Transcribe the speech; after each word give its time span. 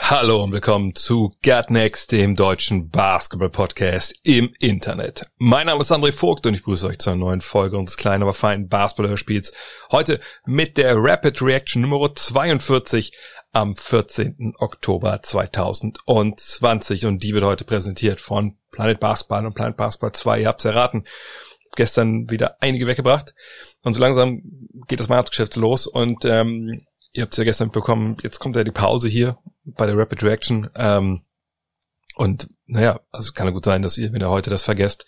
Hallo 0.00 0.42
und 0.42 0.52
willkommen 0.52 0.94
zu 0.94 1.34
Get 1.42 1.70
Next, 1.70 2.12
dem 2.12 2.34
deutschen 2.34 2.88
Basketball-Podcast 2.88 4.14
im 4.22 4.54
Internet. 4.58 5.26
Mein 5.36 5.66
Name 5.66 5.82
ist 5.82 5.92
André 5.92 6.12
Vogt 6.12 6.46
und 6.46 6.54
ich 6.54 6.60
begrüße 6.60 6.86
euch 6.86 6.98
zu 6.98 7.10
einer 7.10 7.18
neuen 7.18 7.42
Folge 7.42 7.76
unseres 7.76 7.98
kleinen, 7.98 8.22
aber 8.22 8.32
feinen 8.32 8.68
Basketball-Hörspiels. 8.68 9.52
Heute 9.90 10.18
mit 10.46 10.78
der 10.78 10.94
Rapid 10.96 11.42
Reaction 11.42 11.82
Nummer 11.82 12.14
42 12.14 13.12
am 13.52 13.76
14. 13.76 14.54
Oktober 14.58 15.20
2020 15.22 17.04
und 17.04 17.22
die 17.22 17.34
wird 17.34 17.44
heute 17.44 17.64
präsentiert 17.64 18.20
von 18.20 18.56
Planet 18.70 19.00
Basketball 19.00 19.44
und 19.44 19.54
Planet 19.54 19.76
Basketball 19.76 20.12
2. 20.12 20.40
Ihr 20.40 20.48
habt's 20.48 20.64
erraten. 20.64 21.04
Gestern 21.76 22.30
wieder 22.30 22.56
einige 22.60 22.86
weggebracht 22.86 23.34
und 23.82 23.92
so 23.92 24.00
langsam 24.00 24.42
geht 24.86 25.00
das 25.00 25.10
Weihnachtsgeschäft 25.10 25.56
los 25.56 25.86
und 25.86 26.24
ähm, 26.24 26.86
ihr 27.12 27.22
habt 27.22 27.32
es 27.34 27.38
ja 27.38 27.44
gestern 27.44 27.68
mitbekommen, 27.68 28.16
jetzt 28.22 28.38
kommt 28.38 28.56
ja 28.56 28.64
die 28.64 28.70
Pause 28.70 29.08
hier 29.08 29.38
bei 29.64 29.86
der 29.86 29.96
Rapid 29.96 30.22
Reaction. 30.22 30.68
Ähm, 30.74 31.22
und 32.14 32.48
naja, 32.66 33.00
also 33.12 33.32
kann 33.32 33.46
ja 33.46 33.52
gut 33.52 33.64
sein, 33.64 33.82
dass 33.82 33.96
ihr, 33.96 34.12
wenn 34.12 34.20
ihr 34.20 34.28
heute 34.28 34.50
das 34.50 34.62
vergesst, 34.62 35.06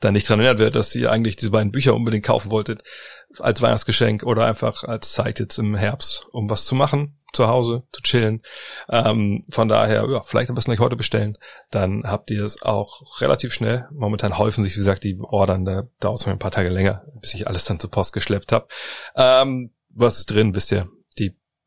dann 0.00 0.12
nicht 0.12 0.28
dran 0.28 0.40
erinnert 0.40 0.58
wird, 0.58 0.74
dass 0.74 0.94
ihr 0.94 1.10
eigentlich 1.10 1.36
diese 1.36 1.52
beiden 1.52 1.72
Bücher 1.72 1.94
unbedingt 1.94 2.24
kaufen 2.24 2.50
wolltet 2.50 2.82
als 3.38 3.62
Weihnachtsgeschenk 3.62 4.24
oder 4.24 4.44
einfach 4.44 4.82
als 4.84 5.12
Zeit 5.12 5.38
jetzt 5.38 5.58
im 5.58 5.74
Herbst, 5.74 6.26
um 6.32 6.50
was 6.50 6.66
zu 6.66 6.74
machen, 6.74 7.16
zu 7.32 7.46
Hause, 7.46 7.84
zu 7.92 8.02
chillen. 8.02 8.42
Ähm, 8.88 9.44
von 9.48 9.68
daher, 9.68 10.06
ja, 10.10 10.22
vielleicht 10.22 10.48
am 10.48 10.56
besten 10.56 10.72
gleich 10.72 10.80
heute 10.80 10.96
bestellen. 10.96 11.38
Dann 11.70 12.02
habt 12.04 12.30
ihr 12.30 12.44
es 12.44 12.60
auch 12.62 13.20
relativ 13.20 13.54
schnell. 13.54 13.88
Momentan 13.92 14.36
häufen 14.36 14.64
sich, 14.64 14.74
wie 14.74 14.78
gesagt, 14.80 15.04
die 15.04 15.16
Ordern, 15.20 15.64
da 15.64 15.84
dauert 16.00 16.20
es 16.20 16.26
mal 16.26 16.32
ein 16.32 16.38
paar 16.38 16.50
Tage 16.50 16.70
länger, 16.70 17.04
bis 17.20 17.34
ich 17.34 17.46
alles 17.46 17.64
dann 17.64 17.78
zur 17.78 17.90
Post 17.90 18.12
geschleppt 18.12 18.52
habe. 18.52 18.66
Ähm, 19.14 19.72
was 19.90 20.18
ist 20.18 20.30
drin, 20.30 20.54
wisst 20.54 20.72
ihr, 20.72 20.88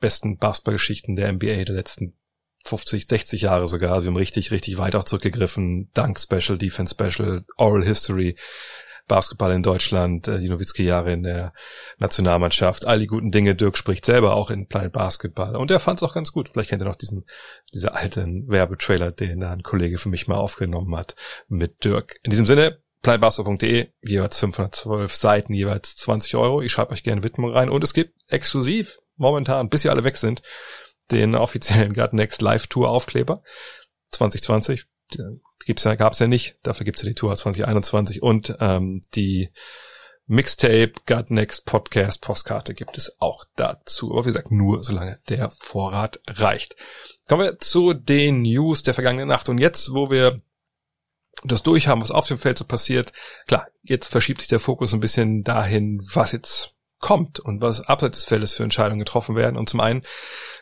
besten 0.01 0.37
Basketball-Geschichten 0.37 1.15
der 1.15 1.31
NBA 1.31 1.63
der 1.63 1.75
letzten 1.75 2.17
50, 2.65 3.07
60 3.07 3.41
Jahre 3.41 3.67
sogar. 3.67 3.93
Also 3.93 4.05
wir 4.05 4.11
haben 4.11 4.17
richtig, 4.17 4.51
richtig 4.51 4.77
weit 4.77 4.95
auch 4.95 5.03
zurückgegriffen. 5.03 5.89
Dunk 5.93 6.19
Special, 6.19 6.57
Defense 6.57 6.93
Special, 6.93 7.43
Oral 7.57 7.83
History, 7.83 8.35
Basketball 9.07 9.51
in 9.51 9.63
Deutschland, 9.63 10.27
äh, 10.27 10.39
die 10.39 10.49
Nowitzki-Jahre 10.49 11.11
in 11.11 11.23
der 11.23 11.53
Nationalmannschaft, 11.97 12.85
all 12.85 12.99
die 12.99 13.07
guten 13.07 13.31
Dinge. 13.31 13.55
Dirk 13.55 13.77
spricht 13.77 14.05
selber 14.05 14.35
auch 14.35 14.49
in 14.49 14.67
Planet 14.67 14.93
Basketball. 14.93 15.55
Und 15.55 15.71
er 15.71 15.79
fand 15.79 16.01
es 16.01 16.07
auch 16.07 16.13
ganz 16.13 16.31
gut. 16.31 16.49
Vielleicht 16.49 16.69
kennt 16.69 16.81
ihr 16.81 16.87
noch 16.87 16.95
diesen, 16.95 17.25
dieser 17.73 17.95
alten 17.95 18.47
Werbetrailer, 18.47 19.11
den 19.11 19.43
ein 19.43 19.63
Kollege 19.63 19.97
für 19.97 20.09
mich 20.09 20.27
mal 20.27 20.37
aufgenommen 20.37 20.95
hat 20.95 21.15
mit 21.47 21.83
Dirk. 21.83 22.19
In 22.23 22.31
diesem 22.31 22.45
Sinne, 22.45 22.81
planetbasketball.de, 23.01 23.87
jeweils 24.01 24.37
512 24.37 25.15
Seiten, 25.15 25.53
jeweils 25.53 25.97
20 25.97 26.35
Euro. 26.35 26.61
Ich 26.61 26.71
schreibe 26.71 26.91
euch 26.91 27.03
gerne 27.03 27.23
Widmung 27.23 27.51
rein. 27.51 27.69
Und 27.69 27.83
es 27.83 27.93
gibt 27.93 28.13
exklusiv 28.27 28.99
momentan, 29.21 29.69
bis 29.69 29.81
sie 29.81 29.89
alle 29.89 30.03
weg 30.03 30.17
sind, 30.17 30.41
den 31.11 31.35
offiziellen 31.35 31.93
God 31.93 32.13
Next 32.13 32.41
Live 32.41 32.67
Tour 32.67 32.89
Aufkleber 32.89 33.43
2020. 34.11 34.85
Gibt's 35.65 35.83
ja, 35.83 35.95
gab's 35.95 36.19
ja 36.19 36.27
nicht. 36.27 36.57
Dafür 36.63 36.85
gibt's 36.85 37.01
ja 37.01 37.09
die 37.09 37.15
Tour 37.15 37.35
2021 37.35 38.21
und 38.21 38.55
ähm, 38.59 39.01
die 39.15 39.51
Mixtape 40.25 40.93
God 41.05 41.29
Next 41.29 41.65
Podcast 41.65 42.21
Postkarte 42.21 42.73
gibt 42.73 42.97
es 42.97 43.19
auch 43.19 43.43
dazu. 43.57 44.11
Aber 44.11 44.23
wie 44.23 44.29
gesagt, 44.29 44.51
nur 44.51 44.83
solange 44.83 45.19
der 45.27 45.51
Vorrat 45.51 46.21
reicht. 46.27 46.77
Kommen 47.27 47.43
wir 47.43 47.57
zu 47.57 47.93
den 47.93 48.41
News 48.43 48.83
der 48.83 48.93
vergangenen 48.93 49.27
Nacht. 49.27 49.49
Und 49.49 49.57
jetzt, 49.57 49.93
wo 49.93 50.09
wir 50.09 50.41
das 51.43 51.63
durchhaben, 51.63 52.01
was 52.01 52.11
auf 52.11 52.27
dem 52.27 52.37
Feld 52.37 52.57
so 52.57 52.65
passiert, 52.65 53.11
klar, 53.47 53.67
jetzt 53.83 54.07
verschiebt 54.07 54.39
sich 54.39 54.47
der 54.47 54.61
Fokus 54.61 54.93
ein 54.93 55.01
bisschen 55.01 55.43
dahin, 55.43 55.99
was 56.13 56.31
jetzt 56.31 56.75
kommt 57.01 57.39
und 57.39 57.61
was 57.61 57.81
abseits 57.81 58.19
des 58.19 58.27
Feldes 58.27 58.53
für 58.53 58.63
Entscheidungen 58.63 58.99
getroffen 58.99 59.35
werden. 59.35 59.57
Und 59.57 59.67
zum 59.67 59.81
einen 59.81 60.03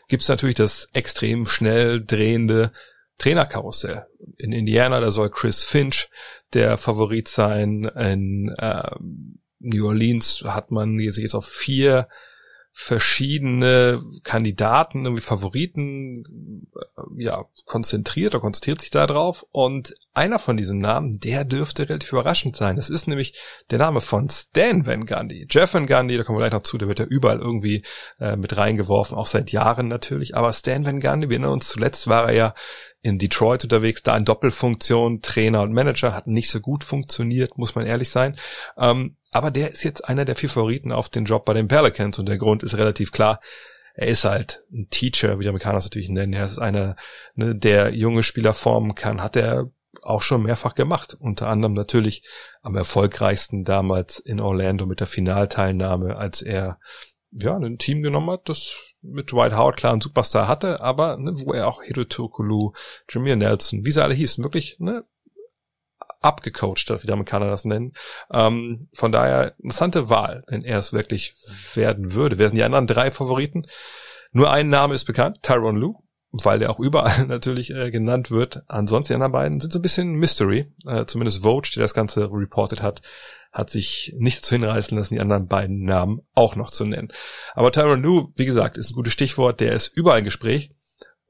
gibt 0.08 0.22
es 0.22 0.28
natürlich 0.28 0.56
das 0.56 0.88
extrem 0.92 1.46
schnell 1.46 2.04
drehende 2.04 2.72
Trainerkarussell. 3.18 4.06
In 4.38 4.52
Indiana, 4.52 5.00
da 5.00 5.10
soll 5.12 5.30
Chris 5.30 5.62
Finch 5.62 6.08
der 6.54 6.78
Favorit 6.78 7.28
sein. 7.28 7.84
In 7.84 8.48
äh, 8.58 8.90
New 9.58 9.86
Orleans 9.86 10.42
hat 10.46 10.70
man 10.70 10.98
sich 10.98 11.18
jetzt 11.22 11.34
auf 11.34 11.46
vier 11.46 12.08
verschiedene 12.82 14.02
Kandidaten, 14.24 15.04
irgendwie 15.04 15.22
Favoriten, 15.22 16.22
äh, 16.74 17.22
ja, 17.22 17.44
konzentriert 17.66 18.34
oder 18.34 18.40
konzentriert 18.40 18.80
sich 18.80 18.88
da 18.88 19.06
drauf. 19.06 19.44
Und 19.52 19.94
einer 20.14 20.38
von 20.38 20.56
diesen 20.56 20.78
Namen, 20.78 21.20
der 21.20 21.44
dürfte 21.44 21.88
relativ 21.90 22.10
überraschend 22.12 22.56
sein. 22.56 22.76
Das 22.76 22.88
ist 22.88 23.06
nämlich 23.06 23.38
der 23.70 23.78
Name 23.78 24.00
von 24.00 24.30
Stan 24.30 24.86
Van 24.86 25.04
Gundy. 25.04 25.46
Jeff 25.50 25.74
Van 25.74 25.86
Gundy, 25.86 26.16
da 26.16 26.24
kommen 26.24 26.38
wir 26.38 26.42
gleich 26.42 26.58
noch 26.58 26.62
zu, 26.62 26.78
der 26.78 26.88
wird 26.88 27.00
ja 27.00 27.04
überall 27.04 27.38
irgendwie 27.38 27.84
äh, 28.18 28.36
mit 28.36 28.56
reingeworfen, 28.56 29.16
auch 29.16 29.26
seit 29.26 29.52
Jahren 29.52 29.88
natürlich. 29.88 30.34
Aber 30.34 30.50
Stan 30.54 30.86
Van 30.86 31.00
Gundy, 31.00 31.28
wir 31.28 31.34
erinnern 31.36 31.52
uns, 31.52 31.68
zuletzt 31.68 32.08
war 32.08 32.28
er 32.28 32.34
ja 32.34 32.54
in 33.02 33.18
Detroit 33.18 33.62
unterwegs, 33.64 34.02
da 34.02 34.16
in 34.16 34.24
Doppelfunktion, 34.24 35.20
Trainer 35.20 35.62
und 35.62 35.74
Manager, 35.74 36.14
hat 36.14 36.26
nicht 36.26 36.48
so 36.48 36.60
gut 36.60 36.82
funktioniert, 36.82 37.58
muss 37.58 37.74
man 37.74 37.86
ehrlich 37.86 38.08
sein. 38.08 38.38
Ähm, 38.78 39.16
aber 39.30 39.50
der 39.50 39.70
ist 39.70 39.84
jetzt 39.84 40.08
einer 40.08 40.24
der 40.24 40.36
vier 40.36 40.48
Favoriten 40.48 40.92
auf 40.92 41.08
den 41.08 41.24
Job 41.24 41.44
bei 41.44 41.54
den 41.54 41.68
Pelicans 41.68 42.18
und 42.18 42.28
der 42.28 42.38
Grund 42.38 42.62
ist 42.62 42.76
relativ 42.76 43.12
klar. 43.12 43.40
Er 43.94 44.08
ist 44.08 44.24
halt 44.24 44.64
ein 44.72 44.88
Teacher, 44.90 45.38
wie 45.38 45.44
die 45.44 45.48
Amerikaner 45.48 45.78
es 45.78 45.84
natürlich 45.84 46.08
nennen. 46.08 46.32
Er 46.32 46.44
ist 46.44 46.58
einer, 46.58 46.96
ne, 47.34 47.54
der 47.54 47.94
junge 47.94 48.22
Spieler 48.22 48.54
formen 48.54 48.94
kann. 48.94 49.22
Hat 49.22 49.36
er 49.36 49.70
auch 50.02 50.22
schon 50.22 50.42
mehrfach 50.42 50.74
gemacht. 50.74 51.16
Unter 51.18 51.48
anderem 51.48 51.74
natürlich 51.74 52.22
am 52.62 52.76
erfolgreichsten 52.76 53.64
damals 53.64 54.18
in 54.18 54.40
Orlando 54.40 54.86
mit 54.86 55.00
der 55.00 55.06
Finalteilnahme, 55.06 56.16
als 56.16 56.42
er 56.42 56.78
ja 57.32 57.56
ein 57.56 57.78
Team 57.78 58.02
genommen 58.02 58.30
hat, 58.30 58.48
das 58.48 58.78
mit 59.02 59.32
Dwight 59.32 59.56
Howard 59.56 59.76
klar 59.76 59.92
einen 59.92 60.00
Superstar 60.00 60.48
hatte, 60.48 60.80
aber 60.80 61.16
ne, 61.16 61.32
wo 61.44 61.52
er 61.52 61.68
auch 61.68 61.82
Hiro 61.82 62.04
Turkoglu, 62.04 62.72
Jameer 63.08 63.36
Nelson, 63.36 63.84
wie 63.84 63.90
sie 63.90 64.02
alle 64.02 64.14
hießen, 64.14 64.44
wirklich 64.44 64.76
ne, 64.78 65.04
abgecoacht 66.20 66.90
hat, 66.90 67.02
wie 67.02 67.06
die 67.06 67.12
Amerikaner 67.12 67.48
das 67.48 67.64
nennen. 67.64 67.92
Ähm, 68.32 68.88
von 68.92 69.12
daher 69.12 69.54
interessante 69.58 70.08
Wahl, 70.08 70.44
wenn 70.48 70.62
er 70.62 70.78
es 70.78 70.92
wirklich 70.92 71.34
werden 71.74 72.12
würde. 72.12 72.38
Wer 72.38 72.48
sind 72.48 72.56
die 72.56 72.64
anderen 72.64 72.86
drei 72.86 73.10
Favoriten? 73.10 73.66
Nur 74.32 74.50
ein 74.50 74.68
Name 74.68 74.94
ist 74.94 75.04
bekannt, 75.04 75.38
Tyron 75.42 75.76
Lue, 75.76 75.96
weil 76.30 76.58
der 76.58 76.70
auch 76.70 76.78
überall 76.78 77.26
natürlich 77.26 77.74
äh, 77.74 77.90
genannt 77.90 78.30
wird. 78.30 78.62
Ansonsten 78.68 79.12
die 79.12 79.14
anderen 79.14 79.32
beiden 79.32 79.60
sind 79.60 79.72
so 79.72 79.78
ein 79.78 79.82
bisschen 79.82 80.12
Mystery. 80.12 80.72
Äh, 80.86 81.06
zumindest 81.06 81.42
Vogue, 81.42 81.70
der 81.74 81.82
das 81.82 81.94
Ganze 81.94 82.30
reported 82.30 82.82
hat, 82.82 83.02
hat 83.52 83.70
sich 83.70 84.14
nicht 84.16 84.44
zu 84.44 84.54
hinreißen 84.54 84.96
lassen, 84.96 85.14
die 85.14 85.20
anderen 85.20 85.48
beiden 85.48 85.82
Namen 85.84 86.20
auch 86.34 86.54
noch 86.54 86.70
zu 86.70 86.84
nennen. 86.84 87.08
Aber 87.54 87.72
Tyron 87.72 88.02
Lue, 88.02 88.28
wie 88.36 88.46
gesagt, 88.46 88.78
ist 88.78 88.90
ein 88.90 88.94
gutes 88.94 89.12
Stichwort. 89.12 89.60
Der 89.60 89.72
ist 89.72 89.88
überall 89.88 90.20
im 90.20 90.24
Gespräch. 90.24 90.70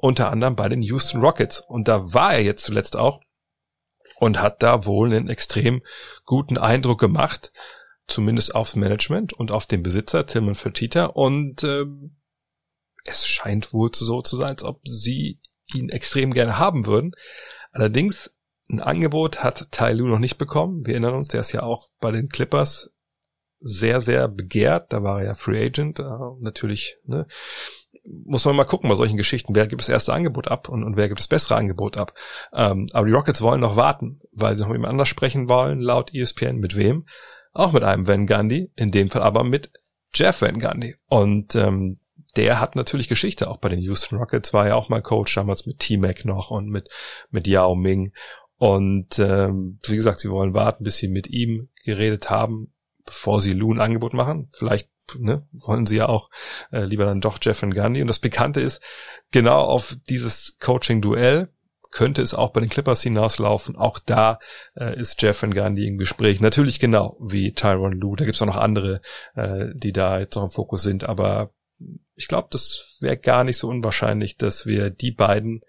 Unter 0.02 0.30
anderem 0.30 0.56
bei 0.56 0.68
den 0.68 0.82
Houston 0.82 1.20
Rockets. 1.20 1.60
Und 1.60 1.88
da 1.88 2.12
war 2.12 2.34
er 2.34 2.42
jetzt 2.42 2.64
zuletzt 2.64 2.96
auch 2.96 3.20
und 4.20 4.41
hat 4.41 4.62
da 4.62 4.84
wohl 4.84 5.12
einen 5.12 5.28
extrem 5.28 5.82
guten 6.25 6.58
Eindruck 6.58 7.00
gemacht, 7.00 7.53
zumindest 8.06 8.54
aufs 8.54 8.76
Management 8.76 9.32
und 9.32 9.50
auf 9.50 9.66
den 9.66 9.82
Besitzer 9.82 10.26
Tillman 10.26 10.54
Fertitta 10.54 11.06
und 11.06 11.64
äh, 11.64 11.86
es 13.06 13.26
scheint 13.26 13.72
wohl 13.72 13.91
so 13.94 14.20
zu 14.20 14.36
sein, 14.36 14.50
als 14.50 14.62
ob 14.62 14.86
sie 14.86 15.41
ihn 15.75 15.88
extrem 15.88 16.34
gerne 16.34 16.58
haben 16.58 16.86
würden. 16.86 17.12
Allerdings 17.72 18.37
ein 18.69 18.81
Angebot 18.81 19.43
hat 19.43 19.72
Tai 19.72 19.93
Lu 19.94 20.06
noch 20.06 20.19
nicht 20.19 20.37
bekommen. 20.37 20.87
Wir 20.87 20.94
erinnern 20.94 21.14
uns, 21.14 21.28
der 21.28 21.40
ist 21.40 21.52
ja 21.52 21.62
auch 21.62 21.88
bei 21.99 22.12
den 22.12 22.28
Clippers 22.28 22.93
sehr, 23.58 24.00
sehr 24.00 24.28
begehrt. 24.28 24.93
Da 24.93 25.02
war 25.02 25.20
er 25.20 25.28
ja 25.28 25.34
Free 25.34 25.64
Agent. 25.64 25.99
Äh, 25.99 26.05
natürlich 26.40 26.99
ne, 27.05 27.26
muss 28.24 28.44
man 28.44 28.56
mal 28.56 28.64
gucken 28.64 28.88
bei 28.88 28.96
solchen 28.96 29.16
Geschichten, 29.16 29.54
wer 29.54 29.66
gibt 29.66 29.82
das 29.82 29.88
erste 29.88 30.12
Angebot 30.12 30.48
ab 30.48 30.68
und, 30.68 30.84
und 30.84 30.96
wer 30.96 31.08
gibt 31.08 31.20
das 31.20 31.28
bessere 31.28 31.56
Angebot 31.56 31.96
ab. 31.96 32.14
Ähm, 32.52 32.86
aber 32.92 33.06
die 33.06 33.12
Rockets 33.12 33.42
wollen 33.42 33.60
noch 33.60 33.76
warten, 33.76 34.20
weil 34.32 34.54
sie 34.54 34.62
noch 34.62 34.68
mit 34.68 34.76
jemand 34.76 34.92
anders 34.92 35.08
sprechen 35.08 35.48
wollen, 35.48 35.80
laut 35.80 36.12
ESPN. 36.14 36.58
Mit 36.58 36.76
wem? 36.76 37.06
Auch 37.52 37.72
mit 37.72 37.82
einem 37.82 38.06
Van 38.06 38.26
Gundy, 38.26 38.70
in 38.76 38.90
dem 38.90 39.10
Fall 39.10 39.22
aber 39.22 39.44
mit 39.44 39.72
Jeff 40.14 40.42
Van 40.42 40.58
Gundy. 40.58 40.96
Und 41.06 41.54
ähm, 41.54 42.00
der 42.36 42.60
hat 42.60 42.76
natürlich 42.76 43.08
Geschichte, 43.08 43.50
auch 43.50 43.58
bei 43.58 43.68
den 43.68 43.80
Houston 43.80 44.16
Rockets, 44.16 44.52
war 44.52 44.68
ja 44.68 44.74
auch 44.74 44.88
mal 44.88 45.02
Coach 45.02 45.34
damals 45.34 45.66
mit 45.66 45.80
T-Mac 45.80 46.24
noch 46.24 46.50
und 46.50 46.68
mit, 46.68 46.88
mit 47.30 47.46
Yao 47.46 47.74
Ming. 47.74 48.12
Und 48.56 49.18
ähm, 49.18 49.78
wie 49.84 49.96
gesagt, 49.96 50.20
sie 50.20 50.30
wollen 50.30 50.54
warten, 50.54 50.84
bis 50.84 50.98
sie 50.98 51.08
mit 51.08 51.28
ihm 51.28 51.70
geredet 51.84 52.30
haben, 52.30 52.72
bevor 53.04 53.40
sie 53.40 53.52
Lou 53.52 53.72
ein 53.72 53.80
Angebot 53.80 54.12
machen. 54.12 54.48
Vielleicht 54.52 54.90
ne, 55.18 55.46
wollen 55.52 55.86
sie 55.86 55.96
ja 55.96 56.08
auch 56.08 56.30
äh, 56.72 56.84
lieber 56.84 57.04
dann 57.04 57.20
doch 57.20 57.38
Jeff 57.40 57.62
Van 57.62 57.74
Gundy. 57.74 58.02
Und 58.02 58.08
das 58.08 58.18
Bekannte 58.18 58.60
ist, 58.60 58.82
genau 59.30 59.62
auf 59.62 59.96
dieses 60.08 60.58
Coaching-Duell 60.60 61.48
könnte 61.90 62.22
es 62.22 62.34
auch 62.34 62.50
bei 62.52 62.60
den 62.60 62.68
Clippers 62.68 63.02
hinauslaufen. 63.02 63.76
Auch 63.76 63.98
da 63.98 64.38
äh, 64.76 64.98
ist 64.98 65.20
Jeff 65.22 65.42
Van 65.42 65.54
Gundy 65.54 65.86
im 65.86 65.98
Gespräch. 65.98 66.40
Natürlich 66.40 66.78
genau 66.78 67.16
wie 67.20 67.52
Tyron 67.52 67.92
Lue. 67.92 68.16
Da 68.16 68.24
gibt 68.24 68.36
es 68.36 68.42
auch 68.42 68.46
noch 68.46 68.56
andere, 68.56 69.00
äh, 69.34 69.66
die 69.74 69.92
da 69.92 70.20
jetzt 70.20 70.36
noch 70.36 70.44
im 70.44 70.50
Fokus 70.50 70.82
sind. 70.82 71.04
Aber 71.04 71.52
ich 72.14 72.28
glaube, 72.28 72.48
das 72.50 72.98
wäre 73.00 73.16
gar 73.16 73.44
nicht 73.44 73.58
so 73.58 73.68
unwahrscheinlich, 73.68 74.36
dass 74.36 74.66
wir 74.66 74.90
die 74.90 75.10
beiden 75.10 75.62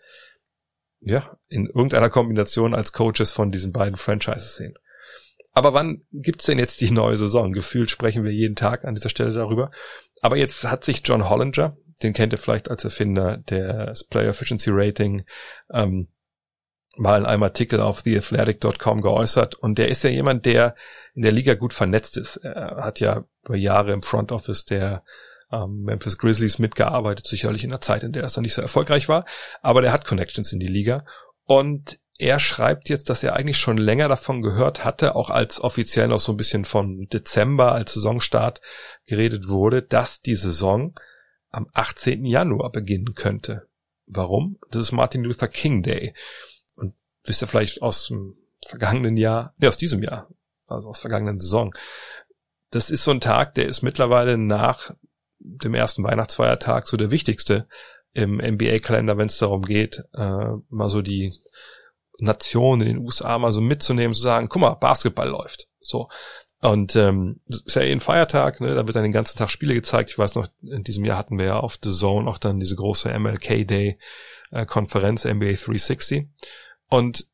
ja 1.00 1.38
in 1.48 1.66
irgendeiner 1.66 2.10
Kombination 2.10 2.76
als 2.76 2.94
Coaches 2.94 3.32
von 3.32 3.52
diesen 3.52 3.72
beiden 3.72 3.98
Franchises 3.98 4.56
sehen. 4.56 4.76
Aber 5.54 5.74
wann 5.74 6.04
gibt's 6.12 6.46
denn 6.46 6.60
jetzt 6.60 6.82
die 6.82 6.92
neue 6.92 7.18
Saison? 7.18 7.52
Gefühlt 7.52 7.90
sprechen 7.90 8.24
wir 8.24 8.32
jeden 8.32 8.56
Tag 8.56 8.86
an 8.86 8.96
dieser 8.96 9.10
Stelle 9.10 9.34
darüber. 9.34 9.72
Aber 10.22 10.38
jetzt 10.38 10.64
hat 10.64 10.84
sich 10.84 11.02
John 11.04 11.30
Hollinger, 11.30 11.76
den 12.04 12.14
kennt 12.14 12.34
ihr 12.34 12.40
vielleicht 12.40 12.70
als 12.70 12.84
Erfinder 12.84 13.38
des 13.38 14.06
Player 14.06 14.30
Efficiency 14.30 14.70
Rating, 14.72 15.24
ähm, 15.74 16.08
mal 16.98 17.20
in 17.20 17.26
einem 17.26 17.44
Artikel 17.44 17.80
auf 17.80 18.02
theathletic.com 18.04 19.02
geäußert. 19.02 19.56
Und 19.56 19.78
der 19.78 19.90
ist 19.90 20.04
ja 20.04 20.10
jemand, 20.10 20.46
der 20.46 20.76
in 21.14 21.22
der 21.22 21.32
Liga 21.32 21.54
gut 21.56 21.74
vernetzt 21.74 22.18
ist. 22.18 22.38
Er 22.38 22.84
hat 22.84 23.00
ja 23.00 23.24
über 23.46 23.56
Jahre 23.56 23.92
im 23.94 24.04
Front 24.04 24.32
Office 24.32 24.66
der 24.66 25.04
ähm, 25.52 25.84
Memphis 25.84 26.18
Grizzlies 26.18 26.60
mitgearbeitet, 26.60 27.28
sicherlich 27.28 27.64
in 27.64 27.72
der 27.72 27.82
Zeit, 27.82 28.04
in 28.04 28.14
der 28.14 28.24
es 28.24 28.34
dann 28.34 28.44
nicht 28.44 28.54
so 28.54 28.62
erfolgreich 28.62 29.10
war. 29.10 29.26
Aber 29.62 29.82
der 29.82 29.92
hat 29.92 30.06
Connections 30.06 30.54
in 30.54 30.60
die 30.60 30.68
Liga. 30.68 31.06
Und 31.46 32.00
er 32.22 32.40
schreibt 32.40 32.88
jetzt, 32.88 33.10
dass 33.10 33.24
er 33.24 33.36
eigentlich 33.36 33.58
schon 33.58 33.78
länger 33.78 34.08
davon 34.08 34.44
gehört 34.44 34.86
hatte, 34.86 35.16
auch 35.16 35.32
als 35.32 35.60
offiziell 35.60 36.08
noch 36.08 36.20
so 36.20 36.34
ein 36.34 36.38
bisschen 36.38 36.66
von 36.66 37.08
Dezember 37.10 37.72
als 37.72 37.96
Saisonstart 37.96 38.62
geredet 39.06 39.48
wurde, 39.48 39.82
dass 39.82 40.22
die 40.22 40.36
Saison 40.36 40.94
am 41.50 41.68
18. 41.74 42.24
Januar 42.24 42.72
beginnen 42.72 43.16
könnte. 43.16 43.68
Warum? 44.06 44.60
Das 44.70 44.84
ist 44.84 44.92
Martin 44.92 45.24
Luther 45.24 45.48
King 45.48 45.82
Day. 45.82 46.14
Und 46.76 46.94
wisst 47.24 47.42
ihr 47.42 47.48
vielleicht 47.48 47.82
aus 47.82 48.08
dem 48.08 48.38
vergangenen 48.68 49.18
Jahr, 49.18 49.56
ne, 49.58 49.68
aus 49.68 49.78
diesem 49.78 50.04
Jahr, 50.04 50.30
also 50.68 50.90
aus 50.90 51.00
vergangenen 51.00 51.40
Saison. 51.40 51.74
Das 52.70 52.92
ist 52.92 53.04
so 53.04 53.10
ein 53.10 53.20
Tag, 53.20 53.56
der 53.56 53.66
ist 53.66 53.82
mittlerweile 53.82 54.38
nach 54.38 54.94
dem 55.40 55.74
ersten 55.74 56.04
Weihnachtsfeiertag 56.04 56.88
so 56.88 56.98
der 56.98 57.10
wichtigste 57.10 57.68
im 58.14 58.38
NBA-Kalender, 58.38 59.18
wenn 59.18 59.28
es 59.28 59.40
darum 59.40 59.64
geht, 59.64 60.04
äh, 60.14 60.52
mal 60.70 60.90
so 60.90 61.02
die 61.02 61.34
Nation 62.22 62.82
in 62.82 62.88
den 62.88 62.98
USA 62.98 63.38
mal 63.38 63.52
so 63.52 63.62
mitzunehmen, 63.62 64.14
zu 64.14 64.22
sagen, 64.22 64.50
guck 64.50 64.62
mal, 64.62 64.76
Basketball 64.76 65.28
läuft. 65.28 65.68
So. 65.82 66.10
Und 66.62 66.96
ähm, 66.96 67.42
ist 67.48 67.76
ja 67.76 67.82
eh 67.82 67.92
ein 67.92 68.00
Feiertag, 68.00 68.62
ne? 68.62 68.76
da 68.76 68.86
wird 68.86 68.96
dann 68.96 69.04
den 69.04 69.12
ganzen 69.12 69.38
Tag 69.38 69.50
Spiele 69.50 69.74
gezeigt. 69.74 70.12
Ich 70.12 70.20
weiß 70.20 70.36
noch, 70.36 70.48
in 70.62 70.84
diesem 70.84 71.06
Jahr 71.06 71.18
hatten 71.18 71.40
wir 71.40 71.46
ja 71.46 71.60
auf 71.60 71.80
The 71.82 71.92
Zone 71.92 72.30
auch 72.30 72.38
dann 72.38 72.60
diese 72.60 72.76
große 72.76 73.18
MLK 73.18 73.68
Day 73.68 73.98
äh, 74.52 74.66
Konferenz 74.68 75.26
NBA 75.26 75.54
360. 75.54 76.28
Und 76.88 77.28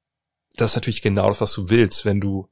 das 0.56 0.72
ist 0.72 0.76
natürlich 0.76 1.02
genau 1.02 1.28
das, 1.28 1.42
was 1.42 1.54
du 1.54 1.70
willst, 1.70 2.06
wenn 2.06 2.22
du 2.22 2.50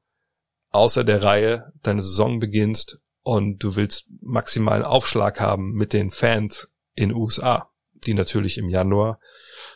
außer 0.72 1.06
der 1.06 1.24
Reihe 1.24 1.72
deine 1.82 2.02
Saison 2.02 2.40
beginnst 2.40 3.00
und 3.24 3.60
du 3.60 3.76
willst 3.76 4.08
maximalen 4.22 4.84
Aufschlag 4.84 5.40
haben 5.40 5.72
mit 5.72 5.94
den 5.94 6.12
Fans 6.12 6.70
in 6.94 7.14
USA, 7.14 7.72
die 8.08 8.14
natürlich 8.14 8.58
im 8.58 8.70
Januar 8.70 9.20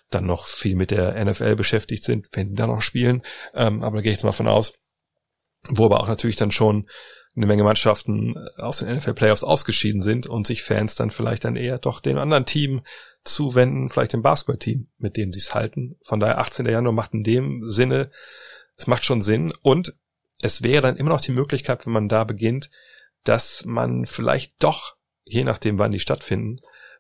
dann 0.09 0.25
noch 0.25 0.45
viel 0.45 0.75
mit 0.75 0.91
der 0.91 1.23
NFL 1.23 1.55
beschäftigt 1.55 2.03
sind, 2.03 2.27
wenn 2.33 2.49
die 2.49 2.55
da 2.55 2.67
noch 2.67 2.81
spielen. 2.81 3.21
Ähm, 3.53 3.83
aber 3.83 3.97
da 3.97 4.01
gehe 4.01 4.11
ich 4.11 4.17
jetzt 4.17 4.23
mal 4.23 4.31
von 4.31 4.47
aus. 4.47 4.73
Wo 5.67 5.85
aber 5.85 5.99
auch 5.99 6.07
natürlich 6.07 6.37
dann 6.37 6.51
schon 6.51 6.87
eine 7.35 7.45
Menge 7.45 7.63
Mannschaften 7.63 8.35
aus 8.57 8.79
den 8.79 8.95
NFL 8.95 9.13
Playoffs 9.13 9.43
ausgeschieden 9.43 10.01
sind 10.01 10.27
und 10.27 10.47
sich 10.47 10.63
Fans 10.63 10.95
dann 10.95 11.11
vielleicht 11.11 11.45
dann 11.45 11.55
eher 11.55 11.77
doch 11.77 11.99
dem 11.99 12.17
anderen 12.17 12.45
Team 12.45 12.81
zuwenden, 13.23 13.89
vielleicht 13.89 14.13
dem 14.13 14.21
Basketballteam, 14.21 14.89
mit 14.97 15.17
dem 15.17 15.31
sie 15.31 15.39
es 15.39 15.53
halten. 15.53 15.97
Von 16.03 16.19
daher 16.19 16.39
18. 16.39 16.65
Januar 16.65 16.93
macht 16.93 17.13
in 17.13 17.23
dem 17.23 17.63
Sinne, 17.65 18.11
es 18.75 18.87
macht 18.87 19.05
schon 19.05 19.21
Sinn 19.21 19.53
und 19.61 19.95
es 20.41 20.63
wäre 20.63 20.81
dann 20.81 20.95
immer 20.95 21.09
noch 21.09 21.21
die 21.21 21.31
Möglichkeit, 21.31 21.85
wenn 21.85 21.93
man 21.93 22.07
da 22.07 22.23
beginnt, 22.23 22.69
dass 23.23 23.65
man 23.65 24.05
vielleicht 24.05 24.63
doch, 24.63 24.95
je 25.23 25.43
nachdem 25.43 25.77
wann 25.77 25.91
die 25.91 25.99
stattfinden, 25.99 26.59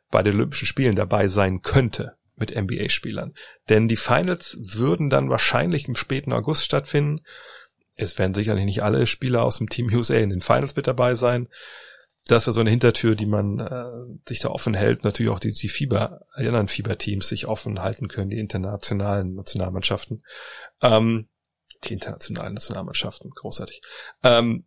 bei 0.09 0.23
den 0.23 0.35
Olympischen 0.35 0.65
Spielen 0.65 0.95
dabei 0.95 1.27
sein 1.27 1.61
könnte 1.61 2.15
mit 2.35 2.55
NBA-Spielern. 2.55 3.33
Denn 3.67 3.87
die 3.87 3.97
Finals 3.97 4.57
würden 4.61 5.09
dann 5.09 5.29
wahrscheinlich 5.29 5.87
im 5.87 5.95
späten 5.95 6.33
August 6.33 6.63
stattfinden. 6.63 7.21
Es 7.95 8.17
werden 8.17 8.33
sicherlich 8.33 8.65
nicht 8.65 8.81
alle 8.81 9.05
Spieler 9.07 9.43
aus 9.43 9.57
dem 9.57 9.69
Team 9.69 9.93
USA 9.93 10.15
in 10.15 10.29
den 10.29 10.41
Finals 10.41 10.75
mit 10.75 10.87
dabei 10.87 11.15
sein. 11.15 11.49
Das 12.27 12.45
wäre 12.45 12.53
so 12.53 12.61
eine 12.61 12.69
Hintertür, 12.69 13.15
die 13.15 13.25
man 13.25 13.59
äh, 13.59 14.19
sich 14.27 14.39
da 14.39 14.49
offen 14.49 14.73
hält. 14.73 15.03
Natürlich 15.03 15.31
auch 15.31 15.39
die, 15.39 15.53
die 15.53 15.69
Fieber, 15.69 16.21
die 16.37 16.47
anderen 16.47 16.67
Fieberteams 16.67 17.27
sich 17.27 17.47
offen 17.47 17.81
halten 17.81 18.07
können, 18.07 18.29
die 18.29 18.39
internationalen 18.39 19.33
Nationalmannschaften. 19.35 20.23
Ähm, 20.81 21.27
die 21.85 21.93
internationalen 21.93 22.53
Nationalmannschaften, 22.53 23.31
großartig. 23.31 23.81
Ähm, 24.23 24.65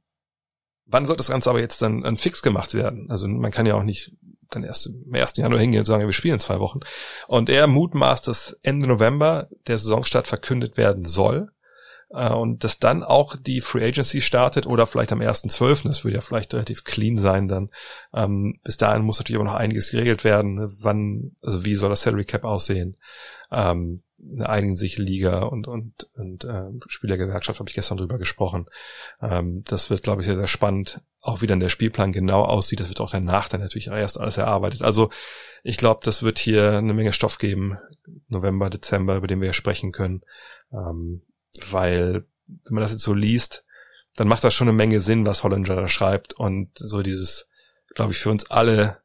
wann 0.87 1.07
soll 1.07 1.17
das 1.17 1.31
Ganze 1.31 1.51
aber 1.51 1.61
jetzt 1.61 1.81
dann, 1.83 2.03
dann 2.03 2.17
fix 2.17 2.43
gemacht 2.43 2.75
werden? 2.75 3.07
Also 3.11 3.29
man 3.29 3.51
kann 3.51 3.67
ja 3.67 3.75
auch 3.75 3.83
nicht 3.83 4.13
dann 4.51 4.65
erst 4.65 4.87
im 4.87 5.15
1. 5.15 5.37
Januar 5.37 5.61
hingehen 5.61 5.81
und 5.81 5.87
sagen, 5.87 6.07
wir 6.07 6.13
spielen 6.13 6.35
in 6.35 6.41
zwei 6.41 6.61
Wochen. 6.61 6.81
Und 7.27 7.49
er 7.49 7.67
mutmaßt, 7.67 8.29
dass 8.29 8.59
Ende 8.63 8.87
November 8.87 9.49
der 9.67 9.79
Saisonstart 9.79 10.27
verkündet 10.27 10.77
werden 10.77 11.05
soll. 11.05 11.49
Äh, 12.11 12.33
und 12.33 12.65
dass 12.65 12.79
dann 12.79 13.03
auch 13.03 13.37
die 13.37 13.61
Free 13.61 13.87
Agency 13.87 14.21
startet 14.21 14.67
oder 14.67 14.87
vielleicht 14.87 15.13
am 15.13 15.21
1.12., 15.21 15.89
das 15.89 16.05
würde 16.05 16.17
ja 16.17 16.21
vielleicht 16.21 16.53
relativ 16.55 16.85
clean 16.85 17.17
sein 17.17 17.49
dann. 17.49 17.71
Ähm, 18.13 18.55
bis 18.63 18.77
dahin 18.77 19.03
muss 19.03 19.19
natürlich 19.19 19.41
aber 19.41 19.51
noch 19.51 19.59
einiges 19.59 19.91
geregelt 19.91 20.25
werden. 20.25 20.73
Wann, 20.81 21.37
also 21.43 21.65
wie 21.65 21.75
soll 21.75 21.91
das 21.91 22.03
Salary 22.03 22.25
Cap 22.25 22.45
aussehen? 22.45 22.97
Ähm, 24.23 24.43
einigen 24.43 24.77
sich 24.77 24.99
Liga 24.99 25.43
und 25.43 25.69
und 25.69 26.09
und 26.15 26.45
äh, 26.45 26.71
Spielergewerkschaft 26.87 27.59
habe 27.59 27.69
ich 27.69 27.75
gestern 27.75 27.99
drüber 27.99 28.19
gesprochen. 28.19 28.67
Ähm, 29.21 29.63
das 29.67 29.91
wird, 29.91 30.03
glaube 30.03 30.23
ich, 30.23 30.27
sehr 30.27 30.37
sehr 30.37 30.49
spannend. 30.49 31.03
Auch 31.21 31.43
wie 31.43 31.47
dann 31.47 31.61
der 31.61 31.69
Spielplan 31.69 32.13
genau 32.13 32.43
aussieht, 32.45 32.81
das 32.81 32.89
wird 32.89 33.01
auch 33.01 33.11
danach 33.11 33.49
dann 33.49 33.61
natürlich 33.61 33.89
erst 33.89 34.21
alles 34.21 34.37
erarbeitet. 34.37 34.83
Also 34.83 35.11
ich 35.63 35.77
glaube, 35.77 36.01
das 36.05 36.23
wird 36.23 36.39
hier 36.39 36.79
eine 36.79 36.95
Menge 36.95 37.13
Stoff 37.13 37.39
geben, 37.39 37.79
November, 38.29 38.71
Dezember, 38.71 39.17
über 39.17 39.27
den 39.27 39.41
wir 39.41 39.49
ja 39.49 39.53
sprechen 39.53 39.93
können, 39.93 40.23
ähm, 40.73 41.23
weil 41.71 42.27
wenn 42.47 42.75
man 42.75 42.83
das 42.83 42.93
jetzt 42.93 43.05
so 43.05 43.15
liest, 43.15 43.65
dann 44.17 44.29
macht 44.29 44.45
das 44.45 44.55
schon 44.55 44.69
eine 44.69 44.77
Menge 44.77 45.01
Sinn, 45.01 45.27
was 45.27 45.43
Hollinger 45.43 45.77
da 45.77 45.89
schreibt 45.89 46.35
und 46.35 46.71
so 46.75 47.03
dieses, 47.03 47.49
glaube 47.95 48.13
ich, 48.13 48.19
für 48.19 48.31
uns 48.31 48.51
alle 48.51 49.02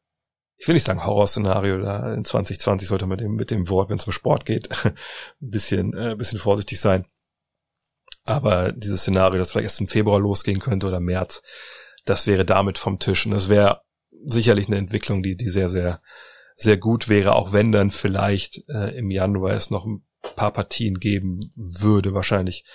ich 0.58 0.68
will 0.68 0.74
nicht 0.74 0.86
sagen 0.86 1.06
Horrorszenario, 1.06 1.80
da 1.80 2.14
in 2.14 2.26
2020 2.26 2.88
sollte 2.88 3.06
man 3.06 3.20
mit 3.32 3.52
dem 3.52 3.70
Wort, 3.70 3.90
wenn 3.90 4.00
es 4.00 4.06
um 4.06 4.12
Sport 4.12 4.46
geht, 4.46 4.70
ein 4.86 4.96
bisschen, 5.40 5.94
äh, 5.94 6.12
ein 6.12 6.18
bisschen 6.18 6.40
vorsichtig 6.40 6.80
sein. 6.80 7.06
Aber 8.26 8.72
dieses 8.74 9.02
Szenario, 9.02 9.38
das 9.38 9.52
vielleicht 9.52 9.66
erst 9.66 9.80
im 9.80 9.88
Februar 9.88 10.20
losgehen 10.20 10.60
könnte 10.60 10.88
oder 10.88 11.00
März, 11.00 11.44
das 12.06 12.28
wäre 12.28 12.44
damit 12.44 12.78
vom 12.78 13.00
Tisch. 13.00 13.26
Und 13.26 13.32
das 13.32 13.50
wäre 13.50 13.82
sicherlich 14.26 14.68
eine 14.68 14.78
Entwicklung, 14.78 15.24
die, 15.24 15.38
die 15.38 15.50
sehr, 15.50 15.70
sehr, 15.70 16.02
sehr 16.56 16.78
gut 16.78 17.08
wäre, 17.08 17.36
auch 17.36 17.54
wenn 17.54 17.72
dann 17.72 17.92
vielleicht 17.92 18.64
äh, 18.68 18.98
im 18.98 19.12
Januar 19.12 19.52
es 19.52 19.70
noch 19.70 19.86
ein 19.86 20.04
paar 20.36 20.52
Partien 20.52 21.00
geben 21.00 21.40
würde, 21.56 22.14
wahrscheinlich, 22.14 22.66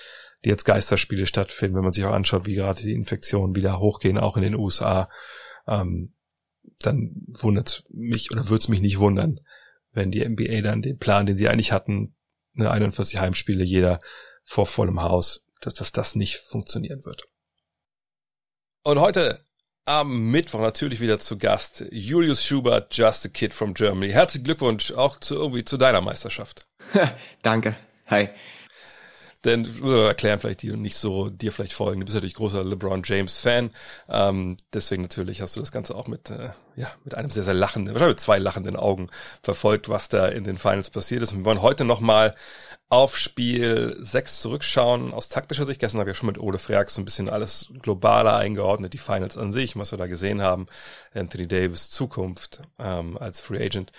die 0.45 0.49
jetzt 0.49 0.65
Geisterspiele 0.65 1.25
stattfinden, 1.25 1.75
wenn 1.75 1.83
man 1.83 1.93
sich 1.93 2.05
auch 2.05 2.13
anschaut, 2.13 2.45
wie 2.45 2.55
gerade 2.55 2.81
die 2.81 2.93
Infektionen 2.93 3.55
wieder 3.55 3.79
hochgehen, 3.79 4.17
auch 4.17 4.37
in 4.37 4.43
den 4.43 4.55
USA. 4.55 5.09
Ähm, 5.67 6.13
dann 6.79 7.11
wundert 7.27 7.85
mich 7.89 8.31
oder 8.31 8.49
würde 8.49 8.61
es 8.61 8.67
mich 8.67 8.81
nicht 8.81 8.99
wundern, 8.99 9.39
wenn 9.91 10.11
die 10.11 10.27
NBA 10.27 10.61
dann 10.61 10.81
den 10.81 10.97
Plan, 10.97 11.25
den 11.25 11.37
sie 11.37 11.49
eigentlich 11.49 11.71
hatten, 11.71 12.15
eine 12.55 12.71
41 12.71 13.19
Heimspiele 13.19 13.63
jeder 13.63 14.01
vor 14.43 14.65
vollem 14.65 15.01
Haus, 15.01 15.45
dass, 15.61 15.73
dass 15.75 15.91
das 15.91 16.15
nicht 16.15 16.37
funktionieren 16.37 17.05
wird. 17.05 17.27
Und 18.83 18.99
heute 18.99 19.45
am 19.85 20.31
Mittwoch 20.31 20.61
natürlich 20.61 20.99
wieder 20.99 21.19
zu 21.19 21.37
Gast 21.37 21.85
Julius 21.91 22.43
Schubert, 22.43 22.95
Just 22.95 23.25
a 23.25 23.29
Kid 23.29 23.53
from 23.53 23.73
Germany. 23.73 24.11
Herzlichen 24.11 24.45
Glückwunsch 24.45 24.91
auch 24.91 25.19
zu 25.19 25.35
irgendwie 25.35 25.65
zu 25.65 25.77
deiner 25.77 26.01
Meisterschaft. 26.01 26.67
Danke. 27.41 27.75
Hi. 28.07 28.29
Denn 29.45 29.67
erklären, 29.83 30.39
vielleicht 30.39 30.61
die 30.61 30.71
nicht 30.71 30.95
so 30.95 31.29
dir 31.29 31.51
vielleicht 31.51 31.73
folgen. 31.73 31.99
Du 31.99 32.05
bist 32.05 32.15
natürlich 32.15 32.35
großer 32.35 32.63
LeBron 32.63 33.01
James 33.03 33.37
Fan. 33.37 33.71
Ähm, 34.07 34.55
deswegen 34.71 35.01
natürlich 35.01 35.41
hast 35.41 35.55
du 35.55 35.59
das 35.59 35.71
Ganze 35.73 35.95
auch 35.95 36.07
mit, 36.07 36.29
äh, 36.29 36.49
ja, 36.75 36.87
mit 37.03 37.15
einem 37.15 37.29
sehr, 37.29 37.43
sehr 37.43 37.53
lachenden, 37.53 37.93
wahrscheinlich 37.93 38.15
mit 38.15 38.21
zwei 38.21 38.39
lachenden 38.39 38.77
Augen 38.77 39.09
verfolgt, 39.41 39.89
was 39.89 40.07
da 40.07 40.27
in 40.27 40.45
den 40.45 40.57
Finals 40.57 40.89
passiert 40.89 41.23
ist. 41.23 41.33
Und 41.33 41.39
wir 41.39 41.45
wollen 41.45 41.61
heute 41.61 41.83
nochmal 41.83 42.35
auf 42.93 43.17
Spiel 43.17 43.97
6 43.99 44.39
zurückschauen 44.39 45.15
aus 45.15 45.27
taktischer 45.27 45.65
Sicht. 45.65 45.79
Gestern 45.79 45.99
habe 45.99 46.11
ich 46.11 46.15
ja 46.15 46.19
schon 46.19 46.27
mit 46.27 46.37
Ole 46.37 46.59
Freaks 46.59 46.93
so 46.93 47.01
ein 47.01 47.05
bisschen 47.05 47.27
alles 47.27 47.69
globaler 47.81 48.37
eingeordnet, 48.37 48.93
die 48.93 48.99
Finals 48.99 49.35
an 49.35 49.51
sich, 49.51 49.75
was 49.75 49.91
wir 49.91 49.97
da 49.97 50.05
gesehen 50.05 50.43
haben. 50.43 50.67
Anthony 51.11 51.47
Davis 51.47 51.89
Zukunft 51.89 52.61
ähm, 52.77 53.17
als 53.17 53.39
Free 53.39 53.65
Agent. 53.65 53.91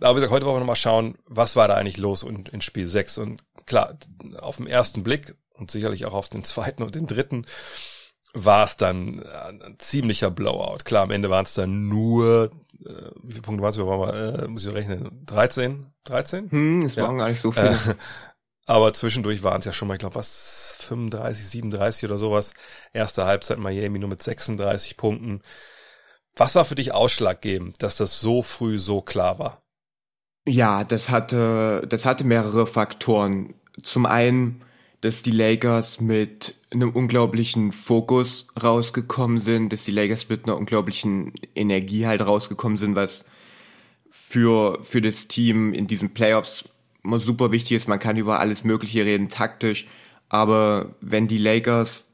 Aber 0.00 0.16
wie 0.16 0.16
gesagt, 0.16 0.32
heute 0.32 0.46
wollen 0.46 0.56
wir 0.56 0.60
nochmal 0.60 0.74
schauen, 0.74 1.16
was 1.26 1.54
war 1.54 1.68
da 1.68 1.74
eigentlich 1.74 1.98
los 1.98 2.24
in, 2.24 2.44
in 2.46 2.60
Spiel 2.60 2.88
6. 2.88 3.18
Und 3.18 3.44
klar, 3.70 3.96
auf 4.40 4.56
den 4.56 4.66
ersten 4.66 5.04
Blick 5.04 5.36
und 5.54 5.70
sicherlich 5.70 6.04
auch 6.04 6.12
auf 6.12 6.28
den 6.28 6.42
zweiten 6.42 6.82
und 6.82 6.96
den 6.96 7.06
dritten 7.06 7.46
war 8.34 8.64
es 8.64 8.76
dann 8.76 9.22
ein 9.22 9.76
ziemlicher 9.78 10.30
Blowout. 10.30 10.78
Klar, 10.84 11.04
am 11.04 11.12
Ende 11.12 11.30
waren 11.30 11.44
es 11.44 11.54
dann 11.54 11.88
nur, 11.88 12.50
äh, 12.84 13.10
wie 13.22 13.32
viele 13.32 13.42
Punkte 13.42 13.62
waren 13.62 13.72
es? 13.72 14.40
Äh, 14.40 14.48
muss 14.48 14.66
ich 14.66 14.74
rechnen? 14.74 15.24
13? 15.26 15.86
13? 16.04 16.50
Hm, 16.50 16.82
es 16.82 16.96
waren 16.96 17.16
ja. 17.16 17.24
gar 17.24 17.30
nicht 17.30 17.40
so 17.40 17.52
viele. 17.52 17.70
Äh, 17.70 17.94
Aber 18.66 18.92
zwischendurch 18.92 19.42
waren 19.44 19.60
es 19.60 19.64
ja 19.64 19.72
schon 19.72 19.88
mal, 19.88 19.94
ich 19.94 20.00
glaube, 20.00 20.16
was 20.16 20.76
35, 20.80 21.48
37 21.48 22.04
oder 22.04 22.18
sowas. 22.18 22.54
Erste 22.92 23.24
Halbzeit 23.24 23.58
Miami 23.58 23.98
nur 24.00 24.08
mit 24.08 24.22
36 24.22 24.96
Punkten. 24.96 25.42
Was 26.36 26.54
war 26.56 26.64
für 26.64 26.76
dich 26.76 26.92
ausschlaggebend, 26.92 27.82
dass 27.82 27.96
das 27.96 28.20
so 28.20 28.42
früh 28.42 28.78
so 28.78 29.00
klar 29.00 29.38
war? 29.38 29.60
Ja, 30.46 30.84
das 30.84 31.10
hatte, 31.10 31.84
das 31.88 32.04
hatte 32.06 32.24
mehrere 32.24 32.66
Faktoren. 32.66 33.59
Zum 33.82 34.06
einen, 34.06 34.62
dass 35.00 35.22
die 35.22 35.30
Lakers 35.30 36.00
mit 36.00 36.56
einem 36.70 36.90
unglaublichen 36.90 37.72
Fokus 37.72 38.48
rausgekommen 38.60 39.38
sind, 39.38 39.72
dass 39.72 39.84
die 39.84 39.90
Lakers 39.90 40.28
mit 40.28 40.44
einer 40.44 40.56
unglaublichen 40.56 41.32
Energie 41.54 42.06
halt 42.06 42.20
rausgekommen 42.20 42.78
sind, 42.78 42.94
was 42.94 43.24
für, 44.10 44.78
für 44.82 45.00
das 45.00 45.28
Team 45.28 45.72
in 45.72 45.86
diesen 45.86 46.10
Playoffs 46.10 46.68
immer 47.02 47.20
super 47.20 47.50
wichtig 47.50 47.76
ist. 47.76 47.88
Man 47.88 47.98
kann 47.98 48.16
über 48.16 48.40
alles 48.40 48.64
Mögliche 48.64 49.04
reden, 49.04 49.28
taktisch. 49.28 49.86
Aber 50.28 50.94
wenn 51.00 51.28
die 51.28 51.38
Lakers 51.38 52.04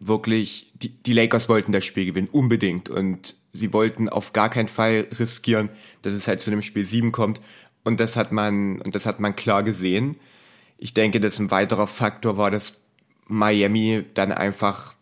wirklich, 0.00 0.72
die, 0.74 0.88
die 0.88 1.12
Lakers 1.12 1.48
wollten 1.48 1.72
das 1.72 1.84
Spiel 1.84 2.06
gewinnen, 2.06 2.28
unbedingt. 2.32 2.88
Und 2.88 3.36
sie 3.52 3.72
wollten 3.72 4.08
auf 4.08 4.32
gar 4.32 4.48
keinen 4.48 4.68
Fall 4.68 5.06
riskieren, 5.18 5.68
dass 6.02 6.14
es 6.14 6.26
halt 6.26 6.40
zu 6.40 6.50
einem 6.50 6.62
Spiel 6.62 6.84
7 6.84 7.12
kommt. 7.12 7.40
Und 7.84 8.00
das 8.00 8.16
hat 8.16 8.32
man, 8.32 8.80
und 8.80 8.94
das 8.94 9.06
hat 9.06 9.20
man 9.20 9.36
klar 9.36 9.62
gesehen. 9.62 10.16
Ich 10.82 10.94
denke, 10.94 11.20
dass 11.20 11.38
ein 11.38 11.50
weiterer 11.50 11.86
Faktor 11.86 12.38
war, 12.38 12.50
dass 12.50 12.80
Miami 13.26 14.06
dann 14.14 14.32
einfach 14.32 14.94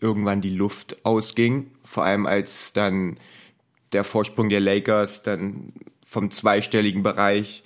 irgendwann 0.00 0.40
die 0.40 0.54
Luft 0.54 1.04
ausging. 1.04 1.72
Vor 1.82 2.04
allem 2.04 2.24
als 2.24 2.72
dann 2.72 3.18
der 3.92 4.04
Vorsprung 4.04 4.48
der 4.48 4.60
Lakers 4.60 5.22
dann 5.22 5.72
vom 6.04 6.30
zweistelligen 6.30 7.02
Bereich, 7.02 7.64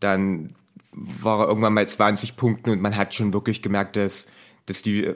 dann 0.00 0.56
war 0.90 1.42
er 1.42 1.48
irgendwann 1.48 1.74
mal 1.74 1.88
20 1.88 2.34
Punkten 2.34 2.70
und 2.70 2.82
man 2.82 2.96
hat 2.96 3.14
schon 3.14 3.32
wirklich 3.32 3.62
gemerkt, 3.62 3.94
dass, 3.94 4.26
dass 4.66 4.82
die 4.82 5.12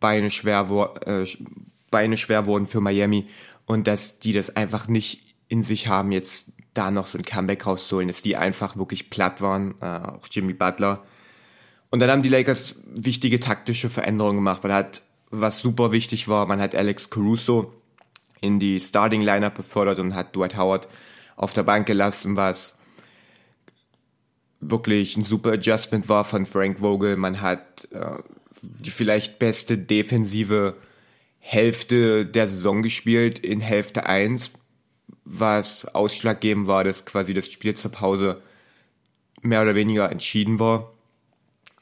Beine 0.00 0.30
schwer, 0.30 0.96
äh, 1.04 1.26
Beine 1.90 2.16
schwer 2.16 2.46
wurden 2.46 2.66
für 2.66 2.80
Miami 2.80 3.28
und 3.66 3.86
dass 3.86 4.18
die 4.18 4.32
das 4.32 4.56
einfach 4.56 4.88
nicht 4.88 5.34
in 5.48 5.62
sich 5.62 5.88
haben, 5.88 6.10
jetzt 6.10 6.52
da 6.74 6.90
noch 6.90 7.06
so 7.06 7.18
ein 7.18 7.24
Comeback 7.24 7.66
rauszuholen, 7.66 8.08
dass 8.08 8.22
die 8.22 8.36
einfach 8.36 8.76
wirklich 8.76 9.10
platt 9.10 9.40
waren, 9.40 9.74
äh, 9.80 9.86
auch 9.86 10.26
Jimmy 10.30 10.52
Butler. 10.52 11.02
Und 11.90 12.00
dann 12.00 12.10
haben 12.10 12.22
die 12.22 12.28
Lakers 12.28 12.76
wichtige 12.86 13.38
taktische 13.40 13.90
Veränderungen 13.90 14.38
gemacht. 14.38 14.62
Man 14.62 14.72
hat, 14.72 15.02
was 15.30 15.58
super 15.58 15.92
wichtig 15.92 16.28
war, 16.28 16.46
man 16.46 16.60
hat 16.60 16.74
Alex 16.74 17.10
Caruso 17.10 17.72
in 18.40 18.58
die 18.58 18.80
Starting 18.80 19.20
Lineup 19.20 19.54
befördert 19.54 19.98
und 19.98 20.14
hat 20.14 20.34
Dwight 20.34 20.56
Howard 20.56 20.88
auf 21.36 21.52
der 21.52 21.62
Bank 21.62 21.86
gelassen, 21.86 22.36
was 22.36 22.74
wirklich 24.60 25.16
ein 25.16 25.22
super 25.22 25.52
Adjustment 25.52 26.08
war 26.08 26.24
von 26.24 26.46
Frank 26.46 26.78
Vogel. 26.78 27.16
Man 27.16 27.40
hat 27.40 27.88
äh, 27.92 28.22
die 28.62 28.90
vielleicht 28.90 29.38
beste 29.38 29.76
defensive 29.76 30.76
Hälfte 31.40 32.24
der 32.24 32.46
Saison 32.48 32.82
gespielt 32.82 33.40
in 33.40 33.60
Hälfte 33.60 34.06
1, 34.06 34.52
was 35.24 35.86
ausschlaggebend 35.86 36.66
war, 36.66 36.84
dass 36.84 37.04
quasi 37.04 37.34
das 37.34 37.50
Spiel 37.50 37.74
zur 37.74 37.92
Pause 37.92 38.42
mehr 39.42 39.62
oder 39.62 39.74
weniger 39.74 40.10
entschieden 40.10 40.58
war 40.58 40.92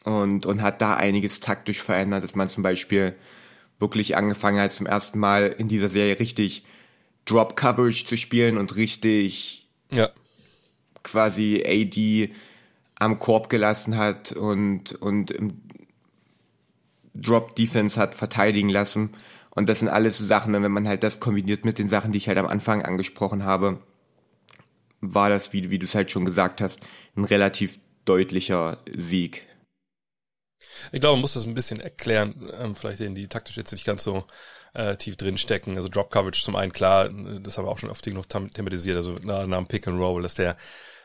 und, 0.04 0.46
und 0.46 0.62
hat 0.62 0.80
da 0.80 0.96
einiges 0.96 1.40
taktisch 1.40 1.82
verändert, 1.82 2.24
dass 2.24 2.34
man 2.34 2.48
zum 2.48 2.62
Beispiel 2.62 3.14
wirklich 3.78 4.16
angefangen 4.16 4.60
hat, 4.60 4.72
zum 4.72 4.86
ersten 4.86 5.18
Mal 5.18 5.54
in 5.58 5.68
dieser 5.68 5.88
Serie 5.88 6.18
richtig 6.18 6.64
Drop 7.24 7.56
Coverage 7.56 8.06
zu 8.06 8.16
spielen 8.16 8.58
und 8.58 8.76
richtig 8.76 9.68
ja. 9.90 10.08
quasi 11.02 11.62
AD 11.66 12.32
am 12.96 13.18
Korb 13.18 13.48
gelassen 13.48 13.96
hat 13.96 14.32
und, 14.32 14.92
und 14.92 15.30
im 15.30 15.60
Drop 17.14 17.56
Defense 17.56 17.98
hat 17.98 18.14
verteidigen 18.14 18.68
lassen 18.68 19.10
und 19.50 19.68
das 19.68 19.80
sind 19.80 19.88
alles 19.88 20.18
so 20.18 20.26
Sachen, 20.26 20.52
wenn 20.52 20.72
man 20.72 20.88
halt 20.88 21.02
das 21.02 21.20
kombiniert 21.20 21.64
mit 21.64 21.78
den 21.78 21.88
Sachen, 21.88 22.12
die 22.12 22.18
ich 22.18 22.28
halt 22.28 22.38
am 22.38 22.46
Anfang 22.46 22.82
angesprochen 22.82 23.44
habe, 23.44 23.80
war 25.00 25.28
das, 25.30 25.52
wie, 25.52 25.70
wie 25.70 25.78
du 25.78 25.86
es 25.86 25.94
halt 25.94 26.10
schon 26.10 26.24
gesagt 26.24 26.60
hast, 26.60 26.80
ein 27.16 27.24
relativ 27.24 27.80
deutlicher 28.04 28.78
Sieg. 28.96 29.46
Ich 30.92 31.00
glaube, 31.00 31.16
man 31.16 31.22
muss 31.22 31.34
das 31.34 31.44
ein 31.44 31.54
bisschen 31.54 31.80
erklären, 31.80 32.50
ähm, 32.58 32.76
vielleicht 32.76 33.00
in 33.00 33.14
die 33.14 33.28
taktisch 33.28 33.56
jetzt 33.56 33.72
nicht 33.72 33.84
ganz 33.84 34.04
so 34.04 34.24
äh, 34.74 34.96
tief 34.96 35.16
drin 35.16 35.38
stecken. 35.38 35.76
Also 35.76 35.88
Drop 35.88 36.10
Coverage 36.10 36.42
zum 36.42 36.56
einen 36.56 36.72
klar, 36.72 37.08
das 37.08 37.58
haben 37.58 37.64
wir 37.64 37.70
auch 37.70 37.78
schon 37.78 37.90
oft 37.90 38.04
genug 38.04 38.28
thematisiert, 38.28 38.96
also 38.96 39.14
nach, 39.22 39.46
nach 39.46 39.58
dem 39.58 39.66
Pick 39.66 39.88
and 39.88 39.98
Roll, 39.98 40.22
dass 40.22 40.34
der 40.34 40.56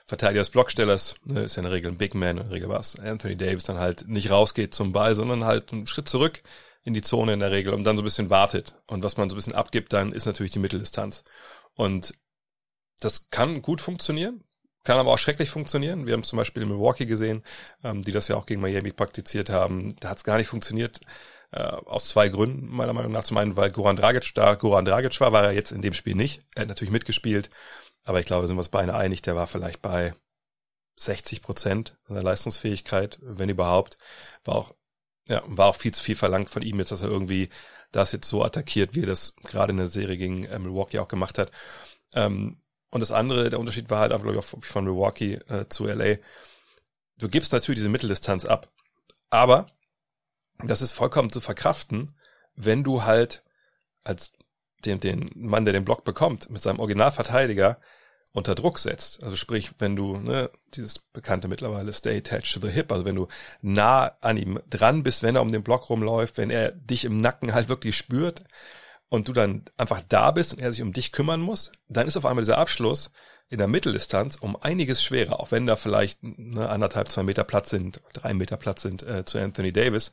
Verteidiger 0.07 0.41
des 0.41 0.51
Blockstellers, 0.51 1.15
ne, 1.23 1.43
ist 1.43 1.55
ja 1.55 1.61
in 1.61 1.65
der 1.65 1.73
Regel 1.73 1.91
ein 1.91 1.97
Big 1.97 2.13
Man, 2.13 2.37
in 2.37 2.43
der 2.43 2.51
Regel 2.51 2.69
war 2.69 2.79
es 2.79 2.97
Anthony 2.99 3.35
Davis, 3.35 3.63
dann 3.63 3.79
halt 3.79 4.07
nicht 4.07 4.29
rausgeht 4.29 4.75
zum 4.75 4.91
Ball, 4.91 5.15
sondern 5.15 5.45
halt 5.45 5.73
einen 5.73 5.87
Schritt 5.87 6.07
zurück, 6.07 6.43
in 6.85 6.93
die 6.93 7.01
Zone 7.01 7.33
in 7.33 7.39
der 7.39 7.51
Regel 7.51 7.73
und 7.73 7.83
dann 7.83 7.97
so 7.97 8.03
ein 8.03 8.05
bisschen 8.05 8.29
wartet. 8.29 8.75
Und 8.87 9.03
was 9.03 9.17
man 9.17 9.29
so 9.29 9.35
ein 9.35 9.37
bisschen 9.37 9.55
abgibt, 9.55 9.91
dann 9.91 10.13
ist 10.13 10.25
natürlich 10.25 10.51
die 10.51 10.59
Mitteldistanz. 10.59 11.23
Und 11.73 12.13
das 13.01 13.29
kann 13.31 13.61
gut 13.61 13.81
funktionieren, 13.81 14.43
kann 14.83 14.99
aber 14.99 15.11
auch 15.11 15.17
schrecklich 15.17 15.49
funktionieren. 15.49 16.05
Wir 16.05 16.13
haben 16.13 16.23
zum 16.23 16.37
Beispiel 16.37 16.63
in 16.63 16.69
Milwaukee 16.69 17.07
gesehen, 17.07 17.43
ähm, 17.83 18.03
die 18.03 18.11
das 18.11 18.27
ja 18.27 18.37
auch 18.37 18.45
gegen 18.45 18.61
Miami 18.61 18.91
praktiziert 18.91 19.49
haben. 19.49 19.95
Da 19.99 20.09
hat 20.09 20.19
es 20.19 20.23
gar 20.23 20.37
nicht 20.37 20.47
funktioniert. 20.47 21.01
Äh, 21.51 21.63
aus 21.63 22.09
zwei 22.09 22.29
Gründen, 22.29 22.67
meiner 22.67 22.93
Meinung 22.93 23.11
nach. 23.11 23.23
Zum 23.23 23.37
einen, 23.37 23.57
weil 23.57 23.71
Goran 23.71 23.95
Dragic 23.95 24.33
da 24.35 24.55
Goran 24.55 24.85
Dragic 24.85 25.19
war, 25.21 25.31
war 25.31 25.43
er 25.45 25.51
jetzt 25.53 25.71
in 25.71 25.81
dem 25.81 25.93
Spiel 25.93 26.15
nicht. 26.15 26.41
Er 26.53 26.61
hat 26.61 26.69
natürlich 26.69 26.91
mitgespielt, 26.91 27.49
aber 28.03 28.19
ich 28.19 28.25
glaube, 28.25 28.47
sind 28.47 28.55
wir 28.55 28.59
uns 28.59 28.69
beide 28.69 28.93
einig, 28.93 29.21
der 29.23 29.35
war 29.35 29.47
vielleicht 29.47 29.81
bei 29.81 30.13
60 30.97 31.41
Prozent 31.41 31.97
seiner 32.07 32.23
Leistungsfähigkeit, 32.23 33.19
wenn 33.21 33.49
überhaupt. 33.49 33.97
War 34.43 34.55
auch 34.55 34.75
ja, 35.27 35.41
war 35.45 35.67
auch 35.67 35.75
viel 35.75 35.93
zu 35.93 36.01
viel 36.01 36.15
verlangt 36.15 36.49
von 36.49 36.61
ihm 36.61 36.79
jetzt, 36.79 36.91
dass 36.91 37.01
er 37.01 37.09
irgendwie 37.09 37.49
das 37.91 38.11
jetzt 38.11 38.29
so 38.29 38.43
attackiert, 38.43 38.93
wie 38.93 39.03
er 39.03 39.07
das 39.07 39.35
gerade 39.43 39.71
in 39.71 39.77
der 39.77 39.89
Serie 39.89 40.17
gegen 40.17 40.45
äh, 40.45 40.59
Milwaukee 40.59 40.99
auch 40.99 41.07
gemacht 41.07 41.37
hat. 41.37 41.51
Ähm, 42.13 42.57
und 42.91 42.99
das 42.99 43.11
andere, 43.11 43.49
der 43.49 43.59
Unterschied 43.59 43.89
war 43.89 43.99
halt 43.99 44.11
einfach, 44.11 44.31
glaube 44.31 44.45
ich, 44.61 44.65
von 44.65 44.85
Milwaukee 44.85 45.33
äh, 45.49 45.67
zu 45.69 45.85
LA. 45.87 46.17
Du 47.17 47.27
gibst 47.27 47.51
natürlich 47.51 47.79
diese 47.79 47.89
Mitteldistanz 47.89 48.45
ab. 48.45 48.71
Aber 49.29 49.67
das 50.63 50.81
ist 50.81 50.93
vollkommen 50.93 51.31
zu 51.31 51.41
verkraften, 51.41 52.13
wenn 52.55 52.83
du 52.83 53.03
halt 53.03 53.43
als 54.03 54.31
den, 54.85 54.99
den 54.99 55.29
Mann, 55.35 55.65
der 55.65 55.73
den 55.73 55.85
Block 55.85 56.03
bekommt, 56.03 56.49
mit 56.49 56.61
seinem 56.61 56.79
Originalverteidiger 56.79 57.79
unter 58.35 58.53
Druck 58.53 58.79
setzt. 58.79 59.23
Also 59.23 59.37
sprich, 59.37 59.71
wenn 59.79 59.95
du, 59.95 60.17
ne, 60.17 60.51
dieses 60.73 60.99
bekannte 60.99 61.47
mittlerweile 61.47 61.93
Stay 61.93 62.17
attached 62.17 62.53
to 62.53 62.59
the 62.59 62.71
hip, 62.71 62.91
also 62.91 63.05
wenn 63.05 63.15
du 63.15 63.27
nah 63.61 64.11
an 64.19 64.35
ihm 64.35 64.59
dran 64.69 65.03
bist, 65.03 65.23
wenn 65.23 65.35
er 65.35 65.41
um 65.41 65.51
den 65.51 65.63
Block 65.63 65.89
rumläuft, 65.89 66.37
wenn 66.37 66.49
er 66.49 66.73
dich 66.73 67.05
im 67.05 67.15
Nacken 67.15 67.53
halt 67.53 67.69
wirklich 67.69 67.95
spürt 67.95 68.41
und 69.07 69.29
du 69.29 69.33
dann 69.33 69.63
einfach 69.77 70.01
da 70.09 70.31
bist 70.31 70.53
und 70.53 70.59
er 70.59 70.73
sich 70.73 70.81
um 70.81 70.91
dich 70.91 71.13
kümmern 71.13 71.39
muss, 71.39 71.71
dann 71.87 72.07
ist 72.07 72.17
auf 72.17 72.25
einmal 72.25 72.43
dieser 72.43 72.57
Abschluss 72.57 73.09
in 73.47 73.57
der 73.57 73.67
Mitteldistanz 73.69 74.35
um 74.35 74.61
einiges 74.61 75.01
schwerer, 75.01 75.39
auch 75.39 75.51
wenn 75.51 75.65
da 75.65 75.77
vielleicht 75.77 76.21
ne, 76.21 76.67
anderthalb, 76.67 77.09
zwei 77.09 77.23
Meter 77.23 77.45
Platz 77.45 77.69
sind, 77.69 78.01
drei 78.11 78.33
Meter 78.33 78.57
Platz 78.57 78.81
sind 78.81 79.01
äh, 79.03 79.23
zu 79.23 79.39
Anthony 79.39 79.71
Davis 79.71 80.11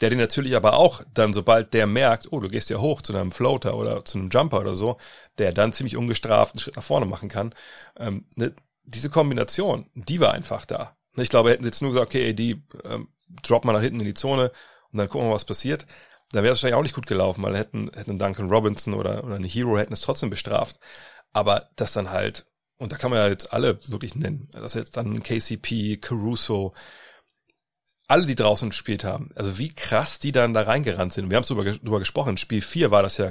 der 0.00 0.10
den 0.10 0.18
natürlich 0.18 0.56
aber 0.56 0.74
auch 0.74 1.02
dann, 1.12 1.34
sobald 1.34 1.74
der 1.74 1.86
merkt, 1.86 2.28
oh, 2.30 2.40
du 2.40 2.48
gehst 2.48 2.70
ja 2.70 2.78
hoch 2.78 3.02
zu 3.02 3.14
einem 3.14 3.32
Floater 3.32 3.76
oder 3.76 4.04
zu 4.04 4.18
einem 4.18 4.30
Jumper 4.30 4.60
oder 4.60 4.74
so, 4.74 4.96
der 5.38 5.52
dann 5.52 5.72
ziemlich 5.72 5.96
ungestraft 5.96 6.54
einen 6.54 6.60
Schritt 6.60 6.76
nach 6.76 6.82
vorne 6.82 7.06
machen 7.06 7.28
kann. 7.28 7.54
Ähm, 7.98 8.26
ne, 8.34 8.54
diese 8.84 9.10
Kombination, 9.10 9.90
die 9.94 10.20
war 10.20 10.32
einfach 10.32 10.64
da. 10.64 10.96
Ich 11.16 11.28
glaube, 11.28 11.50
hätten 11.50 11.62
sie 11.62 11.68
jetzt 11.68 11.82
nur 11.82 11.92
gesagt, 11.92 12.08
okay, 12.08 12.32
die 12.32 12.62
ähm, 12.84 13.08
drop 13.42 13.64
mal 13.64 13.72
nach 13.72 13.82
hinten 13.82 14.00
in 14.00 14.06
die 14.06 14.14
Zone 14.14 14.52
und 14.90 14.98
dann 14.98 15.08
gucken 15.08 15.28
wir, 15.28 15.34
was 15.34 15.44
passiert. 15.44 15.86
Dann 16.32 16.44
wäre 16.44 16.52
es 16.52 16.58
wahrscheinlich 16.58 16.78
auch 16.78 16.82
nicht 16.82 16.94
gut 16.94 17.06
gelaufen, 17.06 17.42
weil 17.42 17.56
hätten, 17.56 17.90
hätten 17.94 18.18
Duncan 18.18 18.50
Robinson 18.50 18.94
oder, 18.94 19.24
oder 19.24 19.34
eine 19.34 19.48
Hero 19.48 19.76
hätten 19.76 19.92
es 19.92 20.00
trotzdem 20.00 20.30
bestraft. 20.30 20.78
Aber 21.32 21.68
das 21.76 21.92
dann 21.92 22.10
halt, 22.10 22.46
und 22.78 22.92
da 22.92 22.96
kann 22.96 23.10
man 23.10 23.18
ja 23.18 23.28
jetzt 23.28 23.52
alle 23.52 23.78
wirklich 23.88 24.14
nennen, 24.14 24.48
dass 24.52 24.74
jetzt 24.74 24.96
dann 24.96 25.22
KCP, 25.22 25.98
Caruso, 25.98 26.72
alle, 28.10 28.26
die 28.26 28.34
draußen 28.34 28.70
gespielt 28.70 29.04
haben, 29.04 29.30
also 29.36 29.58
wie 29.58 29.72
krass 29.72 30.18
die 30.18 30.32
dann 30.32 30.52
da 30.52 30.62
reingerannt 30.62 31.12
sind. 31.12 31.30
Wir 31.30 31.36
haben 31.36 31.42
es 31.42 31.48
drüber, 31.48 31.64
drüber 31.64 32.00
gesprochen. 32.00 32.36
Spiel 32.36 32.60
4 32.60 32.90
war 32.90 33.02
das 33.02 33.18
ja 33.18 33.30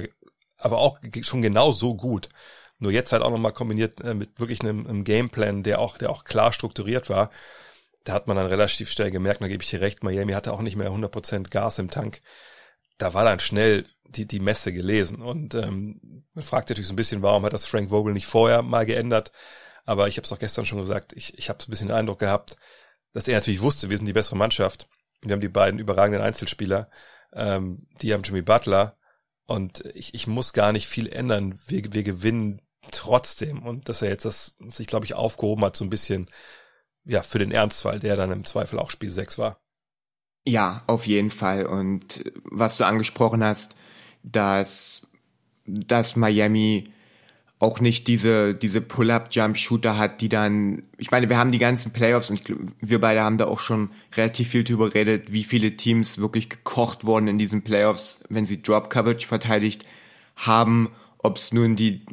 aber 0.56 0.78
auch 0.78 0.98
schon 1.22 1.42
genau 1.42 1.70
so 1.70 1.94
gut. 1.94 2.28
Nur 2.78 2.90
jetzt 2.90 3.12
halt 3.12 3.22
auch 3.22 3.30
nochmal 3.30 3.52
kombiniert 3.52 4.00
äh, 4.00 4.14
mit 4.14 4.40
wirklich 4.40 4.62
einem, 4.62 4.86
einem 4.86 5.04
Gameplan, 5.04 5.62
der 5.62 5.80
auch, 5.80 5.98
der 5.98 6.10
auch 6.10 6.24
klar 6.24 6.52
strukturiert 6.52 7.10
war. 7.10 7.30
Da 8.04 8.14
hat 8.14 8.26
man 8.26 8.38
dann 8.38 8.46
relativ 8.46 8.90
schnell 8.90 9.10
gemerkt, 9.10 9.42
da 9.42 9.48
gebe 9.48 9.62
ich 9.62 9.68
dir 9.68 9.82
recht, 9.82 10.02
Miami 10.02 10.32
hatte 10.32 10.52
auch 10.52 10.62
nicht 10.62 10.76
mehr 10.76 10.90
100% 10.90 11.50
Gas 11.50 11.78
im 11.78 11.90
Tank. 11.90 12.22
Da 12.96 13.12
war 13.12 13.24
dann 13.24 13.40
schnell 13.40 13.84
die, 14.04 14.26
die 14.26 14.40
Messe 14.40 14.72
gelesen. 14.72 15.20
Und 15.20 15.54
ähm, 15.54 16.24
man 16.32 16.44
fragt 16.44 16.70
natürlich 16.70 16.88
so 16.88 16.94
ein 16.94 16.96
bisschen, 16.96 17.22
warum 17.22 17.44
hat 17.44 17.52
das 17.52 17.66
Frank 17.66 17.90
Vogel 17.90 18.14
nicht 18.14 18.26
vorher 18.26 18.62
mal 18.62 18.86
geändert? 18.86 19.30
Aber 19.84 20.08
ich 20.08 20.16
habe 20.16 20.24
es 20.24 20.32
auch 20.32 20.38
gestern 20.38 20.64
schon 20.64 20.78
gesagt, 20.78 21.12
ich, 21.14 21.36
ich 21.38 21.50
habe 21.50 21.62
so 21.62 21.68
ein 21.68 21.70
bisschen 21.70 21.88
den 21.88 21.96
Eindruck 21.96 22.20
gehabt, 22.20 22.56
dass 23.12 23.28
er 23.28 23.36
natürlich 23.36 23.62
wusste, 23.62 23.90
wir 23.90 23.96
sind 23.96 24.06
die 24.06 24.12
bessere 24.12 24.36
Mannschaft. 24.36 24.88
Wir 25.22 25.32
haben 25.32 25.40
die 25.40 25.48
beiden 25.48 25.80
überragenden 25.80 26.22
Einzelspieler. 26.22 26.90
Ähm, 27.32 27.86
die 28.00 28.12
haben 28.12 28.22
Jimmy 28.22 28.42
Butler. 28.42 28.96
Und 29.46 29.84
ich, 29.94 30.14
ich 30.14 30.26
muss 30.26 30.52
gar 30.52 30.72
nicht 30.72 30.86
viel 30.86 31.08
ändern. 31.08 31.58
Wir, 31.66 31.92
wir 31.92 32.02
gewinnen 32.02 32.62
trotzdem. 32.90 33.62
Und 33.64 33.88
dass 33.88 34.02
er 34.02 34.10
jetzt 34.10 34.24
das 34.24 34.56
sich, 34.68 34.86
glaube 34.86 35.04
ich, 35.04 35.14
aufgehoben 35.14 35.64
hat, 35.64 35.76
so 35.76 35.84
ein 35.84 35.90
bisschen 35.90 36.30
ja, 37.04 37.22
für 37.22 37.38
den 37.38 37.52
Ernstfall, 37.52 37.98
der 37.98 38.16
dann 38.16 38.30
im 38.30 38.44
Zweifel 38.44 38.78
auch 38.78 38.90
Spiel 38.90 39.10
6 39.10 39.38
war. 39.38 39.60
Ja, 40.46 40.82
auf 40.86 41.06
jeden 41.06 41.30
Fall. 41.30 41.66
Und 41.66 42.24
was 42.44 42.76
du 42.76 42.84
angesprochen 42.84 43.44
hast, 43.44 43.74
dass, 44.22 45.06
dass 45.66 46.16
Miami 46.16 46.84
auch 47.60 47.78
nicht 47.78 48.08
diese, 48.08 48.54
diese 48.54 48.80
Pull-Up-Jump-Shooter 48.80 49.98
hat, 49.98 50.22
die 50.22 50.30
dann, 50.30 50.82
ich 50.96 51.10
meine, 51.10 51.28
wir 51.28 51.36
haben 51.36 51.52
die 51.52 51.58
ganzen 51.58 51.92
Playoffs 51.92 52.30
und 52.30 52.42
wir 52.80 53.00
beide 53.00 53.20
haben 53.20 53.36
da 53.36 53.46
auch 53.46 53.60
schon 53.60 53.90
relativ 54.16 54.48
viel 54.48 54.64
drüber 54.64 54.88
geredet, 54.88 55.30
wie 55.30 55.44
viele 55.44 55.76
Teams 55.76 56.16
wirklich 56.16 56.48
gekocht 56.48 57.04
wurden 57.04 57.28
in 57.28 57.36
diesen 57.36 57.60
Playoffs, 57.62 58.20
wenn 58.30 58.46
sie 58.46 58.62
Drop-Coverage 58.62 59.26
verteidigt 59.26 59.84
haben, 60.36 60.88
ob 61.18 61.36
es 61.36 61.52
nun 61.52 61.76
die, 61.76 62.06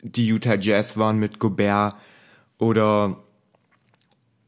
die 0.00 0.26
Utah 0.26 0.56
Jazz 0.56 0.96
waren 0.96 1.18
mit 1.18 1.38
Gobert 1.38 1.94
oder, 2.56 3.22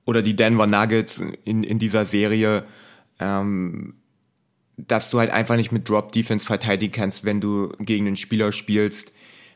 oder 0.07 0.23
die 0.23 0.37
Denver 0.37 0.67
Nuggets 0.67 1.23
in, 1.45 1.65
in 1.65 1.79
dieser 1.79 2.07
Serie, 2.07 2.65
ähm, 3.21 3.97
dass 4.79 5.11
du 5.11 5.19
halt 5.19 5.31
einfach 5.31 5.57
nicht 5.57 5.71
mit 5.71 5.87
Drop-Defense 5.87 6.47
verteidigen 6.47 6.95
kannst, 6.95 7.25
wenn 7.27 7.43
du 7.43 7.69
gegen 7.79 8.07
einen 8.07 8.17
Spieler 8.17 8.53
spielst, 8.53 9.13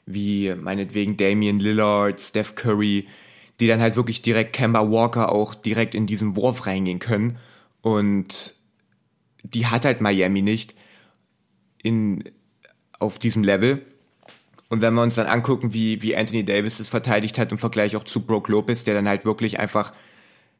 wie 0.07 0.55
meinetwegen 0.55 1.17
Damian 1.17 1.61
Lillard, 1.61 2.21
Steph 2.21 2.55
Curry, 2.55 3.07
die 3.61 3.67
dann 3.67 3.81
halt 3.81 3.97
wirklich 3.97 4.23
direkt 4.23 4.53
Kemba 4.53 4.91
Walker 4.91 5.33
auch 5.33 5.55
direkt 5.55 5.95
in 5.95 6.07
diesen 6.07 6.37
Wurf 6.37 6.67
reingehen 6.67 6.99
können. 6.99 7.39
Und 7.83 8.55
die 9.43 9.67
hat 9.67 9.85
halt 9.85 10.01
Miami 10.01 10.43
nicht 10.43 10.75
in, 11.83 12.25
auf 12.99 13.19
diesem 13.19 13.45
Level. 13.45 13.85
Und 14.69 14.83
wenn 14.83 14.95
wir 14.95 15.03
uns 15.03 15.17
dann 15.17 15.27
angucken, 15.27 15.75
wie, 15.75 16.01
wie 16.03 16.17
Anthony 16.17 16.45
Davis 16.45 16.81
es 16.81 16.89
verteidigt 16.89 17.39
hat 17.39 17.53
im 17.53 17.59
Vergleich 17.59 17.97
auch 17.97 18.05
zu 18.05 18.21
Brook 18.21 18.49
Lopez, 18.49 18.85
der 18.85 18.95
dann 18.95 19.09
halt 19.09 19.25
wirklich 19.25 19.59
einfach, 19.59 19.93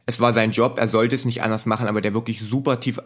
es 0.07 0.21
war 0.21 0.33
sein 0.33 0.51
Job, 0.51 0.79
er 0.79 0.89
sollte 0.89 1.15
es 1.15 1.25
nicht 1.25 1.43
anders 1.43 1.65
machen, 1.65 1.87
aber 1.87 2.01
der 2.01 2.15
wirklich 2.15 2.41
super 2.41 2.81
tief 2.81 3.01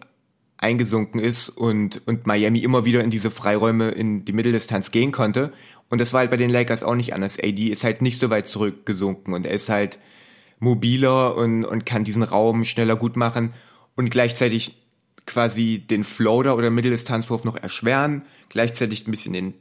eingesunken 0.56 1.20
ist 1.20 1.50
und, 1.50 2.00
und 2.06 2.26
Miami 2.26 2.60
immer 2.60 2.84
wieder 2.84 3.02
in 3.04 3.10
diese 3.10 3.30
Freiräume 3.30 3.90
in 3.90 4.24
die 4.24 4.32
Mitteldistanz 4.32 4.90
gehen 4.90 5.12
konnte. 5.12 5.52
Und 5.88 6.00
das 6.00 6.12
war 6.12 6.20
halt 6.20 6.30
bei 6.30 6.36
den 6.36 6.50
Lakers 6.50 6.82
auch 6.82 6.94
nicht 6.94 7.14
anders. 7.14 7.38
AD 7.38 7.68
ist 7.68 7.84
halt 7.84 8.02
nicht 8.02 8.18
so 8.18 8.30
weit 8.30 8.48
zurückgesunken 8.48 9.34
und 9.34 9.46
er 9.46 9.52
ist 9.52 9.68
halt 9.68 9.98
mobiler 10.58 11.36
und, 11.36 11.64
und 11.64 11.86
kann 11.86 12.04
diesen 12.04 12.22
Raum 12.22 12.64
schneller 12.64 12.96
gut 12.96 13.16
machen 13.16 13.52
und 13.94 14.10
gleichzeitig 14.10 14.82
quasi 15.26 15.78
den 15.78 16.04
Floater 16.04 16.56
oder 16.56 16.70
Mitteldistanzwurf 16.70 17.44
noch 17.44 17.56
erschweren, 17.56 18.24
gleichzeitig 18.48 19.06
ein 19.06 19.10
bisschen 19.10 19.32
den, 19.32 19.54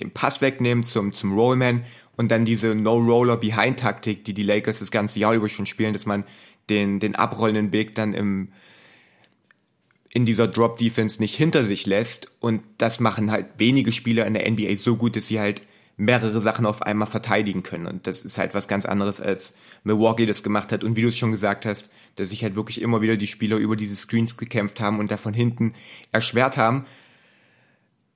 den 0.00 0.10
Pass 0.10 0.40
wegnehmen 0.40 0.84
zum, 0.84 1.12
zum 1.12 1.34
Rollman 1.34 1.84
und 2.16 2.30
dann 2.30 2.44
diese 2.44 2.74
No-Roller-Behind-Taktik, 2.74 4.24
die 4.24 4.34
die 4.34 4.42
Lakers 4.42 4.80
das 4.80 4.90
ganze 4.90 5.20
Jahr 5.20 5.34
über 5.34 5.48
schon 5.48 5.66
spielen, 5.66 5.92
dass 5.92 6.06
man 6.06 6.24
den, 6.68 7.00
den 7.00 7.14
abrollenden 7.14 7.72
Weg 7.72 7.94
dann 7.94 8.12
im, 8.12 8.48
in 10.16 10.24
dieser 10.24 10.48
Drop-Defense 10.48 11.20
nicht 11.20 11.36
hinter 11.36 11.66
sich 11.66 11.84
lässt. 11.84 12.32
Und 12.40 12.62
das 12.78 13.00
machen 13.00 13.30
halt 13.30 13.48
wenige 13.58 13.92
Spieler 13.92 14.24
in 14.24 14.32
der 14.32 14.50
NBA 14.50 14.74
so 14.76 14.96
gut, 14.96 15.14
dass 15.14 15.28
sie 15.28 15.38
halt 15.38 15.60
mehrere 15.98 16.40
Sachen 16.40 16.64
auf 16.64 16.80
einmal 16.80 17.06
verteidigen 17.06 17.62
können. 17.62 17.86
Und 17.86 18.06
das 18.06 18.24
ist 18.24 18.38
halt 18.38 18.54
was 18.54 18.66
ganz 18.66 18.86
anderes, 18.86 19.20
als 19.20 19.52
Milwaukee 19.84 20.24
das 20.24 20.42
gemacht 20.42 20.72
hat. 20.72 20.84
Und 20.84 20.96
wie 20.96 21.02
du 21.02 21.08
es 21.08 21.18
schon 21.18 21.32
gesagt 21.32 21.66
hast, 21.66 21.90
dass 22.14 22.30
sich 22.30 22.42
halt 22.42 22.56
wirklich 22.56 22.80
immer 22.80 23.02
wieder 23.02 23.18
die 23.18 23.26
Spieler 23.26 23.58
über 23.58 23.76
diese 23.76 23.94
Screens 23.94 24.38
gekämpft 24.38 24.80
haben 24.80 25.00
und 25.00 25.10
da 25.10 25.18
von 25.18 25.34
hinten 25.34 25.74
erschwert 26.12 26.56
haben. 26.56 26.86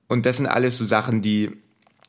Und 0.07 0.25
das 0.25 0.37
sind 0.37 0.47
alles 0.47 0.79
so 0.79 0.85
Sachen, 0.87 1.21
die 1.21 1.51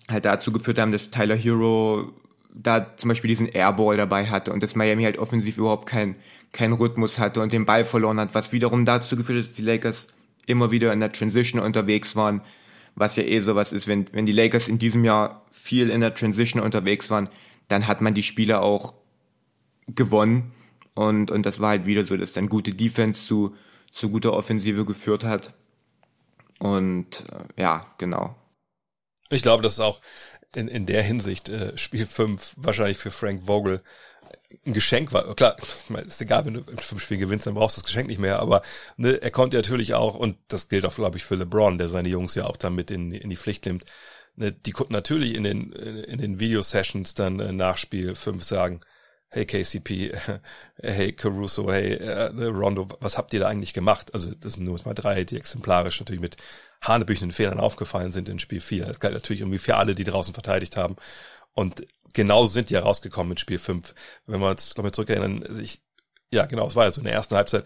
halt 0.08 0.24
dazu 0.24 0.52
geführt 0.52 0.78
haben, 0.78 0.90
dass 0.92 1.10
Tyler 1.10 1.36
Hero 1.36 2.14
da 2.54 2.96
zum 2.96 3.08
Beispiel 3.08 3.28
diesen 3.28 3.48
Airball 3.48 3.96
dabei 3.96 4.26
hatte 4.26 4.52
und 4.52 4.62
dass 4.62 4.76
Miami 4.76 5.04
halt 5.04 5.18
offensiv 5.18 5.56
überhaupt 5.56 5.88
kein, 5.88 6.16
keinen 6.52 6.74
Rhythmus 6.74 7.18
hatte 7.18 7.40
und 7.40 7.52
den 7.52 7.64
Ball 7.64 7.84
verloren 7.84 8.20
hat, 8.20 8.34
was 8.34 8.52
wiederum 8.52 8.84
dazu 8.84 9.16
geführt 9.16 9.38
hat, 9.38 9.46
dass 9.46 9.54
die 9.54 9.62
Lakers 9.62 10.08
immer 10.46 10.70
wieder 10.70 10.92
in 10.92 11.00
der 11.00 11.12
Transition 11.12 11.60
unterwegs 11.60 12.14
waren, 12.16 12.42
was 12.94 13.16
ja 13.16 13.22
eh 13.22 13.40
sowas 13.40 13.72
ist, 13.72 13.88
wenn, 13.88 14.06
wenn 14.12 14.26
die 14.26 14.32
Lakers 14.32 14.68
in 14.68 14.78
diesem 14.78 15.04
Jahr 15.04 15.46
viel 15.50 15.88
in 15.88 16.00
der 16.00 16.14
Transition 16.14 16.62
unterwegs 16.62 17.10
waren, 17.10 17.28
dann 17.68 17.86
hat 17.86 18.00
man 18.00 18.12
die 18.12 18.22
Spiele 18.22 18.60
auch 18.60 18.94
gewonnen 19.86 20.52
und, 20.94 21.30
und 21.30 21.46
das 21.46 21.58
war 21.58 21.70
halt 21.70 21.86
wieder 21.86 22.04
so, 22.04 22.16
dass 22.16 22.32
dann 22.32 22.48
gute 22.48 22.74
Defense 22.74 23.24
zu, 23.24 23.56
zu 23.90 24.10
guter 24.10 24.34
Offensive 24.34 24.84
geführt 24.84 25.24
hat 25.24 25.54
und 26.58 27.24
äh, 27.56 27.62
ja, 27.62 27.86
genau. 27.96 28.36
Ich 29.30 29.42
glaube, 29.42 29.62
das 29.62 29.74
ist 29.74 29.80
auch 29.80 30.02
in, 30.56 30.68
in 30.68 30.86
der 30.86 31.02
Hinsicht 31.02 31.48
äh, 31.48 31.76
Spiel 31.76 32.06
5 32.06 32.54
wahrscheinlich 32.56 32.98
für 32.98 33.10
Frank 33.10 33.42
Vogel 33.46 33.82
ein 34.66 34.72
Geschenk 34.72 35.12
war. 35.12 35.34
Klar, 35.34 35.56
ist 36.06 36.20
egal, 36.20 36.44
wenn 36.44 36.54
du 36.54 36.60
in 36.60 36.78
fünf 36.78 37.02
Spielen 37.02 37.20
gewinnst, 37.20 37.46
dann 37.46 37.54
brauchst 37.54 37.76
du 37.76 37.80
das 37.80 37.86
Geschenk 37.86 38.08
nicht 38.08 38.20
mehr. 38.20 38.40
Aber 38.40 38.62
ne, 38.96 39.20
er 39.20 39.30
konnte 39.30 39.56
natürlich 39.56 39.94
auch, 39.94 40.14
und 40.14 40.36
das 40.48 40.68
gilt 40.68 40.84
auch, 40.84 40.94
glaube 40.94 41.16
ich, 41.16 41.24
für 41.24 41.36
LeBron, 41.36 41.78
der 41.78 41.88
seine 41.88 42.08
Jungs 42.08 42.34
ja 42.34 42.44
auch 42.44 42.56
damit 42.56 42.90
in, 42.90 43.12
in 43.12 43.30
die 43.30 43.36
Pflicht 43.36 43.66
nimmt, 43.66 43.84
ne, 44.36 44.52
die 44.52 44.72
konnten 44.72 44.92
natürlich 44.92 45.34
in 45.34 45.44
den, 45.44 45.72
in 45.72 46.18
den 46.18 46.38
Video-Sessions 46.38 47.14
dann 47.14 47.40
äh, 47.40 47.52
nach 47.52 47.78
Spiel 47.78 48.14
5 48.14 48.42
sagen, 48.42 48.80
hey 49.32 49.46
KCP, 49.46 50.12
hey 50.82 51.12
Caruso, 51.12 51.72
hey 51.72 51.94
äh, 51.94 52.32
ne, 52.32 52.48
Rondo, 52.48 52.86
was 53.00 53.16
habt 53.16 53.32
ihr 53.32 53.40
da 53.40 53.48
eigentlich 53.48 53.72
gemacht? 53.72 54.12
Also 54.14 54.34
das 54.34 54.54
sind 54.54 54.64
nur 54.64 54.78
mal 54.84 54.94
drei, 54.94 55.24
die 55.24 55.36
exemplarisch 55.36 55.98
natürlich 56.00 56.20
mit 56.20 56.36
hanebüchenden 56.82 57.32
Fehlern 57.32 57.58
aufgefallen 57.58 58.12
sind 58.12 58.28
in 58.28 58.38
Spiel 58.38 58.60
4. 58.60 58.86
Das 58.86 59.00
galt 59.00 59.14
natürlich 59.14 59.40
irgendwie 59.40 59.58
für 59.58 59.76
alle, 59.76 59.94
die 59.94 60.04
draußen 60.04 60.34
verteidigt 60.34 60.76
haben. 60.76 60.96
Und 61.54 61.86
genauso 62.12 62.52
sind 62.52 62.68
die 62.68 62.74
ja 62.74 62.80
rausgekommen 62.80 63.32
in 63.32 63.38
Spiel 63.38 63.58
5. 63.58 63.94
Wenn 64.26 64.40
wir 64.40 64.50
uns 64.50 64.76
nochmal 64.76 64.92
zurückerinnern, 64.92 65.44
ich, 65.60 65.80
ja 66.30 66.44
genau, 66.44 66.66
es 66.66 66.76
war 66.76 66.84
ja 66.84 66.90
so 66.90 67.00
in 67.00 67.06
der 67.06 67.14
ersten 67.14 67.34
Halbzeit. 67.34 67.64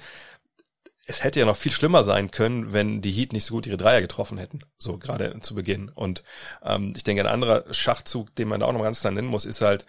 Es 1.09 1.23
hätte 1.23 1.41
ja 1.41 1.47
noch 1.47 1.57
viel 1.57 1.73
schlimmer 1.73 2.05
sein 2.05 2.31
können, 2.31 2.73
wenn 2.73 3.01
die 3.01 3.13
Heat 3.13 3.33
nicht 3.33 3.45
so 3.45 3.55
gut 3.55 3.67
ihre 3.67 3.77
Dreier 3.77 4.01
getroffen 4.01 4.39
hätten, 4.39 4.61
so 4.79 4.99
gerade 4.99 5.39
zu 5.41 5.55
Beginn. 5.55 5.89
Und 5.89 6.23
ähm, 6.65 6.93
ich 6.97 7.05
denke, 7.05 7.23
ein 7.23 7.29
anderer 7.33 7.73
Schachzug, 7.73 8.35
den 8.35 8.49
man 8.49 8.61
da 8.61 8.67
auch 8.67 8.73
noch 8.73 8.83
ganz 8.83 9.01
klar 9.01 9.13
nennen 9.13 9.29
muss, 9.29 9.45
ist 9.45 9.61
halt, 9.61 9.87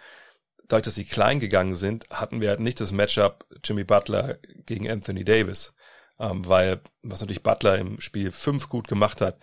dadurch, 0.68 0.84
dass 0.84 0.94
sie 0.94 1.04
klein 1.04 1.40
gegangen 1.40 1.74
sind, 1.74 2.08
hatten 2.10 2.40
wir 2.40 2.50
halt 2.50 2.60
nicht 2.60 2.80
das 2.80 2.92
Matchup 2.92 3.46
Jimmy 3.64 3.84
Butler 3.84 4.38
gegen 4.66 4.88
Anthony 4.88 5.24
Davis. 5.24 5.74
Ähm, 6.20 6.46
weil, 6.46 6.80
was 7.02 7.20
natürlich 7.20 7.42
Butler 7.42 7.78
im 7.78 8.00
Spiel 8.00 8.32
5 8.32 8.68
gut 8.68 8.88
gemacht 8.88 9.20
hat, 9.20 9.38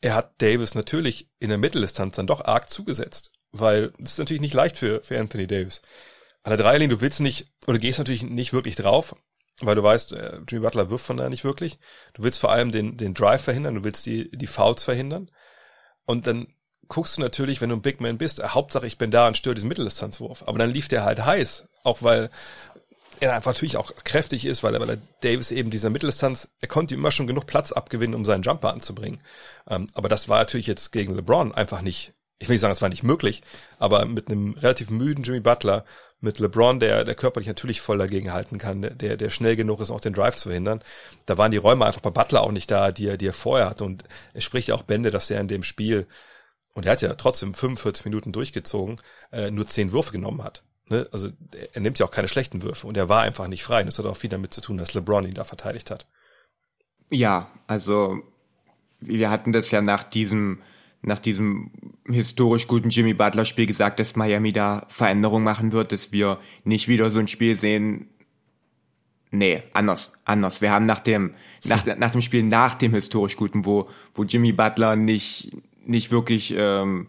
er 0.00 0.14
hat 0.14 0.40
Davis 0.42 0.74
natürlich 0.74 1.30
in 1.38 1.48
der 1.48 1.58
Mitteldistanz 1.58 2.16
dann 2.16 2.26
doch 2.26 2.44
arg 2.44 2.68
zugesetzt 2.68 3.32
weil 3.52 3.92
das 3.98 4.12
ist 4.12 4.18
natürlich 4.18 4.40
nicht 4.40 4.54
leicht 4.54 4.78
für, 4.78 5.02
für 5.02 5.18
Anthony 5.18 5.46
Davis. 5.46 5.82
An 6.42 6.50
der 6.50 6.58
Dreierlinie, 6.58 6.96
du 6.96 7.00
willst 7.00 7.20
nicht, 7.20 7.52
oder 7.66 7.78
gehst 7.78 7.98
natürlich 7.98 8.24
nicht 8.24 8.52
wirklich 8.52 8.74
drauf, 8.74 9.14
weil 9.60 9.76
du 9.76 9.82
weißt, 9.82 10.12
äh, 10.12 10.40
Jimmy 10.48 10.64
Butler 10.64 10.90
wirft 10.90 11.06
von 11.06 11.18
da 11.18 11.28
nicht 11.28 11.44
wirklich. 11.44 11.78
Du 12.14 12.24
willst 12.24 12.40
vor 12.40 12.50
allem 12.50 12.72
den, 12.72 12.96
den 12.96 13.14
Drive 13.14 13.42
verhindern, 13.42 13.76
du 13.76 13.84
willst 13.84 14.06
die, 14.06 14.30
die 14.32 14.46
Fouls 14.46 14.82
verhindern. 14.82 15.30
Und 16.04 16.26
dann 16.26 16.48
guckst 16.92 17.16
du 17.16 17.22
natürlich, 17.22 17.60
wenn 17.60 17.70
du 17.70 17.76
ein 17.76 17.82
Big 17.82 18.00
Man 18.00 18.18
bist, 18.18 18.40
äh, 18.40 18.48
Hauptsache 18.48 18.86
ich 18.86 18.98
bin 18.98 19.10
da 19.10 19.26
und 19.26 19.36
störe 19.36 19.54
diesen 19.54 19.68
Mitteldistanzwurf. 19.68 20.44
Aber 20.46 20.58
dann 20.58 20.70
lief 20.70 20.88
der 20.88 21.04
halt 21.04 21.24
heiß, 21.24 21.64
auch 21.84 22.02
weil 22.02 22.30
er 23.20 23.34
einfach 23.34 23.52
natürlich 23.52 23.76
auch 23.76 23.92
kräftig 24.04 24.44
ist, 24.44 24.62
weil 24.62 24.74
er, 24.74 24.80
weil 24.80 24.90
er 24.90 24.98
Davis 25.20 25.52
eben 25.52 25.70
dieser 25.70 25.90
Mitteldistanz, 25.90 26.48
er 26.60 26.68
konnte 26.68 26.94
immer 26.94 27.10
schon 27.10 27.26
genug 27.26 27.46
Platz 27.46 27.72
abgewinnen, 27.72 28.14
um 28.14 28.24
seinen 28.24 28.42
Jumper 28.42 28.72
anzubringen. 28.72 29.20
Ähm, 29.68 29.86
aber 29.94 30.08
das 30.08 30.28
war 30.28 30.40
natürlich 30.40 30.66
jetzt 30.66 30.92
gegen 30.92 31.14
LeBron 31.14 31.54
einfach 31.54 31.82
nicht 31.82 32.12
ich 32.42 32.48
will 32.48 32.54
nicht 32.54 32.60
sagen, 32.60 32.72
es 32.72 32.82
war 32.82 32.88
nicht 32.88 33.04
möglich, 33.04 33.40
aber 33.78 34.04
mit 34.04 34.28
einem 34.28 34.54
relativ 34.54 34.90
müden 34.90 35.22
Jimmy 35.22 35.38
Butler, 35.38 35.84
mit 36.20 36.40
LeBron, 36.40 36.80
der, 36.80 37.04
der 37.04 37.14
körperlich 37.14 37.46
natürlich 37.46 37.80
voll 37.80 37.98
dagegen 37.98 38.32
halten 38.32 38.58
kann, 38.58 38.82
der, 38.82 39.16
der 39.16 39.30
schnell 39.30 39.54
genug 39.54 39.80
ist, 39.80 39.92
auch 39.92 40.00
den 40.00 40.12
Drive 40.12 40.34
zu 40.34 40.48
verhindern. 40.48 40.82
Da 41.26 41.38
waren 41.38 41.52
die 41.52 41.56
Räume 41.56 41.86
einfach 41.86 42.00
bei 42.00 42.10
Butler 42.10 42.42
auch 42.42 42.50
nicht 42.50 42.70
da, 42.70 42.90
die 42.90 43.06
er, 43.06 43.16
die 43.16 43.28
er 43.28 43.32
vorher 43.32 43.70
hatte. 43.70 43.84
Und 43.84 44.02
es 44.34 44.42
spricht 44.42 44.68
ja 44.68 44.74
auch 44.74 44.82
Bände, 44.82 45.12
dass 45.12 45.30
er 45.30 45.40
in 45.40 45.46
dem 45.46 45.62
Spiel, 45.62 46.06
und 46.74 46.86
er 46.86 46.92
hat 46.92 47.02
ja 47.02 47.14
trotzdem 47.14 47.54
45 47.54 48.04
Minuten 48.06 48.32
durchgezogen, 48.32 48.96
äh, 49.30 49.50
nur 49.50 49.66
10 49.66 49.92
Würfe 49.92 50.12
genommen 50.12 50.42
hat. 50.42 50.62
Ne? 50.88 51.08
Also 51.12 51.30
er 51.72 51.80
nimmt 51.80 51.98
ja 51.98 52.06
auch 52.06 52.10
keine 52.10 52.28
schlechten 52.28 52.62
Würfe 52.62 52.86
und 52.86 52.96
er 52.96 53.08
war 53.08 53.22
einfach 53.22 53.48
nicht 53.48 53.62
frei. 53.62 53.80
Und 53.80 53.86
das 53.86 53.98
hat 53.98 54.06
auch 54.06 54.16
viel 54.16 54.30
damit 54.30 54.54
zu 54.54 54.60
tun, 54.60 54.78
dass 54.78 54.94
LeBron 54.94 55.26
ihn 55.26 55.34
da 55.34 55.44
verteidigt 55.44 55.90
hat. 55.90 56.06
Ja, 57.10 57.50
also 57.66 58.22
wir 59.00 59.30
hatten 59.30 59.52
das 59.52 59.70
ja 59.70 59.82
nach 59.82 60.04
diesem 60.04 60.60
nach 61.04 61.18
diesem 61.18 61.72
historisch 62.06 62.68
guten 62.68 62.90
Jimmy 62.90 63.12
Butler 63.12 63.44
Spiel 63.44 63.66
gesagt, 63.66 63.98
dass 63.98 64.14
Miami 64.14 64.52
da 64.52 64.86
Veränderungen 64.88 65.44
machen 65.44 65.72
wird, 65.72 65.90
dass 65.90 66.12
wir 66.12 66.38
nicht 66.62 66.86
wieder 66.86 67.10
so 67.10 67.18
ein 67.18 67.26
Spiel 67.26 67.56
sehen. 67.56 68.08
Nee, 69.32 69.62
anders, 69.72 70.12
anders. 70.24 70.60
Wir 70.60 70.70
haben 70.70 70.86
nach 70.86 71.00
dem, 71.00 71.34
nach, 71.64 71.84
nach 71.98 72.10
dem 72.12 72.22
Spiel 72.22 72.44
nach 72.44 72.76
dem 72.76 72.94
historisch 72.94 73.36
guten, 73.36 73.64
wo, 73.64 73.88
wo 74.14 74.22
Jimmy 74.22 74.52
Butler 74.52 74.94
nicht, 74.94 75.50
nicht 75.86 76.10
wirklich 76.10 76.54
ähm, 76.56 77.08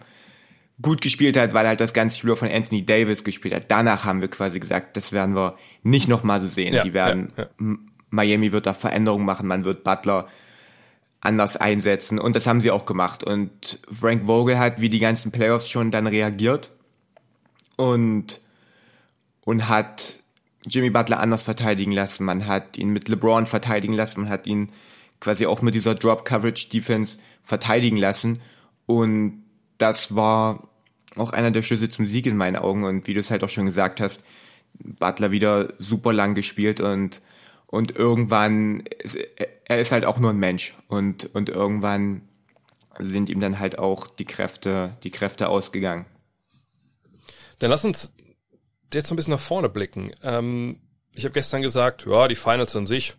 gut 0.81 1.01
gespielt 1.01 1.37
hat, 1.37 1.53
weil 1.53 1.67
halt 1.67 1.79
das 1.79 1.93
ganze 1.93 2.17
Spiel 2.17 2.35
von 2.35 2.49
Anthony 2.49 2.85
Davis 2.85 3.23
gespielt 3.23 3.53
hat. 3.53 3.69
Danach 3.69 4.05
haben 4.05 4.21
wir 4.21 4.29
quasi 4.29 4.59
gesagt, 4.59 4.97
das 4.97 5.11
werden 5.11 5.35
wir 5.35 5.57
nicht 5.83 6.07
nochmal 6.07 6.41
so 6.41 6.47
sehen. 6.47 6.73
Ja, 6.73 6.83
Die 6.83 6.93
werden, 6.93 7.31
ja, 7.37 7.43
ja. 7.59 7.75
Miami 8.09 8.51
wird 8.51 8.65
da 8.65 8.73
Veränderungen 8.73 9.25
machen, 9.25 9.47
man 9.47 9.65
wird 9.65 9.83
Butler 9.83 10.27
anders 11.21 11.57
einsetzen. 11.57 12.19
Und 12.19 12.35
das 12.35 12.47
haben 12.47 12.61
sie 12.61 12.71
auch 12.71 12.85
gemacht. 12.85 13.23
Und 13.23 13.79
Frank 13.89 14.25
Vogel 14.25 14.59
hat 14.59 14.81
wie 14.81 14.89
die 14.89 14.99
ganzen 14.99 15.31
Playoffs 15.31 15.69
schon 15.69 15.89
dann 15.89 16.05
reagiert 16.05 16.71
und, 17.77 18.41
und 19.45 19.69
hat 19.69 20.23
Jimmy 20.65 20.89
Butler 20.89 21.19
anders 21.19 21.43
verteidigen 21.43 21.91
lassen, 21.91 22.23
man 22.23 22.47
hat 22.47 22.77
ihn 22.77 22.89
mit 22.89 23.09
LeBron 23.09 23.45
verteidigen 23.45 23.93
lassen, 23.93 24.21
man 24.21 24.29
hat 24.29 24.47
ihn 24.47 24.71
quasi 25.19 25.45
auch 25.45 25.61
mit 25.61 25.75
dieser 25.75 25.95
Drop 25.95 26.25
Coverage 26.25 26.69
Defense 26.69 27.17
verteidigen 27.43 27.97
lassen 27.97 28.39
und 28.85 29.43
das 29.77 30.15
war 30.15 30.69
auch 31.15 31.31
einer 31.31 31.51
der 31.51 31.61
Schlüssel 31.61 31.89
zum 31.89 32.07
Sieg 32.07 32.25
in 32.25 32.37
meinen 32.37 32.55
Augen 32.55 32.83
und 32.83 33.07
wie 33.07 33.13
du 33.13 33.19
es 33.19 33.31
halt 33.31 33.43
auch 33.43 33.49
schon 33.49 33.65
gesagt 33.65 34.01
hast, 34.01 34.23
Butler 34.73 35.31
wieder 35.31 35.73
super 35.77 36.13
lang 36.13 36.35
gespielt 36.35 36.81
und 36.81 37.21
und 37.67 37.95
irgendwann 37.95 38.83
er 39.65 39.79
ist 39.79 39.91
halt 39.91 40.05
auch 40.05 40.19
nur 40.19 40.31
ein 40.31 40.37
Mensch 40.37 40.75
und 40.87 41.33
und 41.33 41.49
irgendwann 41.49 42.21
sind 42.99 43.29
ihm 43.29 43.39
dann 43.39 43.59
halt 43.59 43.79
auch 43.79 44.07
die 44.07 44.25
Kräfte 44.25 44.97
die 45.03 45.11
Kräfte 45.11 45.49
ausgegangen. 45.49 46.05
Dann 47.59 47.69
lass 47.69 47.85
uns 47.85 48.13
jetzt 48.93 49.11
ein 49.11 49.15
bisschen 49.15 49.33
nach 49.33 49.39
vorne 49.39 49.69
blicken. 49.69 50.11
Ähm, 50.23 50.79
ich 51.13 51.25
habe 51.25 51.33
gestern 51.33 51.61
gesagt, 51.61 52.05
ja, 52.05 52.27
die 52.27 52.35
Finals 52.35 52.75
an 52.75 52.87
sich, 52.87 53.15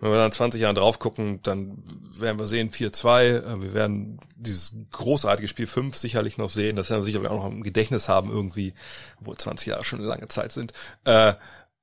wenn 0.00 0.10
wir 0.10 0.18
dann 0.18 0.32
20 0.32 0.60
Jahre 0.60 0.74
drauf 0.74 0.98
gucken, 0.98 1.40
dann 1.42 1.82
werden 2.18 2.38
wir 2.38 2.46
sehen 2.46 2.70
4-2. 2.70 3.22
Äh, 3.22 3.62
wir 3.62 3.74
werden 3.74 4.20
dieses 4.36 4.72
großartige 4.92 5.48
Spiel 5.48 5.66
5 5.66 5.96
sicherlich 5.96 6.38
noch 6.38 6.50
sehen. 6.50 6.76
Das 6.76 6.90
werden 6.90 7.00
wir 7.00 7.06
sicherlich 7.06 7.30
auch 7.30 7.36
noch 7.36 7.50
im 7.50 7.62
Gedächtnis 7.62 8.08
haben 8.08 8.30
irgendwie, 8.30 8.74
wo 9.20 9.34
20 9.34 9.68
Jahre 9.68 9.84
schon 9.84 10.00
eine 10.00 10.08
lange 10.08 10.28
Zeit 10.28 10.52
sind. 10.52 10.72
Äh, 11.04 11.34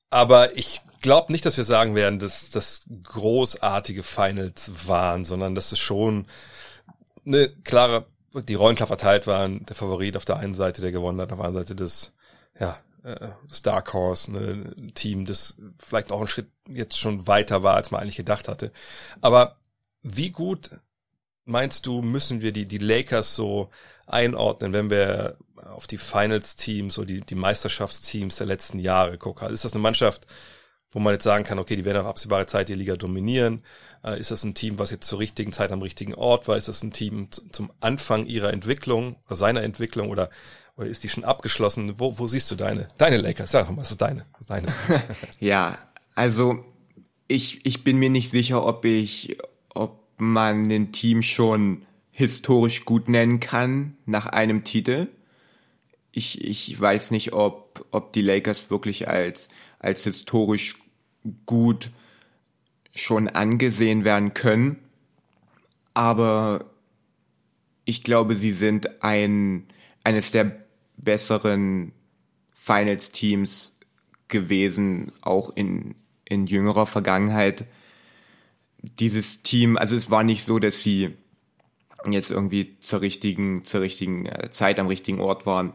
aber 0.10 0.58
ich 0.58 0.82
glaube 1.02 1.32
nicht, 1.32 1.46
dass 1.46 1.58
wir 1.58 1.64
sagen 1.64 1.96
werden, 1.96 2.20
dass 2.20 2.50
das 2.52 2.84
großartige 3.04 4.04
Finals 4.04 4.72
waren, 4.88 5.26
sondern 5.26 5.56
dass 5.56 5.72
es 5.72 5.80
schon 5.80 6.28
eine 7.26 7.50
klare, 7.50 8.06
die 8.34 8.54
Rollen 8.56 8.76
klar 8.76 8.88
verteilt 8.88 9.28
waren. 9.28 9.60
Der 9.66 9.76
Favorit 9.76 10.18
auf 10.18 10.26
der 10.26 10.38
einen 10.38 10.54
Seite, 10.54 10.82
der 10.82 10.92
gewonnen 10.92 11.20
hat, 11.22 11.32
auf 11.32 11.40
der 11.40 11.46
anderen 11.46 11.66
Seite 11.66 11.76
des, 11.76 12.14
ja, 12.60 12.78
äh, 13.04 13.30
das 13.48 13.62
Dark 13.62 13.94
Horse, 13.94 14.32
ne, 14.32 14.74
ein 14.78 14.94
Team, 14.94 15.26
das 15.26 15.58
vielleicht 15.78 16.12
auch 16.12 16.20
einen 16.20 16.28
Schritt 16.28 16.50
jetzt 16.68 16.98
schon 16.98 17.28
weiter 17.28 17.64
war, 17.64 17.76
als 17.76 17.92
man 17.92 18.02
eigentlich 18.02 18.16
gedacht 18.16 18.48
hatte. 18.48 18.72
Aber 19.22 19.58
wie 20.02 20.32
gut 20.32 20.72
meinst 21.46 21.86
du, 21.86 22.02
müssen 22.02 22.42
wir 22.42 22.52
die, 22.52 22.66
die 22.66 22.78
Lakers 22.78 23.36
so 23.36 23.70
einordnen, 24.08 24.74
wenn 24.74 24.90
wir 24.90 25.38
auf 25.56 25.88
die 25.88 25.98
Finals-Teams 25.98 26.98
oder 26.98 27.08
die, 27.08 27.22
die 27.22 27.36
Meisterschaftsteams 27.36 28.38
der 28.38 28.48
letzten 28.48 28.80
Jahre 28.80 29.18
gucken? 29.18 29.44
Also 29.44 29.54
ist 29.54 29.66
das 29.66 29.74
eine 29.74 29.82
Mannschaft, 29.82 30.28
wo 30.94 31.00
man 31.00 31.14
jetzt 31.14 31.24
sagen 31.24 31.44
kann, 31.44 31.60
okay, 31.60 31.76
die 31.76 31.86
werden 31.86 31.98
auf 31.98 32.08
absehbare 32.08 32.46
Zeit 32.46 32.70
die 32.70 32.76
Liga 32.76 32.96
dominieren? 32.96 33.64
Äh, 34.04 34.20
ist 34.20 34.32
das 34.32 34.44
ein 34.44 34.54
Team, 34.54 34.80
was 34.80 34.92
jetzt 34.92 35.08
zur 35.08 35.20
richtigen 35.20 35.52
Zeit 35.52 35.72
am 35.72 35.82
richtigen 35.82 36.14
Ort 36.14 36.48
war? 36.48 36.56
Ist 36.56 36.68
das 36.68 36.84
ein 36.84 36.92
Team 36.92 37.30
zum 37.32 37.72
Anfang 37.82 38.26
ihrer 38.26 38.54
Entwicklung, 38.54 39.18
seiner 39.30 39.64
Entwicklung 39.64 40.10
oder 40.10 40.30
oder 40.76 40.88
ist 40.88 41.04
die 41.04 41.10
schon 41.10 41.24
abgeschlossen? 41.24 42.00
Wo, 42.00 42.18
wo 42.18 42.28
siehst 42.28 42.50
du 42.50 42.56
deine, 42.56 42.88
deine 42.98 43.18
Lakers? 43.18 43.52
Sag 43.52 43.70
mal, 43.70 43.78
was 43.78 43.92
ist 43.92 44.02
deine? 44.02 44.26
Was 44.34 44.42
ist 44.42 44.50
deine? 44.50 44.68
ja, 45.40 45.78
also 46.16 46.66
ich, 47.28 47.66
ich 47.66 47.84
bin 47.84 47.98
mir 47.98 48.10
nicht 48.10 48.32
sicher, 48.32 48.66
ob 48.66 48.86
ich, 48.86 49.38
ob 49.74 50.00
man 50.18 50.70
ein 50.72 50.92
Team 50.92 51.22
schon 51.22 51.86
historisch 52.12 52.86
gut 52.86 53.08
nennen 53.08 53.40
kann 53.40 53.98
nach 54.06 54.28
einem 54.28 54.64
Titel. 54.64 55.08
Ich, 56.12 56.44
ich 56.44 56.80
weiß 56.80 57.12
nicht, 57.12 57.34
ob, 57.34 57.86
ob 57.92 58.14
die 58.14 58.22
Lakers 58.22 58.70
wirklich 58.70 59.08
als, 59.08 59.50
als 59.80 60.04
historisch 60.04 60.78
gut 61.46 61.92
schon 62.96 63.28
angesehen 63.28 64.04
werden 64.04 64.34
können. 64.34 64.78
Aber 65.94 66.66
ich 67.86 68.04
glaube, 68.04 68.36
sie 68.36 68.52
sind 68.52 69.04
ein, 69.04 69.66
eines 70.04 70.32
der 70.32 70.66
besseren 70.98 71.92
Finals-Teams 72.54 73.78
gewesen, 74.28 75.12
auch 75.22 75.56
in, 75.56 75.96
in 76.26 76.48
jüngerer 76.48 76.88
Vergangenheit. 76.88 77.66
Dieses 78.82 79.44
Team, 79.44 79.78
also 79.78 79.96
es 79.96 80.10
war 80.10 80.24
nicht 80.24 80.44
so, 80.44 80.60
dass 80.60 80.82
sie 80.82 81.16
jetzt 82.10 82.32
irgendwie 82.32 82.80
zur 82.80 83.02
richtigen, 83.02 83.64
zur 83.64 83.82
richtigen 83.82 84.26
äh, 84.26 84.50
Zeit 84.52 84.80
am 84.80 84.88
richtigen 84.88 85.20
Ort 85.20 85.46
waren, 85.46 85.74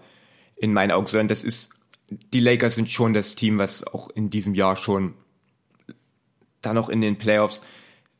in 0.57 0.73
meinen 0.73 0.91
Augen, 0.91 1.07
sondern 1.07 1.29
das 1.29 1.45
ist, 1.45 1.71
die 2.11 2.41
Lakers 2.41 2.75
sind 2.75 2.91
schon 2.91 3.13
das 3.13 3.35
Team, 3.35 3.59
was 3.59 3.87
auch 3.87 4.11
in 4.11 4.29
diesem 4.29 4.55
Jahr 4.55 4.77
schon 4.77 5.15
dann 6.63 6.75
noch 6.75 6.89
in 6.89 7.01
den 7.01 7.17
Playoffs 7.17 7.61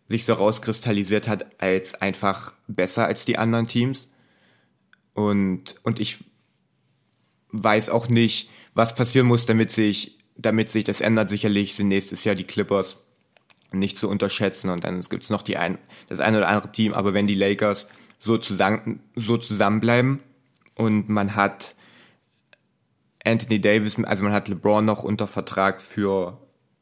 sich 0.09 0.25
so 0.25 0.33
rauskristallisiert 0.33 1.29
hat 1.29 1.61
als 1.61 1.95
einfach 1.95 2.55
besser 2.67 3.07
als 3.07 3.25
die 3.25 3.39
anderen 3.39 3.67
Teams. 3.67 4.11
Und, 5.13 5.77
und 5.83 6.01
ich 6.01 6.25
weiß 7.51 7.91
auch 7.91 8.09
nicht, 8.09 8.49
was 8.75 8.95
passieren 8.95 9.27
muss, 9.27 9.47
damit 9.47 9.71
sich, 9.71 10.19
damit 10.37 10.71
sich 10.71 10.85
das 10.85 11.01
ändert. 11.01 11.29
Sicherlich 11.29 11.75
sind 11.75 11.89
nächstes 11.89 12.25
Jahr 12.25 12.35
die 12.35 12.45
Clippers 12.45 12.97
nicht 13.71 13.99
zu 13.99 14.09
unterschätzen 14.09 14.71
und 14.71 14.85
dann 14.85 15.01
gibt 15.03 15.25
es 15.25 15.31
noch 15.31 15.43
die 15.43 15.59
ein, 15.59 15.79
das 16.09 16.21
eine 16.21 16.39
oder 16.39 16.49
andere 16.49 16.73
Team, 16.73 16.95
aber 16.95 17.13
wenn 17.13 17.27
die 17.27 17.35
Lakers 17.35 17.89
so 18.19 18.39
zusammen, 18.39 19.01
so 19.15 19.37
zusammenbleiben 19.37 20.21
und 20.75 21.09
man 21.09 21.35
hat 21.35 21.75
Anthony 23.25 23.61
Davis, 23.61 24.03
also 24.03 24.25
man 24.25 24.33
hat 24.33 24.49
LeBron 24.49 24.85
noch 24.85 25.03
unter 25.03 25.27
Vertrag 25.27 25.83
für, 25.83 26.41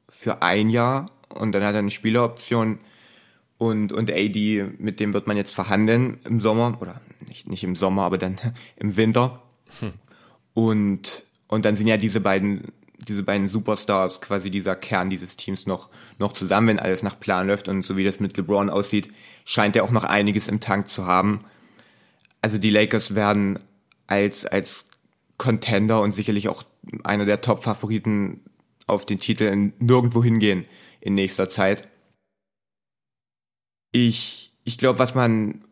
für 0.08 0.42
ein 0.42 0.70
Jahr 0.70 1.10
und 1.36 1.52
dann 1.52 1.62
hat 1.62 1.74
er 1.74 1.80
eine 1.80 1.90
Spieleroption 1.90 2.78
und, 3.58 3.92
und 3.92 4.10
AD, 4.10 4.64
mit 4.78 5.00
dem 5.00 5.14
wird 5.14 5.26
man 5.26 5.36
jetzt 5.36 5.54
verhandeln 5.54 6.18
im 6.24 6.40
Sommer, 6.40 6.76
oder 6.80 7.00
nicht, 7.26 7.48
nicht 7.48 7.64
im 7.64 7.76
Sommer, 7.76 8.02
aber 8.02 8.18
dann 8.18 8.38
im 8.76 8.96
Winter. 8.96 9.42
Hm. 9.80 9.92
Und, 10.54 11.24
und 11.48 11.64
dann 11.64 11.76
sind 11.76 11.86
ja 11.86 11.96
diese 11.96 12.20
beiden, 12.20 12.72
diese 12.98 13.22
beiden 13.22 13.48
Superstars, 13.48 14.20
quasi 14.20 14.50
dieser 14.50 14.76
Kern 14.76 15.10
dieses 15.10 15.36
Teams 15.36 15.66
noch, 15.66 15.88
noch 16.18 16.32
zusammen, 16.32 16.68
wenn 16.68 16.78
alles 16.78 17.02
nach 17.02 17.18
Plan 17.18 17.46
läuft. 17.46 17.68
Und 17.68 17.82
so 17.82 17.96
wie 17.96 18.04
das 18.04 18.20
mit 18.20 18.36
LeBron 18.36 18.68
aussieht, 18.68 19.10
scheint 19.44 19.76
er 19.76 19.84
auch 19.84 19.90
noch 19.90 20.04
einiges 20.04 20.48
im 20.48 20.60
Tank 20.60 20.88
zu 20.88 21.06
haben. 21.06 21.40
Also 22.42 22.58
die 22.58 22.70
Lakers 22.70 23.14
werden 23.14 23.58
als, 24.06 24.44
als 24.44 24.86
Contender 25.38 26.00
und 26.00 26.12
sicherlich 26.12 26.48
auch 26.48 26.62
einer 27.04 27.24
der 27.24 27.40
Top-Favoriten 27.40 28.40
auf 28.86 29.04
den 29.04 29.18
Titel 29.18 29.72
nirgendwo 29.78 30.22
hingehen 30.22 30.66
in 31.06 31.14
nächster 31.14 31.48
Zeit. 31.48 31.88
Ich, 33.92 34.52
ich 34.64 34.76
glaube, 34.76 34.98
was 34.98 35.14
man 35.14 35.64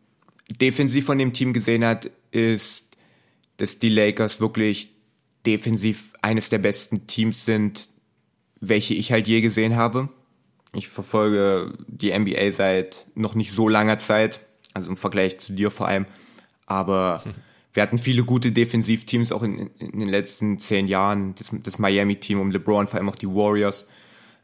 defensiv 0.61 1.05
von 1.05 1.17
dem 1.17 1.33
Team 1.33 1.51
gesehen 1.51 1.83
hat, 1.83 2.09
ist 2.31 2.85
dass 3.57 3.79
die 3.79 3.89
Lakers 3.89 4.39
wirklich 4.39 4.89
defensiv 5.45 6.13
eines 6.21 6.49
der 6.49 6.57
besten 6.57 7.07
Teams 7.07 7.45
sind, 7.45 7.89
welche 8.59 8.93
ich 8.93 9.11
halt 9.11 9.27
je 9.27 9.41
gesehen 9.41 9.75
habe. 9.75 10.09
Ich 10.73 10.89
verfolge 10.89 11.71
die 11.87 12.17
NBA 12.17 12.51
seit 12.51 13.07
noch 13.15 13.35
nicht 13.35 13.53
so 13.53 13.69
langer 13.69 13.97
Zeit, 13.97 14.41
also 14.73 14.89
im 14.89 14.97
Vergleich 14.97 15.37
zu 15.37 15.53
dir 15.53 15.71
vor 15.71 15.87
allem. 15.87 16.05
Aber 16.65 17.21
hm. 17.23 17.33
wir 17.73 17.83
hatten 17.83 17.97
viele 17.97 18.23
gute 18.23 18.51
Defensivteams 18.51 19.31
auch 19.31 19.43
in, 19.43 19.69
in 19.79 19.99
den 19.99 20.09
letzten 20.09 20.59
zehn 20.59 20.87
Jahren. 20.87 21.35
Das, 21.35 21.51
das 21.63 21.79
Miami-Team 21.79 22.39
um 22.41 22.51
LeBron, 22.51 22.87
vor 22.87 22.99
allem 22.99 23.09
auch 23.09 23.15
die 23.15 23.27
Warriors, 23.29 23.87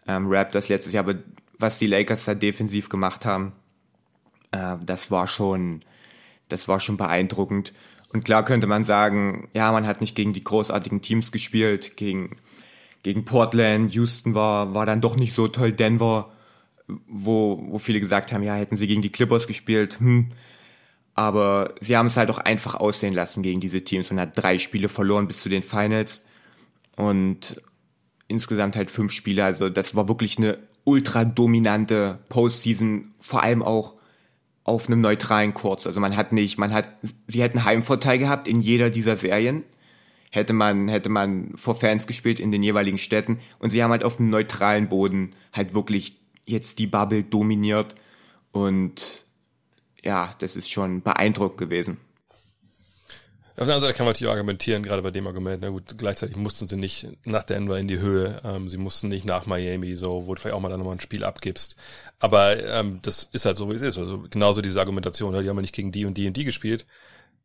ähm, 0.07 0.25
Raptors 0.27 0.69
letztes 0.69 0.93
Jahr. 0.93 1.03
Aber 1.07 1.19
was 1.57 1.79
die 1.79 1.87
Lakers 1.87 2.25
da 2.25 2.33
defensiv 2.33 2.89
gemacht 2.89 3.25
haben, 3.25 3.53
äh, 4.51 4.75
das 4.85 5.11
war 5.11 5.27
schon, 5.27 5.79
das 6.49 6.67
war 6.67 6.79
schon 6.79 6.97
beeindruckend. 6.97 7.73
Und 8.13 8.25
klar 8.25 8.43
könnte 8.43 8.67
man 8.67 8.83
sagen, 8.83 9.49
ja, 9.53 9.71
man 9.71 9.87
hat 9.87 10.01
nicht 10.01 10.15
gegen 10.15 10.33
die 10.33 10.43
großartigen 10.43 11.01
Teams 11.01 11.31
gespielt, 11.31 11.95
gegen, 11.95 12.35
gegen 13.03 13.23
Portland, 13.23 13.93
Houston 13.93 14.35
war, 14.35 14.73
war 14.73 14.85
dann 14.85 15.01
doch 15.01 15.15
nicht 15.15 15.33
so 15.33 15.47
toll, 15.47 15.71
Denver, 15.71 16.31
wo, 17.07 17.63
wo 17.69 17.79
viele 17.79 18.01
gesagt 18.01 18.33
haben, 18.33 18.43
ja, 18.43 18.55
hätten 18.55 18.75
sie 18.75 18.87
gegen 18.87 19.01
die 19.01 19.11
Clippers 19.11 19.47
gespielt, 19.47 19.99
hm. 19.99 20.29
Aber 21.13 21.75
sie 21.81 21.97
haben 21.97 22.07
es 22.07 22.15
halt 22.15 22.29
auch 22.29 22.37
einfach 22.37 22.75
aussehen 22.75 23.13
lassen 23.13 23.43
gegen 23.43 23.59
diese 23.59 23.83
Teams. 23.83 24.09
Man 24.09 24.21
hat 24.21 24.37
drei 24.37 24.57
Spiele 24.57 24.87
verloren 24.87 25.27
bis 25.27 25.41
zu 25.41 25.49
den 25.49 25.61
Finals 25.61 26.23
und 26.95 27.61
insgesamt 28.31 28.75
halt 28.75 28.89
fünf 28.89 29.11
Spiele. 29.11 29.43
Also 29.43 29.69
das 29.69 29.95
war 29.95 30.07
wirklich 30.07 30.37
eine 30.37 30.57
ultra 30.83 31.25
dominante 31.25 32.19
Postseason, 32.29 33.13
vor 33.19 33.43
allem 33.43 33.61
auch 33.61 33.95
auf 34.63 34.87
einem 34.87 35.01
neutralen 35.01 35.53
Kurz. 35.53 35.85
Also 35.85 35.99
man 35.99 36.15
hat 36.15 36.31
nicht, 36.31 36.57
man 36.57 36.73
hat, 36.73 36.89
sie 37.27 37.41
hätten 37.41 37.63
Heimvorteil 37.63 38.17
gehabt 38.17 38.47
in 38.47 38.61
jeder 38.61 38.89
dieser 38.89 39.17
Serien. 39.17 39.63
Hätte 40.31 40.53
man, 40.53 40.87
hätte 40.87 41.09
man 41.09 41.51
vor 41.55 41.75
Fans 41.75 42.07
gespielt 42.07 42.39
in 42.39 42.51
den 42.51 42.63
jeweiligen 42.63 42.97
Städten. 42.97 43.39
Und 43.59 43.69
sie 43.69 43.83
haben 43.83 43.91
halt 43.91 44.03
auf 44.03 44.19
einem 44.19 44.29
neutralen 44.29 44.87
Boden 44.87 45.31
halt 45.51 45.73
wirklich 45.73 46.19
jetzt 46.45 46.79
die 46.79 46.87
Bubble 46.87 47.23
dominiert. 47.23 47.95
Und 48.51 49.25
ja, 50.03 50.31
das 50.39 50.55
ist 50.55 50.71
schon 50.71 51.01
beeindruckend 51.01 51.57
gewesen. 51.57 51.97
Auf 53.51 53.65
der 53.65 53.75
anderen 53.75 53.81
Seite 53.81 53.93
kann 53.93 54.05
man 54.05 54.13
natürlich 54.13 54.31
argumentieren, 54.31 54.81
gerade 54.81 55.01
bei 55.01 55.11
dem 55.11 55.27
Argument, 55.27 55.61
na 55.61 55.69
gut, 55.69 55.97
gleichzeitig 55.97 56.37
mussten 56.37 56.67
sie 56.67 56.77
nicht 56.77 57.07
nach 57.25 57.43
Denver 57.43 57.77
in 57.77 57.89
die 57.89 57.99
Höhe, 57.99 58.41
ähm, 58.45 58.69
sie 58.69 58.77
mussten 58.77 59.09
nicht 59.09 59.25
nach 59.25 59.45
Miami, 59.45 59.95
so, 59.95 60.25
wo 60.25 60.33
du 60.33 60.39
vielleicht 60.39 60.55
auch 60.55 60.61
mal 60.61 60.69
dann 60.69 60.79
nochmal 60.79 60.95
ein 60.95 61.01
Spiel 61.01 61.25
abgibst. 61.25 61.75
Aber 62.19 62.63
ähm, 62.63 62.99
das 63.01 63.27
ist 63.33 63.43
halt 63.45 63.57
so, 63.57 63.69
wie 63.69 63.75
es 63.75 63.81
ist. 63.81 63.97
Also 63.97 64.23
genauso 64.29 64.61
diese 64.61 64.79
Argumentation, 64.79 65.33
die 65.33 65.49
haben 65.49 65.57
ja 65.57 65.61
nicht 65.61 65.75
gegen 65.75 65.91
die 65.91 66.05
und 66.05 66.13
die 66.13 66.27
und 66.27 66.37
die 66.37 66.45
gespielt. 66.45 66.85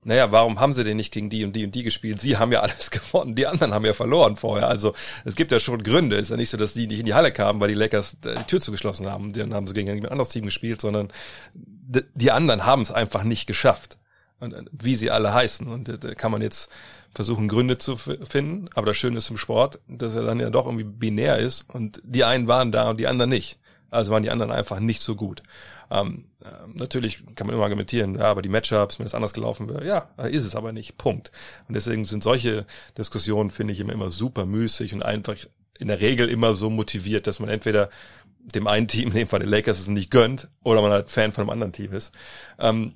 naja, 0.04 0.30
warum 0.30 0.60
haben 0.60 0.72
sie 0.72 0.84
denn 0.84 0.96
nicht 0.96 1.12
gegen 1.12 1.28
die 1.28 1.44
und 1.44 1.54
die 1.54 1.64
und 1.64 1.74
die 1.74 1.82
gespielt? 1.82 2.20
Sie 2.20 2.36
haben 2.36 2.52
ja 2.52 2.60
alles 2.60 2.90
gewonnen, 2.92 3.34
die 3.34 3.48
anderen 3.48 3.74
haben 3.74 3.84
ja 3.84 3.92
verloren 3.92 4.36
vorher. 4.36 4.68
Also 4.68 4.94
es 5.24 5.34
gibt 5.34 5.50
ja 5.50 5.58
schon 5.58 5.82
Gründe. 5.82 6.16
Es 6.16 6.22
ist 6.22 6.30
ja 6.30 6.36
nicht 6.36 6.50
so, 6.50 6.56
dass 6.56 6.74
die 6.74 6.86
nicht 6.86 7.00
in 7.00 7.06
die 7.06 7.14
Halle 7.14 7.32
kamen, 7.32 7.58
weil 7.58 7.68
die 7.68 7.74
Lakers 7.74 8.18
die 8.20 8.44
Tür 8.46 8.60
zugeschlossen 8.60 9.06
haben. 9.10 9.32
Dann 9.32 9.52
haben 9.54 9.66
sie 9.66 9.74
gegen 9.74 9.90
ein 9.90 10.06
anderes 10.06 10.28
Team 10.28 10.44
gespielt, 10.44 10.80
sondern 10.80 11.12
die 11.54 12.30
anderen 12.30 12.64
haben 12.64 12.82
es 12.82 12.92
einfach 12.92 13.24
nicht 13.24 13.48
geschafft. 13.48 13.98
Und 14.40 14.52
äh, 14.52 14.64
wie 14.72 14.96
sie 14.96 15.10
alle 15.10 15.32
heißen. 15.32 15.66
Und 15.66 16.04
da 16.04 16.14
kann 16.14 16.32
man 16.32 16.42
jetzt 16.42 16.70
versuchen, 17.14 17.48
Gründe 17.48 17.78
zu 17.78 17.96
finden. 17.96 18.68
Aber 18.74 18.86
das 18.86 18.96
Schöne 18.96 19.18
ist 19.18 19.30
im 19.30 19.36
Sport, 19.36 19.80
dass 19.88 20.14
er 20.14 20.22
dann 20.22 20.40
ja 20.40 20.50
doch 20.50 20.66
irgendwie 20.66 20.84
binär 20.84 21.38
ist. 21.38 21.64
Und 21.68 22.00
die 22.04 22.24
einen 22.24 22.48
waren 22.48 22.72
da 22.72 22.90
und 22.90 23.00
die 23.00 23.06
anderen 23.06 23.30
nicht. 23.30 23.58
Also 23.90 24.12
waren 24.12 24.22
die 24.22 24.30
anderen 24.30 24.52
einfach 24.52 24.80
nicht 24.80 25.00
so 25.00 25.14
gut. 25.14 25.42
Ähm, 25.90 26.24
äh, 26.42 26.46
natürlich 26.74 27.24
kann 27.34 27.46
man 27.46 27.54
immer 27.54 27.64
argumentieren, 27.64 28.16
ja, 28.16 28.24
aber 28.24 28.42
die 28.42 28.48
Matchups, 28.48 28.98
wenn 28.98 29.06
es 29.06 29.14
anders 29.14 29.32
gelaufen 29.32 29.68
wäre, 29.68 29.86
ja, 29.86 30.08
ist 30.24 30.44
es 30.44 30.56
aber 30.56 30.72
nicht. 30.72 30.98
Punkt. 30.98 31.30
Und 31.68 31.74
deswegen 31.74 32.04
sind 32.04 32.22
solche 32.22 32.66
Diskussionen, 32.98 33.50
finde 33.50 33.72
ich, 33.72 33.80
immer, 33.80 33.92
immer 33.92 34.10
super 34.10 34.44
müßig 34.44 34.92
und 34.92 35.02
einfach 35.02 35.36
in 35.78 35.88
der 35.88 36.00
Regel 36.00 36.28
immer 36.28 36.54
so 36.54 36.70
motiviert, 36.70 37.26
dass 37.26 37.38
man 37.38 37.48
entweder 37.48 37.90
dem 38.38 38.66
einen 38.66 38.88
Team, 38.88 39.08
in 39.08 39.14
dem 39.14 39.28
Fall 39.28 39.40
den 39.40 39.48
Lakers, 39.48 39.78
es 39.78 39.88
nicht 39.88 40.10
gönnt, 40.10 40.48
oder 40.62 40.82
man 40.82 40.92
halt 40.92 41.10
Fan 41.10 41.32
von 41.32 41.42
einem 41.42 41.50
anderen 41.50 41.72
Team 41.72 41.92
ist. 41.92 42.12
Ähm, 42.58 42.94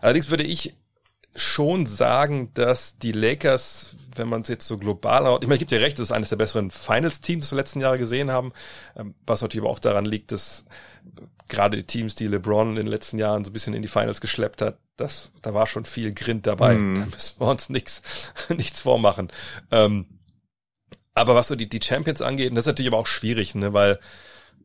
allerdings 0.00 0.30
würde 0.30 0.44
ich 0.44 0.74
schon 1.34 1.86
sagen, 1.86 2.52
dass 2.54 2.98
die 2.98 3.12
Lakers, 3.12 3.96
wenn 4.16 4.28
man 4.28 4.40
es 4.40 4.48
jetzt 4.48 4.66
so 4.66 4.78
global 4.78 5.26
haut, 5.26 5.42
ich 5.42 5.48
meine, 5.48 5.56
ich 5.56 5.60
gebe 5.60 5.78
dir 5.78 5.84
recht, 5.84 5.98
das 5.98 6.08
ist 6.08 6.12
eines 6.12 6.30
der 6.30 6.36
besseren 6.36 6.70
Finals-Teams, 6.70 7.48
die 7.48 7.52
wir 7.52 7.58
letzten 7.58 7.80
Jahre 7.80 7.98
gesehen 7.98 8.30
haben, 8.30 8.52
ähm, 8.96 9.14
was 9.26 9.42
natürlich 9.42 9.64
aber 9.64 9.72
auch 9.72 9.78
daran 9.78 10.04
liegt, 10.04 10.32
dass 10.32 10.64
gerade 11.48 11.76
die 11.76 11.84
Teams, 11.84 12.14
die 12.14 12.26
LeBron 12.26 12.70
in 12.70 12.76
den 12.76 12.86
letzten 12.86 13.18
Jahren 13.18 13.44
so 13.44 13.50
ein 13.50 13.52
bisschen 13.52 13.74
in 13.74 13.82
die 13.82 13.88
Finals 13.88 14.20
geschleppt 14.20 14.62
hat, 14.62 14.78
das, 14.96 15.30
da 15.42 15.54
war 15.54 15.66
schon 15.66 15.84
viel 15.84 16.12
Grind 16.14 16.46
dabei. 16.46 16.74
Mm. 16.74 16.94
Da 16.94 17.06
müssen 17.06 17.40
wir 17.40 17.48
uns 17.48 17.68
nichts, 17.68 18.02
nichts 18.48 18.80
vormachen. 18.80 19.30
Ähm, 19.70 20.06
aber 21.14 21.34
was 21.34 21.48
so 21.48 21.56
die, 21.56 21.68
die 21.68 21.82
Champions 21.82 22.22
angeht, 22.22 22.52
das 22.52 22.60
ist 22.60 22.66
natürlich 22.66 22.90
aber 22.90 22.98
auch 22.98 23.06
schwierig, 23.06 23.54
ne, 23.54 23.72
weil 23.72 23.98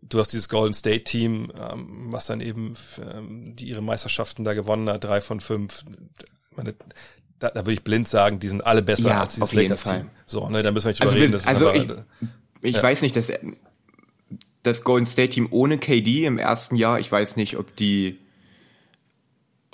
du 0.09 0.19
hast 0.19 0.33
dieses 0.33 0.49
Golden 0.49 0.73
State 0.73 1.03
Team, 1.03 1.51
ähm, 1.59 2.07
was 2.11 2.27
dann 2.27 2.41
eben 2.41 2.75
ähm, 3.01 3.55
die 3.55 3.69
ihre 3.69 3.81
Meisterschaften 3.81 4.43
da 4.43 4.53
gewonnen 4.53 4.89
hat, 4.89 5.03
drei 5.03 5.21
von 5.21 5.39
fünf. 5.39 5.83
Meine, 6.55 6.75
da, 7.39 7.49
da 7.49 7.61
würde 7.61 7.73
ich 7.73 7.83
blind 7.83 8.07
sagen, 8.07 8.39
die 8.39 8.47
sind 8.47 8.65
alle 8.65 8.81
besser 8.81 9.09
ja, 9.09 9.21
als 9.21 9.35
dieses 9.35 9.53
Lakers 9.53 9.83
Team. 9.83 10.09
So, 10.25 10.49
ne, 10.49 10.63
da 10.63 10.71
müssen 10.71 10.85
wir 10.85 10.91
nicht 10.91 11.01
also, 11.01 11.15
reden. 11.15 11.41
Also 11.45 11.69
aber, 11.69 11.75
ich, 11.75 11.87
ich 12.61 12.75
ja. 12.77 12.83
weiß 12.83 13.01
nicht, 13.01 13.15
dass 13.15 13.31
das 14.63 14.83
Golden 14.83 15.05
State 15.05 15.29
Team 15.29 15.47
ohne 15.51 15.77
KD 15.77 16.25
im 16.25 16.37
ersten 16.37 16.75
Jahr, 16.75 16.99
ich 16.99 17.11
weiß 17.11 17.35
nicht, 17.35 17.57
ob 17.57 17.75
die 17.75 18.19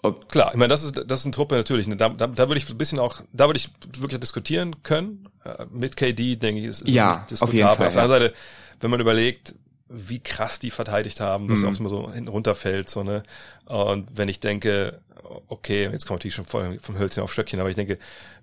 ob 0.04 0.30
Klar, 0.30 0.50
ich 0.52 0.58
meine, 0.58 0.70
das 0.70 0.84
ist 0.84 1.00
das 1.06 1.20
ist 1.20 1.26
eine 1.28 1.34
Truppe 1.34 1.56
natürlich. 1.56 1.86
Ne, 1.86 1.96
da, 1.96 2.10
da, 2.10 2.26
da 2.26 2.50
würde 2.50 2.58
ich 2.58 2.68
ein 2.68 2.78
bisschen 2.78 2.98
auch, 2.98 3.22
da 3.34 3.48
würde 3.48 3.60
ich 3.60 3.70
wirklich 4.00 4.20
diskutieren 4.20 4.82
können. 4.82 5.30
Äh, 5.44 5.66
mit 5.72 5.96
KD 5.96 6.38
denke 6.38 6.62
ich, 6.62 6.68
ist, 6.68 6.82
ist 6.82 6.90
ja 6.90 7.28
auf 7.40 7.54
jeden 7.54 7.70
Fall. 7.70 7.88
Auf 7.88 7.94
der 7.94 8.04
anderen 8.04 8.22
Seite, 8.24 8.34
wenn 8.80 8.90
man 8.90 9.00
überlegt, 9.00 9.54
wie 9.94 10.20
krass 10.20 10.60
die 10.60 10.72
verteidigt 10.72 11.20
haben, 11.20 11.48
dass 11.48 11.60
mhm. 11.60 11.66
er 11.66 11.72
oft 11.72 11.80
mal 11.82 11.90
so 11.90 12.12
hinten 12.12 12.30
runterfällt, 12.30 12.90
so 12.90 13.04
ne. 13.04 13.24
Und 13.66 14.08
wenn 14.18 14.30
ich 14.30 14.40
denke, 14.40 15.02
okay, 15.48 15.90
jetzt 15.92 16.06
kommt 16.06 16.20
natürlich 16.20 16.36
schon 16.36 16.46
voll 16.46 16.80
vom 16.80 16.98
Hölzchen 16.98 17.24
auf 17.24 17.32
Stöckchen, 17.34 17.60
aber 17.60 17.70
ich 17.70 17.76
denke, 17.76 17.98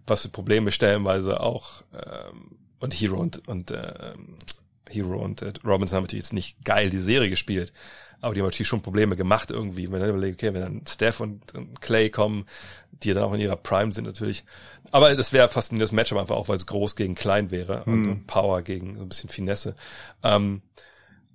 was 0.06 0.22
für 0.22 0.28
Probleme 0.28 0.70
stellenweise 0.70 1.40
auch 1.40 1.82
ähm, 1.94 2.56
und 2.80 2.94
Hero 2.94 3.18
und 3.18 3.46
und 3.48 3.70
ähm, 3.70 4.36
Hero 4.88 5.18
und 5.18 5.42
äh, 5.42 5.52
Robinson 5.64 5.96
haben 5.96 6.04
natürlich 6.04 6.24
jetzt 6.24 6.32
nicht 6.32 6.64
geil 6.64 6.90
die 6.90 6.98
Serie 6.98 7.30
gespielt, 7.30 7.72
aber 8.20 8.34
die 8.34 8.40
haben 8.40 8.46
natürlich 8.46 8.68
schon 8.68 8.82
Probleme 8.82 9.16
gemacht 9.16 9.50
irgendwie. 9.50 9.90
Wenn 9.90 10.00
dann 10.00 10.10
überlegt, 10.10 10.42
okay, 10.42 10.54
wenn 10.54 10.62
dann 10.62 10.82
Steph 10.88 11.20
und, 11.20 11.54
und 11.54 11.80
Clay 11.80 12.10
kommen, 12.10 12.46
die 12.92 13.08
ja 13.08 13.14
dann 13.14 13.24
auch 13.24 13.32
in 13.32 13.40
ihrer 13.40 13.56
Prime 13.56 13.92
sind 13.92 14.04
natürlich. 14.04 14.44
Aber 14.90 15.14
das 15.14 15.32
wäre 15.32 15.48
fast 15.48 15.72
das 15.78 15.92
Matchup 15.92 16.18
einfach 16.18 16.36
auch, 16.36 16.48
weil 16.48 16.56
es 16.56 16.66
groß 16.66 16.96
gegen 16.96 17.14
klein 17.14 17.50
wäre 17.50 17.84
und, 17.84 18.02
mhm. 18.02 18.10
und 18.10 18.26
Power 18.26 18.62
gegen 18.62 18.96
so 18.96 19.02
ein 19.02 19.08
bisschen 19.08 19.28
Finesse. 19.28 19.74
Ähm, 20.22 20.62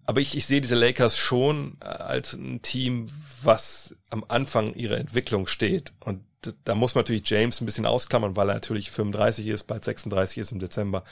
aber 0.06 0.22
ich, 0.22 0.36
ich 0.36 0.46
sehe 0.46 0.62
diese 0.62 0.76
Lakers 0.76 1.18
schon 1.18 1.78
äh, 1.82 1.86
als 1.86 2.34
ein 2.34 2.62
Team, 2.62 3.08
was 3.42 3.96
am 4.10 4.24
Anfang 4.28 4.74
ihrer 4.74 4.98
Entwicklung 4.98 5.48
steht. 5.48 5.92
Und 6.00 6.22
da 6.66 6.76
muss 6.76 6.96
man 6.96 7.04
natürlich 7.04 7.30
James 7.30 7.62
ein 7.62 7.66
bisschen 7.66 7.86
ausklammern, 7.86 8.36
weil 8.36 8.50
er 8.50 8.56
natürlich 8.56 8.92
35 8.92 9.48
ist, 9.48 9.64
bald 9.64 9.86
36 9.86 10.40
ist 10.40 10.52
im 10.52 10.60
Dezember. 10.60 11.04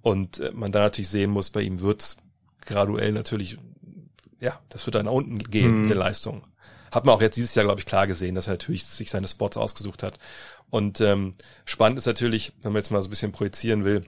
Und 0.00 0.40
äh, 0.40 0.50
man 0.52 0.72
da 0.72 0.80
natürlich 0.80 1.08
sehen 1.08 1.30
muss, 1.30 1.50
bei 1.50 1.62
ihm 1.62 1.80
wird's 1.80 2.16
graduell 2.64 3.12
natürlich, 3.12 3.58
ja, 4.40 4.60
das 4.68 4.86
wird 4.86 4.96
dann 4.96 5.08
unten 5.08 5.38
gehen, 5.38 5.82
mhm. 5.82 5.86
der 5.86 5.96
Leistung. 5.96 6.42
Hat 6.90 7.04
man 7.04 7.14
auch 7.14 7.22
jetzt 7.22 7.36
dieses 7.36 7.54
Jahr, 7.54 7.64
glaube 7.64 7.80
ich, 7.80 7.86
klar 7.86 8.06
gesehen, 8.06 8.34
dass 8.34 8.48
er 8.48 8.54
natürlich 8.54 8.84
sich 8.84 9.10
seine 9.10 9.28
Spots 9.28 9.56
ausgesucht 9.56 10.02
hat. 10.02 10.18
Und 10.68 11.00
ähm, 11.00 11.32
spannend 11.64 11.98
ist 11.98 12.06
natürlich, 12.06 12.52
wenn 12.62 12.72
man 12.72 12.80
jetzt 12.80 12.90
mal 12.90 13.02
so 13.02 13.08
ein 13.08 13.10
bisschen 13.10 13.32
projizieren 13.32 13.84
will, 13.84 14.04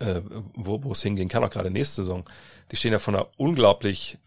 äh, 0.00 0.20
wo, 0.54 0.82
wo 0.84 0.92
es 0.92 1.02
hingehen 1.02 1.28
kann, 1.28 1.44
auch 1.44 1.50
gerade 1.50 1.70
nächste 1.70 2.02
Saison. 2.02 2.24
Die 2.70 2.76
stehen 2.76 2.92
ja 2.92 2.98
von 2.98 3.14
einer 3.14 3.28
unglaublich 3.36 4.18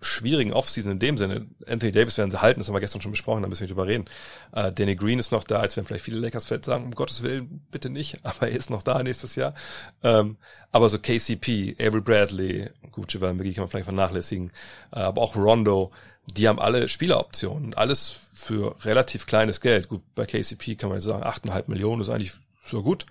schwierigen 0.00 0.52
Offseason 0.52 0.92
in 0.92 0.98
dem 0.98 1.18
Sinne. 1.18 1.46
Anthony 1.66 1.92
Davis 1.92 2.18
werden 2.18 2.30
sie 2.30 2.40
halten, 2.40 2.60
das 2.60 2.68
haben 2.68 2.74
wir 2.74 2.80
gestern 2.80 3.02
schon 3.02 3.10
besprochen, 3.10 3.42
da 3.42 3.48
müssen 3.48 3.60
wir 3.60 3.64
nicht 3.66 3.72
drüber 3.72 3.86
reden. 3.86 4.06
Äh, 4.52 4.72
Danny 4.72 4.96
Green 4.96 5.18
ist 5.18 5.32
noch 5.32 5.44
da, 5.44 5.60
als 5.60 5.76
werden 5.76 5.86
vielleicht 5.86 6.04
viele 6.04 6.18
Lakers-Fans 6.18 6.66
sagen, 6.66 6.84
um 6.84 6.94
Gottes 6.94 7.22
Willen, 7.22 7.66
bitte 7.70 7.90
nicht, 7.90 8.18
aber 8.22 8.48
er 8.48 8.56
ist 8.56 8.70
noch 8.70 8.82
da 8.82 9.02
nächstes 9.02 9.36
Jahr. 9.36 9.54
Ähm, 10.02 10.36
aber 10.72 10.88
so 10.88 10.98
KCP, 10.98 11.76
Avery 11.78 12.00
Bradley, 12.00 12.70
gut, 12.92 13.12
Javal 13.12 13.34
McGee 13.34 13.52
kann 13.52 13.62
man 13.62 13.70
vielleicht 13.70 13.86
vernachlässigen, 13.86 14.50
äh, 14.92 15.00
aber 15.00 15.22
auch 15.22 15.36
Rondo, 15.36 15.90
die 16.36 16.48
haben 16.48 16.60
alle 16.60 16.88
Spieleroptionen, 16.88 17.74
alles 17.74 18.20
für 18.34 18.76
relativ 18.84 19.26
kleines 19.26 19.60
Geld. 19.60 19.88
Gut, 19.88 20.02
bei 20.14 20.24
KCP 20.24 20.76
kann 20.76 20.90
man 20.90 21.00
sagen, 21.00 21.24
8,5 21.24 21.64
Millionen 21.66 22.00
ist 22.00 22.08
eigentlich 22.08 22.34
so 22.64 22.82
gut. 22.82 23.06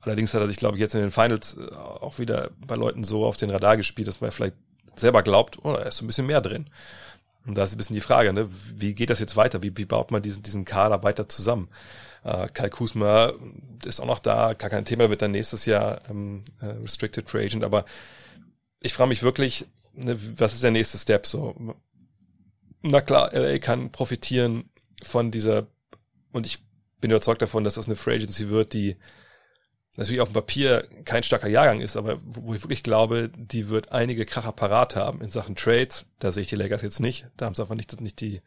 Allerdings 0.00 0.32
hat 0.34 0.40
er 0.40 0.46
sich, 0.46 0.56
glaube 0.56 0.76
ich, 0.76 0.80
jetzt 0.80 0.94
in 0.94 1.00
den 1.00 1.10
Finals 1.10 1.56
äh, 1.56 1.74
auch 1.74 2.18
wieder 2.18 2.50
bei 2.66 2.76
Leuten 2.76 3.04
so 3.04 3.24
auf 3.24 3.36
den 3.36 3.50
Radar 3.50 3.76
gespielt, 3.76 4.08
dass 4.08 4.20
man 4.20 4.30
vielleicht 4.30 4.56
selber 4.96 5.22
glaubt, 5.22 5.58
oh, 5.64 5.72
da 5.72 5.82
ist 5.82 5.98
so 5.98 6.04
ein 6.04 6.08
bisschen 6.08 6.26
mehr 6.26 6.40
drin. 6.40 6.68
Und 7.46 7.56
da 7.56 7.64
ist 7.64 7.72
ein 7.72 7.78
bisschen 7.78 7.94
die 7.94 8.00
Frage, 8.00 8.32
ne, 8.32 8.48
wie 8.76 8.94
geht 8.94 9.10
das 9.10 9.20
jetzt 9.20 9.36
weiter? 9.36 9.62
Wie, 9.62 9.76
wie 9.76 9.86
baut 9.86 10.10
man 10.10 10.22
diesen, 10.22 10.42
diesen 10.42 10.64
Kader 10.64 11.02
weiter 11.02 11.28
zusammen? 11.28 11.68
Äh, 12.22 12.48
Kai 12.48 12.68
Kusma 12.68 13.32
ist 13.84 14.00
auch 14.00 14.06
noch 14.06 14.18
da, 14.18 14.54
gar 14.54 14.70
kein 14.70 14.84
Thema, 14.84 15.08
wird 15.08 15.22
dann 15.22 15.30
nächstes 15.30 15.64
Jahr 15.64 16.02
ähm, 16.10 16.44
äh, 16.60 16.66
Restricted 16.66 17.30
Free 17.30 17.46
Agent, 17.46 17.64
aber 17.64 17.84
ich 18.80 18.92
frage 18.92 19.08
mich 19.08 19.22
wirklich, 19.22 19.66
ne, 19.94 20.18
was 20.36 20.54
ist 20.54 20.62
der 20.62 20.70
nächste 20.70 20.98
Step? 20.98 21.26
So, 21.26 21.74
na 22.82 23.00
klar, 23.00 23.32
LA 23.32 23.58
kann 23.58 23.90
profitieren 23.90 24.68
von 25.02 25.30
dieser, 25.30 25.66
und 26.32 26.46
ich 26.46 26.58
bin 27.00 27.10
überzeugt 27.10 27.42
davon, 27.42 27.64
dass 27.64 27.74
das 27.76 27.86
eine 27.86 27.96
Free 27.96 28.16
Agency 28.16 28.50
wird, 28.50 28.72
die 28.72 28.96
natürlich 29.98 30.20
auf 30.20 30.28
dem 30.28 30.34
Papier 30.34 30.88
kein 31.04 31.22
starker 31.22 31.48
Jahrgang 31.48 31.80
ist, 31.80 31.96
aber 31.96 32.18
wo 32.24 32.54
ich 32.54 32.62
wirklich 32.62 32.82
glaube, 32.82 33.30
die 33.36 33.68
wird 33.68 33.92
einige 33.92 34.24
Kracher 34.24 34.52
parat 34.52 34.96
haben 34.96 35.20
in 35.20 35.28
Sachen 35.28 35.56
Trades. 35.56 36.06
Da 36.20 36.32
sehe 36.32 36.42
ich 36.42 36.48
die 36.48 36.56
Lakers 36.56 36.82
jetzt 36.82 37.00
nicht. 37.00 37.26
Da 37.36 37.46
haben 37.46 37.54
sie 37.54 37.62
einfach 37.62 37.74
nicht, 37.74 38.00
nicht 38.00 38.20
die 38.20 38.40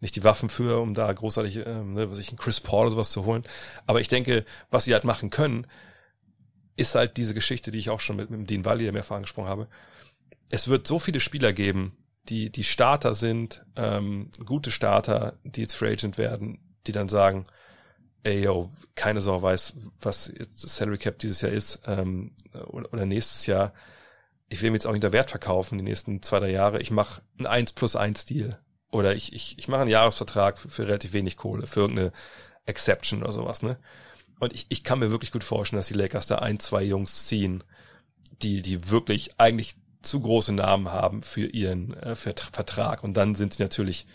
nicht 0.00 0.16
die 0.16 0.24
Waffen 0.24 0.50
für, 0.50 0.80
um 0.82 0.92
da 0.92 1.10
großartig, 1.10 1.64
ähm, 1.64 1.94
ne, 1.94 2.10
was 2.10 2.18
ich, 2.18 2.28
einen 2.28 2.36
Chris 2.36 2.60
Paul 2.60 2.82
oder 2.82 2.90
sowas 2.90 3.10
zu 3.10 3.24
holen. 3.24 3.42
Aber 3.86 4.02
ich 4.02 4.08
denke, 4.08 4.44
was 4.70 4.84
sie 4.84 4.92
halt 4.92 5.04
machen 5.04 5.30
können, 5.30 5.66
ist 6.76 6.94
halt 6.94 7.16
diese 7.16 7.32
Geschichte, 7.32 7.70
die 7.70 7.78
ich 7.78 7.88
auch 7.88 8.00
schon 8.00 8.16
mit, 8.16 8.28
mit 8.28 8.50
Dean 8.50 8.66
Valley 8.66 8.90
mehrfach 8.92 9.16
angesprochen 9.16 9.48
habe. 9.48 9.68
Es 10.50 10.68
wird 10.68 10.86
so 10.86 10.98
viele 10.98 11.20
Spieler 11.20 11.54
geben, 11.54 11.96
die 12.28 12.50
die 12.50 12.64
Starter 12.64 13.14
sind, 13.14 13.64
ähm, 13.76 14.30
gute 14.44 14.70
Starter, 14.70 15.38
die 15.44 15.62
jetzt 15.62 15.74
Free 15.74 15.92
Agent 15.92 16.18
werden, 16.18 16.58
die 16.86 16.92
dann 16.92 17.08
sagen, 17.08 17.46
ey, 18.24 18.42
yo, 18.42 18.70
keine 18.94 19.20
Sau 19.20 19.40
weiß, 19.40 19.74
was 20.00 20.32
jetzt 20.36 20.60
Salary 20.60 20.98
Cap 20.98 21.18
dieses 21.18 21.40
Jahr 21.40 21.52
ist 21.52 21.80
ähm, 21.86 22.32
oder, 22.66 22.92
oder 22.92 23.06
nächstes 23.06 23.46
Jahr. 23.46 23.72
Ich 24.48 24.62
will 24.62 24.70
mir 24.70 24.76
jetzt 24.76 24.86
auch 24.86 24.92
nicht 24.92 25.02
der 25.02 25.12
Wert 25.12 25.30
verkaufen 25.30 25.78
die 25.78 25.84
nächsten 25.84 26.22
zwei, 26.22 26.40
drei 26.40 26.50
Jahre. 26.50 26.80
Ich 26.80 26.90
mache 26.90 27.22
einen 27.38 27.46
1 27.46 27.72
plus 27.72 27.96
1 27.96 28.24
Deal. 28.26 28.58
Oder 28.90 29.14
ich, 29.14 29.32
ich, 29.32 29.58
ich 29.58 29.68
mache 29.68 29.82
einen 29.82 29.90
Jahresvertrag 29.90 30.58
für, 30.58 30.68
für 30.68 30.86
relativ 30.86 31.12
wenig 31.12 31.36
Kohle, 31.36 31.66
für 31.66 31.80
irgendeine 31.80 32.12
Exception 32.64 33.22
oder 33.22 33.32
sowas, 33.32 33.62
ne? 33.62 33.78
Und 34.40 34.52
ich, 34.52 34.66
ich 34.68 34.84
kann 34.84 34.98
mir 34.98 35.10
wirklich 35.10 35.32
gut 35.32 35.44
vorstellen, 35.44 35.78
dass 35.78 35.88
die 35.88 35.94
Lakers 35.94 36.26
da 36.26 36.36
ein, 36.36 36.60
zwei 36.60 36.82
Jungs 36.82 37.26
ziehen, 37.26 37.64
die, 38.42 38.62
die 38.62 38.90
wirklich 38.90 39.38
eigentlich 39.38 39.76
zu 40.02 40.20
große 40.20 40.52
Namen 40.52 40.92
haben 40.92 41.22
für 41.22 41.46
ihren 41.46 41.94
äh, 41.94 42.14
Vertrag. 42.14 43.04
Und 43.04 43.14
dann 43.14 43.34
sind 43.34 43.54
sie 43.54 43.62
natürlich 43.62 44.06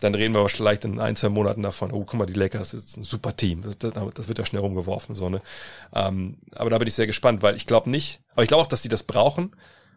dann 0.00 0.14
reden 0.14 0.34
wir 0.34 0.48
vielleicht 0.48 0.84
in 0.84 1.00
ein, 1.00 1.16
zwei 1.16 1.28
Monaten 1.28 1.62
davon, 1.62 1.92
oh, 1.92 2.04
guck 2.04 2.14
mal, 2.14 2.26
die 2.26 2.34
Lakers 2.34 2.74
ist 2.74 2.96
ein 2.96 3.04
super 3.04 3.36
Team. 3.36 3.62
Das, 3.62 3.78
das, 3.78 3.92
das 4.14 4.28
wird 4.28 4.38
ja 4.38 4.46
schnell 4.46 4.62
rumgeworfen, 4.62 5.14
so, 5.14 5.28
ne? 5.28 5.42
Ähm, 5.92 6.38
aber 6.52 6.70
da 6.70 6.78
bin 6.78 6.86
ich 6.86 6.94
sehr 6.94 7.06
gespannt, 7.06 7.42
weil 7.42 7.56
ich 7.56 7.66
glaube 7.66 7.90
nicht, 7.90 8.20
aber 8.32 8.42
ich 8.42 8.48
glaube 8.48 8.62
auch, 8.62 8.68
dass 8.68 8.82
die 8.82 8.88
das 8.88 9.02
brauchen. 9.02 9.56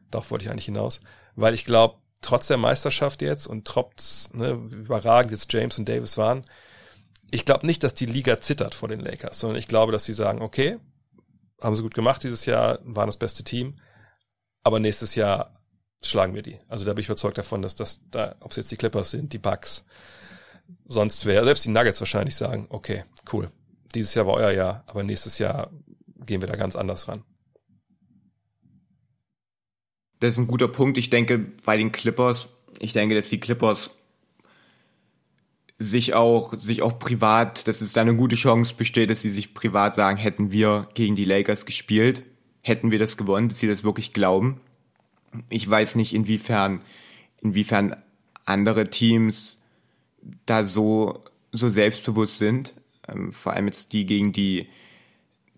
Darauf 0.09 0.31
wollte 0.31 0.45
ich 0.45 0.51
eigentlich 0.51 0.65
hinaus. 0.65 0.99
Weil 1.35 1.53
ich 1.53 1.65
glaube, 1.65 1.95
trotz 2.21 2.47
der 2.47 2.57
Meisterschaft 2.57 3.21
jetzt 3.21 3.47
und 3.47 3.65
trotz, 3.65 4.29
ne, 4.33 4.51
überragend 4.51 5.31
jetzt 5.31 5.51
James 5.53 5.77
und 5.77 5.87
Davis 5.87 6.17
waren, 6.17 6.45
ich 7.31 7.45
glaube 7.45 7.65
nicht, 7.65 7.83
dass 7.83 7.93
die 7.93 8.05
Liga 8.05 8.41
zittert 8.41 8.75
vor 8.75 8.89
den 8.89 8.99
Lakers, 8.99 9.39
sondern 9.39 9.57
ich 9.57 9.67
glaube, 9.67 9.91
dass 9.91 10.03
sie 10.03 10.13
sagen, 10.13 10.41
okay, 10.41 10.77
haben 11.61 11.75
sie 11.75 11.83
gut 11.83 11.93
gemacht 11.93 12.23
dieses 12.23 12.45
Jahr, 12.45 12.79
waren 12.83 13.07
das 13.07 13.17
beste 13.17 13.43
Team, 13.43 13.77
aber 14.63 14.79
nächstes 14.79 15.15
Jahr 15.15 15.53
schlagen 16.03 16.33
wir 16.33 16.41
die. 16.41 16.59
Also 16.67 16.85
da 16.85 16.93
bin 16.93 17.01
ich 17.01 17.07
überzeugt 17.07 17.37
davon, 17.37 17.61
dass 17.61 17.75
das 17.75 18.01
da, 18.09 18.35
ob 18.39 18.51
es 18.51 18.57
jetzt 18.57 18.71
die 18.71 18.77
Clippers 18.77 19.11
sind, 19.11 19.33
die 19.33 19.37
Bucks, 19.37 19.85
sonst 20.85 21.25
wäre 21.25 21.45
selbst 21.45 21.65
die 21.65 21.69
Nuggets 21.69 21.99
wahrscheinlich 21.99 22.35
sagen, 22.35 22.67
okay, 22.69 23.05
cool, 23.31 23.51
dieses 23.93 24.13
Jahr 24.13 24.27
war 24.27 24.35
euer 24.35 24.51
Jahr, 24.51 24.83
aber 24.87 25.03
nächstes 25.03 25.37
Jahr 25.37 25.71
gehen 26.25 26.41
wir 26.41 26.47
da 26.47 26.55
ganz 26.55 26.75
anders 26.75 27.07
ran. 27.07 27.23
Das 30.19 30.31
ist 30.31 30.37
ein 30.37 30.47
guter 30.47 30.67
Punkt. 30.67 30.97
Ich 30.97 31.09
denke, 31.09 31.39
bei 31.39 31.77
den 31.77 31.91
Clippers, 31.91 32.47
ich 32.79 32.93
denke, 32.93 33.15
dass 33.15 33.29
die 33.29 33.39
Clippers 33.39 33.97
sich 35.79 36.13
auch, 36.13 36.53
sich 36.53 36.83
auch 36.83 36.99
privat, 36.99 37.67
dass 37.67 37.81
es 37.81 37.93
da 37.93 38.01
eine 38.01 38.15
gute 38.15 38.35
Chance 38.35 38.75
besteht, 38.75 39.09
dass 39.09 39.21
sie 39.21 39.31
sich 39.31 39.55
privat 39.55 39.95
sagen, 39.95 40.17
hätten 40.17 40.51
wir 40.51 40.87
gegen 40.93 41.15
die 41.15 41.25
Lakers 41.25 41.65
gespielt, 41.65 42.23
hätten 42.61 42.91
wir 42.91 42.99
das 42.99 43.17
gewonnen, 43.17 43.49
dass 43.49 43.57
sie 43.57 43.67
das 43.67 43.83
wirklich 43.83 44.13
glauben. 44.13 44.61
Ich 45.49 45.69
weiß 45.69 45.95
nicht, 45.95 46.13
inwiefern, 46.13 46.81
inwiefern 47.41 47.95
andere 48.45 48.89
Teams 48.89 49.61
da 50.45 50.65
so, 50.65 51.23
so 51.51 51.69
selbstbewusst 51.69 52.37
sind. 52.37 52.73
Ähm, 53.07 53.31
vor 53.31 53.53
allem 53.53 53.67
jetzt 53.67 53.93
die 53.93 54.05
gegen 54.05 54.31
die, 54.31 54.67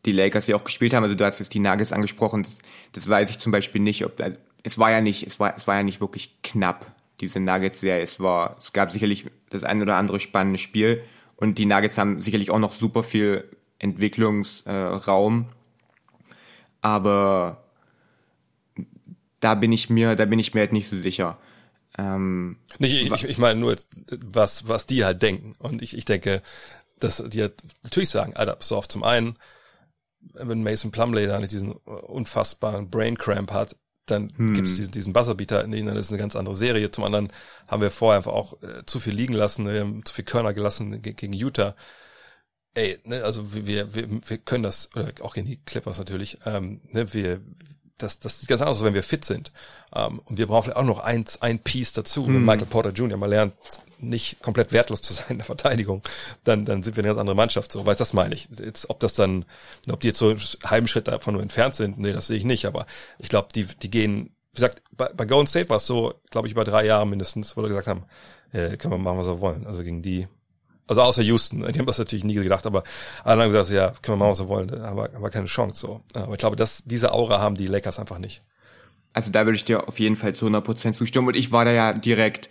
die 0.06 0.12
Lakers, 0.12 0.46
die 0.46 0.54
auch 0.54 0.64
gespielt 0.64 0.94
haben. 0.94 1.04
Also 1.04 1.16
du 1.16 1.26
hast 1.26 1.40
jetzt 1.40 1.54
die 1.54 1.60
Nuggets 1.60 1.92
angesprochen. 1.92 2.44
Das, 2.44 2.62
das 2.92 3.08
weiß 3.08 3.30
ich 3.30 3.40
zum 3.40 3.52
Beispiel 3.52 3.82
nicht, 3.82 4.06
ob, 4.06 4.20
also 4.20 4.38
es 4.64 4.78
war 4.78 4.92
ja 4.92 5.02
nicht, 5.02 5.26
es 5.26 5.40
war, 5.40 5.56
es 5.56 5.68
war 5.68 5.76
ja 5.76 5.84
nicht 5.84 6.02
wirklich 6.02 6.42
knapp, 6.42 6.92
diese 7.20 7.40
Nuggets-Serie. 7.40 8.02
Es 8.02 8.20
war, 8.20 8.56
es 8.58 8.74
gab 8.74 8.92
sicherlich 8.92 9.26
das 9.50 9.64
ein 9.64 9.82
oder 9.82 9.98
andere 9.98 10.20
spannende 10.20 10.58
Spiel 10.58 11.04
und 11.36 11.58
die 11.58 11.66
Nuggets 11.66 11.98
haben 11.98 12.22
sicherlich 12.22 12.52
auch 12.52 12.60
noch 12.60 12.74
super 12.74 13.04
viel 13.04 13.50
Entwicklungsraum. 13.80 15.42
Äh, 15.42 15.54
aber 16.82 17.63
da 19.44 19.56
bin 19.56 19.72
ich 19.72 19.90
mir, 19.90 20.16
da 20.16 20.26
bin 20.26 20.40
ich 20.40 20.54
mir 20.54 20.62
halt 20.62 20.74
nicht 20.74 20.88
so 20.88 20.96
sicher. 20.96 21.38
Ähm, 21.98 22.58
nicht, 22.80 22.94
ich, 22.94 23.24
ich 23.24 23.38
meine 23.38 23.60
nur, 23.60 23.76
was, 24.26 24.68
was 24.68 24.86
die 24.86 25.06
halt 25.06 25.22
denken. 25.22 25.54
Und 25.60 25.82
ich, 25.82 25.98
ich 25.98 26.06
denke, 26.06 26.42
dass 27.00 27.24
die 27.28 27.42
halt 27.42 27.62
natürlich 27.84 28.10
sagen, 28.10 28.36
Alter, 28.36 28.58
so 28.62 28.78
oft 28.78 28.92
zum 28.92 29.04
einen, 29.04 29.38
wenn 30.34 30.64
Mason 30.64 30.92
Plumley 30.92 31.28
da 31.28 31.40
nicht 31.40 31.52
diesen 31.52 31.74
unfassbaren 31.74 32.90
Brain 32.90 33.18
Cramp 33.18 33.52
hat, 33.52 33.76
dann 34.06 34.32
hm. 34.36 34.54
gibt 34.54 34.68
es 34.68 34.78
diesen, 34.78 34.92
diesen 34.92 35.14
Buzzerbeater 35.14 35.64
in 35.64 35.74
ihnen, 35.74 35.94
das 35.94 36.08
ist 36.08 36.12
eine 36.12 36.20
ganz 36.20 36.36
andere 36.36 36.56
Serie. 36.56 36.92
Zum 36.92 37.04
anderen 37.04 37.32
haben 37.68 37.82
wir 37.82 37.92
vorher 37.92 38.18
einfach 38.18 38.34
auch 38.34 38.62
äh, 38.64 38.86
zu 38.86 39.00
viel 39.00 39.14
liegen 39.14 39.34
lassen, 39.34 39.68
wir 39.68 39.82
haben 39.82 40.06
zu 40.06 40.14
viel 40.14 40.26
Körner 40.26 40.54
gelassen 40.54 41.02
gegen 41.02 41.34
Utah. 41.34 41.76
Ey, 42.76 42.98
ne, 43.04 43.24
also 43.24 43.54
wir, 43.54 43.94
wir, 43.94 44.08
wir 44.10 44.38
können 44.40 44.64
das, 44.64 44.90
oder 44.96 45.12
auch 45.22 45.36
gegen 45.36 45.48
die 45.48 45.58
Clippers 45.58 46.00
natürlich, 46.00 46.40
ähm, 46.46 46.82
ne, 46.92 47.14
wir, 47.14 47.42
das, 47.98 48.20
das 48.20 48.40
sieht 48.40 48.50
ganz 48.50 48.62
anders 48.62 48.78
aus, 48.78 48.84
wenn 48.84 48.94
wir 48.94 49.04
fit 49.04 49.26
sind. 49.26 49.52
Ähm, 49.96 50.20
und 50.26 50.38
wir 50.38 50.48
brauchen 50.48 50.74
auch 50.74 50.84
noch 50.84 51.00
ein, 51.00 51.26
ein 51.42 51.60
Piece 51.60 51.94
dazu. 51.94 52.26
Hm. 52.26 52.36
Wenn 52.36 52.46
Michael 52.46 52.68
Porter 52.68 52.92
Jr. 52.92 53.18
mal 53.18 53.30
lernt, 53.30 53.54
nicht 54.00 54.42
komplett 54.42 54.72
wertlos 54.72 55.02
zu 55.02 55.14
sein 55.14 55.28
in 55.30 55.38
der 55.38 55.46
Verteidigung, 55.46 56.02
dann, 56.44 56.66
dann 56.66 56.84
sind 56.84 56.96
wir 56.96 57.02
eine 57.02 57.10
ganz 57.10 57.20
andere 57.20 57.36
Mannschaft. 57.36 57.72
So, 57.72 57.86
weißt 57.86 58.00
das 58.00 58.14
meine 58.14 58.36
ich. 58.36 58.50
Jetzt, 58.60 58.90
ob 58.90 59.00
das 59.00 59.14
dann, 59.14 59.46
ob 59.90 60.00
die 60.00 60.08
jetzt 60.08 60.18
so 60.18 60.30
einen 60.30 60.40
halben 60.66 60.88
Schritt 60.88 61.08
davon 61.08 61.34
nur 61.34 61.44
entfernt 61.44 61.76
sind, 61.76 61.98
nee, 61.98 62.14
das 62.14 62.28
sehe 62.28 62.38
ich 62.38 62.44
nicht. 62.44 62.66
Aber 62.66 62.86
ich 63.20 63.30
glaube, 63.30 63.50
die, 63.56 63.66
die 63.66 63.90
gehen, 63.90 64.36
wie 64.52 64.56
gesagt, 64.56 64.82
bei, 64.92 65.08
bei 65.08 65.26
Golden 65.26 65.48
State 65.48 65.70
war 65.70 65.78
es 65.78 65.86
so, 65.86 66.14
glaube 66.30 66.48
ich, 66.48 66.54
über 66.54 66.64
drei 66.64 66.86
Jahre 66.86 67.08
mindestens, 67.08 67.56
wo 67.56 67.62
wir 67.62 67.70
gesagt 67.70 67.88
haben, 67.88 68.04
äh, 68.52 68.78
können 68.78 68.94
wir 68.94 68.98
machen, 68.98 69.18
was 69.18 69.28
wir 69.28 69.40
wollen. 69.40 69.66
Also 69.66 69.84
gegen 69.84 70.02
die, 70.02 70.28
also 70.88 71.02
außer 71.02 71.22
Houston, 71.22 71.66
die 71.72 71.80
haben 71.80 71.86
das 71.86 71.98
natürlich 71.98 72.24
nie 72.24 72.34
gedacht, 72.34 72.66
aber 72.66 72.84
alle 73.24 73.44
haben 73.44 73.52
gesagt, 73.52 73.70
ja, 73.70 73.94
können 74.02 74.18
wir 74.18 74.26
machen, 74.26 74.32
was 74.32 74.40
wir 74.40 74.48
wollen, 74.50 74.68
da 74.68 74.82
haben 74.88 74.98
wir, 74.98 75.04
haben 75.14 75.24
wir 75.24 75.30
keine 75.30 75.46
Chance. 75.46 75.80
So. 75.80 76.02
Aber 76.14 76.34
ich 76.34 76.40
glaube, 76.40 76.56
dass 76.56 76.84
diese 76.84 77.14
Aura 77.14 77.40
haben 77.40 77.56
die 77.56 77.68
Lakers 77.68 78.00
einfach 78.00 78.20
nicht. 78.20 78.44
Also 79.14 79.32
da 79.32 79.46
würde 79.46 79.56
ich 79.56 79.66
dir 79.66 79.88
auf 79.88 80.00
jeden 80.00 80.16
Fall 80.16 80.34
zu 80.34 80.48
100% 80.48 80.94
zustimmen. 80.94 81.28
Und 81.28 81.36
ich 81.36 81.52
war 81.52 81.66
da 81.66 81.72
ja 81.72 81.94
direkt 81.94 82.50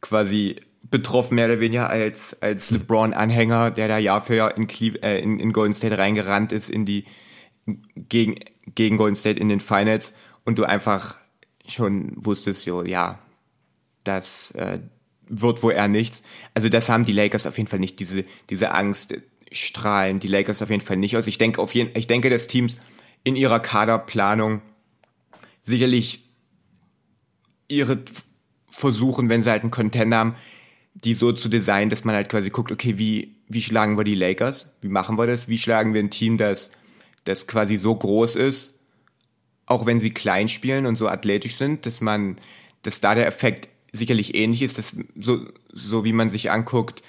quasi 0.00 0.60
betroffen, 0.82 1.34
mehr 1.34 1.46
oder 1.46 1.60
weniger 1.60 1.90
als, 1.90 2.40
als 2.42 2.70
hm. 2.70 2.78
LeBron-Anhänger, 2.78 3.70
der 3.70 3.88
da 3.88 3.98
Jahr 3.98 4.22
für 4.22 4.36
Jahr 4.36 4.56
in, 4.56 4.66
Cleve, 4.66 5.02
äh, 5.02 5.18
in, 5.20 5.38
in 5.38 5.52
Golden 5.52 5.74
State 5.74 5.98
reingerannt 5.98 6.52
ist, 6.52 6.70
in 6.70 6.84
die, 6.84 7.04
gegen, 7.96 8.36
gegen 8.66 8.96
Golden 8.96 9.16
State 9.16 9.40
in 9.40 9.48
den 9.48 9.60
Finals 9.60 10.12
und 10.44 10.58
du 10.58 10.64
einfach 10.64 11.16
schon 11.66 12.12
wusstest, 12.16 12.64
so, 12.64 12.84
ja, 12.84 13.18
das 14.04 14.50
äh, 14.52 14.80
wird 15.28 15.62
wohl 15.62 15.72
eher 15.72 15.88
nichts. 15.88 16.22
Also 16.54 16.68
das 16.68 16.88
haben 16.88 17.04
die 17.04 17.12
Lakers 17.12 17.46
auf 17.46 17.56
jeden 17.56 17.68
Fall 17.68 17.78
nicht, 17.78 18.00
diese, 18.00 18.24
diese 18.50 18.72
Angst 18.72 19.14
strahlen 19.52 20.20
die 20.20 20.28
Lakers 20.28 20.62
auf 20.62 20.70
jeden 20.70 20.82
Fall 20.82 20.96
nicht 20.96 21.16
aus. 21.16 21.26
Ich 21.26 21.38
denke 21.38 21.60
auf 21.60 21.74
jeden, 21.74 21.96
ich 21.96 22.06
denke, 22.06 22.30
dass 22.30 22.48
Teams 22.48 22.78
in 23.22 23.36
ihrer 23.36 23.60
Kaderplanung 23.60 24.62
sicherlich 25.62 26.28
ihre 27.68 28.02
versuchen, 28.68 29.28
wenn 29.28 29.42
sie 29.42 29.50
halt 29.50 29.62
einen 29.62 29.70
Contender 29.70 30.16
haben, 30.16 30.34
die 30.94 31.14
so 31.14 31.32
zu 31.32 31.48
designen, 31.48 31.90
dass 31.90 32.04
man 32.04 32.14
halt 32.14 32.28
quasi 32.28 32.50
guckt, 32.50 32.72
okay, 32.72 32.98
wie, 32.98 33.36
wie 33.48 33.62
schlagen 33.62 33.96
wir 33.96 34.04
die 34.04 34.14
Lakers? 34.14 34.72
Wie 34.80 34.88
machen 34.88 35.18
wir 35.18 35.26
das? 35.26 35.48
Wie 35.48 35.58
schlagen 35.58 35.94
wir 35.94 36.02
ein 36.02 36.10
Team, 36.10 36.36
das, 36.36 36.70
das 37.24 37.46
quasi 37.46 37.76
so 37.76 37.94
groß 37.94 38.36
ist, 38.36 38.78
auch 39.66 39.86
wenn 39.86 40.00
sie 40.00 40.12
klein 40.12 40.48
spielen 40.48 40.86
und 40.86 40.96
so 40.96 41.08
athletisch 41.08 41.56
sind, 41.56 41.86
dass 41.86 42.00
man, 42.00 42.36
dass 42.82 43.00
da 43.00 43.14
der 43.14 43.26
Effekt 43.26 43.68
sicherlich 43.94 44.34
ähnlich 44.34 44.62
ist, 44.62 44.76
dass 44.76 44.96
so, 45.14 45.46
so 45.72 46.04
wie 46.04 46.12
man 46.12 46.28
sich 46.28 46.50
anguckt, 46.50 47.02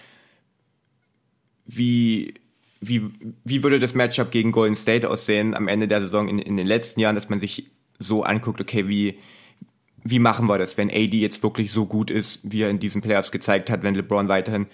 wie, 1.66 2.36
wie, 2.80 3.02
wie 3.44 3.64
würde 3.64 3.80
das 3.80 3.96
Matchup 3.96 4.32
gegen 4.32 4.52
Golden 4.52 4.76
State 4.76 5.10
aussehen 5.10 5.56
am 5.56 5.68
Ende 5.68 5.88
der 5.88 6.02
Saison 6.02 6.28
in, 6.30 6.40
in 6.40 6.58
den 6.58 6.68
letzten 6.68 7.00
Jahren, 7.00 7.16
dass 7.16 7.30
man 7.30 7.40
sich 7.40 7.72
so 7.98 8.24
anguckt, 8.24 8.62
okay, 8.62 8.88
wie, 8.88 9.18
wie 10.04 10.20
machen 10.20 10.46
wir 10.48 10.60
das, 10.60 10.78
wenn 10.78 10.92
AD 10.92 11.18
jetzt 11.18 11.42
wirklich 11.42 11.72
so 11.72 11.88
gut 11.88 12.12
ist, 12.12 12.40
wie 12.44 12.62
er 12.62 12.70
in 12.70 12.80
diesen 12.80 13.02
Playoffs 13.02 13.32
gezeigt 13.32 13.70
hat, 13.72 13.82
wenn 13.82 13.96
LeBron 13.96 14.28
weiterhin 14.28 14.68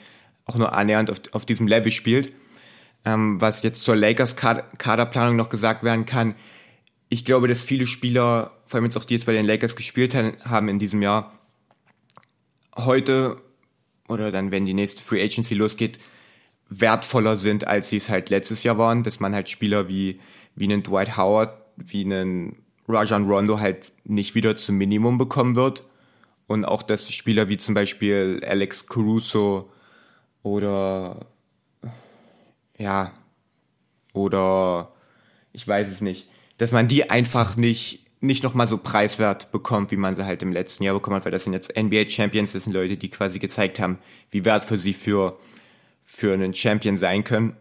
auch 0.46 0.58
nur 0.58 0.74
annähernd 0.74 1.10
auf, 1.10 1.22
auf 1.32 1.46
diesem 1.46 1.68
Level 1.68 1.92
spielt. 1.92 2.34
Ähm, 3.06 3.40
was 3.40 3.64
jetzt 3.64 3.84
zur 3.84 3.96
Lakers 3.96 4.36
Kaderplanung 4.36 5.36
noch 5.38 5.50
gesagt 5.50 5.84
werden 5.84 6.06
kann, 6.06 6.36
ich 7.10 7.26
glaube, 7.26 7.48
dass 7.48 7.62
viele 7.62 7.88
Spieler, 7.88 8.52
vor 8.66 8.78
allem 8.78 8.86
jetzt 8.86 8.98
auch 8.98 9.06
die 9.06 9.16
jetzt 9.16 9.26
bei 9.26 9.34
den 9.34 9.46
Lakers 9.46 9.76
gespielt 9.76 10.16
haben 10.16 10.70
in 10.70 10.80
diesem 10.80 11.02
Jahr, 11.02 11.41
heute 12.76 13.42
oder 14.08 14.32
dann, 14.32 14.52
wenn 14.52 14.66
die 14.66 14.74
nächste 14.74 15.02
Free 15.02 15.24
Agency 15.24 15.54
losgeht, 15.54 16.00
wertvoller 16.70 17.38
sind, 17.38 17.68
als 17.68 17.90
sie 17.90 17.98
es 17.98 18.10
halt 18.10 18.30
letztes 18.30 18.64
Jahr 18.64 18.78
waren, 18.78 19.04
dass 19.04 19.20
man 19.20 19.34
halt 19.34 19.50
Spieler 19.50 19.88
wie, 19.88 20.20
wie 20.56 20.66
einen 20.66 20.84
Dwight 20.84 21.18
Howard, 21.18 21.54
wie 21.78 22.04
einen 22.06 22.58
Rajan 22.88 23.30
Rondo 23.30 23.60
halt 23.60 23.92
nicht 24.04 24.36
wieder 24.36 24.56
zum 24.56 24.78
Minimum 24.78 25.18
bekommen 25.18 25.56
wird. 25.56 25.84
Und 26.48 26.66
auch, 26.66 26.84
dass 26.84 27.12
Spieler 27.12 27.48
wie 27.50 27.58
zum 27.58 27.74
Beispiel 27.76 28.42
Alex 28.46 28.88
Caruso 28.88 29.72
oder 30.44 31.28
ja, 32.78 33.14
oder 34.14 34.94
ich 35.54 35.68
weiß 35.68 35.90
es 35.90 36.02
nicht, 36.02 36.28
dass 36.58 36.72
man 36.72 36.88
die 36.88 37.10
einfach 37.10 37.56
nicht 37.56 38.01
nicht 38.22 38.44
nochmal 38.44 38.68
so 38.68 38.78
preiswert 38.78 39.52
bekommt, 39.52 39.92
wie 39.92 39.98
man 39.98 40.16
sie 40.16 40.26
halt 40.26 40.44
im 40.44 40.54
letzten 40.54 40.84
Jahr 40.84 40.94
bekommen 40.94 41.18
hat, 41.18 41.26
weil 41.26 41.32
das 41.32 41.44
sind 41.44 41.54
jetzt 41.54 41.76
NBA 41.76 42.08
Champions, 42.08 42.54
das 42.54 42.64
sind 42.66 42.74
Leute, 42.74 42.96
die 42.96 43.10
quasi 43.10 43.40
gezeigt 43.40 43.80
haben, 43.80 43.98
wie 44.30 44.46
wertvoll 44.46 44.78
sie 44.78 44.94
für, 44.94 45.40
für 46.04 46.34
einen 46.34 46.54
Champion 46.54 46.98
sein 46.98 47.24
können. 47.24 47.56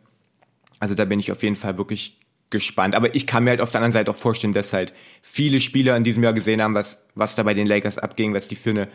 Also 0.79 0.95
da 0.95 1.07
bin 1.07 1.19
ich 1.19 1.33
auf 1.33 1.43
jeden 1.43 1.57
Fall 1.57 1.79
wirklich 1.79 2.21
gespannt. 2.51 2.95
Aber 2.95 3.15
ich 3.15 3.27
kann 3.27 3.45
mir 3.45 3.51
halt 3.51 3.61
auf 3.63 3.71
der 3.71 3.81
anderen 3.81 3.93
Seite 3.93 4.11
auch 4.11 4.17
vorstellen, 4.17 4.53
dass 4.53 4.73
halt 4.73 4.93
viele 5.23 5.61
Spieler 5.61 5.97
in 5.97 6.05
diesem 6.05 6.23
Jahr 6.23 6.35
gesehen 6.35 6.61
haben, 6.61 6.75
was, 6.75 7.07
was 7.15 7.37
da 7.37 7.43
bei 7.43 7.55
den 7.55 7.67
Lakers 7.67 7.99
abging, 7.99 8.35
was 8.35 8.49
die 8.49 8.57
für 8.57 8.71
eine, 8.71 8.89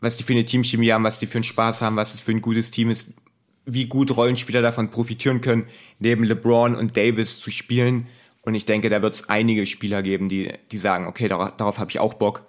was 0.00 0.16
die 0.16 0.24
für 0.24 0.32
eine 0.32 0.44
Teamchemie 0.44 0.90
haben, 0.90 1.04
was 1.04 1.20
die 1.20 1.26
für 1.26 1.38
einen 1.38 1.44
Spaß 1.44 1.82
haben, 1.82 1.96
was 1.96 2.14
es 2.14 2.20
für 2.20 2.32
ein 2.32 2.40
gutes 2.40 2.70
Team 2.70 2.90
ist, 2.90 3.12
wie 3.66 3.86
gut 3.86 4.16
Rollenspieler 4.16 4.62
davon 4.62 4.90
profitieren 4.90 5.40
können, 5.40 5.66
neben 5.98 6.24
LeBron 6.24 6.74
und 6.74 6.96
Davis 6.96 7.38
zu 7.38 7.50
spielen. 7.50 8.08
Und 8.42 8.54
ich 8.54 8.64
denke, 8.64 8.88
da 8.88 9.02
wird 9.02 9.14
es 9.14 9.28
einige 9.28 9.66
Spieler 9.66 10.02
geben, 10.02 10.28
die, 10.28 10.52
die 10.72 10.78
sagen, 10.78 11.06
okay, 11.06 11.28
darauf, 11.28 11.56
darauf 11.56 11.78
habe 11.78 11.90
ich 11.90 11.98
auch 11.98 12.14
Bock. 12.14 12.46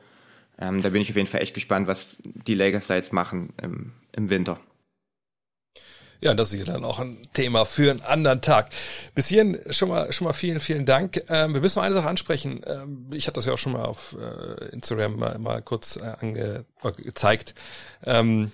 Ähm, 0.60 0.82
da 0.82 0.90
bin 0.90 1.02
ich 1.02 1.10
auf 1.10 1.16
jeden 1.16 1.28
Fall 1.28 1.42
echt 1.42 1.54
gespannt, 1.54 1.88
was 1.88 2.20
die 2.24 2.54
Lakers 2.54 2.88
da 2.88 2.96
jetzt 2.96 3.14
machen 3.14 3.54
im, 3.62 3.94
im 4.14 4.30
Winter. 4.30 4.60
Ja, 6.22 6.36
das 6.36 6.54
ist 6.54 6.60
ja 6.60 6.66
dann 6.74 6.86
auch 6.86 7.00
ein 7.00 7.18
Thema 7.34 7.66
für 7.66 7.90
einen 7.90 8.02
anderen 8.02 8.42
Tag. 8.42 8.70
Bis 9.16 9.28
hierhin 9.28 9.60
schon 9.72 9.90
mal, 9.90 10.14
schon 10.14 10.26
mal 10.26 10.34
vielen, 10.34 10.60
vielen 10.60 10.86
Dank. 10.86 11.24
Ähm, 11.30 11.56
wir 11.56 11.62
müssen 11.62 11.80
noch 11.80 11.84
eine 11.84 11.96
Sache 11.96 12.08
ansprechen. 12.08 12.62
Ähm, 12.68 13.08
ich 13.12 13.26
hatte 13.26 13.36
das 13.36 13.48
ja 13.48 13.54
auch 13.54 13.58
schon 13.58 13.74
mal 13.74 13.86
auf 13.86 14.16
äh, 14.20 14.66
Instagram 14.66 15.18
mal, 15.18 15.40
mal 15.40 15.64
kurz 15.64 15.96
äh, 15.96 16.14
ange, 16.22 16.66
äh, 16.84 16.92
gezeigt. 17.02 17.56
Ähm, 18.06 18.52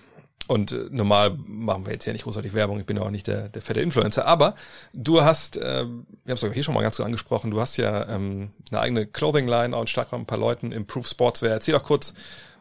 und 0.47 0.71
äh, 0.71 0.87
normal 0.89 1.37
machen 1.45 1.85
wir 1.85 1.93
jetzt 1.93 2.05
ja 2.05 2.13
nicht 2.13 2.23
großartig 2.23 2.53
Werbung, 2.53 2.79
ich 2.79 2.85
bin 2.85 2.97
auch 2.97 3.11
nicht 3.11 3.27
der, 3.27 3.49
der 3.49 3.61
fette 3.61 3.81
Influencer, 3.81 4.25
aber 4.25 4.55
du 4.93 5.21
hast, 5.21 5.57
äh, 5.57 5.85
wir 6.23 6.35
haben 6.35 6.47
es 6.47 6.53
hier 6.53 6.63
schon 6.63 6.73
mal 6.73 6.81
ganz 6.81 6.97
so 6.97 7.03
angesprochen, 7.03 7.51
du 7.51 7.59
hast 7.59 7.77
ja 7.77 8.07
ähm, 8.09 8.51
eine 8.71 8.81
eigene 8.81 9.05
Clothing-Line 9.05 9.75
auch 9.75 9.81
in 9.81 9.87
Starkram 9.87 10.21
ein 10.21 10.25
paar 10.25 10.37
Leuten, 10.37 10.71
Improve 10.71 11.07
Sportswear. 11.07 11.51
Erzähl 11.51 11.73
doch 11.73 11.83
kurz, 11.83 12.13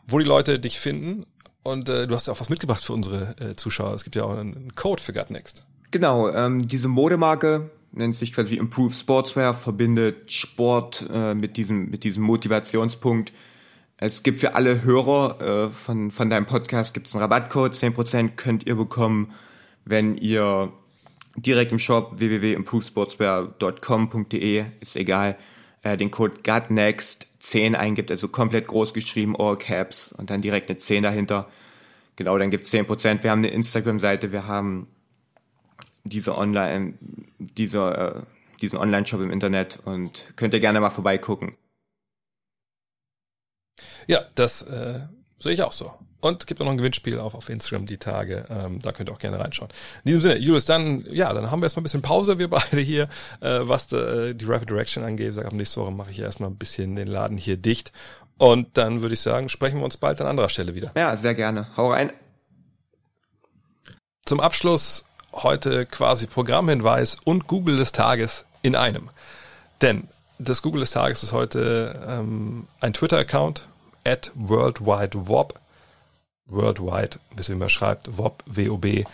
wo 0.07 0.19
die 0.19 0.25
Leute 0.25 0.59
dich 0.59 0.79
finden 0.79 1.27
und 1.63 1.89
äh, 1.89 2.07
du 2.07 2.15
hast 2.15 2.27
ja 2.27 2.33
auch 2.33 2.41
was 2.41 2.49
mitgebracht 2.49 2.85
für 2.85 2.93
unsere 2.93 3.37
äh, 3.41 3.57
Zuschauer. 3.57 3.95
Es 3.95 4.05
gibt 4.05 4.17
ja 4.17 4.25
auch 4.25 4.37
einen 4.37 4.75
Code 4.75 5.03
für 5.03 5.13
Gut 5.13 5.31
Next. 5.31 5.65
Genau, 5.91 6.29
ähm, 6.29 6.67
diese 6.69 6.89
Modemarke 6.89 7.71
nennt 7.93 8.17
sich 8.17 8.33
quasi 8.33 8.57
Improve 8.57 8.93
Sportswear, 8.93 9.55
verbindet 9.55 10.33
Sport 10.33 11.07
äh, 11.13 11.35
mit 11.35 11.57
diesem 11.57 11.91
mit 11.91 12.05
diesem 12.05 12.25
Motivationspunkt 12.25 13.33
Es 13.99 14.23
gibt 14.23 14.41
für 14.41 14.55
alle 14.55 14.83
Hörer 14.83 15.41
äh, 15.41 15.71
von, 15.71 16.11
von 16.11 16.29
deinem 16.29 16.45
Podcast 16.45 16.93
gibt's 16.93 17.15
einen 17.15 17.23
Rabattcode, 17.23 17.73
10% 17.73 18.33
könnt 18.37 18.67
ihr 18.67 18.75
bekommen, 18.75 19.33
wenn 19.87 20.19
ihr 20.19 20.71
direkt 21.37 21.73
im 21.73 21.79
Shop 21.79 22.19
www.improvesportswear.com.de, 22.19 24.67
ist 24.81 24.97
egal, 24.97 25.39
äh, 25.83 25.97
den 25.97 26.11
Code 26.11 26.43
GUTNEXT10 26.43 27.75
eingibt, 27.75 28.11
also 28.11 28.29
komplett 28.29 28.67
groß 28.67 28.93
geschrieben, 28.93 29.35
all 29.35 29.57
caps 29.57 30.13
und 30.13 30.29
dann 30.29 30.43
direkt 30.43 30.69
eine 30.69 30.77
10 30.77 31.03
dahinter. 31.03 31.49
Genau, 32.17 32.37
dann 32.37 32.51
gibt's 32.51 32.71
10%. 32.75 33.23
Wir 33.23 33.31
haben 33.31 33.39
eine 33.39 33.49
Instagram-Seite, 33.49 34.31
wir 34.31 34.47
haben 34.47 34.89
diese 36.05 36.37
Online, 36.37 36.99
dieser, 37.39 38.17
äh, 38.17 38.21
diesen 38.61 38.79
Online-Shop 38.79 39.23
im 39.23 39.31
Internet 39.31 39.79
und 39.87 40.35
könnt 40.37 40.53
ihr 40.53 40.61
gerne 40.61 40.81
mal 40.81 40.91
vorbeigucken. 40.91 41.57
Ja, 44.07 44.25
das 44.35 44.63
äh, 44.63 45.01
sehe 45.39 45.53
ich 45.53 45.63
auch 45.63 45.73
so. 45.73 45.93
Und 46.21 46.47
gibt 46.47 46.61
auch 46.61 46.65
noch 46.65 46.73
ein 46.73 46.79
Gewinnspiel 46.79 47.21
auf, 47.21 47.35
auf 47.35 47.49
Instagram 47.49 47.87
die 47.87 47.99
Tage. 47.99 48.47
Ähm, 48.51 48.81
da 48.81 48.91
könnt 48.93 49.09
ihr 49.09 49.13
auch 49.13 49.19
gerne 49.19 49.39
reinschauen. 49.39 49.71
In 50.03 50.09
diesem 50.09 50.23
Sinne, 50.23 50.39
Julius, 50.39 50.65
dann, 50.65 51.05
ja, 51.11 51.33
dann 51.33 51.51
haben 51.51 51.61
wir 51.61 51.67
erstmal 51.67 51.83
ein 51.83 51.85
bisschen 51.85 52.03
Pause, 52.03 52.39
wir 52.39 52.49
beide 52.51 52.81
hier, 52.81 53.05
äh, 53.41 53.61
was 53.63 53.93
äh, 53.93 54.35
die 54.35 54.45
Rapid 54.45 54.71
Direction 54.71 55.05
angeht. 55.05 55.35
Sag, 55.35 55.47
ab 55.47 55.53
nächste 55.53 55.81
Woche 55.81 55.93
mache 55.93 56.11
ich 56.11 56.19
erstmal 56.19 56.51
ein 56.51 56.57
bisschen 56.57 56.97
den 56.97 57.07
Laden 57.07 57.37
hier 57.37 57.57
dicht. 57.57 57.93
Und 58.39 58.77
dann 58.77 59.03
würde 59.03 59.15
ich 59.15 59.21
sagen, 59.21 59.49
sprechen 59.49 59.79
wir 59.79 59.85
uns 59.85 59.97
bald 59.97 60.21
an 60.21 60.27
anderer 60.27 60.49
Stelle 60.49 60.75
wieder. 60.75 60.93
Ja, 60.97 61.17
sehr 61.17 61.35
gerne. 61.35 61.69
Hau 61.77 61.93
rein. 61.93 62.13
Zum 64.25 64.41
Abschluss 64.41 65.05
heute 65.33 65.87
quasi 65.87 66.27
Programmhinweis 66.27 67.19
und 67.25 67.47
Google 67.47 67.77
des 67.77 67.93
Tages 67.93 68.47
in 68.63 68.75
einem. 68.75 69.11
Denn 69.81 70.09
das 70.39 70.63
Google 70.63 70.81
des 70.81 70.91
Tages 70.91 71.23
ist 71.23 71.33
heute 71.33 72.03
ähm, 72.07 72.67
ein 72.81 72.93
Twitter-Account 72.93 73.69
at 74.07 74.31
worldwidewop. 74.35 75.59
Worldwide, 76.49 77.19
wie 77.35 77.55
man 77.57 77.69
schreibt, 77.69 78.19
WOB, 78.19 78.45
W-O-B. 78.47 79.05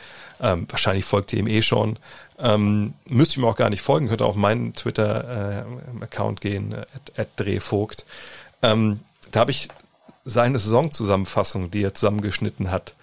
Ähm, 0.40 0.66
wahrscheinlich 0.68 1.06
folgt 1.06 1.32
ihr 1.32 1.38
ihm 1.38 1.46
eh 1.46 1.62
schon. 1.62 1.98
Ähm, 2.38 2.94
müsst 3.06 3.36
ihr 3.36 3.40
mir 3.40 3.48
auch 3.48 3.56
gar 3.56 3.70
nicht 3.70 3.80
folgen, 3.80 4.08
könnt 4.08 4.20
ihr 4.20 4.26
auf 4.26 4.36
meinen 4.36 4.74
Twitter-Account 4.74 6.44
äh, 6.44 6.48
gehen, 6.48 6.74
at, 6.74 7.18
at 7.18 7.28
Drehvogt. 7.36 8.04
Ähm, 8.60 9.00
da 9.30 9.40
habe 9.40 9.50
ich 9.50 9.68
seine 10.24 10.58
Saisonzusammenfassung, 10.58 11.70
die 11.70 11.82
er 11.82 11.94
zusammengeschnitten 11.94 12.70
hat, 12.70 12.94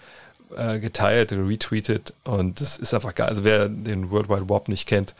äh, 0.56 0.78
geteilt, 0.78 1.32
retweetet 1.32 2.12
und 2.24 2.60
das 2.60 2.78
ist 2.78 2.94
einfach 2.94 3.14
geil. 3.14 3.28
Also 3.28 3.44
wer 3.44 3.68
den 3.68 4.10
World 4.10 4.28
Wide 4.28 4.48
Wop 4.48 4.68
nicht 4.68 4.86
kennt, 4.86 5.14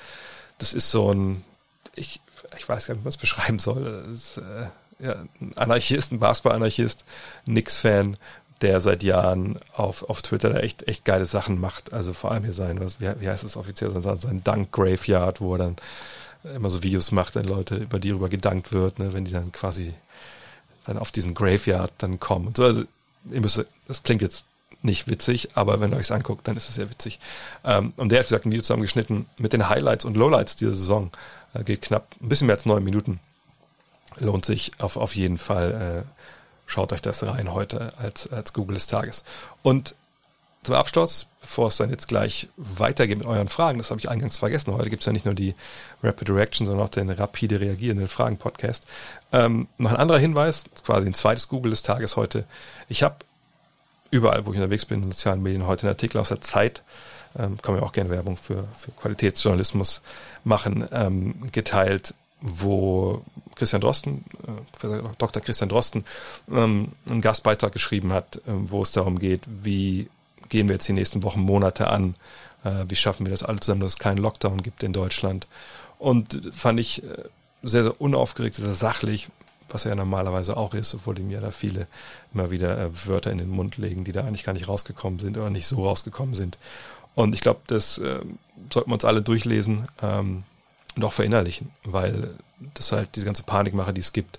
das 0.59 0.73
ist 0.73 0.91
so 0.91 1.13
ein, 1.13 1.45
ich, 1.95 2.21
ich 2.59 2.69
weiß 2.69 2.87
gar 2.87 2.95
nicht, 2.95 3.03
wie 3.03 3.05
man 3.05 3.11
es 3.11 3.17
beschreiben 3.17 3.59
soll. 3.59 4.05
Das 4.09 4.37
äh, 4.39 4.67
ja, 5.03 5.25
ein 5.41 5.53
Anarchist, 5.57 6.13
ein 6.13 6.19
Basketball-Anarchist, 6.19 7.05
Nix-Fan, 7.47 8.17
der 8.61 8.81
seit 8.81 9.03
Jahren 9.03 9.59
auf, 9.75 10.09
auf 10.09 10.23
Twitter 10.23 10.51
da 10.51 10.61
echt, 10.61 10.87
echt 10.87 11.05
geile 11.05 11.27
Sachen 11.27 11.61
macht. 11.61 11.93
Also 11.93 12.13
vor 12.13 12.31
allem 12.33 12.45
hier 12.45 12.53
sein, 12.53 12.81
was, 12.81 13.01
wie, 13.01 13.09
wie 13.19 13.29
heißt 13.29 13.45
das 13.45 13.57
offiziell, 13.57 13.99
sein 14.01 14.45
Dunk 14.45 14.73
Graveyard, 14.73 15.41
wo 15.41 15.55
er 15.55 15.59
dann 15.59 15.77
immer 16.55 16.71
so 16.71 16.83
Videos 16.83 17.13
macht, 17.13 17.35
wenn 17.35 17.45
Leute 17.45 17.77
über 17.77 17.99
die 17.99 18.11
rüber 18.11 18.29
gedankt 18.29 18.73
wird, 18.73 18.99
ne, 18.99 19.13
wenn 19.13 19.25
die 19.25 19.33
dann 19.33 19.53
quasi 19.53 19.95
dann 20.87 20.99
auf 20.99 21.11
diesen 21.11 21.35
Graveyard 21.35 21.93
dann 21.99 22.21
kommen. 22.21 22.49
Und 22.49 22.57
so, 22.57 22.65
also, 22.65 22.85
ihr 23.31 23.41
müsst, 23.41 23.65
das 23.87 24.03
klingt 24.03 24.23
jetzt 24.23 24.45
nicht 24.83 25.09
witzig, 25.09 25.51
aber 25.55 25.81
wenn 25.81 25.93
ihr 25.93 25.99
euch 25.99 26.11
anguckt, 26.11 26.49
dann 26.49 26.57
ist 26.57 26.69
es 26.69 26.77
sehr 26.77 26.89
witzig. 26.91 27.21
Ähm, 27.65 27.93
und 27.97 28.11
der 28.11 28.21
hat, 28.21 28.27
wie 28.27 28.29
gesagt, 28.29 28.47
ein 28.47 28.53
Video 28.53 28.63
zusammengeschnitten 28.63 29.27
mit 29.39 29.53
den 29.53 29.69
Highlights 29.69 30.05
und 30.05 30.17
Lowlights 30.17 30.57
dieser 30.57 30.73
Saison. 30.73 31.11
Äh, 31.53 31.65
geht 31.65 31.83
knapp 31.83 32.15
ein 32.21 32.29
bisschen 32.29 32.47
mehr 32.47 32.57
als 32.57 32.65
neun 32.65 32.83
Minuten. 32.83 33.21
Lohnt 34.19 34.45
sich 34.45 34.73
auf, 34.79 34.97
auf 34.97 35.15
jeden 35.15 35.39
Fall. 35.39 36.05
Äh, 36.07 36.23
schaut 36.67 36.93
euch 36.93 37.03
das 37.03 37.25
rein 37.25 37.53
heute 37.53 37.93
als, 37.99 38.31
als 38.33 38.53
Google 38.53 38.75
des 38.75 38.87
Tages. 38.87 39.25
Und 39.63 39.95
zum 40.63 40.75
Abschluss, 40.75 41.27
bevor 41.41 41.69
es 41.69 41.79
dann 41.79 41.89
jetzt 41.89 42.09
gleich 42.09 42.49
weitergeht 42.57 43.19
mit 43.19 43.27
euren 43.27 43.49
Fragen, 43.49 43.79
das 43.79 43.91
habe 43.91 43.99
ich 43.99 44.11
eingangs 44.11 44.37
vergessen. 44.37 44.75
Heute 44.75 44.91
gibt 44.91 45.01
es 45.01 45.07
ja 45.07 45.13
nicht 45.13 45.25
nur 45.25 45.35
die 45.35 45.55
Rapid 46.03 46.31
Reaction, 46.31 46.67
sondern 46.67 46.85
auch 46.85 46.91
den 46.91 47.09
rapide 47.09 47.61
reagierenden 47.61 48.09
Fragen-Podcast. 48.09 48.85
Ähm, 49.33 49.69
noch 49.79 49.93
ein 49.93 49.97
anderer 49.97 50.19
Hinweis, 50.19 50.65
quasi 50.85 51.07
ein 51.07 51.15
zweites 51.15 51.49
Google 51.49 51.71
des 51.71 51.83
Tages 51.83 52.17
heute. 52.17 52.45
Ich 52.89 53.03
habe 53.03 53.17
überall, 54.11 54.45
wo 54.45 54.51
ich 54.53 54.59
unterwegs 54.59 54.85
bin, 54.85 55.03
in 55.03 55.13
sozialen 55.13 55.43
Medien, 55.43 55.67
heute 55.67 55.85
einen 55.87 55.95
Artikel 55.95 56.19
aus 56.19 56.29
der 56.29 56.43
Zeit, 56.43 56.83
ähm, 57.39 57.57
kann 57.63 57.75
man 57.75 57.83
auch 57.83 57.93
gerne 57.93 58.11
Werbung 58.11 58.37
für, 58.37 58.69
für 58.75 58.91
Qualitätsjournalismus 58.93 60.03
machen, 60.45 60.87
ähm, 60.93 61.51
geteilt, 61.53 62.15
wo 62.43 63.25
Christian 63.61 63.83
Drosten, 63.83 64.25
äh, 64.83 65.03
Dr. 65.19 65.43
Christian 65.43 65.69
Drosten, 65.69 66.07
ähm, 66.51 66.93
einen 67.07 67.21
Gastbeitrag 67.21 67.73
geschrieben 67.73 68.11
hat, 68.11 68.37
äh, 68.37 68.41
wo 68.47 68.81
es 68.81 68.93
darum 68.93 69.19
geht, 69.19 69.43
wie 69.47 70.09
gehen 70.49 70.67
wir 70.67 70.77
jetzt 70.77 70.89
die 70.89 70.95
nächsten 70.95 71.23
Wochen, 71.23 71.41
Monate 71.41 71.89
an, 71.89 72.15
äh, 72.65 72.87
wie 72.89 72.97
schaffen 72.97 73.27
wir 73.27 73.31
das 73.31 73.43
alles 73.43 73.61
zusammen, 73.61 73.83
dass 73.83 73.93
es 73.93 73.99
keinen 73.99 74.17
Lockdown 74.17 74.63
gibt 74.63 74.83
in 74.83 74.95
Deutschland. 74.95 75.47
Und 75.99 76.41
fand 76.53 76.81
ich 76.81 77.03
äh, 77.03 77.25
sehr, 77.63 77.83
sehr 77.83 78.01
unaufgeregt, 78.01 78.55
sehr 78.55 78.73
sachlich, 78.73 79.29
was 79.69 79.85
er 79.85 79.91
ja 79.91 79.95
normalerweise 79.95 80.57
auch 80.57 80.73
ist, 80.73 80.95
obwohl 80.95 81.19
ihm 81.19 81.31
ja 81.31 81.41
da 81.41 81.51
viele 81.51 81.87
immer 82.33 82.51
wieder 82.51 82.79
äh, 82.79 83.07
Wörter 83.07 83.31
in 83.31 83.39
den 83.39 83.51
Mund 83.51 83.77
legen, 83.77 84.05
die 84.05 84.13
da 84.13 84.23
eigentlich 84.23 84.45
gar 84.45 84.55
nicht 84.55 84.69
rausgekommen 84.69 85.19
sind 85.19 85.37
oder 85.37 85.51
nicht 85.51 85.67
so 85.67 85.85
rausgekommen 85.85 86.35
sind. 86.35 86.57
Und 87.15 87.35
ich 87.35 87.43
glaube, 87.43 87.61
das 87.67 87.99
äh, 87.99 88.21
sollten 88.71 88.89
wir 88.91 88.95
uns 88.95 89.05
alle 89.05 89.21
durchlesen 89.21 89.87
ähm, 90.01 90.45
und 90.97 91.05
auch 91.05 91.13
verinnerlichen, 91.13 91.71
weil 91.85 92.31
das 92.75 92.93
halt 92.93 93.17
diese 93.17 93.27
ganze 93.27 93.43
Panikmache, 93.43 93.93
die 93.93 94.01
es 94.01 94.13
gibt, 94.13 94.39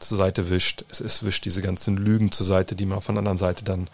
zur 0.00 0.18
Seite 0.18 0.50
wischt. 0.50 0.84
Es, 0.90 1.00
es 1.00 1.22
wischt 1.22 1.44
diese 1.44 1.62
ganzen 1.62 1.96
Lügen 1.96 2.32
zur 2.32 2.46
Seite, 2.46 2.74
die 2.74 2.86
man 2.86 3.00
von 3.00 3.14
der 3.14 3.20
anderen 3.20 3.38
Seite 3.38 3.64
dann 3.64 3.88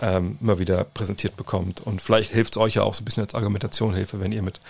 ähm, 0.00 0.36
immer 0.40 0.58
wieder 0.58 0.84
präsentiert 0.84 1.36
bekommt. 1.36 1.80
Und 1.80 2.02
vielleicht 2.02 2.32
hilft 2.32 2.56
es 2.56 2.60
euch 2.60 2.74
ja 2.74 2.82
auch 2.82 2.94
so 2.94 3.02
ein 3.02 3.04
bisschen 3.04 3.22
als 3.22 3.34
Argumentationhilfe, 3.34 4.20
wenn 4.20 4.32
ihr 4.32 4.42
mit 4.42 4.60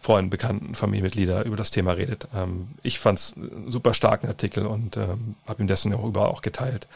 Freunden, 0.00 0.30
Bekannten, 0.30 0.74
Familienmitglieder 0.74 1.44
über 1.44 1.56
das 1.56 1.70
Thema 1.70 1.92
redet. 1.92 2.28
Ähm, 2.34 2.68
ich 2.82 2.98
fand 2.98 3.18
es 3.18 3.34
einen 3.36 3.70
super 3.70 3.94
starken 3.94 4.26
Artikel 4.26 4.66
und 4.66 4.96
ähm, 4.96 5.36
habe 5.46 5.62
ihn 5.62 5.68
dessen 5.68 5.94
auch 5.94 6.04
überall 6.04 6.28
auch 6.28 6.42
geteilt. 6.42 6.86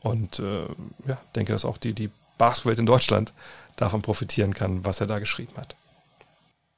Und 0.00 0.38
äh, 0.38 0.66
ja, 1.06 1.18
denke, 1.34 1.52
dass 1.52 1.64
auch 1.64 1.78
die, 1.78 1.92
die 1.92 2.10
Basketballwelt 2.38 2.78
in 2.78 2.86
Deutschland 2.86 3.32
davon 3.76 4.02
profitieren 4.02 4.54
kann, 4.54 4.84
was 4.84 5.00
er 5.00 5.06
da 5.06 5.18
geschrieben 5.18 5.52
hat. 5.56 5.74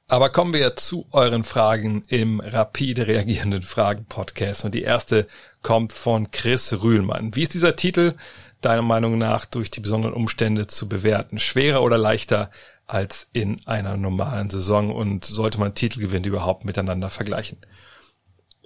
Aber 0.07 0.29
kommen 0.29 0.53
wir 0.53 0.75
zu 0.75 1.07
euren 1.11 1.43
Fragen 1.43 2.03
im 2.07 2.39
rapide 2.39 3.07
reagierenden 3.07 3.63
Fragen-Podcast. 3.63 4.63
Und 4.63 4.75
die 4.75 4.83
erste 4.83 5.27
kommt 5.63 5.93
von 5.93 6.29
Chris 6.29 6.79
Rühlmann. 6.83 7.35
Wie 7.35 7.41
ist 7.41 7.55
dieser 7.55 7.75
Titel 7.75 8.13
deiner 8.61 8.83
Meinung 8.83 9.17
nach 9.17 9.45
durch 9.45 9.71
die 9.71 9.79
besonderen 9.79 10.13
Umstände 10.13 10.67
zu 10.67 10.87
bewerten? 10.87 11.39
Schwerer 11.39 11.81
oder 11.81 11.97
leichter 11.97 12.51
als 12.85 13.29
in 13.33 13.65
einer 13.65 13.97
normalen 13.97 14.51
Saison 14.51 14.93
und 14.93 15.25
sollte 15.25 15.59
man 15.59 15.73
Titelgewinn 15.73 16.23
überhaupt 16.23 16.65
miteinander 16.65 17.09
vergleichen. 17.09 17.57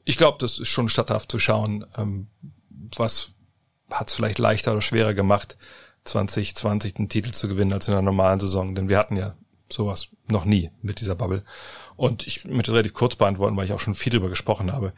Ich 0.04 0.18
glaube, 0.18 0.40
das 0.42 0.60
ist 0.60 0.68
schon 0.68 0.90
statthaft 0.90 1.32
zu 1.32 1.40
schauen, 1.40 1.86
ähm, 1.98 2.28
was 2.98 3.32
hat 3.90 4.10
es 4.10 4.16
vielleicht 4.16 4.40
leichter 4.40 4.74
oder 4.74 4.82
schwerer 4.82 5.14
gemacht, 5.14 5.58
2020 6.04 6.96
den 6.96 7.08
Titel 7.08 7.32
zu 7.32 7.48
gewinnen 7.48 7.72
als 7.72 7.88
in 7.88 7.94
einer 7.94 8.02
normalen 8.02 8.42
Saison, 8.42 8.76
denn 8.76 8.90
wir 8.90 8.98
hatten 8.98 9.16
ja 9.16 9.36
sowas 9.72 10.10
noch 10.30 10.46
nie 10.46 10.72
mit 10.82 11.00
dieser 11.00 11.16
Bubble. 11.16 11.44
Und 11.96 12.28
ich 12.28 12.46
möchte 12.46 12.72
das 12.72 12.76
relativ 12.76 12.94
kurz 12.94 13.16
beantworten, 13.16 13.56
weil 13.58 13.66
ich 13.66 13.74
auch 13.74 13.80
schon 13.80 13.96
viel 13.96 14.12
darüber 14.12 14.30
gesprochen 14.30 14.72
habe. 14.72 14.94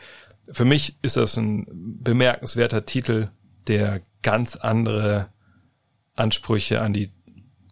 Für 0.51 0.65
mich 0.65 0.97
ist 1.01 1.17
das 1.17 1.37
ein 1.37 1.67
bemerkenswerter 2.01 2.85
Titel, 2.85 3.29
der 3.67 4.01
ganz 4.21 4.55
andere 4.55 5.29
Ansprüche 6.15 6.81
an 6.81 6.93
die 6.93 7.11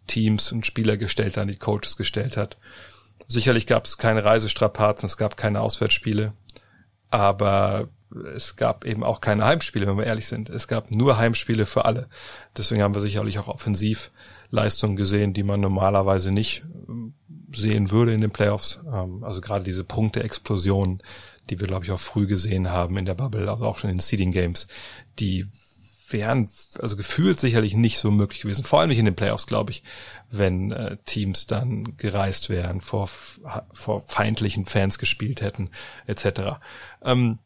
Teams 0.06 0.52
und 0.52 0.66
Spieler 0.66 0.96
gestellt 0.96 1.36
hat, 1.36 1.48
die 1.48 1.56
Coaches 1.56 1.96
gestellt 1.96 2.36
hat. 2.36 2.56
Sicherlich 3.28 3.66
gab 3.66 3.84
es 3.84 3.96
keine 3.96 4.24
Reisestrapazen, 4.24 5.06
es 5.06 5.16
gab 5.16 5.36
keine 5.36 5.60
Auswärtsspiele, 5.60 6.32
aber 7.10 7.88
es 8.34 8.56
gab 8.56 8.84
eben 8.84 9.04
auch 9.04 9.20
keine 9.20 9.44
Heimspiele, 9.44 9.86
wenn 9.86 9.96
wir 9.96 10.06
ehrlich 10.06 10.26
sind. 10.26 10.50
Es 10.50 10.66
gab 10.66 10.90
nur 10.90 11.18
Heimspiele 11.18 11.64
für 11.64 11.84
alle. 11.84 12.08
Deswegen 12.56 12.82
haben 12.82 12.94
wir 12.94 13.00
sicherlich 13.00 13.38
auch 13.38 13.48
Offensivleistungen 14.50 14.96
gesehen, 14.96 15.32
die 15.32 15.42
man 15.42 15.60
normalerweise 15.60 16.32
nicht 16.32 16.62
ähm, 16.88 17.14
sehen 17.54 17.90
würde 17.90 18.12
in 18.12 18.20
den 18.20 18.30
Playoffs. 18.30 18.80
Ähm, 18.92 19.24
also 19.24 19.40
gerade 19.40 19.64
diese 19.64 19.84
Punkte-Explosion, 19.84 21.02
die 21.48 21.60
wir, 21.60 21.66
glaube 21.66 21.84
ich, 21.84 21.90
auch 21.90 22.00
früh 22.00 22.26
gesehen 22.26 22.70
haben 22.70 22.96
in 22.96 23.04
der 23.04 23.14
Bubble, 23.14 23.48
also 23.48 23.64
auch 23.64 23.78
schon 23.78 23.90
in 23.90 23.96
den 23.96 24.02
Seeding 24.02 24.32
Games, 24.32 24.66
die 25.18 25.46
wären 26.08 26.48
also 26.80 26.96
gefühlt 26.96 27.38
sicherlich 27.38 27.74
nicht 27.74 27.98
so 27.98 28.10
möglich 28.10 28.42
gewesen. 28.42 28.64
Vor 28.64 28.80
allem 28.80 28.88
nicht 28.88 28.98
in 28.98 29.04
den 29.04 29.14
Playoffs, 29.14 29.46
glaube 29.46 29.70
ich, 29.70 29.84
wenn 30.28 30.72
äh, 30.72 30.96
Teams 31.04 31.46
dann 31.46 31.96
gereist 31.96 32.50
wären, 32.50 32.80
vor, 32.80 33.08
vor 33.72 34.00
feindlichen 34.00 34.66
Fans 34.66 34.98
gespielt 34.98 35.40
hätten, 35.40 35.70
etc. 36.08 36.58
Ähm, 37.04 37.38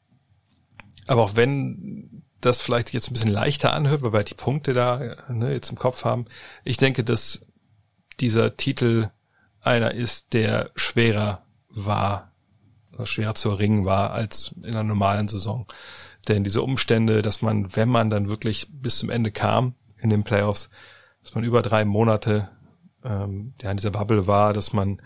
aber 1.06 1.22
auch 1.22 1.36
wenn 1.36 2.23
das 2.44 2.60
vielleicht 2.60 2.92
jetzt 2.92 3.10
ein 3.10 3.14
bisschen 3.14 3.30
leichter 3.30 3.72
anhört, 3.72 4.02
weil 4.02 4.12
wir 4.12 4.22
die 4.22 4.34
Punkte 4.34 4.72
da 4.72 5.16
ne, 5.28 5.52
jetzt 5.52 5.70
im 5.70 5.78
Kopf 5.78 6.04
haben, 6.04 6.26
ich 6.64 6.76
denke, 6.76 7.04
dass 7.04 7.46
dieser 8.20 8.56
Titel 8.56 9.10
einer 9.60 9.92
ist, 9.92 10.32
der 10.32 10.70
schwerer 10.76 11.42
war, 11.68 12.32
schwerer 13.04 13.34
zu 13.34 13.50
erringen 13.50 13.84
war 13.84 14.12
als 14.12 14.54
in 14.58 14.66
einer 14.66 14.84
normalen 14.84 15.28
Saison. 15.28 15.66
Denn 16.28 16.44
diese 16.44 16.62
Umstände, 16.62 17.22
dass 17.22 17.42
man, 17.42 17.74
wenn 17.76 17.88
man 17.88 18.10
dann 18.10 18.28
wirklich 18.28 18.68
bis 18.70 18.98
zum 18.98 19.10
Ende 19.10 19.30
kam 19.30 19.74
in 19.98 20.10
den 20.10 20.24
Playoffs, 20.24 20.70
dass 21.22 21.34
man 21.34 21.44
über 21.44 21.62
drei 21.62 21.84
Monate 21.84 22.50
ähm, 23.04 23.54
ja, 23.60 23.70
in 23.70 23.76
dieser 23.76 23.90
Bubble 23.90 24.26
war, 24.26 24.52
dass 24.52 24.72
man 24.72 25.02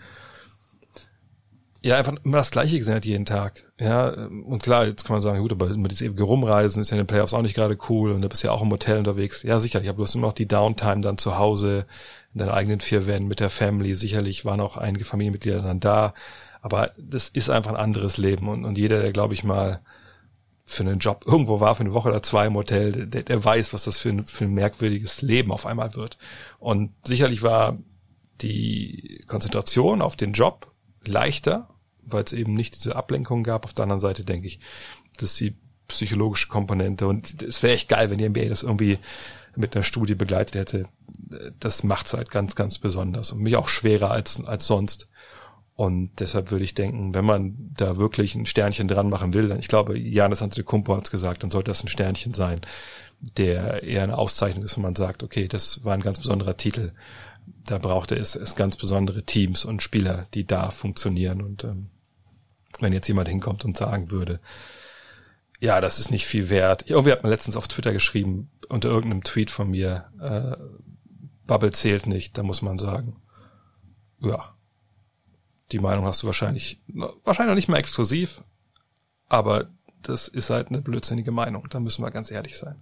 ja 1.81 1.97
einfach 1.97 2.13
immer 2.23 2.37
das 2.37 2.51
Gleiche 2.51 2.77
gesehen 2.77 2.95
hat 2.95 3.05
jeden 3.05 3.25
Tag. 3.25 3.63
Ja, 3.79 4.09
und 4.09 4.61
klar, 4.61 4.85
jetzt 4.85 5.05
kann 5.05 5.13
man 5.13 5.21
sagen, 5.21 5.39
gut, 5.39 5.51
aber 5.51 5.69
mit 5.77 5.91
diesem 5.91 6.07
ewige 6.07 6.23
Rumreisen 6.23 6.81
ist 6.81 6.89
ja 6.89 6.97
in 6.97 7.03
den 7.03 7.07
Playoffs 7.07 7.33
auch 7.33 7.41
nicht 7.41 7.55
gerade 7.55 7.77
cool 7.89 8.11
und 8.11 8.21
du 8.21 8.29
bist 8.29 8.43
ja 8.43 8.51
auch 8.51 8.61
im 8.61 8.71
Hotel 8.71 8.97
unterwegs. 8.97 9.43
Ja, 9.43 9.59
sicherlich, 9.59 9.89
aber 9.89 9.97
du 9.97 10.03
hast 10.03 10.15
immer 10.15 10.27
noch 10.27 10.33
die 10.33 10.47
Downtime 10.47 11.01
dann 11.01 11.17
zu 11.17 11.37
Hause, 11.37 11.85
in 12.33 12.39
deinen 12.39 12.49
eigenen 12.49 12.79
vier 12.81 13.05
Wänden 13.05 13.29
mit 13.29 13.39
der 13.39 13.49
Family. 13.49 13.95
Sicherlich 13.95 14.45
waren 14.45 14.59
auch 14.59 14.77
einige 14.77 15.05
Familienmitglieder 15.05 15.61
dann 15.61 15.79
da. 15.79 16.13
Aber 16.61 16.91
das 16.97 17.29
ist 17.29 17.49
einfach 17.49 17.71
ein 17.71 17.77
anderes 17.77 18.17
Leben 18.17 18.49
und, 18.49 18.65
und 18.65 18.77
jeder, 18.77 19.01
der, 19.01 19.13
glaube 19.13 19.33
ich, 19.33 19.43
mal 19.43 19.79
für 20.65 20.83
einen 20.83 20.99
Job 20.99 21.23
irgendwo 21.25 21.59
war, 21.59 21.73
für 21.75 21.81
eine 21.81 21.93
Woche 21.93 22.09
oder 22.09 22.21
zwei 22.21 22.45
im 22.45 22.55
Hotel, 22.55 23.07
der, 23.07 23.23
der 23.23 23.43
weiß, 23.43 23.73
was 23.73 23.85
das 23.85 23.97
für 23.97 24.09
ein, 24.09 24.27
für 24.27 24.43
ein 24.43 24.53
merkwürdiges 24.53 25.21
Leben 25.21 25.51
auf 25.51 25.65
einmal 25.65 25.95
wird. 25.95 26.17
Und 26.59 26.91
sicherlich 27.05 27.41
war 27.41 27.77
die 28.41 29.23
Konzentration 29.27 30.01
auf 30.01 30.15
den 30.15 30.33
Job 30.33 30.68
leichter, 31.05 31.69
weil 32.01 32.23
es 32.23 32.33
eben 32.33 32.53
nicht 32.53 32.75
diese 32.75 32.95
Ablenkung 32.95 33.43
gab. 33.43 33.65
Auf 33.65 33.73
der 33.73 33.83
anderen 33.83 33.99
Seite 33.99 34.23
denke 34.23 34.47
ich, 34.47 34.59
dass 35.17 35.35
die 35.35 35.55
psychologische 35.87 36.47
Komponente 36.47 37.07
und 37.07 37.41
es 37.41 37.63
wäre 37.63 37.73
echt 37.73 37.89
geil, 37.89 38.09
wenn 38.09 38.19
die 38.19 38.29
NBA 38.29 38.45
das 38.45 38.63
irgendwie 38.63 38.99
mit 39.55 39.75
einer 39.75 39.83
Studie 39.83 40.15
begleitet 40.15 40.55
hätte. 40.55 40.87
Das 41.59 41.83
macht 41.83 42.07
es 42.07 42.13
halt 42.13 42.31
ganz, 42.31 42.55
ganz 42.55 42.77
besonders 42.77 43.31
und 43.31 43.41
mich 43.41 43.57
auch 43.57 43.67
schwerer 43.67 44.11
als, 44.11 44.43
als 44.45 44.67
sonst. 44.67 45.09
Und 45.75 46.19
deshalb 46.19 46.51
würde 46.51 46.65
ich 46.65 46.73
denken, 46.73 47.13
wenn 47.13 47.23
man 47.23 47.55
da 47.73 47.97
wirklich 47.97 48.35
ein 48.35 48.45
Sternchen 48.45 48.89
dran 48.89 49.09
machen 49.09 49.33
will, 49.33 49.47
dann, 49.47 49.59
ich 49.59 49.69
glaube, 49.69 49.97
Janis 49.97 50.41
Antetokounmpo 50.41 50.95
hat 50.95 51.05
es 51.05 51.11
gesagt, 51.11 51.41
dann 51.41 51.51
sollte 51.51 51.71
das 51.71 51.83
ein 51.83 51.87
Sternchen 51.87 52.33
sein, 52.33 52.61
der 53.21 53.83
eher 53.83 54.03
eine 54.03 54.17
Auszeichnung 54.17 54.65
ist, 54.65 54.75
wenn 54.75 54.83
man 54.83 54.95
sagt, 54.95 55.23
okay, 55.23 55.47
das 55.47 55.83
war 55.85 55.93
ein 55.93 56.01
ganz 56.01 56.19
besonderer 56.19 56.57
Titel. 56.57 56.91
Da 57.65 57.77
brauchte 57.77 58.15
es, 58.15 58.35
es 58.35 58.55
ganz 58.55 58.77
besondere 58.77 59.23
Teams 59.23 59.65
und 59.65 59.83
Spieler, 59.83 60.27
die 60.33 60.45
da 60.45 60.71
funktionieren. 60.71 61.41
Und 61.41 61.63
ähm, 61.63 61.89
wenn 62.79 62.93
jetzt 62.93 63.07
jemand 63.07 63.27
hinkommt 63.27 63.65
und 63.65 63.77
sagen 63.77 64.11
würde, 64.11 64.39
ja, 65.59 65.81
das 65.81 65.99
ist 65.99 66.11
nicht 66.11 66.25
viel 66.25 66.49
wert. 66.49 66.89
Irgendwie 66.89 67.11
hat 67.11 67.23
man 67.23 67.31
letztens 67.31 67.57
auf 67.57 67.67
Twitter 67.67 67.91
geschrieben, 67.91 68.49
unter 68.69 68.89
irgendeinem 68.89 69.23
Tweet 69.23 69.51
von 69.51 69.69
mir, 69.69 70.05
äh, 70.21 70.55
Bubble 71.45 71.71
zählt 71.71 72.05
nicht, 72.07 72.37
da 72.37 72.43
muss 72.43 72.61
man 72.61 72.77
sagen, 72.77 73.21
ja, 74.21 74.55
die 75.71 75.79
Meinung 75.79 76.05
hast 76.05 76.23
du 76.23 76.27
wahrscheinlich, 76.27 76.81
wahrscheinlich 77.23 77.49
noch 77.49 77.55
nicht 77.55 77.67
mal 77.67 77.77
exklusiv, 77.77 78.43
aber 79.27 79.69
das 80.01 80.27
ist 80.27 80.49
halt 80.49 80.69
eine 80.69 80.81
blödsinnige 80.81 81.31
Meinung. 81.31 81.67
Da 81.69 81.79
müssen 81.79 82.03
wir 82.03 82.11
ganz 82.11 82.31
ehrlich 82.31 82.57
sein. 82.57 82.81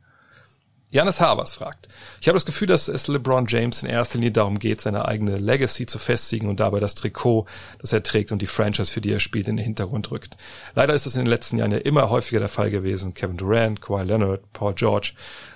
Janis 0.89 1.19
Habers 1.19 1.51
fragt. 1.51 1.89
Ich 2.21 2.29
habe 2.29 2.37
das 2.37 2.45
Gefühl, 2.45 2.69
dass 2.69 2.87
es 2.87 3.09
LeBron 3.09 3.45
James 3.49 3.83
in 3.83 3.89
erster 3.89 4.19
Linie 4.19 4.31
darum 4.31 4.57
geht, 4.57 4.79
seine 4.79 5.05
eigene 5.05 5.35
Legacy 5.37 5.85
zu 5.85 5.99
festigen 5.99 6.47
und 6.47 6.61
dabei 6.61 6.79
das 6.79 6.95
Trikot, 6.95 7.45
das 7.79 7.91
er 7.91 8.03
trägt 8.03 8.31
und 8.31 8.41
die 8.41 8.47
Franchise, 8.47 8.89
für 8.89 9.01
die 9.01 9.11
er 9.11 9.19
spielt, 9.19 9.49
in 9.49 9.57
den 9.57 9.65
Hintergrund 9.65 10.11
rückt. 10.11 10.37
Leider 10.75 10.93
ist 10.93 11.05
es 11.05 11.15
in 11.15 11.23
den 11.23 11.27
letzten 11.27 11.57
Jahren 11.57 11.73
ja 11.73 11.79
immer 11.79 12.09
häufiger 12.09 12.39
der 12.39 12.47
Fall 12.47 12.71
gewesen. 12.71 13.13
Kevin 13.13 13.35
Durant, 13.35 13.81
Kawhi 13.81 14.05
Leonard, 14.05 14.53
Paul 14.53 14.73
George. 14.75 15.11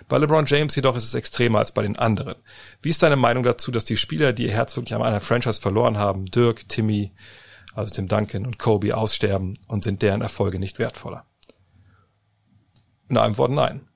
Bei 0.10 0.18
LeBron 0.18 0.46
James 0.46 0.76
jedoch 0.76 0.98
ist 0.98 1.06
es 1.06 1.14
extremer 1.14 1.60
als 1.60 1.72
bei 1.72 1.84
den 1.84 1.98
anderen. 1.98 2.36
Wie 2.82 2.90
ist 2.90 3.02
deine 3.02 3.16
Meinung 3.16 3.44
dazu, 3.44 3.72
dass 3.72 3.86
die 3.86 3.96
Spieler, 3.96 4.34
die 4.34 4.48
ihr 4.48 4.52
Herz 4.52 4.76
wirklich 4.76 4.96
an 4.96 5.02
einer 5.02 5.22
Franchise 5.22 5.62
verloren 5.62 5.98
haben, 5.98 6.26
Dirk, 6.26 6.68
Timmy, 6.68 7.14
also 7.74 7.94
Tim 7.94 8.10
Duncan 8.10 8.46
und 8.46 8.60
Kobe 8.60 8.98
aussterben 8.98 9.58
und 9.70 9.86
sind 9.86 10.02
deren 10.02 10.22
Erfolge 10.22 10.60
nicht 10.60 10.78
wertvoller? 10.78 11.26
In 13.08 13.18
einem 13.18 13.38
Wort 13.38 13.52
nein 13.52 13.88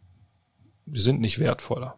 sind 0.92 1.22
nicht 1.22 1.40
wertvoller. 1.40 1.98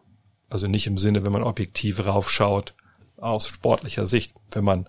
Also 0.50 0.66
nicht 0.66 0.86
im 0.86 0.98
Sinne, 0.98 1.24
wenn 1.24 1.32
man 1.32 1.42
objektiv 1.42 2.04
raufschaut, 2.04 2.74
aus 3.18 3.48
sportlicher 3.48 4.06
Sicht. 4.06 4.34
Wenn 4.52 4.64
man 4.64 4.88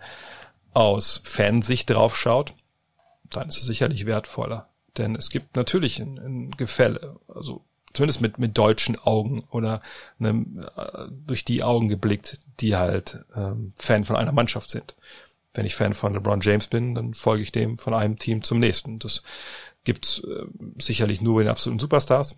aus 0.73 1.21
Fansicht 1.23 1.89
draufschaut, 1.89 2.53
dann 3.29 3.49
ist 3.49 3.57
es 3.57 3.65
sicherlich 3.65 4.05
wertvoller. 4.05 4.69
Denn 4.97 5.15
es 5.15 5.29
gibt 5.29 5.55
natürlich 5.55 5.99
ein, 5.99 6.17
ein 6.17 6.51
Gefälle, 6.51 7.19
also 7.27 7.63
zumindest 7.93 8.21
mit, 8.21 8.37
mit 8.37 8.57
deutschen 8.57 8.97
Augen 8.99 9.43
oder 9.51 9.81
einem, 10.19 10.61
äh, 10.75 11.07
durch 11.25 11.45
die 11.45 11.63
Augen 11.63 11.87
geblickt, 11.89 12.39
die 12.59 12.75
halt 12.75 13.25
ähm, 13.35 13.73
Fan 13.77 14.05
von 14.05 14.15
einer 14.15 14.31
Mannschaft 14.31 14.69
sind. 14.69 14.95
Wenn 15.53 15.65
ich 15.65 15.75
Fan 15.75 15.93
von 15.93 16.13
LeBron 16.13 16.41
James 16.41 16.67
bin, 16.67 16.95
dann 16.95 17.13
folge 17.13 17.43
ich 17.43 17.51
dem 17.51 17.77
von 17.77 17.93
einem 17.93 18.19
Team 18.19 18.43
zum 18.43 18.59
nächsten. 18.59 18.99
Das 18.99 19.23
gibt's 19.83 20.19
äh, 20.19 20.45
sicherlich 20.77 21.21
nur 21.21 21.35
bei 21.35 21.43
den 21.43 21.51
absoluten 21.51 21.79
Superstars. 21.79 22.35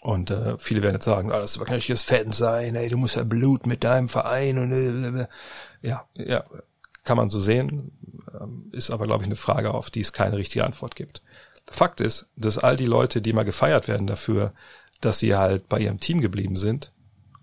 Und 0.00 0.30
äh, 0.30 0.56
viele 0.58 0.82
werden 0.82 0.94
jetzt 0.94 1.04
sagen, 1.04 1.30
ah, 1.30 1.38
das 1.38 1.58
kann 1.58 1.76
nicht 1.76 1.90
das 1.90 2.02
Fan 2.02 2.32
sein, 2.32 2.74
ey, 2.74 2.88
du 2.88 2.96
musst 2.96 3.16
ja 3.16 3.24
Blut 3.24 3.66
mit 3.66 3.84
deinem 3.84 4.08
Verein 4.08 4.58
und 4.58 4.72
äh, 4.72 5.26
ja, 5.82 6.06
ja, 6.14 6.44
kann 7.04 7.18
man 7.18 7.28
so 7.28 7.38
sehen, 7.38 7.92
ähm, 8.40 8.70
ist 8.72 8.90
aber 8.90 9.04
glaube 9.04 9.24
ich 9.24 9.28
eine 9.28 9.36
Frage, 9.36 9.74
auf 9.74 9.90
die 9.90 10.00
es 10.00 10.14
keine 10.14 10.38
richtige 10.38 10.64
Antwort 10.64 10.96
gibt. 10.96 11.22
Fakt 11.70 12.00
ist, 12.00 12.28
dass 12.34 12.56
all 12.56 12.76
die 12.76 12.86
Leute, 12.86 13.20
die 13.20 13.34
mal 13.34 13.44
gefeiert 13.44 13.88
werden 13.88 14.06
dafür, 14.06 14.54
dass 15.00 15.18
sie 15.18 15.36
halt 15.36 15.68
bei 15.68 15.78
ihrem 15.78 16.00
Team 16.00 16.20
geblieben 16.20 16.56
sind, 16.56 16.92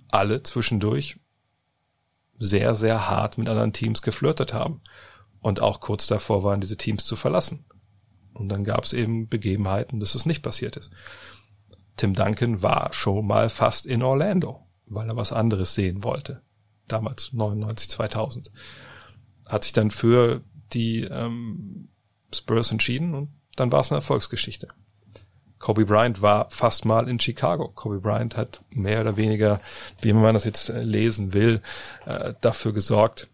alle 0.09 0.41
zwischendurch 0.41 1.17
sehr, 2.39 2.75
sehr 2.75 3.09
hart 3.09 3.37
mit 3.37 3.49
anderen 3.49 3.73
Teams 3.73 4.01
geflirtet 4.01 4.53
haben 4.53 4.81
und 5.41 5.61
auch 5.61 5.79
kurz 5.79 6.07
davor 6.07 6.43
waren, 6.43 6.61
diese 6.61 6.77
Teams 6.77 7.05
zu 7.05 7.15
verlassen. 7.15 7.65
Und 8.33 8.49
dann 8.49 8.63
gab 8.63 8.83
es 8.83 8.93
eben 8.93 9.27
Begebenheiten, 9.27 9.99
dass 9.99 10.13
es 10.13 10.25
nicht 10.25 10.43
passiert 10.43 10.77
ist. 10.77 10.91
Tim 11.97 12.13
Duncan 12.13 12.61
war 12.61 12.93
schon 12.93 13.25
mal 13.25 13.49
fast 13.49 13.85
in 13.85 14.03
Orlando, 14.03 14.65
weil 14.85 15.09
er 15.09 15.15
was 15.15 15.33
anderes 15.33 15.73
sehen 15.73 16.03
wollte. 16.03 16.41
Damals 16.87 17.33
99, 17.33 17.89
2000. 17.89 18.51
Hat 19.47 19.63
sich 19.63 19.73
dann 19.73 19.91
für 19.91 20.41
die 20.73 21.01
ähm, 21.01 21.89
Spurs 22.33 22.71
entschieden 22.71 23.13
und 23.13 23.29
dann 23.55 23.71
war 23.71 23.81
es 23.81 23.91
eine 23.91 23.97
Erfolgsgeschichte. 23.97 24.67
Kobe 25.59 25.85
Bryant 25.85 26.21
war 26.21 26.51
fast 26.51 26.85
mal 26.85 27.09
in 27.09 27.19
Chicago. 27.19 27.69
Kobe 27.69 27.99
Bryant 27.99 28.37
hat 28.37 28.61
mehr 28.69 29.01
oder 29.01 29.17
weniger, 29.17 29.59
wie 30.01 30.13
man 30.13 30.35
das 30.35 30.43
jetzt 30.43 30.69
äh, 30.69 30.83
lesen 30.83 31.33
will, 31.33 31.61
äh, 32.05 32.35
dafür 32.41 32.73
gesorgt, 32.73 33.27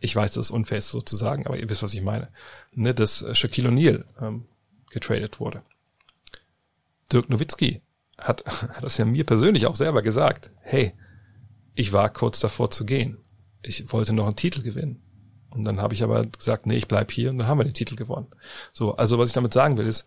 ich 0.00 0.16
weiß, 0.16 0.32
dass 0.32 0.46
es 0.46 0.50
unfair 0.50 0.78
ist 0.78 0.90
sozusagen, 0.90 1.46
aber 1.46 1.58
ihr 1.58 1.68
wisst, 1.68 1.82
was 1.82 1.94
ich 1.94 2.02
meine, 2.02 2.28
ne, 2.72 2.94
dass 2.94 3.24
Shaquille 3.32 3.68
O'Neal 3.68 4.04
ähm, 4.20 4.46
getradet 4.90 5.40
wurde. 5.40 5.62
Dirk 7.12 7.28
Nowitzki 7.28 7.82
hat, 8.20 8.44
hat 8.74 8.82
das 8.82 8.98
ja 8.98 9.04
mir 9.04 9.24
persönlich 9.24 9.66
auch 9.66 9.76
selber 9.76 10.02
gesagt. 10.02 10.50
Hey, 10.60 10.94
ich 11.74 11.92
war 11.92 12.10
kurz 12.10 12.40
davor 12.40 12.70
zu 12.70 12.84
gehen. 12.84 13.18
Ich 13.62 13.92
wollte 13.92 14.12
noch 14.12 14.26
einen 14.26 14.36
Titel 14.36 14.62
gewinnen. 14.62 15.02
Und 15.50 15.64
dann 15.64 15.80
habe 15.80 15.94
ich 15.94 16.02
aber 16.02 16.26
gesagt, 16.26 16.66
nee, 16.66 16.76
ich 16.76 16.88
bleib 16.88 17.10
hier 17.10 17.30
und 17.30 17.38
dann 17.38 17.48
haben 17.48 17.58
wir 17.58 17.64
den 17.64 17.74
Titel 17.74 17.96
gewonnen. 17.96 18.28
So, 18.72 18.96
also 18.96 19.18
was 19.18 19.30
ich 19.30 19.34
damit 19.34 19.52
sagen 19.52 19.76
will 19.76 19.86
ist, 19.86 20.06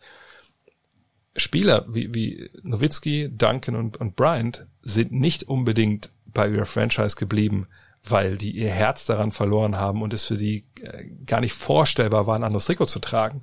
Spieler 1.36 1.86
wie, 1.88 2.14
wie 2.14 2.50
Nowitzki, 2.62 3.30
Duncan 3.36 3.76
und, 3.76 3.98
und 3.98 4.16
Bryant 4.16 4.68
sind 4.82 5.12
nicht 5.12 5.44
unbedingt 5.44 6.12
bei 6.26 6.48
ihrer 6.48 6.66
Franchise 6.66 7.16
geblieben, 7.16 7.68
weil 8.04 8.38
die 8.38 8.52
ihr 8.52 8.70
Herz 8.70 9.06
daran 9.06 9.32
verloren 9.32 9.78
haben 9.78 10.02
und 10.02 10.14
es 10.14 10.26
für 10.26 10.36
sie 10.36 10.66
äh, 10.82 11.06
gar 11.26 11.42
nicht 11.42 11.54
vorstellbar 11.54 12.28
war, 12.28 12.36
ein 12.36 12.44
anderes 12.44 12.66
Trikot 12.66 12.86
zu 12.86 13.00
tragen, 13.00 13.42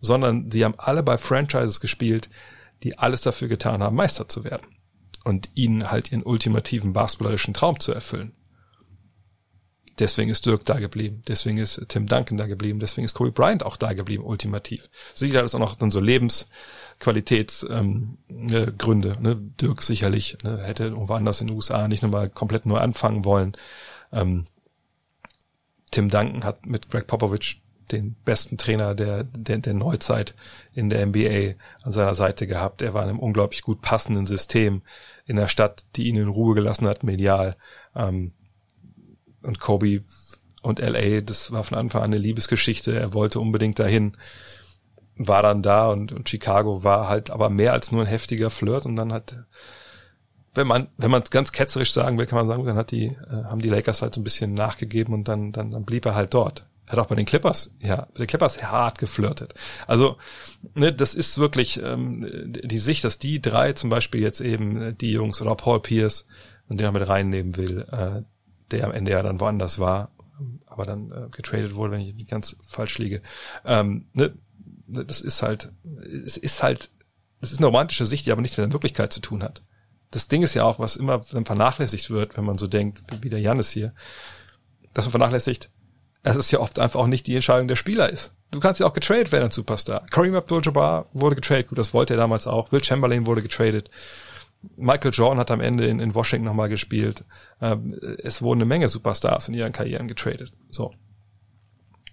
sondern 0.00 0.50
sie 0.50 0.64
haben 0.64 0.74
alle 0.78 1.02
bei 1.02 1.18
Franchises 1.18 1.80
gespielt, 1.80 2.28
die 2.84 2.98
alles 2.98 3.22
dafür 3.22 3.48
getan 3.48 3.82
haben, 3.82 3.96
Meister 3.96 4.28
zu 4.28 4.44
werden 4.44 4.68
und 5.24 5.48
ihnen 5.54 5.90
halt 5.90 6.12
ihren 6.12 6.22
ultimativen 6.22 6.92
basketballerischen 6.92 7.54
Traum 7.54 7.80
zu 7.80 7.92
erfüllen. 7.92 8.32
Deswegen 9.98 10.30
ist 10.30 10.44
Dirk 10.44 10.64
da 10.64 10.78
geblieben, 10.80 11.22
deswegen 11.28 11.58
ist 11.58 11.80
Tim 11.88 12.06
Duncan 12.06 12.36
da 12.36 12.46
geblieben, 12.46 12.80
deswegen 12.80 13.04
ist 13.04 13.14
Kobe 13.14 13.30
Bryant 13.30 13.64
auch 13.64 13.76
da 13.76 13.92
geblieben, 13.92 14.24
ultimativ. 14.24 14.90
Sicher 15.14 15.38
hat 15.38 15.44
es 15.44 15.54
auch 15.54 15.60
noch 15.60 15.76
so 15.88 16.00
Lebensqualitätsgründe. 16.00 17.68
Ähm, 17.70 18.18
äh, 18.36 19.20
ne? 19.20 19.36
Dirk 19.60 19.82
sicherlich 19.82 20.36
ne? 20.42 20.58
hätte 20.58 20.84
irgendwo 20.84 21.14
anders 21.14 21.40
in 21.40 21.46
den 21.46 21.56
USA 21.56 21.86
nicht 21.86 22.02
nochmal 22.02 22.28
komplett 22.28 22.66
neu 22.66 22.78
anfangen 22.78 23.24
wollen. 23.24 23.56
Ähm, 24.12 24.48
Tim 25.92 26.10
Duncan 26.10 26.42
hat 26.42 26.66
mit 26.66 26.90
Greg 26.90 27.06
Popovich 27.06 27.62
den 27.92 28.16
besten 28.24 28.58
Trainer 28.58 28.94
der, 28.94 29.24
der, 29.24 29.58
der 29.58 29.74
Neuzeit 29.74 30.34
in 30.72 30.90
der 30.90 31.04
NBA 31.06 31.54
an 31.82 31.92
seiner 31.92 32.14
Seite 32.14 32.46
gehabt. 32.46 32.82
Er 32.82 32.94
war 32.94 33.02
in 33.02 33.10
einem 33.10 33.18
unglaublich 33.18 33.62
gut 33.62 33.82
passenden 33.82 34.26
System 34.26 34.82
in 35.26 35.36
der 35.36 35.48
Stadt, 35.48 35.84
die 35.96 36.08
ihn 36.08 36.16
in 36.16 36.28
Ruhe 36.28 36.54
gelassen 36.54 36.88
hat, 36.88 37.02
medial. 37.02 37.56
Ähm, 37.94 38.32
und 39.42 39.60
Kobe 39.60 40.02
und 40.62 40.80
LA, 40.80 41.20
das 41.20 41.52
war 41.52 41.62
von 41.64 41.76
Anfang 41.76 42.02
an 42.02 42.12
eine 42.12 42.18
Liebesgeschichte. 42.18 42.98
Er 42.98 43.12
wollte 43.12 43.38
unbedingt 43.38 43.78
dahin, 43.78 44.16
war 45.16 45.42
dann 45.42 45.62
da 45.62 45.90
und, 45.90 46.12
und 46.12 46.28
Chicago 46.28 46.82
war 46.82 47.08
halt 47.08 47.30
aber 47.30 47.50
mehr 47.50 47.72
als 47.72 47.92
nur 47.92 48.02
ein 48.02 48.08
heftiger 48.08 48.50
Flirt 48.50 48.86
und 48.86 48.96
dann 48.96 49.12
hat 49.12 49.44
wenn 50.54 50.66
man 50.66 50.88
wenn 50.96 51.10
man 51.10 51.22
es 51.22 51.30
ganz 51.30 51.52
ketzerisch 51.52 51.92
sagen 51.92 52.18
will, 52.18 52.26
kann 52.26 52.38
man 52.38 52.46
sagen, 52.46 52.64
dann 52.64 52.76
hat 52.76 52.90
die 52.90 53.06
äh, 53.06 53.44
haben 53.44 53.60
die 53.60 53.68
Lakers 53.68 54.02
halt 54.02 54.14
so 54.14 54.20
ein 54.20 54.24
bisschen 54.24 54.54
nachgegeben 54.54 55.14
und 55.14 55.28
dann 55.28 55.52
dann 55.52 55.70
dann 55.70 55.84
blieb 55.84 56.06
er 56.06 56.14
halt 56.14 56.34
dort 56.34 56.66
hat 56.86 56.98
auch 56.98 57.06
bei 57.06 57.14
den 57.14 57.26
Clippers, 57.26 57.74
ja, 57.80 58.08
bei 58.12 58.18
den 58.18 58.26
Clippers 58.26 58.62
hart 58.62 58.98
geflirtet. 58.98 59.54
Also, 59.86 60.16
ne, 60.74 60.92
das 60.92 61.14
ist 61.14 61.38
wirklich 61.38 61.80
ähm, 61.82 62.52
die 62.64 62.78
Sicht, 62.78 63.04
dass 63.04 63.18
die 63.18 63.40
drei 63.40 63.72
zum 63.72 63.90
Beispiel 63.90 64.20
jetzt 64.20 64.40
eben 64.40 64.80
äh, 64.80 64.94
die 64.94 65.12
Jungs 65.12 65.40
oder 65.40 65.54
Paul 65.54 65.80
Pierce, 65.80 66.26
und 66.68 66.80
den 66.80 66.86
er 66.86 66.92
mit 66.92 67.06
reinnehmen 67.08 67.56
will, 67.56 67.86
äh, 67.90 68.22
der 68.70 68.84
am 68.84 68.92
Ende 68.92 69.12
ja 69.12 69.22
dann 69.22 69.40
woanders 69.40 69.78
war, 69.78 70.10
aber 70.66 70.86
dann 70.86 71.10
äh, 71.12 71.28
getradet 71.30 71.74
wurde, 71.74 71.92
wenn 71.92 72.00
ich 72.00 72.14
nicht 72.14 72.30
ganz 72.30 72.56
falsch 72.66 72.98
liege. 72.98 73.22
Ähm, 73.64 74.06
ne, 74.14 74.34
das 74.86 75.20
ist 75.20 75.42
halt, 75.42 75.72
es 76.24 76.36
ist 76.36 76.62
halt, 76.62 76.90
es 77.40 77.52
ist 77.52 77.58
eine 77.58 77.66
romantische 77.66 78.06
Sicht, 78.06 78.26
die 78.26 78.32
aber 78.32 78.40
nichts 78.40 78.56
mit 78.56 78.66
der 78.66 78.72
Wirklichkeit 78.72 79.12
zu 79.12 79.20
tun 79.20 79.42
hat. 79.42 79.62
Das 80.10 80.28
Ding 80.28 80.42
ist 80.42 80.54
ja 80.54 80.64
auch, 80.64 80.78
was 80.78 80.96
immer 80.96 81.22
vernachlässigt 81.22 82.10
wird, 82.10 82.36
wenn 82.36 82.44
man 82.44 82.58
so 82.58 82.66
denkt, 82.66 83.02
wie 83.22 83.30
der 83.30 83.40
Janis 83.40 83.70
hier, 83.70 83.94
dass 84.92 85.04
man 85.04 85.10
vernachlässigt, 85.10 85.70
es 86.24 86.50
ja 86.50 86.58
oft 86.58 86.78
einfach 86.78 86.98
auch 86.98 87.06
nicht 87.06 87.26
die 87.26 87.34
Entscheidung 87.34 87.68
der 87.68 87.76
Spieler 87.76 88.08
ist. 88.08 88.32
Du 88.50 88.58
kannst 88.58 88.80
ja 88.80 88.86
auch 88.86 88.92
getradet 88.92 89.30
werden 89.30 89.44
als 89.44 89.54
Superstar. 89.54 90.06
Kareem 90.10 90.34
Abdul-Jabbar 90.34 91.06
wurde 91.12 91.36
getradet, 91.36 91.68
gut, 91.68 91.78
das 91.78 91.92
wollte 91.92 92.14
er 92.14 92.18
damals 92.18 92.46
auch. 92.46 92.72
Will 92.72 92.82
Chamberlain 92.82 93.26
wurde 93.26 93.42
getradet. 93.42 93.90
Michael 94.76 95.12
Jordan 95.12 95.38
hat 95.38 95.50
am 95.50 95.60
Ende 95.60 95.86
in, 95.86 96.00
in 96.00 96.14
Washington 96.14 96.46
nochmal 96.46 96.68
gespielt. 96.70 97.24
Ähm, 97.60 97.98
es 98.22 98.40
wurden 98.40 98.60
eine 98.60 98.66
Menge 98.66 98.88
Superstars 98.88 99.48
in 99.48 99.54
ihren 99.54 99.72
Karrieren 99.72 100.08
getradet. 100.08 100.52
So. 100.70 100.94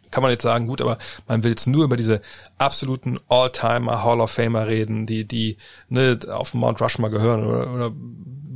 Kann 0.09 0.23
man 0.23 0.31
jetzt 0.31 0.43
sagen, 0.43 0.67
gut, 0.67 0.81
aber 0.81 0.97
man 1.27 1.43
will 1.43 1.51
jetzt 1.51 1.67
nur 1.67 1.85
über 1.85 1.95
diese 1.95 2.19
absoluten 2.57 3.17
All-Timer 3.29 4.03
Hall 4.03 4.19
of 4.19 4.31
Famer 4.31 4.67
reden, 4.67 5.05
die, 5.05 5.25
die 5.25 5.57
ne, 5.87 6.19
auf 6.29 6.53
Mount 6.53 6.81
Rushmore 6.81 7.11
gehören 7.11 7.45
oder, 7.45 7.73
oder 7.73 7.91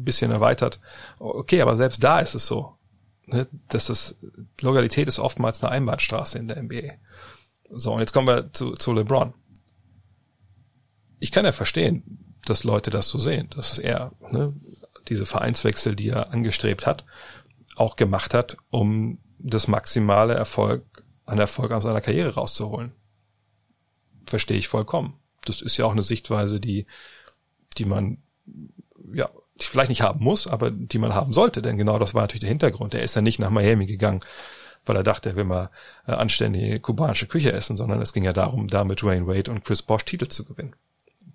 bisschen 0.06 0.32
erweitert. 0.32 0.80
Okay, 1.20 1.62
aber 1.62 1.76
selbst 1.76 2.03
da 2.03 2.20
ist 2.20 2.36
es 2.36 2.45
so, 2.45 2.74
ne, 3.28 3.47
das 3.69 4.15
Loyalität 4.61 5.07
ist 5.07 5.19
oftmals 5.19 5.63
eine 5.63 5.71
Einbahnstraße 5.71 6.38
in 6.38 6.47
der 6.47 6.61
NBA. 6.61 6.93
So, 7.71 7.93
und 7.93 7.99
jetzt 7.99 8.13
kommen 8.13 8.28
wir 8.28 8.51
zu, 8.53 8.73
zu 8.73 8.93
LeBron. 8.93 9.34
Ich 11.19 11.32
kann 11.32 11.45
ja 11.45 11.51
verstehen, 11.51 12.38
dass 12.45 12.63
Leute 12.63 12.91
das 12.91 13.09
so 13.09 13.17
sehen, 13.17 13.49
dass 13.55 13.80
er 13.80 14.11
ne, 14.32 14.53
diese 15.07 15.26
Vereinswechsel, 15.26 15.95
die 15.95 16.09
er 16.09 16.32
angestrebt 16.32 16.86
hat, 16.86 17.05
auch 17.76 17.95
gemacht 17.95 18.34
hat, 18.34 18.57
um 18.69 19.19
das 19.39 19.67
maximale 19.67 20.34
Erfolg 20.34 21.03
an 21.26 21.39
Erfolg 21.39 21.71
aus 21.71 21.84
seiner 21.84 22.01
Karriere 22.01 22.36
rauszuholen. 22.36 22.93
Verstehe 24.28 24.57
ich 24.57 24.67
vollkommen. 24.67 25.19
Das 25.43 25.61
ist 25.61 25.78
ja 25.78 25.86
auch 25.86 25.91
eine 25.91 26.03
Sichtweise, 26.03 26.59
die, 26.59 26.86
die 27.78 27.86
man, 27.86 28.23
ja, 29.13 29.30
vielleicht 29.60 29.89
nicht 29.89 30.01
haben 30.01 30.24
muss, 30.24 30.47
aber 30.47 30.72
die 30.72 30.97
man 30.97 31.16
haben 31.16 31.34
sollte, 31.34 31.62
denn 31.62 31.78
genau 31.78 31.99
das 31.99 32.14
war 32.14 32.22
natürlich 32.22 32.41
der 32.41 32.49
Hintergrund. 32.49 32.93
Er 32.93 33.03
ist 33.03 33.16
ja 33.16 33.22
nicht 33.22 33.39
nach 33.39 33.49
Miami 33.49 33.86
gegangen, 33.86 34.22
weil 34.86 34.97
er 34.97 35.03
dachte, 35.03 35.30
er 35.30 35.36
will 35.36 35.45
mal 35.45 35.70
äh, 36.08 36.12
anständige 36.12 36.80
kubanische 36.80 37.28
Küche 37.28 37.53
essen, 37.53 37.78
sondern 37.78 38.01
es 38.01 38.14
ging 38.14 38.24
ja 38.24 38.34
darum, 38.34 38.68
da 38.68 38.84
mit 38.84 39.03
Wayne 39.03 39.28
Wade 39.28 39.51
und 39.51 39.64
Chris 39.64 39.82
Bosch 39.82 40.06
Titel 40.06 40.28
zu 40.28 40.45
gewinnen 40.45 40.76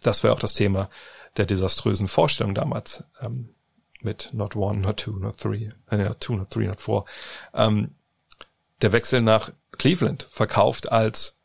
das 0.00 0.22
wäre 0.22 0.34
auch 0.34 0.38
das 0.38 0.54
Thema 0.54 0.88
der 1.36 1.46
desaströsen 1.46 2.08
Vorstellung 2.08 2.54
damals 2.54 3.04
ähm, 3.20 3.50
mit 4.02 4.30
Not 4.32 4.56
One, 4.56 4.80
Not 4.80 4.98
Two, 4.98 5.12
Not 5.12 5.38
Three, 5.38 5.70
äh, 5.90 5.96
Not 5.96 6.20
Two, 6.20 6.34
Not 6.34 6.50
Three, 6.50 6.66
Not 6.66 6.80
Four. 6.80 7.04
Ähm, 7.54 7.94
der 8.82 8.92
Wechsel 8.92 9.20
nach 9.20 9.52
Cleveland 9.72 10.26
verkauft 10.30 10.90
als 10.90 11.36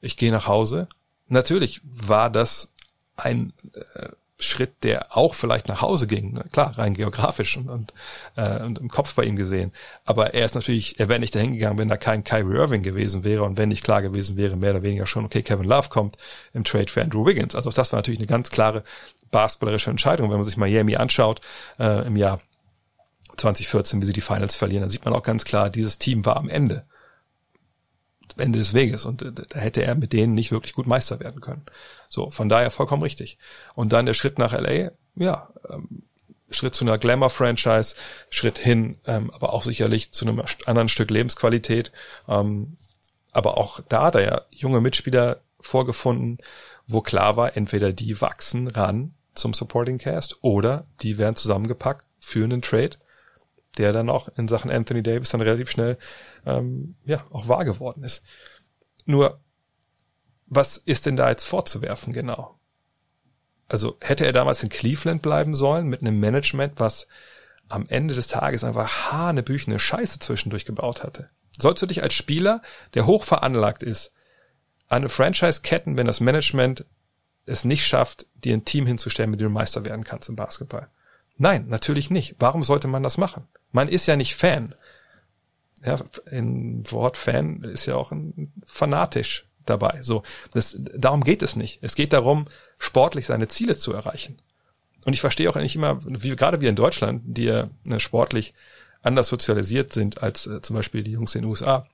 ich 0.00 0.16
gehe 0.16 0.32
nach 0.32 0.48
Hause. 0.48 0.88
Natürlich 1.28 1.80
war 1.84 2.28
das 2.28 2.72
ein 3.16 3.52
äh, 3.94 4.08
Schritt, 4.42 4.84
der 4.84 5.16
auch 5.16 5.34
vielleicht 5.34 5.68
nach 5.68 5.80
Hause 5.80 6.06
ging. 6.06 6.34
Ne? 6.34 6.44
Klar, 6.52 6.76
rein 6.78 6.94
geografisch 6.94 7.56
und, 7.56 7.68
und, 7.68 7.94
äh, 8.36 8.62
und 8.62 8.78
im 8.78 8.88
Kopf 8.88 9.14
bei 9.14 9.24
ihm 9.24 9.36
gesehen. 9.36 9.72
Aber 10.04 10.34
er 10.34 10.44
ist 10.44 10.54
natürlich, 10.54 11.00
er 11.00 11.08
wäre 11.08 11.20
nicht 11.20 11.34
dahin 11.34 11.54
gegangen, 11.54 11.78
wenn 11.78 11.88
da 11.88 11.96
kein 11.96 12.24
Kyrie 12.24 12.56
Irving 12.56 12.82
gewesen 12.82 13.24
wäre 13.24 13.44
und 13.44 13.56
wenn 13.56 13.68
nicht 13.68 13.84
klar 13.84 14.02
gewesen 14.02 14.36
wäre, 14.36 14.56
mehr 14.56 14.72
oder 14.72 14.82
weniger 14.82 15.06
schon, 15.06 15.24
okay, 15.24 15.42
Kevin 15.42 15.66
Love 15.66 15.88
kommt 15.88 16.16
im 16.52 16.64
Trade 16.64 16.90
für 16.90 17.02
Andrew 17.02 17.26
Wiggins. 17.26 17.54
Also 17.54 17.70
das 17.70 17.92
war 17.92 17.98
natürlich 17.98 18.20
eine 18.20 18.26
ganz 18.26 18.50
klare 18.50 18.84
basketballerische 19.30 19.90
Entscheidung. 19.90 20.30
Wenn 20.30 20.36
man 20.36 20.44
sich 20.44 20.56
Miami 20.56 20.96
anschaut, 20.96 21.40
äh, 21.78 22.06
im 22.06 22.16
Jahr 22.16 22.40
2014, 23.36 24.00
wie 24.02 24.06
sie 24.06 24.12
die 24.12 24.20
Finals 24.20 24.54
verlieren, 24.54 24.82
dann 24.82 24.90
sieht 24.90 25.04
man 25.04 25.14
auch 25.14 25.22
ganz 25.22 25.44
klar, 25.44 25.70
dieses 25.70 25.98
Team 25.98 26.24
war 26.24 26.36
am 26.36 26.48
Ende. 26.48 26.84
Ende 28.36 28.58
des 28.58 28.74
Weges 28.74 29.04
und 29.04 29.22
äh, 29.22 29.32
da 29.32 29.58
hätte 29.58 29.82
er 29.82 29.94
mit 29.94 30.12
denen 30.12 30.34
nicht 30.34 30.52
wirklich 30.52 30.74
gut 30.74 30.86
Meister 30.86 31.20
werden 31.20 31.40
können. 31.40 31.62
So, 32.08 32.30
von 32.30 32.48
daher 32.48 32.70
vollkommen 32.70 33.02
richtig. 33.02 33.38
Und 33.74 33.92
dann 33.92 34.06
der 34.06 34.14
Schritt 34.14 34.38
nach 34.38 34.52
LA, 34.52 34.90
ja, 35.16 35.48
ähm, 35.68 36.02
Schritt 36.50 36.74
zu 36.74 36.84
einer 36.84 36.98
Glamour-Franchise, 36.98 37.96
Schritt 38.30 38.58
hin, 38.58 38.98
ähm, 39.06 39.30
aber 39.30 39.52
auch 39.52 39.62
sicherlich 39.62 40.12
zu 40.12 40.26
einem 40.26 40.42
anderen 40.66 40.88
Stück 40.88 41.10
Lebensqualität. 41.10 41.92
Ähm, 42.28 42.76
aber 43.32 43.56
auch 43.56 43.80
da 43.88 44.04
hat 44.04 44.14
er 44.14 44.22
ja 44.22 44.42
junge 44.50 44.80
Mitspieler 44.80 45.40
vorgefunden, 45.60 46.38
wo 46.86 47.00
klar 47.00 47.36
war, 47.36 47.56
entweder 47.56 47.92
die 47.92 48.20
wachsen 48.20 48.68
ran 48.68 49.14
zum 49.34 49.54
Supporting 49.54 49.98
Cast 49.98 50.38
oder 50.42 50.84
die 51.00 51.18
werden 51.18 51.36
zusammengepackt 51.36 52.06
für 52.20 52.44
einen 52.44 52.60
Trade, 52.60 52.98
der 53.78 53.92
dann 53.92 54.10
auch 54.10 54.28
in 54.36 54.48
Sachen 54.48 54.70
Anthony 54.70 55.02
Davis 55.02 55.30
dann 55.30 55.40
relativ 55.40 55.70
schnell 55.70 55.96
ähm, 56.46 56.96
ja 57.04 57.24
auch 57.30 57.48
wahr 57.48 57.64
geworden 57.64 58.04
ist. 58.04 58.22
Nur, 59.04 59.40
was 60.46 60.76
ist 60.76 61.06
denn 61.06 61.16
da 61.16 61.30
jetzt 61.30 61.44
vorzuwerfen 61.44 62.12
genau? 62.12 62.58
Also 63.68 63.96
hätte 64.00 64.26
er 64.26 64.32
damals 64.32 64.62
in 64.62 64.68
Cleveland 64.68 65.22
bleiben 65.22 65.54
sollen 65.54 65.86
mit 65.86 66.02
einem 66.02 66.20
Management, 66.20 66.74
was 66.78 67.08
am 67.68 67.86
Ende 67.88 68.14
des 68.14 68.28
Tages 68.28 68.64
einfach 68.64 69.12
hanebüchene 69.12 69.78
Scheiße 69.78 70.18
zwischendurch 70.18 70.66
gebaut 70.66 71.02
hatte. 71.02 71.30
Sollst 71.58 71.82
du 71.82 71.86
dich 71.86 72.02
als 72.02 72.12
Spieler, 72.12 72.60
der 72.94 73.06
hoch 73.06 73.24
veranlagt 73.24 73.82
ist, 73.82 74.12
an 74.88 74.98
eine 74.98 75.08
Franchise 75.08 75.62
ketten, 75.62 75.96
wenn 75.96 76.06
das 76.06 76.20
Management 76.20 76.84
es 77.46 77.64
nicht 77.64 77.86
schafft, 77.86 78.26
dir 78.34 78.54
ein 78.54 78.66
Team 78.66 78.86
hinzustellen, 78.86 79.30
mit 79.30 79.40
dem 79.40 79.48
du 79.48 79.54
Meister 79.54 79.84
werden 79.84 80.04
kannst 80.04 80.28
im 80.28 80.36
Basketball? 80.36 80.88
Nein, 81.38 81.66
natürlich 81.68 82.10
nicht. 82.10 82.36
Warum 82.38 82.62
sollte 82.62 82.88
man 82.88 83.02
das 83.02 83.16
machen? 83.16 83.48
Man 83.70 83.88
ist 83.88 84.06
ja 84.06 84.16
nicht 84.16 84.36
Fan 84.36 84.74
ja, 85.84 85.98
im 86.30 86.90
Wort 86.90 87.16
Fan 87.16 87.62
ist 87.64 87.86
ja 87.86 87.96
auch 87.96 88.12
ein 88.12 88.52
fanatisch 88.64 89.46
dabei. 89.66 89.98
So, 90.02 90.22
das, 90.52 90.76
darum 90.78 91.24
geht 91.24 91.42
es 91.42 91.56
nicht. 91.56 91.78
Es 91.82 91.94
geht 91.94 92.12
darum, 92.12 92.46
sportlich 92.78 93.26
seine 93.26 93.48
Ziele 93.48 93.76
zu 93.76 93.92
erreichen. 93.92 94.40
Und 95.04 95.12
ich 95.12 95.20
verstehe 95.20 95.50
auch 95.50 95.56
nicht 95.56 95.74
immer, 95.74 96.00
wie 96.04 96.34
gerade 96.36 96.60
wir 96.60 96.68
in 96.68 96.76
Deutschland, 96.76 97.22
die 97.24 97.44
ja 97.44 97.68
ne, 97.86 97.98
sportlich 97.98 98.54
anders 99.02 99.28
sozialisiert 99.28 99.92
sind 99.92 100.22
als 100.22 100.46
äh, 100.46 100.62
zum 100.62 100.76
Beispiel 100.76 101.02
die 101.02 101.12
Jungs 101.12 101.34
in 101.34 101.42
den 101.42 101.50
USA, 101.50 101.86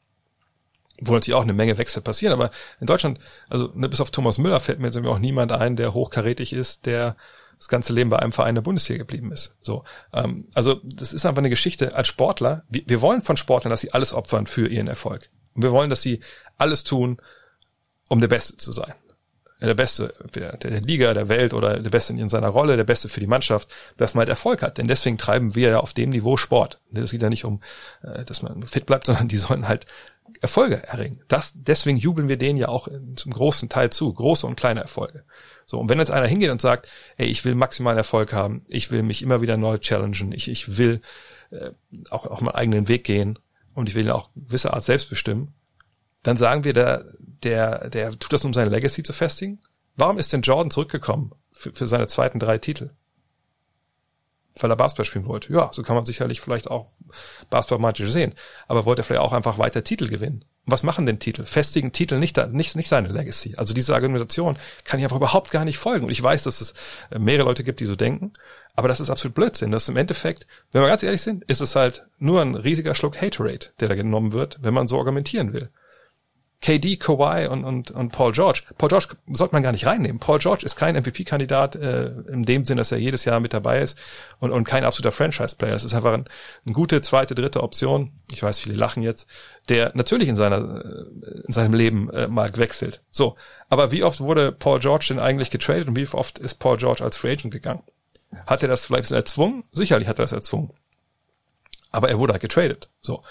wo 1.01 1.13
natürlich 1.13 1.35
auch 1.35 1.43
eine 1.43 1.55
Menge 1.55 1.79
Wechsel 1.79 2.03
passieren. 2.03 2.35
Aber 2.35 2.51
in 2.81 2.87
Deutschland, 2.87 3.19
also 3.49 3.71
ne, 3.75 3.89
bis 3.89 4.01
auf 4.01 4.11
Thomas 4.11 4.37
Müller 4.37 4.61
fällt 4.61 4.79
mir 4.79 4.89
jetzt 4.89 4.99
auch 4.99 5.19
niemand 5.19 5.53
ein, 5.53 5.77
der 5.77 5.95
hochkarätig 5.95 6.53
ist, 6.53 6.85
der 6.85 7.17
das 7.59 7.69
ganze 7.69 7.93
Leben 7.93 8.11
bei 8.11 8.19
einem 8.19 8.33
Verein 8.33 8.55
der 8.55 8.63
Bundesliga 8.63 8.99
geblieben 8.99 9.33
ist. 9.33 9.55
So, 9.61 9.85
ähm, 10.13 10.49
also 10.55 10.81
das 10.85 11.13
ist 11.13 11.27
einfach 11.27 11.41
eine 11.41 11.51
Geschichte 11.51 11.95
als 11.95 12.09
Sportler. 12.09 12.65
Wir, 12.69 12.83
wir 12.87 13.01
wollen 13.01 13.21
von 13.21 13.37
Sportlern, 13.37 13.71
dass 13.71 13.81
sie 13.81 13.93
alles 13.93 14.13
opfern 14.13 14.47
für 14.47 14.69
ihren 14.69 14.87
Erfolg. 14.87 15.31
Und 15.55 15.63
wir 15.63 15.73
wollen, 15.73 15.91
dass 15.91 16.03
sie 16.03 16.21
alles 16.57 16.85
tun, 16.85 17.21
um 18.09 18.21
der 18.21 18.29
Beste 18.29 18.57
zu 18.57 18.73
sein. 18.73 18.95
Der 19.61 19.75
Beste 19.75 20.15
der, 20.35 20.57
der 20.57 20.81
Liga, 20.83 21.13
der 21.15 21.29
Welt 21.29 21.53
oder 21.53 21.81
der 21.81 21.91
Beste 21.91 22.13
in 22.13 22.29
seiner 22.29 22.49
Rolle, 22.49 22.77
der 22.77 22.85
Beste 22.85 23.09
für 23.09 23.21
die 23.21 23.27
Mannschaft, 23.27 23.69
dass 23.97 24.15
man 24.15 24.21
halt 24.21 24.29
Erfolg 24.29 24.63
hat. 24.63 24.79
Denn 24.79 24.87
deswegen 24.87 25.19
treiben 25.19 25.55
wir 25.57 25.71
ja 25.71 25.81
auf 25.81 25.93
dem 25.95 26.11
Niveau 26.11 26.37
Sport. 26.37 26.81
Es 26.93 27.11
geht 27.11 27.23
ja 27.23 27.29
nicht 27.29 27.45
um, 27.45 27.61
äh, 28.03 28.25
dass 28.25 28.43
man 28.43 28.65
fit 28.67 28.87
bleibt, 28.87 29.07
sondern 29.07 29.29
die 29.29 29.37
sollen 29.37 29.67
halt 29.67 29.87
Erfolge 30.41 30.87
erringen. 30.87 31.21
Das, 31.29 31.55
deswegen 31.57 31.99
jubeln 31.99 32.29
wir 32.29 32.37
denen 32.37 32.59
ja 32.59 32.69
auch 32.69 32.89
zum 33.17 33.33
großen 33.33 33.69
Teil 33.69 33.91
zu. 33.91 34.13
Große 34.13 34.47
und 34.47 34.57
kleine 34.57 34.81
Erfolge. 34.81 35.25
So, 35.67 35.79
und 35.79 35.89
wenn 35.89 35.99
jetzt 35.99 36.11
einer 36.11 36.27
hingeht 36.27 36.51
und 36.51 36.63
sagt, 36.63 36.89
ey, 37.17 37.27
ich 37.27 37.45
will 37.45 37.55
maximalen 37.55 37.99
Erfolg 37.99 38.33
haben, 38.33 38.65
ich 38.69 38.91
will 38.91 39.03
mich 39.03 39.23
immer 39.23 39.43
wieder 39.43 39.57
neu 39.57 39.79
challengen, 39.79 40.33
ich, 40.33 40.49
ich 40.49 40.79
will 40.79 41.01
äh, 41.51 41.71
auch, 42.11 42.27
auch 42.27 42.41
meinen 42.41 42.55
eigenen 42.55 42.89
Weg 42.89 43.05
gehen 43.05 43.39
und 43.75 43.89
ich 43.89 43.95
will 43.95 44.11
auch 44.11 44.31
gewisse 44.35 44.73
Art 44.73 44.85
selbst 44.85 45.11
bestimmen, 45.11 45.55
dann 46.23 46.37
sagen 46.37 46.65
wir, 46.65 46.73
der, 46.73 47.05
der, 47.43 47.89
der 47.91 48.11
tut 48.11 48.33
das, 48.33 48.45
um 48.45 48.55
seine 48.55 48.71
Legacy 48.71 49.03
zu 49.03 49.13
festigen. 49.13 49.61
Warum 49.97 50.19
ist 50.19 50.33
denn 50.33 50.43
Jordan 50.43 50.71
zurückgekommen 50.71 51.33
für, 51.53 51.73
für 51.73 51.87
seine 51.87 52.07
zweiten 52.07 52.39
drei 52.39 52.59
Titel? 52.59 52.91
Weil 54.61 54.71
er 54.71 54.77
Basketball 54.77 55.05
spielen 55.05 55.27
wollte. 55.27 55.53
Ja, 55.53 55.71
so 55.73 55.83
kann 55.83 55.95
man 55.95 56.05
sicherlich 56.05 56.41
vielleicht 56.41 56.69
auch 56.69 56.91
basketballmatisch 57.51 58.11
sehen. 58.11 58.35
Aber 58.67 58.87
wollte 58.87 59.03
er 59.03 59.05
vielleicht 59.05 59.23
auch 59.23 59.33
einfach 59.33 59.59
weiter 59.59 59.85
Titel 59.85 60.09
gewinnen 60.09 60.45
was 60.69 60.83
machen 60.83 61.07
denn 61.07 61.19
Titel? 61.19 61.45
Festigen 61.47 61.93
Titel 61.93 62.19
nicht, 62.19 62.37
nicht, 62.53 62.77
nicht 62.77 62.89
seine 62.89 63.09
Legacy. 63.09 63.55
Also 63.57 63.73
diese 63.73 63.95
Argumentation 63.95 64.59
kann 64.85 65.01
ich 65.01 65.05
einfach 65.05 65.17
überhaupt 65.17 65.51
gar 65.51 65.65
nicht 65.65 65.79
folgen. 65.79 66.05
Und 66.05 66.13
ich 66.13 66.23
weiß, 66.23 66.43
dass 66.43 66.61
es 66.61 66.75
äh, 67.11 67.19
mehrere 67.19 67.47
Leute 67.47 67.65
gibt, 67.65 67.81
die 67.81 67.87
so 67.87 67.97
denken. 67.97 68.33
Aber 68.77 68.87
das 68.87 69.01
ist 69.01 69.09
absolut 69.09 69.35
Blödsinn. 69.35 69.71
Das 69.71 69.85
ist 69.85 69.89
im 69.89 69.97
Endeffekt, 69.97 70.47
wenn 70.73 70.83
wir 70.83 70.89
ganz 70.89 71.03
ehrlich 71.03 71.23
sind, 71.23 71.43
ist 71.45 71.61
es 71.61 71.75
halt 71.75 72.07
nur 72.19 72.43
ein 72.43 72.55
riesiger 72.55 72.95
Schluck 72.95 73.21
Haterade, 73.21 73.69
der 73.81 73.89
da 73.89 73.95
genommen 73.95 74.33
wird, 74.33 74.59
wenn 74.61 74.75
man 74.75 74.89
so 74.89 74.99
argumentieren 74.99 75.55
will. 75.55 75.71
KD, 76.61 76.97
Kawhi 76.97 77.47
und, 77.47 77.65
und, 77.65 77.93
und 77.93 78.11
Paul 78.11 78.33
George. 78.33 78.63
Paul 78.77 78.89
George 78.89 79.09
sollte 79.31 79.55
man 79.55 79.63
gar 79.63 79.71
nicht 79.71 79.87
reinnehmen. 79.87 80.19
Paul 80.19 80.41
George 80.41 80.67
ist 80.67 80.75
kein 80.75 80.97
MVP-Kandidat 80.97 81.77
äh, 81.77 82.09
in 82.33 82.45
dem 82.45 82.65
Sinn, 82.65 82.79
dass 82.79 82.91
er 82.91 82.99
jedes 82.99 83.25
Jahr 83.25 83.39
mit 83.39 83.55
dabei 83.55 83.81
ist 83.81 83.97
und, 84.41 84.51
und 84.51 84.65
kein 84.65 84.85
absoluter 84.85 85.13
Franchise-Player. 85.13 85.75
Es 85.75 85.85
ist 85.85 85.95
einfach 85.95 86.15
ein, 86.15 86.25
eine 86.67 86.75
gute 86.75 87.01
zweite, 87.01 87.37
dritte 87.37 87.63
Option. 87.63 88.13
Ich 88.33 88.43
weiß, 88.43 88.59
viele 88.59 88.75
lachen 88.75 89.05
jetzt, 89.05 89.29
der 89.69 89.93
natürlich 89.95 90.29
in 90.29 90.37
seiner 90.37 90.85
äh, 90.85 91.47
in 91.47 91.53
seinem 91.53 91.75
Leben 91.75 92.11
äh, 92.11 92.27
mal 92.27 92.51
wechselt. 92.57 93.03
So, 93.11 93.37
aber 93.69 93.93
wie 93.93 94.03
oft 94.03 94.21
wurde 94.21 94.51
Paul 94.51 94.81
George 94.81 95.07
denn 95.11 95.21
eigentlich 95.21 95.51
getradet 95.51 95.87
und 95.87 95.97
wie 95.97 96.09
oft 96.09 96.41
ist 96.41 96.57
Paul 96.57 96.77
George 96.77 97.05
als 97.05 97.17
Free 97.17 97.33
Agent 97.33 97.53
gegangen? 97.53 97.83
Hat 98.47 98.63
er 98.63 98.69
das 98.69 98.87
vielleicht 98.87 99.11
erzwungen? 99.11 99.65
Sicherlich 99.73 100.09
hat 100.09 100.19
er 100.19 100.25
das 100.25 100.33
erzwungen. 100.33 100.73
Aber 101.91 102.09
er 102.09 102.19
wurde 102.19 102.33
halt 102.33 102.43
getradet. 102.43 102.89
So. 103.01 103.23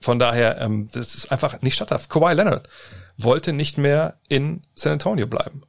Von 0.00 0.18
daher, 0.18 0.60
ähm, 0.60 0.88
das 0.92 1.14
ist 1.14 1.30
einfach 1.30 1.62
nicht 1.62 1.74
statthaft. 1.74 2.10
Kawhi 2.10 2.34
Leonard 2.34 2.68
wollte 3.16 3.52
nicht 3.52 3.78
mehr 3.78 4.18
in 4.28 4.62
San 4.74 4.92
Antonio 4.92 5.26
bleiben. 5.26 5.62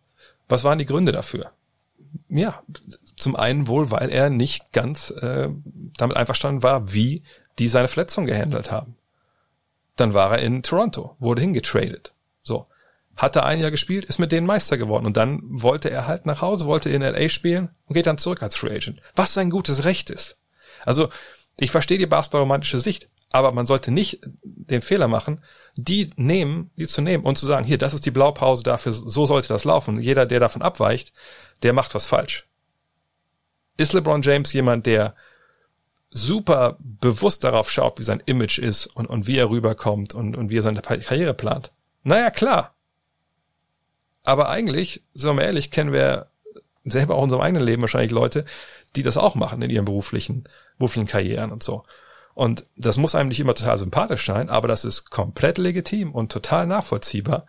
Was 0.50 0.64
waren 0.64 0.80
die 0.80 0.86
Gründe 0.86 1.12
dafür? 1.12 1.52
Ja, 2.30 2.62
zum 3.16 3.36
einen 3.36 3.68
wohl, 3.68 3.92
weil 3.92 4.10
er 4.10 4.30
nicht 4.30 4.72
ganz 4.72 5.12
äh, 5.12 5.50
damit 5.98 6.18
einverstanden 6.18 6.64
war, 6.64 6.94
wie 6.94 7.24
die 7.60 7.68
seine 7.68 7.88
Verletzung 7.88 8.26
gehandelt 8.26 8.72
haben. 8.72 8.96
Dann 9.96 10.14
war 10.14 10.32
er 10.32 10.40
in 10.40 10.64
Toronto, 10.64 11.16
wurde 11.20 11.42
hingetradet. 11.42 12.14
So. 12.42 12.68
Hatte 13.16 13.44
ein 13.44 13.60
Jahr 13.60 13.70
gespielt, 13.70 14.06
ist 14.06 14.18
mit 14.18 14.32
denen 14.32 14.48
Meister 14.48 14.78
geworden 14.78 15.06
und 15.06 15.18
dann 15.18 15.42
wollte 15.44 15.92
er 15.92 16.08
halt 16.08 16.26
nach 16.26 16.42
Hause, 16.42 16.66
wollte 16.66 16.90
in 16.90 17.04
LA 17.04 17.30
spielen 17.30 17.70
und 17.86 17.94
geht 17.94 18.08
dann 18.08 18.18
zurück 18.18 18.42
als 18.42 18.56
Free 18.56 18.76
Agent. 18.76 19.02
Was 19.16 19.36
sein 19.36 19.52
gutes 19.52 19.84
Recht 19.84 20.10
ist. 20.10 20.38
Also, 20.84 21.10
ich 21.60 21.72
verstehe 21.72 21.98
die 21.98 22.06
basketballromantische 22.06 22.80
Sicht, 22.80 23.10
aber 23.32 23.52
man 23.52 23.66
sollte 23.66 23.92
nicht 23.92 24.20
den 24.44 24.82
Fehler 24.82 25.08
machen, 25.08 25.44
die 25.76 26.12
nehmen, 26.16 26.72
die 26.78 26.88
zu 26.88 27.02
nehmen 27.02 27.24
und 27.24 27.38
zu 27.38 27.46
sagen, 27.46 27.66
hier, 27.66 27.78
das 27.80 27.94
ist 27.94 28.06
die 28.06 28.12
Blaupause 28.12 28.64
dafür, 28.64 28.94
so 28.94 29.26
sollte 29.26 29.48
das 29.48 29.64
laufen. 29.64 30.00
Jeder, 30.00 30.26
der 30.26 30.40
davon 30.40 30.62
abweicht, 30.62 31.14
der 31.64 31.74
macht 31.74 31.96
was 31.96 32.06
falsch. 32.06 32.48
Ist 33.76 33.94
LeBron 33.94 34.22
James 34.22 34.54
jemand, 34.54 34.86
der 34.86 35.16
super 36.12 36.78
bewusst 36.80 37.44
darauf 37.44 37.72
schaut, 37.72 37.98
wie 37.98 38.04
sein 38.04 38.22
Image 38.26 38.60
ist 38.60 38.86
und, 38.86 39.08
und 39.08 39.26
wie 39.26 39.38
er 39.38 39.50
rüberkommt 39.50 40.14
und, 40.14 40.36
und 40.36 40.52
wie 40.52 40.60
er 40.60 40.64
seine 40.64 40.82
Karriere 40.82 41.34
plant? 41.34 41.72
Naja, 42.04 42.30
klar. 42.30 42.76
Aber 44.24 44.50
eigentlich, 44.50 45.04
sagen 45.16 45.38
wir 45.38 45.46
ehrlich, 45.46 45.72
kennen 45.72 45.92
wir 45.92 46.28
selber 46.84 47.16
auch 47.16 47.20
in 47.20 47.24
unserem 47.24 47.42
eigenen 47.42 47.66
Leben 47.66 47.82
wahrscheinlich 47.82 48.12
Leute, 48.12 48.46
die 48.96 49.04
das 49.04 49.18
auch 49.18 49.36
machen 49.36 49.62
in 49.62 49.70
ihren 49.70 49.86
beruflichen, 49.86 50.44
beruflichen 50.78 51.08
Karrieren 51.08 51.52
und 51.52 51.64
so. 51.64 51.84
Und 52.34 52.66
das 52.76 52.98
muss 52.98 53.16
einem 53.16 53.30
nicht 53.30 53.40
immer 53.40 53.54
total 53.54 53.78
sympathisch 53.78 54.26
sein, 54.26 54.50
aber 54.50 54.68
das 54.68 54.86
ist 54.86 55.10
komplett 55.12 55.58
legitim 55.58 56.12
und 56.14 56.32
total 56.32 56.66
nachvollziehbar. 56.66 57.46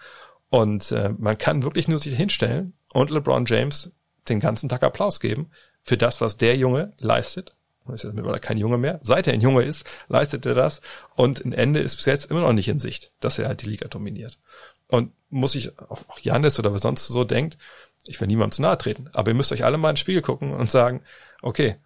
Und 0.51 0.93
äh, 0.93 1.11
man 1.17 1.39
kann 1.39 1.63
wirklich 1.63 1.89
nur 1.89 1.99
sich 1.99 2.15
hinstellen 2.15 2.75
und 2.93 3.11
LeBron 3.11 3.47
James 3.47 3.93
den 4.29 4.41
ganzen 4.41 4.69
Tag 4.69 4.83
Applaus 4.83 5.21
geben 5.21 5.51
für 5.83 5.97
das, 5.97 6.21
was 6.21 6.37
der 6.37 6.57
Junge 6.57 6.93
leistet. 6.99 7.55
Ist 7.93 8.05
jetzt 8.05 8.15
mittlerweile 8.15 8.41
kein 8.41 8.57
Junge 8.57 8.79
mehr. 8.79 8.99
Seit 9.03 9.27
er 9.27 9.35
ein 9.35 9.43
Junge 9.43 9.63
ist, 9.63 9.87
leistet 10.09 10.47
er 10.47 10.55
das. 10.55 10.81
Und 11.17 11.45
ein 11.45 11.53
Ende 11.53 11.81
ist 11.81 11.97
bis 11.97 12.07
jetzt 12.07 12.31
immer 12.31 12.41
noch 12.41 12.55
nicht 12.55 12.69
in 12.69 12.79
Sicht, 12.79 13.13
dass 13.21 13.39
er 13.39 13.49
halt 13.49 13.61
die 13.61 13.69
Liga 13.69 13.89
dominiert. 13.89 14.39
Und 14.89 15.13
muss 15.29 15.55
ich, 15.55 15.79
auch 15.79 16.19
Janis 16.21 16.59
oder 16.59 16.73
wer 16.73 16.79
sonst 16.79 17.07
so 17.07 17.25
denkt, 17.25 17.59
ich 18.07 18.21
will 18.21 18.29
niemandem 18.29 18.53
zu 18.53 18.63
nahe 18.63 18.79
treten, 18.79 19.09
aber 19.13 19.31
ihr 19.31 19.35
müsst 19.35 19.53
euch 19.53 19.65
alle 19.65 19.79
mal 19.79 19.91
ins 19.91 20.01
Spiegel 20.01 20.23
gucken 20.23 20.51
und 20.53 20.71
sagen, 20.71 21.03
okay, 21.43 21.77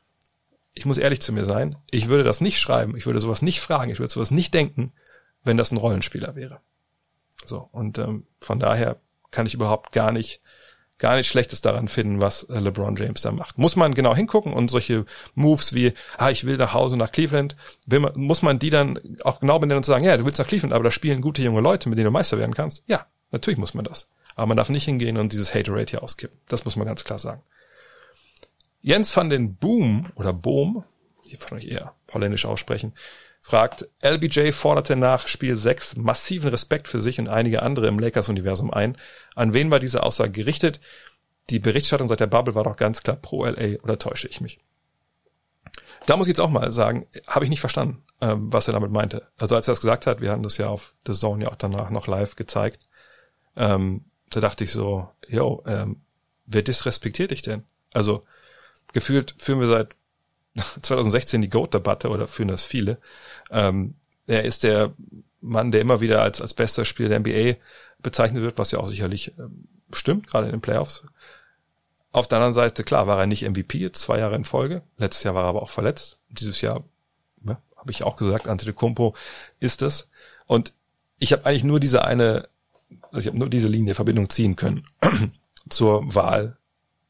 ich 0.74 0.86
muss 0.86 0.98
ehrlich 0.98 1.20
zu 1.20 1.32
mir 1.32 1.44
sein, 1.44 1.76
ich 1.90 2.08
würde 2.08 2.24
das 2.24 2.40
nicht 2.40 2.60
schreiben, 2.60 2.96
ich 2.96 3.06
würde 3.06 3.20
sowas 3.20 3.42
nicht 3.42 3.60
fragen, 3.60 3.90
ich 3.90 3.98
würde 3.98 4.12
sowas 4.12 4.30
nicht 4.30 4.54
denken, 4.54 4.92
wenn 5.44 5.56
das 5.56 5.70
ein 5.72 5.76
Rollenspieler 5.76 6.36
wäre. 6.36 6.60
So, 7.44 7.68
und 7.72 7.98
ähm, 7.98 8.26
von 8.40 8.58
daher 8.58 8.96
kann 9.30 9.46
ich 9.46 9.54
überhaupt 9.54 9.92
gar 9.92 10.12
nicht, 10.12 10.40
gar 10.98 11.16
nichts 11.16 11.30
Schlechtes 11.30 11.60
daran 11.60 11.88
finden, 11.88 12.20
was 12.20 12.44
äh, 12.44 12.58
LeBron 12.58 12.96
James 12.96 13.22
da 13.22 13.30
macht. 13.30 13.58
Muss 13.58 13.76
man 13.76 13.94
genau 13.94 14.14
hingucken 14.14 14.52
und 14.52 14.70
solche 14.70 15.04
Moves 15.34 15.74
wie, 15.74 15.92
ah, 16.16 16.30
ich 16.30 16.44
will 16.44 16.56
nach 16.56 16.74
Hause 16.74 16.96
nach 16.96 17.12
Cleveland, 17.12 17.56
man, 17.86 18.12
muss 18.16 18.42
man 18.42 18.58
die 18.58 18.70
dann 18.70 18.98
auch 19.22 19.40
genau 19.40 19.58
benennen 19.58 19.78
und 19.78 19.86
sagen, 19.86 20.04
ja, 20.04 20.16
du 20.16 20.24
willst 20.24 20.38
nach 20.38 20.46
Cleveland, 20.46 20.74
aber 20.74 20.84
da 20.84 20.90
spielen 20.90 21.20
gute 21.20 21.42
junge 21.42 21.60
Leute, 21.60 21.88
mit 21.88 21.98
denen 21.98 22.06
du 22.06 22.10
Meister 22.10 22.38
werden 22.38 22.54
kannst. 22.54 22.82
Ja, 22.86 23.06
natürlich 23.30 23.58
muss 23.58 23.74
man 23.74 23.84
das. 23.84 24.08
Aber 24.38 24.46
man 24.46 24.56
darf 24.56 24.68
nicht 24.68 24.84
hingehen 24.84 25.16
und 25.16 25.32
dieses 25.32 25.52
Hate-Rate 25.52 25.90
hier 25.90 26.02
auskippen. 26.04 26.38
Das 26.46 26.64
muss 26.64 26.76
man 26.76 26.86
ganz 26.86 27.02
klar 27.02 27.18
sagen. 27.18 27.42
Jens 28.80 29.14
van 29.14 29.30
den 29.30 29.56
Boom 29.56 30.12
oder 30.14 30.32
Boom, 30.32 30.84
hier 31.24 31.40
kann 31.40 31.58
ich 31.58 31.68
eher 31.68 31.96
holländisch 32.14 32.46
aussprechen, 32.46 32.94
fragt, 33.40 33.88
LBJ 34.00 34.52
forderte 34.52 34.94
nach 34.94 35.26
Spiel 35.26 35.56
6 35.56 35.96
massiven 35.96 36.50
Respekt 36.50 36.86
für 36.86 37.00
sich 37.00 37.18
und 37.18 37.28
einige 37.28 37.64
andere 37.64 37.88
im 37.88 37.98
Lakers-Universum 37.98 38.72
ein. 38.72 38.96
An 39.34 39.54
wen 39.54 39.72
war 39.72 39.80
diese 39.80 40.04
Aussage 40.04 40.30
gerichtet? 40.30 40.78
Die 41.50 41.58
Berichterstattung 41.58 42.06
seit 42.06 42.20
der 42.20 42.28
Bubble 42.28 42.54
war 42.54 42.62
doch 42.62 42.76
ganz 42.76 43.02
klar 43.02 43.16
pro 43.16 43.44
LA 43.44 43.82
oder 43.82 43.98
täusche 43.98 44.28
ich 44.28 44.40
mich? 44.40 44.60
Da 46.06 46.16
muss 46.16 46.28
ich 46.28 46.32
jetzt 46.32 46.40
auch 46.40 46.50
mal 46.50 46.72
sagen, 46.72 47.08
habe 47.26 47.44
ich 47.44 47.50
nicht 47.50 47.60
verstanden, 47.60 48.04
ähm, 48.20 48.52
was 48.52 48.68
er 48.68 48.74
damit 48.74 48.92
meinte. 48.92 49.26
Also 49.36 49.56
als 49.56 49.66
er 49.66 49.72
das 49.72 49.80
gesagt 49.80 50.06
hat, 50.06 50.20
wir 50.20 50.30
hatten 50.30 50.44
das 50.44 50.58
ja 50.58 50.68
auf 50.68 50.94
The 51.08 51.12
Zone 51.12 51.42
ja 51.42 51.50
auch 51.50 51.56
danach 51.56 51.90
noch 51.90 52.06
live 52.06 52.36
gezeigt, 52.36 52.88
ähm, 53.56 54.04
da 54.30 54.40
dachte 54.40 54.64
ich 54.64 54.72
so, 54.72 55.08
yo, 55.28 55.62
ähm, 55.66 56.00
wer 56.46 56.62
disrespektiert 56.62 57.30
dich 57.30 57.42
denn? 57.42 57.64
Also 57.92 58.24
gefühlt 58.92 59.34
führen 59.38 59.60
wir 59.60 59.68
seit 59.68 59.96
2016 60.82 61.42
die 61.42 61.50
Goat-Debatte 61.50 62.08
oder 62.08 62.28
führen 62.28 62.48
das 62.48 62.64
viele. 62.64 62.98
Ähm, 63.50 63.94
er 64.26 64.44
ist 64.44 64.62
der 64.62 64.94
Mann, 65.40 65.70
der 65.70 65.80
immer 65.80 66.00
wieder 66.00 66.22
als, 66.22 66.40
als 66.40 66.54
bester 66.54 66.84
Spieler 66.84 67.08
der 67.08 67.20
NBA 67.20 67.58
bezeichnet 68.00 68.42
wird, 68.42 68.58
was 68.58 68.70
ja 68.70 68.78
auch 68.78 68.86
sicherlich 68.86 69.34
ähm, 69.38 69.68
stimmt, 69.92 70.26
gerade 70.26 70.46
in 70.46 70.52
den 70.52 70.60
Playoffs. 70.60 71.04
Auf 72.10 72.26
der 72.26 72.38
anderen 72.38 72.54
Seite, 72.54 72.84
klar, 72.84 73.06
war 73.06 73.18
er 73.18 73.26
nicht 73.26 73.48
MVP, 73.48 73.92
zwei 73.92 74.18
Jahre 74.18 74.36
in 74.36 74.44
Folge. 74.44 74.82
Letztes 74.96 75.24
Jahr 75.24 75.34
war 75.34 75.44
er 75.44 75.48
aber 75.48 75.62
auch 75.62 75.70
verletzt. 75.70 76.18
Dieses 76.30 76.60
Jahr, 76.60 76.84
ja, 77.44 77.60
habe 77.76 77.90
ich 77.90 78.02
auch 78.02 78.16
gesagt, 78.16 78.48
Antetokounmpo 78.48 79.14
ist 79.60 79.82
es. 79.82 80.08
Und 80.46 80.72
ich 81.18 81.32
habe 81.32 81.44
eigentlich 81.46 81.64
nur 81.64 81.80
diese 81.80 82.04
eine, 82.04 82.48
also 83.10 83.18
ich 83.20 83.26
habe 83.26 83.38
nur 83.38 83.50
diese 83.50 83.68
Linie 83.68 83.94
Verbindung 83.94 84.28
ziehen 84.28 84.56
können 84.56 84.86
zur 85.68 86.14
Wahl 86.14 86.58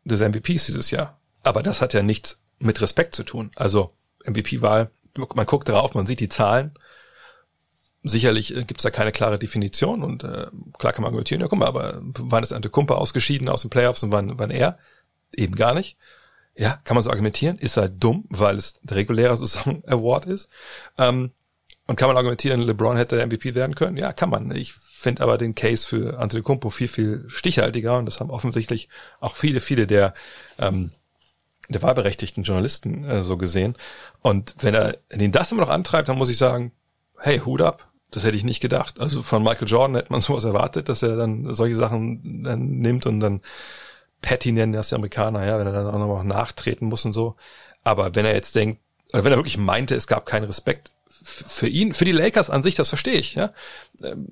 des 0.04 0.20
MVPs 0.20 0.66
dieses 0.66 0.90
Jahr. 0.90 1.18
Aber 1.42 1.62
das 1.62 1.80
hat 1.80 1.94
ja 1.94 2.02
nichts 2.02 2.40
mit 2.58 2.80
Respekt 2.80 3.14
zu 3.14 3.24
tun. 3.24 3.50
Also 3.56 3.94
MVP-Wahl, 4.24 4.90
man 5.34 5.46
guckt 5.46 5.68
darauf, 5.68 5.94
man 5.94 6.06
sieht 6.06 6.20
die 6.20 6.28
Zahlen. 6.28 6.72
Sicherlich 8.02 8.56
äh, 8.56 8.64
gibt's 8.64 8.84
da 8.84 8.90
keine 8.90 9.12
klare 9.12 9.38
Definition 9.38 10.02
und 10.02 10.24
äh, 10.24 10.46
klar 10.78 10.92
kann 10.92 11.02
man 11.02 11.08
argumentieren, 11.08 11.40
ja 11.40 11.48
guck 11.48 11.58
mal, 11.58 11.66
aber 11.66 12.00
wann 12.00 12.42
ist 12.42 12.54
Kumper 12.72 12.98
ausgeschieden 12.98 13.48
aus 13.48 13.62
den 13.62 13.70
Playoffs 13.70 14.02
und 14.02 14.12
wann, 14.12 14.38
wann 14.38 14.50
er? 14.50 14.78
Eben 15.34 15.56
gar 15.56 15.74
nicht. 15.74 15.98
Ja, 16.54 16.80
kann 16.84 16.94
man 16.94 17.04
so 17.04 17.10
argumentieren, 17.10 17.58
ist 17.58 17.76
halt 17.76 18.02
dumm, 18.02 18.24
weil 18.30 18.56
es 18.56 18.80
der 18.82 18.96
reguläre 18.96 19.36
Saison-Award 19.36 20.26
ist. 20.26 20.48
Ähm, 20.96 21.32
und 21.88 21.96
kann 21.96 22.08
man 22.08 22.16
argumentieren, 22.16 22.60
LeBron 22.60 22.96
hätte 22.96 23.26
MVP 23.26 23.54
werden 23.54 23.74
können? 23.74 23.96
Ja, 23.96 24.12
kann 24.12 24.30
man. 24.30 24.50
Ich 24.52 24.74
finde 24.74 25.22
aber 25.22 25.38
den 25.38 25.54
Case 25.54 25.86
für 25.86 26.18
Antetokounmpo 26.18 26.70
viel, 26.70 26.86
viel 26.86 27.24
stichhaltiger 27.28 27.98
und 27.98 28.06
das 28.06 28.20
haben 28.20 28.30
offensichtlich 28.30 28.88
auch 29.20 29.34
viele, 29.34 29.60
viele 29.60 29.86
der 29.86 30.14
ähm, 30.58 30.90
der 31.68 31.82
wahlberechtigten 31.82 32.42
Journalisten 32.42 33.04
äh, 33.04 33.22
so 33.22 33.36
gesehen. 33.36 33.74
Und 34.22 34.54
wenn 34.60 34.74
er 34.74 34.98
ihn 35.12 35.32
das 35.32 35.52
immer 35.52 35.62
noch 35.62 35.70
antreibt, 35.70 36.08
dann 36.08 36.18
muss 36.18 36.30
ich 36.30 36.38
sagen, 36.38 36.72
hey, 37.18 37.40
Hut 37.40 37.62
ab. 37.62 37.88
Das 38.10 38.24
hätte 38.24 38.38
ich 38.38 38.44
nicht 38.44 38.60
gedacht. 38.60 39.00
Also 39.00 39.22
von 39.22 39.42
Michael 39.42 39.68
Jordan 39.68 39.96
hätte 39.96 40.12
man 40.12 40.20
sowas 40.22 40.44
erwartet, 40.44 40.88
dass 40.88 41.02
er 41.02 41.16
dann 41.16 41.52
solche 41.52 41.76
Sachen 41.76 42.42
dann 42.42 42.78
nimmt 42.78 43.06
und 43.06 43.20
dann 43.20 43.40
Patty 44.22 44.52
nennen 44.52 44.72
das 44.72 44.88
die 44.88 44.94
Amerikaner, 44.94 45.44
ja, 45.46 45.58
wenn 45.58 45.66
er 45.66 45.72
dann 45.72 45.86
auch 45.86 45.98
noch 45.98 46.24
nachtreten 46.24 46.88
muss 46.88 47.04
und 47.04 47.12
so. 47.12 47.36
Aber 47.84 48.14
wenn 48.14 48.24
er 48.24 48.34
jetzt 48.34 48.56
denkt, 48.56 48.80
wenn 49.12 49.32
er 49.32 49.38
wirklich 49.38 49.58
meinte, 49.58 49.94
es 49.94 50.06
gab 50.06 50.26
keinen 50.26 50.44
Respekt 50.44 50.90
für 51.10 51.68
ihn, 51.68 51.92
für 51.92 52.04
die 52.04 52.12
Lakers 52.12 52.50
an 52.50 52.62
sich, 52.62 52.74
das 52.74 52.88
verstehe 52.88 53.18
ich, 53.18 53.34
ja. 53.34 53.52
Ähm, 54.02 54.28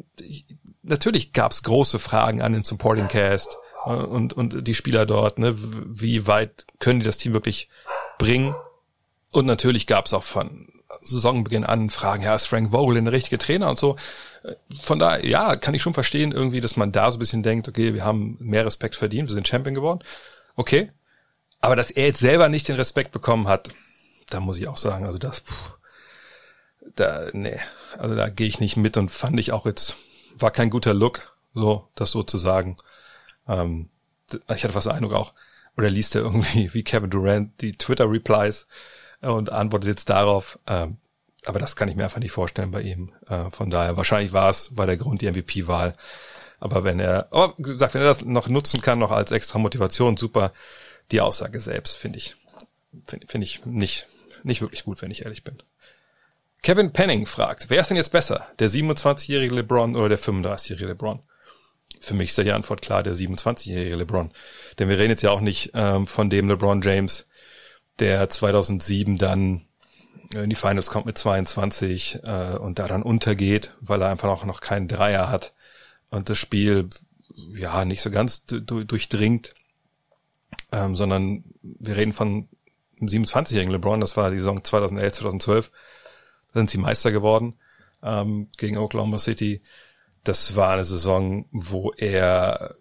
natürlich 0.82 1.32
gab 1.32 1.52
es 1.52 1.62
große 1.62 1.98
Fragen 1.98 2.42
an 2.42 2.52
den 2.52 2.62
Supporting 2.62 3.08
Cast 3.08 3.58
und, 3.84 4.32
und 4.32 4.66
die 4.66 4.74
Spieler 4.74 5.06
dort, 5.06 5.38
ne, 5.38 5.54
wie 5.56 6.26
weit 6.26 6.66
können 6.78 7.00
die 7.00 7.06
das 7.06 7.18
Team 7.18 7.32
wirklich 7.32 7.68
bringen? 8.18 8.54
Und 9.32 9.46
natürlich 9.46 9.86
gab 9.86 10.06
es 10.06 10.12
auch 10.12 10.22
von 10.22 10.68
Saisonbeginn 11.02 11.64
an 11.64 11.90
Fragen, 11.90 12.22
ja, 12.22 12.34
ist 12.34 12.46
Frank 12.46 12.70
Vogel 12.70 13.02
der 13.02 13.12
richtige 13.12 13.38
Trainer 13.38 13.68
und 13.68 13.78
so. 13.78 13.96
Von 14.82 14.98
daher, 14.98 15.26
ja, 15.26 15.56
kann 15.56 15.74
ich 15.74 15.82
schon 15.82 15.94
verstehen 15.94 16.32
irgendwie, 16.32 16.60
dass 16.60 16.76
man 16.76 16.92
da 16.92 17.10
so 17.10 17.16
ein 17.16 17.20
bisschen 17.20 17.42
denkt, 17.42 17.68
okay, 17.68 17.94
wir 17.94 18.04
haben 18.04 18.36
mehr 18.40 18.64
Respekt 18.64 18.96
verdient, 18.96 19.28
wir 19.28 19.34
sind 19.34 19.48
Champion 19.48 19.74
geworden. 19.74 20.00
Okay. 20.54 20.92
Aber 21.60 21.74
dass 21.74 21.90
er 21.90 22.06
jetzt 22.06 22.20
selber 22.20 22.48
nicht 22.48 22.68
den 22.68 22.76
Respekt 22.76 23.12
bekommen 23.12 23.48
hat, 23.48 23.70
da 24.30 24.40
muss 24.40 24.58
ich 24.58 24.68
auch 24.68 24.76
sagen, 24.76 25.06
also 25.06 25.18
das, 25.18 25.40
puh, 25.40 25.54
da, 26.94 27.28
nee, 27.32 27.58
also 27.98 28.14
da 28.14 28.28
gehe 28.28 28.46
ich 28.46 28.60
nicht 28.60 28.76
mit 28.76 28.96
und 28.96 29.10
fand 29.10 29.38
ich 29.40 29.52
auch 29.52 29.66
jetzt, 29.66 29.96
war 30.38 30.50
kein 30.50 30.70
guter 30.70 30.94
Look, 30.94 31.36
so, 31.54 31.88
das 31.94 32.10
so 32.10 32.22
zu 32.22 32.38
sagen. 32.38 32.76
Ähm, 33.48 33.88
ich 34.48 34.64
hatte 34.64 34.72
fast 34.72 34.86
den 34.86 34.94
Eindruck 34.94 35.14
auch, 35.14 35.34
oder 35.76 35.90
liest 35.90 36.14
er 36.14 36.22
irgendwie 36.22 36.72
wie 36.74 36.84
Kevin 36.84 37.10
Durant 37.10 37.60
die 37.60 37.72
Twitter-Replies 37.72 38.66
und 39.20 39.50
antwortet 39.50 39.88
jetzt 39.88 40.08
darauf. 40.08 40.58
Ähm, 40.66 40.98
aber 41.44 41.58
das 41.58 41.76
kann 41.76 41.88
ich 41.88 41.96
mir 41.96 42.04
einfach 42.04 42.20
nicht 42.20 42.32
vorstellen 42.32 42.72
bei 42.72 42.82
ihm. 42.82 43.12
Äh, 43.28 43.50
von 43.50 43.70
daher, 43.70 43.96
wahrscheinlich 43.96 44.32
war 44.32 44.50
es, 44.50 44.76
war 44.76 44.86
der 44.86 44.96
Grund 44.96 45.22
die 45.22 45.30
MVP-Wahl. 45.30 45.96
Aber 46.58 46.84
wenn 46.84 46.98
er, 46.98 47.28
aber 47.30 47.54
gesagt, 47.56 47.94
wenn 47.94 48.02
er 48.02 48.08
das 48.08 48.24
noch 48.24 48.48
nutzen 48.48 48.80
kann, 48.80 48.98
noch 48.98 49.12
als 49.12 49.30
extra 49.30 49.58
Motivation, 49.58 50.16
super. 50.16 50.52
Die 51.12 51.20
Aussage 51.20 51.60
selbst 51.60 51.96
finde 51.96 52.18
ich, 52.18 52.34
finde 53.06 53.26
find 53.28 53.44
ich 53.44 53.64
nicht, 53.64 54.08
nicht 54.42 54.60
wirklich 54.60 54.84
gut, 54.84 55.02
wenn 55.02 55.10
ich 55.10 55.24
ehrlich 55.24 55.44
bin. 55.44 55.62
Kevin 56.62 56.92
Penning 56.92 57.26
fragt, 57.26 57.70
wer 57.70 57.80
ist 57.80 57.88
denn 57.88 57.96
jetzt 57.96 58.12
besser? 58.12 58.46
Der 58.58 58.70
27-jährige 58.70 59.54
LeBron 59.54 59.94
oder 59.94 60.08
der 60.10 60.18
35-jährige 60.18 60.88
LeBron? 60.88 61.20
Für 62.00 62.14
mich 62.14 62.30
ist 62.30 62.38
ja 62.38 62.44
die 62.44 62.52
Antwort 62.52 62.82
klar, 62.82 63.02
der 63.02 63.14
27-jährige 63.14 63.96
LeBron. 63.96 64.32
Denn 64.78 64.88
wir 64.88 64.98
reden 64.98 65.10
jetzt 65.10 65.22
ja 65.22 65.30
auch 65.30 65.40
nicht 65.40 65.70
ähm, 65.74 66.06
von 66.06 66.28
dem 66.28 66.48
LeBron 66.48 66.82
James, 66.82 67.26
der 67.98 68.28
2007 68.28 69.16
dann 69.16 69.66
in 70.32 70.50
die 70.50 70.56
Finals 70.56 70.90
kommt 70.90 71.06
mit 71.06 71.16
22 71.16 72.20
äh, 72.24 72.56
und 72.58 72.78
da 72.78 72.88
dann 72.88 73.02
untergeht, 73.02 73.74
weil 73.80 74.02
er 74.02 74.10
einfach 74.10 74.28
noch, 74.28 74.44
noch 74.44 74.60
keinen 74.60 74.88
Dreier 74.88 75.30
hat 75.30 75.54
und 76.10 76.28
das 76.28 76.38
Spiel 76.38 76.88
ja 77.52 77.84
nicht 77.84 78.00
so 78.00 78.10
ganz 78.10 78.44
durchdringt, 78.46 79.54
ähm, 80.72 80.94
sondern 80.94 81.44
wir 81.62 81.96
reden 81.96 82.12
von 82.12 82.48
einem 82.98 83.08
27-jährigen 83.08 83.72
LeBron, 83.72 84.00
das 84.00 84.16
war 84.16 84.30
die 84.30 84.38
Saison 84.38 84.64
2011, 84.64 85.12
2012, 85.12 85.70
da 85.70 85.72
sind 86.56 86.70
sie 86.70 86.78
Meister 86.78 87.12
geworden 87.12 87.54
ähm, 88.02 88.48
gegen 88.56 88.78
Oklahoma 88.78 89.18
City. 89.18 89.62
Das 90.24 90.56
war 90.56 90.74
eine 90.74 90.84
Saison, 90.84 91.46
wo 91.52 91.92
er 91.92 92.74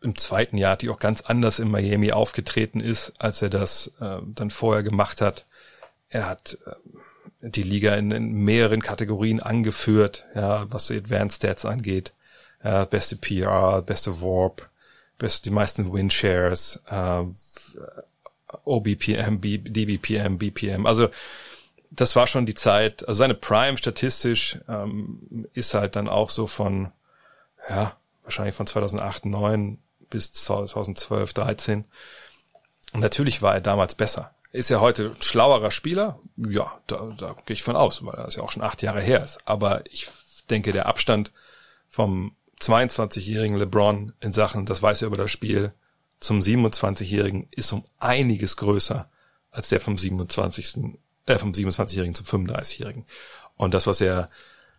im 0.00 0.16
zweiten 0.16 0.58
Jahr 0.58 0.76
die 0.76 0.90
auch 0.90 0.98
ganz 0.98 1.22
anders 1.22 1.58
in 1.58 1.70
Miami 1.70 2.12
aufgetreten 2.12 2.80
ist, 2.80 3.12
als 3.18 3.42
er 3.42 3.50
das 3.50 3.92
äh, 4.00 4.18
dann 4.26 4.50
vorher 4.50 4.82
gemacht 4.82 5.20
hat. 5.20 5.46
Er 6.08 6.26
hat 6.26 6.58
äh, 6.66 7.50
die 7.50 7.62
Liga 7.62 7.94
in, 7.94 8.10
in 8.10 8.32
mehreren 8.32 8.82
Kategorien 8.82 9.40
angeführt, 9.40 10.24
ja, 10.34 10.70
was 10.70 10.88
die 10.88 10.96
Advanced 10.96 11.36
Stats 11.36 11.64
angeht 11.64 12.12
äh, 12.60 12.86
beste 12.86 13.16
PR, 13.16 13.82
beste 13.82 14.20
Warp, 14.20 14.68
best, 15.18 15.44
die 15.44 15.50
meisten 15.50 15.92
Winshares, 15.92 16.82
äh, 16.88 17.24
OBPM, 18.64 19.40
B, 19.40 19.58
DBPM, 19.58 20.38
BPM. 20.38 20.86
Also 20.86 21.08
das 21.98 22.14
war 22.14 22.28
schon 22.28 22.46
die 22.46 22.54
Zeit. 22.54 23.06
Also 23.08 23.18
seine 23.18 23.34
Prime 23.34 23.76
statistisch 23.76 24.58
ähm, 24.68 25.48
ist 25.52 25.74
halt 25.74 25.96
dann 25.96 26.08
auch 26.08 26.30
so 26.30 26.46
von, 26.46 26.92
ja, 27.68 27.96
wahrscheinlich 28.22 28.54
von 28.54 28.68
2008, 28.68 29.26
9 29.26 29.78
bis 30.08 30.32
2012, 30.32 31.32
13. 31.34 31.84
Und 32.92 33.00
natürlich 33.00 33.42
war 33.42 33.54
er 33.54 33.60
damals 33.60 33.96
besser. 33.96 34.32
Ist 34.52 34.70
er 34.70 34.80
heute 34.80 35.14
ein 35.16 35.22
schlauerer 35.22 35.72
Spieler? 35.72 36.20
Ja, 36.36 36.80
da, 36.86 37.12
da 37.18 37.34
gehe 37.44 37.54
ich 37.54 37.64
von 37.64 37.74
aus, 37.74 38.04
weil 38.06 38.14
er 38.14 38.30
ja 38.30 38.42
auch 38.42 38.52
schon 38.52 38.62
acht 38.62 38.80
Jahre 38.82 39.00
her 39.00 39.22
ist. 39.24 39.40
Aber 39.44 39.82
ich 39.90 40.08
denke, 40.48 40.72
der 40.72 40.86
Abstand 40.86 41.32
vom 41.90 42.36
22-jährigen 42.60 43.56
LeBron 43.56 44.12
in 44.20 44.32
Sachen, 44.32 44.66
das 44.66 44.82
weiß 44.82 45.02
er 45.02 45.08
über 45.08 45.16
das 45.16 45.32
Spiel, 45.32 45.72
zum 46.20 46.38
27-jährigen 46.38 47.48
ist 47.50 47.72
um 47.72 47.84
einiges 47.98 48.56
größer 48.56 49.10
als 49.50 49.68
der 49.68 49.80
vom 49.80 49.98
27. 49.98 50.98
Äh, 51.28 51.38
vom 51.38 51.52
27-jährigen 51.52 52.14
zum 52.14 52.24
35-jährigen. 52.24 53.04
Und 53.56 53.74
das, 53.74 53.86
was 53.86 54.00
er 54.00 54.30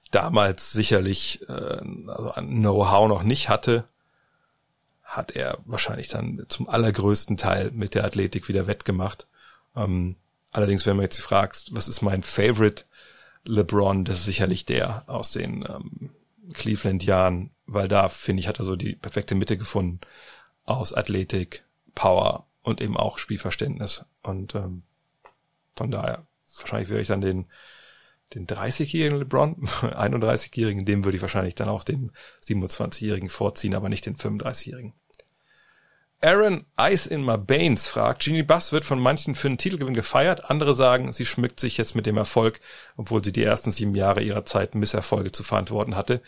damals 0.10 0.72
sicherlich 0.72 1.48
äh, 1.48 1.82
also 2.08 2.32
an 2.32 2.50
Know-how 2.50 3.08
noch 3.08 3.22
nicht 3.22 3.50
hatte, 3.50 3.88
hat 5.04 5.32
er 5.32 5.60
wahrscheinlich 5.66 6.08
dann 6.08 6.46
zum 6.50 6.68
allergrößten 6.68 7.38
Teil 7.38 7.70
mit 7.70 7.94
der 7.94 8.04
Athletik 8.04 8.48
wieder 8.48 8.66
wettgemacht. 8.66 9.28
Ähm, 9.76 10.16
allerdings, 10.52 10.88
wenn 10.88 10.96
man 10.96 11.04
jetzt 11.04 11.20
fragst, 11.20 11.76
was 11.76 11.88
ist 11.88 12.02
mein 12.02 12.24
Favorite 12.24 12.86
LeBron, 13.46 14.04
das 14.04 14.20
ist 14.20 14.26
sicherlich 14.26 14.66
der 14.66 15.04
aus 15.06 15.32
den 15.32 15.64
ähm, 15.70 16.10
Cleveland-Jahren, 16.54 17.52
weil 17.68 17.88
da, 17.88 18.10
finde 18.10 18.42
ich, 18.42 18.48
hat 18.48 18.58
er 18.58 18.66
so 18.66 18.76
die 18.76 18.96
perfekte 18.96 19.36
Mitte 19.36 19.56
gefunden 19.56 20.00
aus 20.66 20.94
Athletik, 20.94 21.64
Power 21.94 22.48
und 22.64 22.82
eben 22.82 22.98
auch 22.98 23.20
Spielverständnis. 23.20 24.04
Und 24.24 24.56
ähm, 24.56 24.82
von 25.76 25.92
daher, 25.92 26.26
wahrscheinlich 26.60 26.90
würde 26.90 27.02
ich 27.02 27.08
dann 27.08 27.22
den, 27.22 27.46
den 28.34 28.48
30-jährigen 28.48 29.20
LeBron, 29.20 29.56
31-jährigen, 29.82 30.86
dem 30.86 31.04
würde 31.04 31.18
ich 31.18 31.22
wahrscheinlich 31.22 31.56
dann 31.56 31.70
auch 31.70 31.84
den 31.84 32.12
27-jährigen 32.46 33.30
vorziehen, 33.30 33.76
aber 33.76 33.90
nicht 33.90 34.06
den 34.06 34.16
35-jährigen. 34.16 34.94
Aaron 36.22 36.66
Ice 36.78 37.10
in 37.10 37.24
My 37.24 37.38
Baines 37.38 37.88
fragt, 37.88 38.24
Jeannie 38.24 38.44
Buss 38.44 38.74
wird 38.74 38.84
von 38.84 39.00
manchen 39.00 39.36
für 39.36 39.48
einen 39.48 39.58
Titelgewinn 39.58 39.94
gefeiert, 39.94 40.50
andere 40.50 40.76
sagen, 40.76 41.14
sie 41.14 41.26
schmückt 41.26 41.62
sich 41.62 41.78
jetzt 41.78 41.96
mit 41.96 42.06
dem 42.06 42.18
Erfolg, 42.18 42.60
obwohl 42.98 43.24
sie 43.24 43.32
die 43.32 43.44
ersten 43.44 43.72
sieben 43.72 43.96
Jahre 43.96 44.22
ihrer 44.22 44.44
Zeit 44.44 44.76
Misserfolge 44.76 45.32
zu 45.32 45.44
verantworten 45.44 45.96
hatte. 45.96 46.22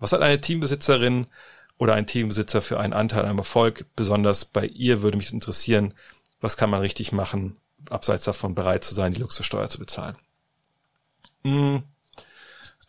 Was 0.00 0.12
hat 0.12 0.22
eine 0.22 0.40
Teambesitzerin 0.40 1.28
oder 1.76 1.94
ein 1.94 2.08
Teambesitzer 2.08 2.62
für 2.62 2.80
einen 2.80 2.92
Anteil 2.92 3.26
am 3.26 3.38
Erfolg? 3.38 3.86
Besonders 3.94 4.44
bei 4.44 4.66
ihr 4.66 5.02
würde 5.02 5.16
mich 5.16 5.32
interessieren, 5.32 5.94
was 6.40 6.56
kann 6.56 6.70
man 6.70 6.80
richtig 6.80 7.12
machen, 7.12 7.56
abseits 7.90 8.24
davon 8.24 8.54
bereit 8.54 8.84
zu 8.84 8.94
sein, 8.94 9.12
die 9.12 9.20
Luxussteuer 9.20 9.68
zu 9.68 9.78
bezahlen? 9.78 10.16
Hm, 11.44 11.82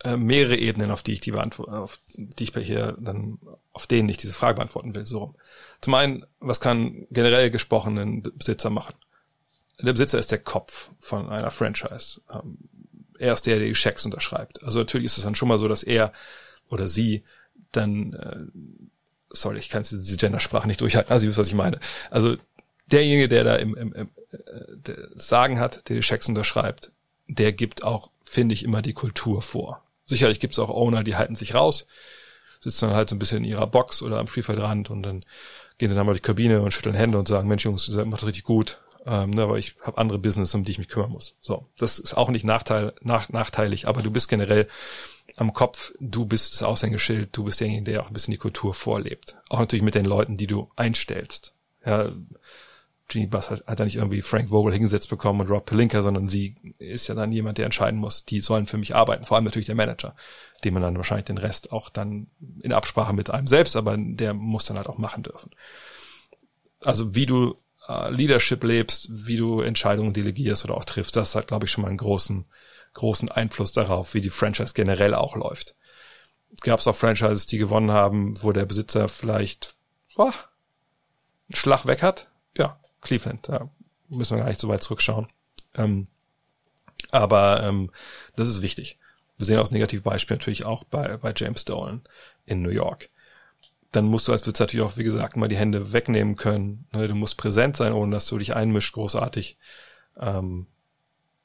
äh, 0.04 0.18
mehrere 0.18 0.56
Ebenen, 0.56 0.92
auf 0.92 1.04
die 1.04 1.14
ich 1.14 1.22
die 1.22 1.32
beantworte, 1.32 1.74
auf 1.74 2.00
die 2.16 2.44
ich 2.44 2.54
hier 2.66 2.96
dann, 3.00 3.40
auf 3.74 3.88
denen 3.88 4.10
ich 4.10 4.18
diese 4.18 4.34
Frage 4.34 4.56
beantworten 4.56 4.96
will, 4.96 5.06
so 5.06 5.20
rum. 5.20 5.36
Zum 5.82 5.94
einen, 5.94 6.26
was 6.40 6.60
kann 6.60 7.06
generell 7.12 7.52
gesprochen 7.52 7.98
ein 7.98 8.22
Besitzer 8.22 8.70
machen? 8.70 8.96
Der 9.82 9.94
Besitzer 9.94 10.20
ist 10.20 10.32
der 10.32 10.40
Kopf 10.40 10.90
von 11.00 11.30
einer 11.30 11.52
Franchise. 11.52 12.22
Ähm, 12.32 12.58
er 13.18 13.34
ist 13.34 13.46
der, 13.46 13.60
der 13.60 13.68
die 13.68 13.76
Schecks 13.76 14.06
unterschreibt. 14.06 14.64
Also 14.64 14.80
natürlich 14.80 15.08
ist 15.08 15.18
es 15.18 15.24
dann 15.24 15.36
schon 15.36 15.50
mal 15.50 15.58
so, 15.58 15.68
dass 15.68 15.84
er 15.84 16.14
oder 16.70 16.88
sie 16.88 17.24
dann, 17.72 18.14
äh, 18.14 18.46
sorry, 19.30 19.60
ich 19.60 19.70
kann 19.70 19.84
diese 19.84 20.18
Gendersprache 20.18 20.68
nicht 20.68 20.82
durchhalten, 20.82 21.12
also 21.12 21.26
ihr 21.26 21.30
wisst, 21.30 21.40
was 21.40 21.48
ich 21.48 21.54
meine. 21.54 21.80
Also 22.10 22.38
derjenige, 22.92 23.28
der 23.28 23.44
da 23.44 23.56
im, 23.56 23.76
im, 23.76 23.94
im 23.94 24.10
äh, 24.32 24.38
der 24.76 25.10
Sagen 25.16 25.60
hat, 25.60 25.88
der 25.90 25.96
die 25.96 26.04
Schecks 26.04 26.28
unterschreibt, 26.28 26.92
der 27.28 27.52
gibt 27.52 27.84
auch, 27.84 28.12
finde 28.24 28.54
ich, 28.54 28.64
immer 28.64 28.82
die 28.82 28.94
Kultur 28.94 29.42
vor. 29.42 29.84
Sicherlich 30.06 30.40
gibt 30.40 30.54
es 30.54 30.60
auch 30.60 30.70
Owner, 30.70 31.04
die 31.04 31.16
halten 31.16 31.36
sich 31.36 31.54
raus, 31.54 31.86
sitzen 32.62 32.88
dann 32.88 32.96
halt 32.96 33.10
so 33.10 33.16
ein 33.16 33.20
bisschen 33.20 33.40
in 33.40 33.44
ihrer 33.46 33.68
Box 33.68 34.02
oder 34.02 34.18
am 34.20 34.28
Spielfeldrand 34.28 34.90
und 34.90 35.04
dann 35.04 35.24
gehen 35.78 35.88
sie 35.88 35.96
dann 35.96 36.06
mal 36.06 36.16
die 36.16 36.20
Kabine 36.20 36.62
und 36.62 36.72
schütteln 36.72 36.96
Hände 36.96 37.18
und 37.18 37.28
sagen, 37.28 37.48
Mensch 37.48 37.64
Jungs, 37.64 37.88
ihr 37.88 38.06
macht 38.06 38.26
richtig 38.26 38.44
gut, 38.44 38.80
ähm, 39.06 39.30
ne, 39.30 39.44
aber 39.44 39.58
ich 39.58 39.76
habe 39.82 39.98
andere 39.98 40.20
Business, 40.20 40.54
um 40.56 40.64
die 40.64 40.72
ich 40.72 40.80
mich 40.80 40.90
kümmern 40.90 41.12
muss. 41.12 41.36
So, 41.42 41.68
das 41.78 42.00
ist 42.00 42.16
auch 42.16 42.30
nicht 42.30 42.44
Nachteil, 42.44 42.94
nach, 43.02 43.30
nachteilig, 43.30 43.88
aber 43.88 44.02
du 44.02 44.12
bist 44.12 44.28
generell 44.28 44.68
am 45.38 45.54
Kopf, 45.54 45.94
du 46.00 46.26
bist 46.26 46.54
das 46.54 46.64
Aushängeschild, 46.64 47.30
du 47.32 47.46
bist 47.46 47.62
derjenige, 47.62 47.92
der 47.92 48.04
auch 48.04 48.08
ein 48.08 48.14
bisschen 48.14 48.34
die 48.34 48.38
Kultur 48.38 48.74
vorlebt. 48.74 49.38
Auch 49.48 49.60
natürlich 49.60 49.84
mit 49.84 49.96
den 49.96 50.06
Leuten, 50.06 50.36
die 50.36 50.48
du 50.48 50.68
einstellst. 50.76 51.54
Ja, 51.86 52.10
Genie 53.10 53.28
Bass 53.28 53.50
hat, 53.50 53.66
hat 53.66 53.80
da 53.80 53.84
nicht 53.84 53.98
irgendwie 53.98 54.22
Frank 54.22 54.50
Vogel 54.50 54.72
hingesetzt 54.72 55.10
bekommen 55.10 55.42
und 55.42 55.50
Rob 55.50 55.66
Pelinka, 55.66 56.02
sondern 56.02 56.28
sie 56.28 56.56
ist 56.78 57.08
ja 57.08 57.16
dann 57.16 57.32
jemand, 57.32 57.58
der 57.58 57.66
entscheiden 57.66 58.00
muss, 58.00 58.24
die 58.24 58.42
sollen 58.42 58.68
für 58.68 58.78
mich 58.78 58.96
arbeiten. 58.96 59.26
Vor 59.26 59.36
allem 59.36 59.46
natürlich 59.46 59.66
der 59.66 59.76
Manager, 59.76 60.16
dem 60.64 60.76
man 60.76 60.84
dann 60.84 60.96
wahrscheinlich 60.96 61.26
den 61.26 61.38
Rest 61.38 61.72
auch 61.72 61.90
dann 61.90 62.28
in 62.62 62.72
Absprache 62.72 63.14
mit 63.14 63.30
einem 63.30 63.48
selbst, 63.48 63.76
aber 63.76 63.98
der 63.98 64.34
muss 64.34 64.66
dann 64.66 64.78
halt 64.78 64.88
auch 64.88 64.98
machen 64.98 65.24
dürfen. 65.24 65.52
Also 66.84 67.16
wie 67.16 67.26
du 67.26 67.56
äh, 67.88 68.12
Leadership 68.12 68.64
lebst, 68.64 69.10
wie 69.28 69.38
du 69.38 69.62
Entscheidungen 69.62 70.14
delegierst 70.14 70.64
oder 70.64 70.78
auch 70.78 70.86
triffst, 70.86 71.16
das 71.16 71.36
hat, 71.36 71.48
glaube 71.48 71.66
ich, 71.66 71.72
schon 71.72 71.82
mal 71.82 71.90
einen 71.90 71.98
großen, 71.98 72.46
großen 72.94 73.30
Einfluss 73.30 73.72
darauf, 73.72 74.14
wie 74.14 74.22
die 74.22 74.30
Franchise 74.30 74.74
generell 74.74 75.16
auch 75.16 75.36
läuft. 75.36 75.76
Gab 76.62 76.80
es 76.80 76.88
auch 76.88 76.96
Franchises, 76.96 77.48
die 77.48 77.58
gewonnen 77.58 77.92
haben, 77.92 78.42
wo 78.42 78.52
der 78.52 78.66
Besitzer 78.66 79.10
vielleicht 79.10 79.76
boah, 80.16 80.34
einen 81.48 81.56
Schlag 81.56 81.86
weg 81.86 82.02
hat? 82.02 82.28
Ja, 82.58 82.80
Cleveland, 83.02 83.48
da 83.48 83.70
müssen 84.10 84.38
wir 84.38 84.44
gar 84.44 84.50
nicht 84.50 84.60
so 84.60 84.68
weit 84.68 84.84
zurückschauen. 84.84 85.28
Ähm, 85.76 86.08
aber 87.12 87.64
ähm, 87.64 87.92
das 88.36 88.50
ist 88.50 88.62
wichtig. 88.62 88.98
Wir 89.38 89.46
sehen 89.46 89.58
auch 89.58 89.64
das 89.64 89.72
Negativbeispiel 89.72 90.36
natürlich 90.36 90.66
auch 90.66 90.84
bei, 90.84 91.18
bei 91.18 91.34
James 91.36 91.66
Dolan 91.66 92.02
in 92.46 92.62
New 92.62 92.70
York. 92.70 93.10
Dann 93.92 94.06
musst 94.06 94.28
du 94.28 94.32
als 94.32 94.42
Besitzer 94.42 94.66
natürlich 94.66 94.86
auch, 94.86 94.98
wie 94.98 95.04
gesagt, 95.04 95.36
mal 95.36 95.48
die 95.48 95.58
Hände 95.58 95.94
wegnehmen 95.94 96.36
können. 96.36 96.86
Ne? 96.92 97.08
Du 97.08 97.16
musst 97.16 97.38
präsent 97.38 97.78
sein, 97.78 97.94
ohne 97.94 98.12
dass 98.12 98.28
du 98.28 98.38
dich 98.38 98.56
einmischst, 98.56 98.94
großartig. 98.94 99.58
Ähm, 100.20 100.68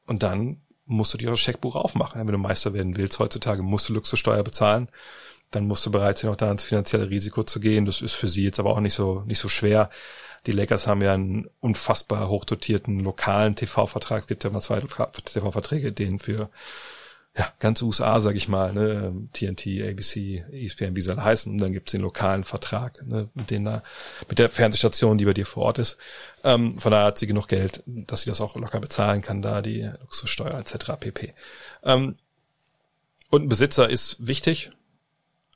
und 0.06 0.22
dann 0.22 0.60
musst 0.86 1.14
du 1.14 1.18
dir 1.18 1.30
das 1.30 1.40
Scheckbuch 1.40 1.76
aufmachen. 1.76 2.20
Wenn 2.20 2.32
du 2.32 2.38
Meister 2.38 2.74
werden 2.74 2.96
willst, 2.96 3.18
heutzutage 3.18 3.62
musst 3.62 3.88
du 3.88 3.94
Luxussteuer 3.94 4.42
bezahlen. 4.42 4.88
Dann 5.50 5.66
musst 5.66 5.86
du 5.86 5.90
bereit 5.90 6.18
sein, 6.18 6.30
auch 6.30 6.36
da 6.36 6.50
ins 6.50 6.64
finanzielle 6.64 7.08
Risiko 7.08 7.44
zu 7.44 7.60
gehen. 7.60 7.86
Das 7.86 8.02
ist 8.02 8.14
für 8.14 8.28
sie 8.28 8.44
jetzt 8.44 8.58
aber 8.58 8.72
auch 8.72 8.80
nicht 8.80 8.94
so, 8.94 9.22
nicht 9.26 9.38
so 9.38 9.48
schwer. 9.48 9.88
Die 10.46 10.52
Lakers 10.52 10.86
haben 10.86 11.02
ja 11.02 11.14
einen 11.14 11.48
unfassbar 11.60 12.28
hochdotierten 12.28 13.00
lokalen 13.00 13.56
TV-Vertrag. 13.56 14.22
Es 14.22 14.28
gibt 14.28 14.44
ja 14.44 14.50
mal 14.50 14.60
zwei 14.60 14.80
TV-Verträge, 14.80 15.92
denen 15.92 16.18
für 16.18 16.50
ja, 17.36 17.52
ganz 17.58 17.82
USA, 17.82 18.20
sag 18.20 18.36
ich 18.36 18.46
mal, 18.46 18.72
ne, 18.72 19.12
TNT, 19.32 19.82
ABC, 19.82 20.44
ESPN, 20.52 20.94
wie 20.94 21.00
sie 21.00 21.10
alle 21.10 21.24
heißen, 21.24 21.50
und 21.50 21.58
dann 21.58 21.72
gibt's 21.72 21.90
den 21.90 22.02
lokalen 22.02 22.44
Vertrag, 22.44 23.04
ne, 23.04 23.28
mit 23.34 23.50
denen 23.50 23.82
mit 24.28 24.38
der 24.38 24.48
Fernsehstation, 24.48 25.18
die 25.18 25.24
bei 25.24 25.34
dir 25.34 25.46
vor 25.46 25.64
Ort 25.64 25.80
ist. 25.80 25.96
Ähm, 26.44 26.78
von 26.78 26.92
daher 26.92 27.06
hat 27.06 27.18
sie 27.18 27.26
genug 27.26 27.48
Geld, 27.48 27.82
dass 27.86 28.22
sie 28.22 28.30
das 28.30 28.40
auch 28.40 28.54
locker 28.54 28.78
bezahlen 28.78 29.20
kann, 29.20 29.42
da 29.42 29.62
die 29.62 29.90
Luxussteuer 30.00 30.56
etc. 30.58 30.92
pp. 31.00 31.34
Ähm, 31.82 32.14
und 33.30 33.42
ein 33.42 33.48
Besitzer 33.48 33.90
ist 33.90 34.24
wichtig. 34.24 34.70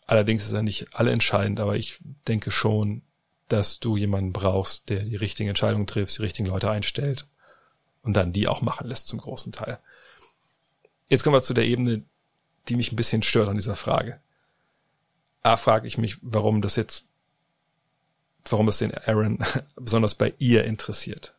Allerdings 0.07 0.43
ist 0.43 0.53
er 0.53 0.62
nicht 0.62 0.89
alle 0.95 1.12
entscheidend, 1.12 1.61
aber 1.61 1.76
ich 1.76 2.01
denke 2.26 2.51
schon, 2.51 3.03
dass 3.49 3.80
du 3.80 3.96
jemanden 3.96 4.32
brauchst, 4.32 4.88
der 4.88 5.03
die 5.03 5.16
richtigen 5.16 5.49
Entscheidungen 5.49 5.86
trifft, 5.86 6.18
die 6.18 6.22
richtigen 6.22 6.49
Leute 6.49 6.70
einstellt 6.70 7.26
und 8.03 8.14
dann 8.14 8.32
die 8.32 8.49
auch 8.49 8.62
machen 8.62 8.86
lässt 8.86 9.09
zum 9.09 9.18
großen 9.18 9.53
Teil. 9.53 9.78
Jetzt 11.09 11.24
kommen 11.24 11.34
wir 11.34 11.42
zu 11.42 11.55
der 11.55 11.66
Ebene, 11.66 12.05
die 12.68 12.76
mich 12.76 12.92
ein 12.92 12.96
bisschen 12.96 13.22
stört 13.22 13.49
an 13.49 13.57
dieser 13.57 13.76
Frage. 13.76 14.20
A, 15.42 15.57
frage 15.57 15.86
ich 15.86 15.99
mich, 15.99 16.18
warum 16.20 16.61
das 16.61 16.76
jetzt, 16.76 17.07
warum 18.49 18.68
es 18.68 18.78
den 18.78 18.94
Aaron 18.94 19.38
besonders 19.76 20.14
bei 20.14 20.34
ihr 20.38 20.64
interessiert. 20.64 21.34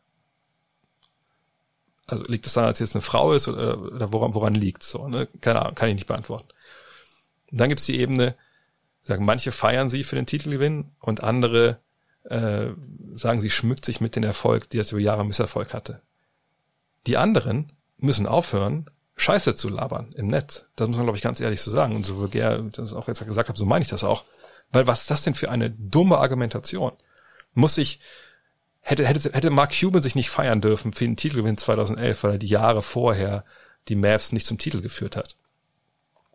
Also 2.06 2.24
liegt 2.24 2.46
es 2.46 2.54
daran, 2.54 2.70
dass 2.70 2.78
sie 2.78 2.84
jetzt 2.84 2.96
eine 2.96 3.02
Frau 3.02 3.32
ist 3.32 3.46
oder, 3.46 3.80
oder 3.80 4.12
woran, 4.12 4.34
woran 4.34 4.54
liegt 4.54 4.82
so? 4.82 5.06
Ne? 5.06 5.28
Keine 5.40 5.62
Ahnung, 5.62 5.76
kann 5.76 5.88
ich 5.88 5.94
nicht 5.94 6.08
beantworten. 6.08 6.48
Und 7.52 7.60
dann 7.60 7.68
gibt's 7.68 7.86
die 7.86 8.00
Ebene, 8.00 8.34
sagen 9.02 9.24
manche 9.24 9.52
feiern 9.52 9.88
sie 9.88 10.02
für 10.02 10.16
den 10.16 10.26
Titelgewinn 10.26 10.90
und 10.98 11.22
andere 11.22 11.78
äh, 12.24 12.68
sagen, 13.14 13.40
sie 13.40 13.50
schmückt 13.50 13.84
sich 13.84 14.00
mit 14.00 14.16
dem 14.16 14.24
Erfolg, 14.24 14.70
die 14.70 14.76
jetzt 14.76 14.92
über 14.92 15.00
Jahre 15.00 15.24
Misserfolg 15.24 15.72
hatte. 15.74 16.02
Die 17.06 17.16
anderen 17.16 17.72
müssen 17.96 18.26
aufhören, 18.26 18.90
Scheiße 19.16 19.54
zu 19.54 19.68
labern 19.68 20.12
im 20.12 20.28
Netz. 20.28 20.66
Das 20.76 20.88
muss 20.88 20.96
man, 20.96 21.06
glaube 21.06 21.18
ich, 21.18 21.22
ganz 21.22 21.40
ehrlich 21.40 21.60
so 21.60 21.70
sagen. 21.70 21.94
Und 21.94 22.06
so 22.06 22.16
vulgär, 22.16 22.58
das 22.58 22.94
auch 22.94 23.08
jetzt 23.08 23.24
gesagt 23.24 23.48
habe, 23.48 23.58
so 23.58 23.66
meine 23.66 23.82
ich 23.82 23.90
das 23.90 24.04
auch. 24.04 24.24
Weil 24.72 24.86
was 24.86 25.02
ist 25.02 25.10
das 25.10 25.22
denn 25.22 25.34
für 25.34 25.50
eine 25.50 25.70
dumme 25.70 26.18
Argumentation? 26.18 26.92
Muss 27.52 27.76
ich, 27.76 28.00
hätte, 28.80 29.06
hätte, 29.06 29.32
hätte 29.32 29.50
Mark 29.50 29.78
Cuban 29.78 30.02
sich 30.02 30.14
nicht 30.14 30.30
feiern 30.30 30.60
dürfen 30.60 30.92
für 30.92 31.04
den 31.04 31.16
Titelgewinn 31.16 31.58
2011, 31.58 32.22
weil 32.22 32.32
er 32.32 32.38
die 32.38 32.46
Jahre 32.46 32.82
vorher 32.82 33.44
die 33.88 33.96
Mavs 33.96 34.32
nicht 34.32 34.46
zum 34.46 34.58
Titel 34.58 34.80
geführt 34.80 35.16
hat. 35.16 35.36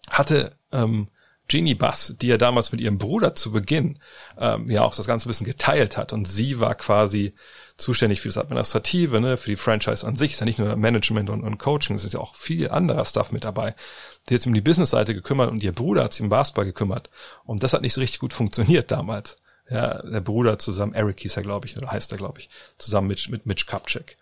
Hatte 0.10 0.56
ähm, 0.72 1.10
Jeannie 1.48 1.76
Bass, 1.76 2.16
die 2.20 2.28
ja 2.28 2.38
damals 2.38 2.72
mit 2.72 2.82
ihrem 2.82 2.98
Bruder 2.98 3.36
zu 3.36 3.52
Beginn 3.52 4.00
ähm, 4.40 4.66
ja 4.68 4.84
auch 4.84 4.96
das 4.96 5.08
Ganze 5.08 5.28
bisschen 5.28 5.46
geteilt 5.46 5.98
hat 5.98 6.12
und 6.12 6.26
sie 6.28 6.60
war 6.60 6.76
quasi 6.76 7.34
zuständig 7.78 8.22
für 8.22 8.30
das 8.30 8.38
Administrative, 8.38 9.20
ne, 9.20 9.38
für 9.38 9.50
die 9.50 9.56
Franchise 9.56 10.08
an 10.08 10.16
sich, 10.16 10.32
ist 10.32 10.40
ja 10.40 10.46
nicht 10.46 10.60
nur 10.60 10.76
Management 10.76 11.30
und, 11.30 11.44
und 11.44 11.58
Coaching, 11.58 11.96
es 11.96 12.06
ist 12.06 12.14
ja 12.14 12.20
auch 12.20 12.36
viel 12.36 12.70
anderer 12.70 13.06
Stuff 13.06 13.32
mit 13.32 13.44
dabei. 13.44 13.76
Die 14.28 14.34
hat 14.34 14.42
sich 14.42 14.48
um 14.48 14.54
die 14.54 14.62
Business-Seite 14.62 15.14
gekümmert 15.14 15.52
und 15.52 15.62
ihr 15.64 15.74
Bruder 15.74 16.06
hat 16.06 16.14
sich 16.14 16.22
um 16.22 16.30
Basketball 16.30 16.66
gekümmert 16.66 17.10
und 17.44 17.64
das 17.64 17.74
hat 17.74 17.82
nicht 17.82 17.94
so 17.94 18.02
richtig 18.02 18.20
gut 18.20 18.34
funktioniert 18.34 18.92
damals. 18.92 19.38
Ja, 19.70 20.02
der 20.04 20.22
Bruder 20.22 20.60
zusammen, 20.60 20.94
Eric 20.94 21.20
hieß 21.22 21.38
er, 21.38 21.44
glaube 21.44 21.66
ich, 21.66 21.76
oder 21.76 21.92
heißt 21.92 22.12
er, 22.12 22.20
glaube 22.20 22.40
ich, 22.40 22.50
zusammen 22.78 23.08
mit, 23.08 23.30
mit 23.30 23.48
Mitch 23.48 23.66
Kupchak 23.66 24.16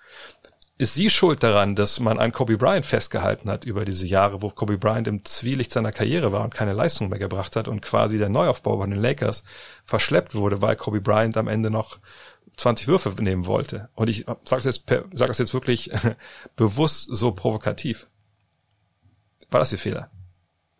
ist 0.77 0.95
sie 0.95 1.09
schuld 1.09 1.43
daran, 1.43 1.75
dass 1.75 1.99
man 1.99 2.17
an 2.17 2.31
Kobe 2.31 2.57
Bryant 2.57 2.85
festgehalten 2.85 3.49
hat 3.49 3.63
über 3.63 3.85
diese 3.85 4.07
Jahre, 4.07 4.41
wo 4.41 4.49
Kobe 4.49 4.77
Bryant 4.77 5.07
im 5.07 5.23
Zwielicht 5.23 5.71
seiner 5.71 5.91
Karriere 5.91 6.31
war 6.31 6.43
und 6.43 6.53
keine 6.53 6.73
Leistung 6.73 7.09
mehr 7.09 7.19
gebracht 7.19 7.55
hat 7.55 7.67
und 7.67 7.81
quasi 7.81 8.17
der 8.17 8.29
Neuaufbau 8.29 8.77
bei 8.77 8.87
den 8.87 8.99
Lakers 8.99 9.43
verschleppt 9.85 10.33
wurde, 10.33 10.61
weil 10.61 10.75
Kobe 10.75 10.99
Bryant 10.99 11.37
am 11.37 11.47
Ende 11.47 11.69
noch 11.69 11.99
20 12.57 12.87
Würfe 12.87 13.09
nehmen 13.21 13.45
wollte. 13.45 13.89
Und 13.93 14.09
ich 14.09 14.25
sage 14.25 14.63
das 14.63 14.65
jetzt, 14.65 14.83
sag 15.13 15.27
das 15.27 15.37
jetzt 15.37 15.53
wirklich 15.53 15.91
bewusst 16.55 17.07
so 17.11 17.31
provokativ. 17.31 18.07
War 19.51 19.59
das 19.59 19.71
ihr 19.71 19.79
Fehler? 19.79 20.09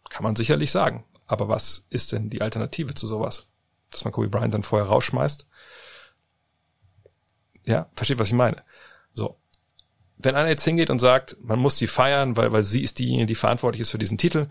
Kann 0.10 0.24
man 0.24 0.36
sicherlich 0.36 0.72
sagen. 0.72 1.06
Aber 1.28 1.48
was 1.50 1.86
ist 1.90 2.12
denn 2.12 2.30
die 2.30 2.42
Alternative 2.42 2.94
zu 2.96 3.08
sowas? 3.08 3.48
Dass 3.92 4.04
man 4.04 4.12
Kobe 4.12 4.30
Bryant 4.30 4.54
dann 4.54 4.64
vorher 4.64 4.88
rausschmeißt? 4.88 5.48
Ja, 7.66 7.90
versteht, 7.96 8.20
was 8.20 8.28
ich 8.28 8.34
meine. 8.34 8.64
Wenn 10.18 10.36
einer 10.36 10.50
jetzt 10.50 10.64
hingeht 10.64 10.90
und 10.90 11.00
sagt, 11.00 11.38
man 11.42 11.60
muss 11.60 11.78
sie 11.78 11.88
feiern, 11.88 12.38
weil, 12.38 12.52
weil 12.52 12.64
sie 12.64 12.84
ist 12.84 13.00
diejenige, 13.00 13.26
die 13.26 13.36
verantwortlich 13.36 13.82
ist 13.82 13.92
für 13.92 13.98
diesen 13.98 14.18
Titel, 14.18 14.48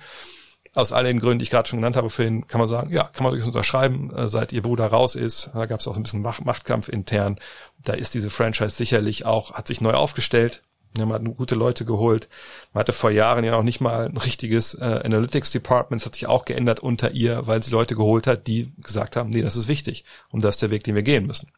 aus 0.74 0.92
all 0.92 1.04
den 1.04 1.20
Gründen, 1.20 1.40
die 1.40 1.44
ich 1.44 1.50
gerade 1.50 1.68
schon 1.68 1.78
genannt 1.78 1.96
habe, 1.96 2.08
für 2.08 2.24
ihn, 2.24 2.46
kann 2.46 2.58
man 2.58 2.68
sagen, 2.68 2.90
ja, 2.90 3.04
kann 3.04 3.24
man 3.24 3.32
durchaus 3.32 3.48
unterschreiben, 3.48 4.14
äh, 4.14 4.28
seit 4.28 4.52
ihr 4.52 4.62
Bruder 4.62 4.86
raus 4.86 5.14
ist. 5.14 5.50
Da 5.52 5.66
gab 5.66 5.80
es 5.80 5.86
auch 5.86 5.94
so 5.94 6.00
ein 6.00 6.02
bisschen 6.02 6.22
Machtkampf 6.22 6.88
intern. 6.88 7.38
Da 7.84 7.92
ist 7.92 8.14
diese 8.14 8.30
Franchise 8.30 8.70
sicherlich 8.70 9.26
auch, 9.26 9.52
hat 9.52 9.66
sich 9.66 9.80
neu 9.80 9.92
aufgestellt. 9.92 10.62
Ja, 10.96 11.06
man 11.06 11.26
hat 11.26 11.36
gute 11.36 11.54
Leute 11.54 11.84
geholt. 11.84 12.28
Man 12.72 12.80
hatte 12.80 12.92
vor 12.92 13.10
Jahren 13.10 13.44
ja 13.44 13.52
noch 13.52 13.62
nicht 13.62 13.80
mal 13.80 14.06
ein 14.06 14.16
richtiges 14.16 14.74
äh, 14.74 15.00
Analytics 15.04 15.50
Department. 15.50 16.02
Das 16.02 16.06
hat 16.06 16.14
sich 16.14 16.26
auch 16.26 16.44
geändert 16.44 16.80
unter 16.80 17.12
ihr, 17.12 17.46
weil 17.46 17.62
sie 17.62 17.70
Leute 17.70 17.94
geholt 17.94 18.26
hat, 18.26 18.46
die 18.46 18.72
gesagt 18.78 19.16
haben, 19.16 19.30
nee, 19.30 19.42
das 19.42 19.56
ist 19.56 19.68
wichtig. 19.68 20.04
Und 20.30 20.44
das 20.44 20.56
ist 20.56 20.62
der 20.62 20.70
Weg, 20.70 20.84
den 20.84 20.94
wir 20.94 21.02
gehen 21.02 21.26
müssen. 21.26 21.50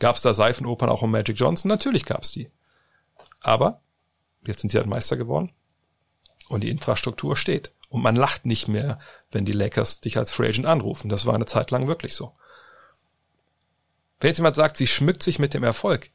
Gab 0.00 0.16
es 0.16 0.22
da 0.22 0.34
Seifenopern 0.34 0.90
auch 0.90 1.02
um 1.02 1.10
Magic 1.10 1.38
Johnson? 1.38 1.68
Natürlich 1.68 2.04
gab 2.04 2.22
es 2.22 2.30
die. 2.30 2.50
Aber 3.40 3.80
jetzt 4.46 4.60
sind 4.60 4.70
sie 4.70 4.78
halt 4.78 4.86
Meister 4.86 5.16
geworden 5.16 5.52
und 6.48 6.62
die 6.62 6.70
Infrastruktur 6.70 7.36
steht. 7.36 7.72
Und 7.88 8.02
man 8.02 8.16
lacht 8.16 8.44
nicht 8.44 8.68
mehr, 8.68 8.98
wenn 9.32 9.44
die 9.44 9.52
Lakers 9.52 10.00
dich 10.00 10.18
als 10.18 10.30
Free 10.30 10.48
Agent 10.48 10.66
anrufen. 10.66 11.08
Das 11.08 11.24
war 11.26 11.34
eine 11.34 11.46
Zeit 11.46 11.70
lang 11.70 11.86
wirklich 11.88 12.14
so. 12.14 12.34
Wenn 14.20 14.28
jetzt 14.28 14.38
jemand 14.38 14.56
sagt, 14.56 14.76
sie 14.76 14.86
schmückt 14.86 15.22
sich 15.22 15.38
mit 15.38 15.54
dem 15.54 15.62
Erfolg, 15.62 16.10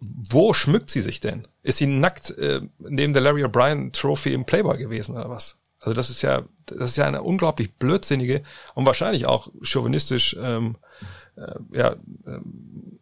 wo 0.00 0.54
schmückt 0.54 0.90
sie 0.90 1.00
sich 1.00 1.20
denn? 1.20 1.46
Ist 1.62 1.78
sie 1.78 1.86
nackt 1.86 2.30
äh, 2.30 2.62
neben 2.78 3.12
der 3.12 3.22
Larry 3.22 3.44
O'Brien 3.44 3.92
Trophy 3.92 4.32
im 4.32 4.46
Playboy 4.46 4.78
gewesen 4.78 5.14
oder 5.14 5.28
was? 5.28 5.58
Also 5.80 5.94
das 5.94 6.10
ist 6.10 6.22
ja, 6.22 6.44
das 6.66 6.90
ist 6.90 6.96
ja 6.96 7.04
eine 7.04 7.22
unglaublich 7.22 7.74
blödsinnige 7.74 8.42
und 8.74 8.86
wahrscheinlich 8.86 9.26
auch 9.26 9.50
chauvinistisch 9.62 10.34
ähm, 10.40 10.76
äh, 11.36 11.54
ja, 11.72 11.92
äh, 11.92 12.40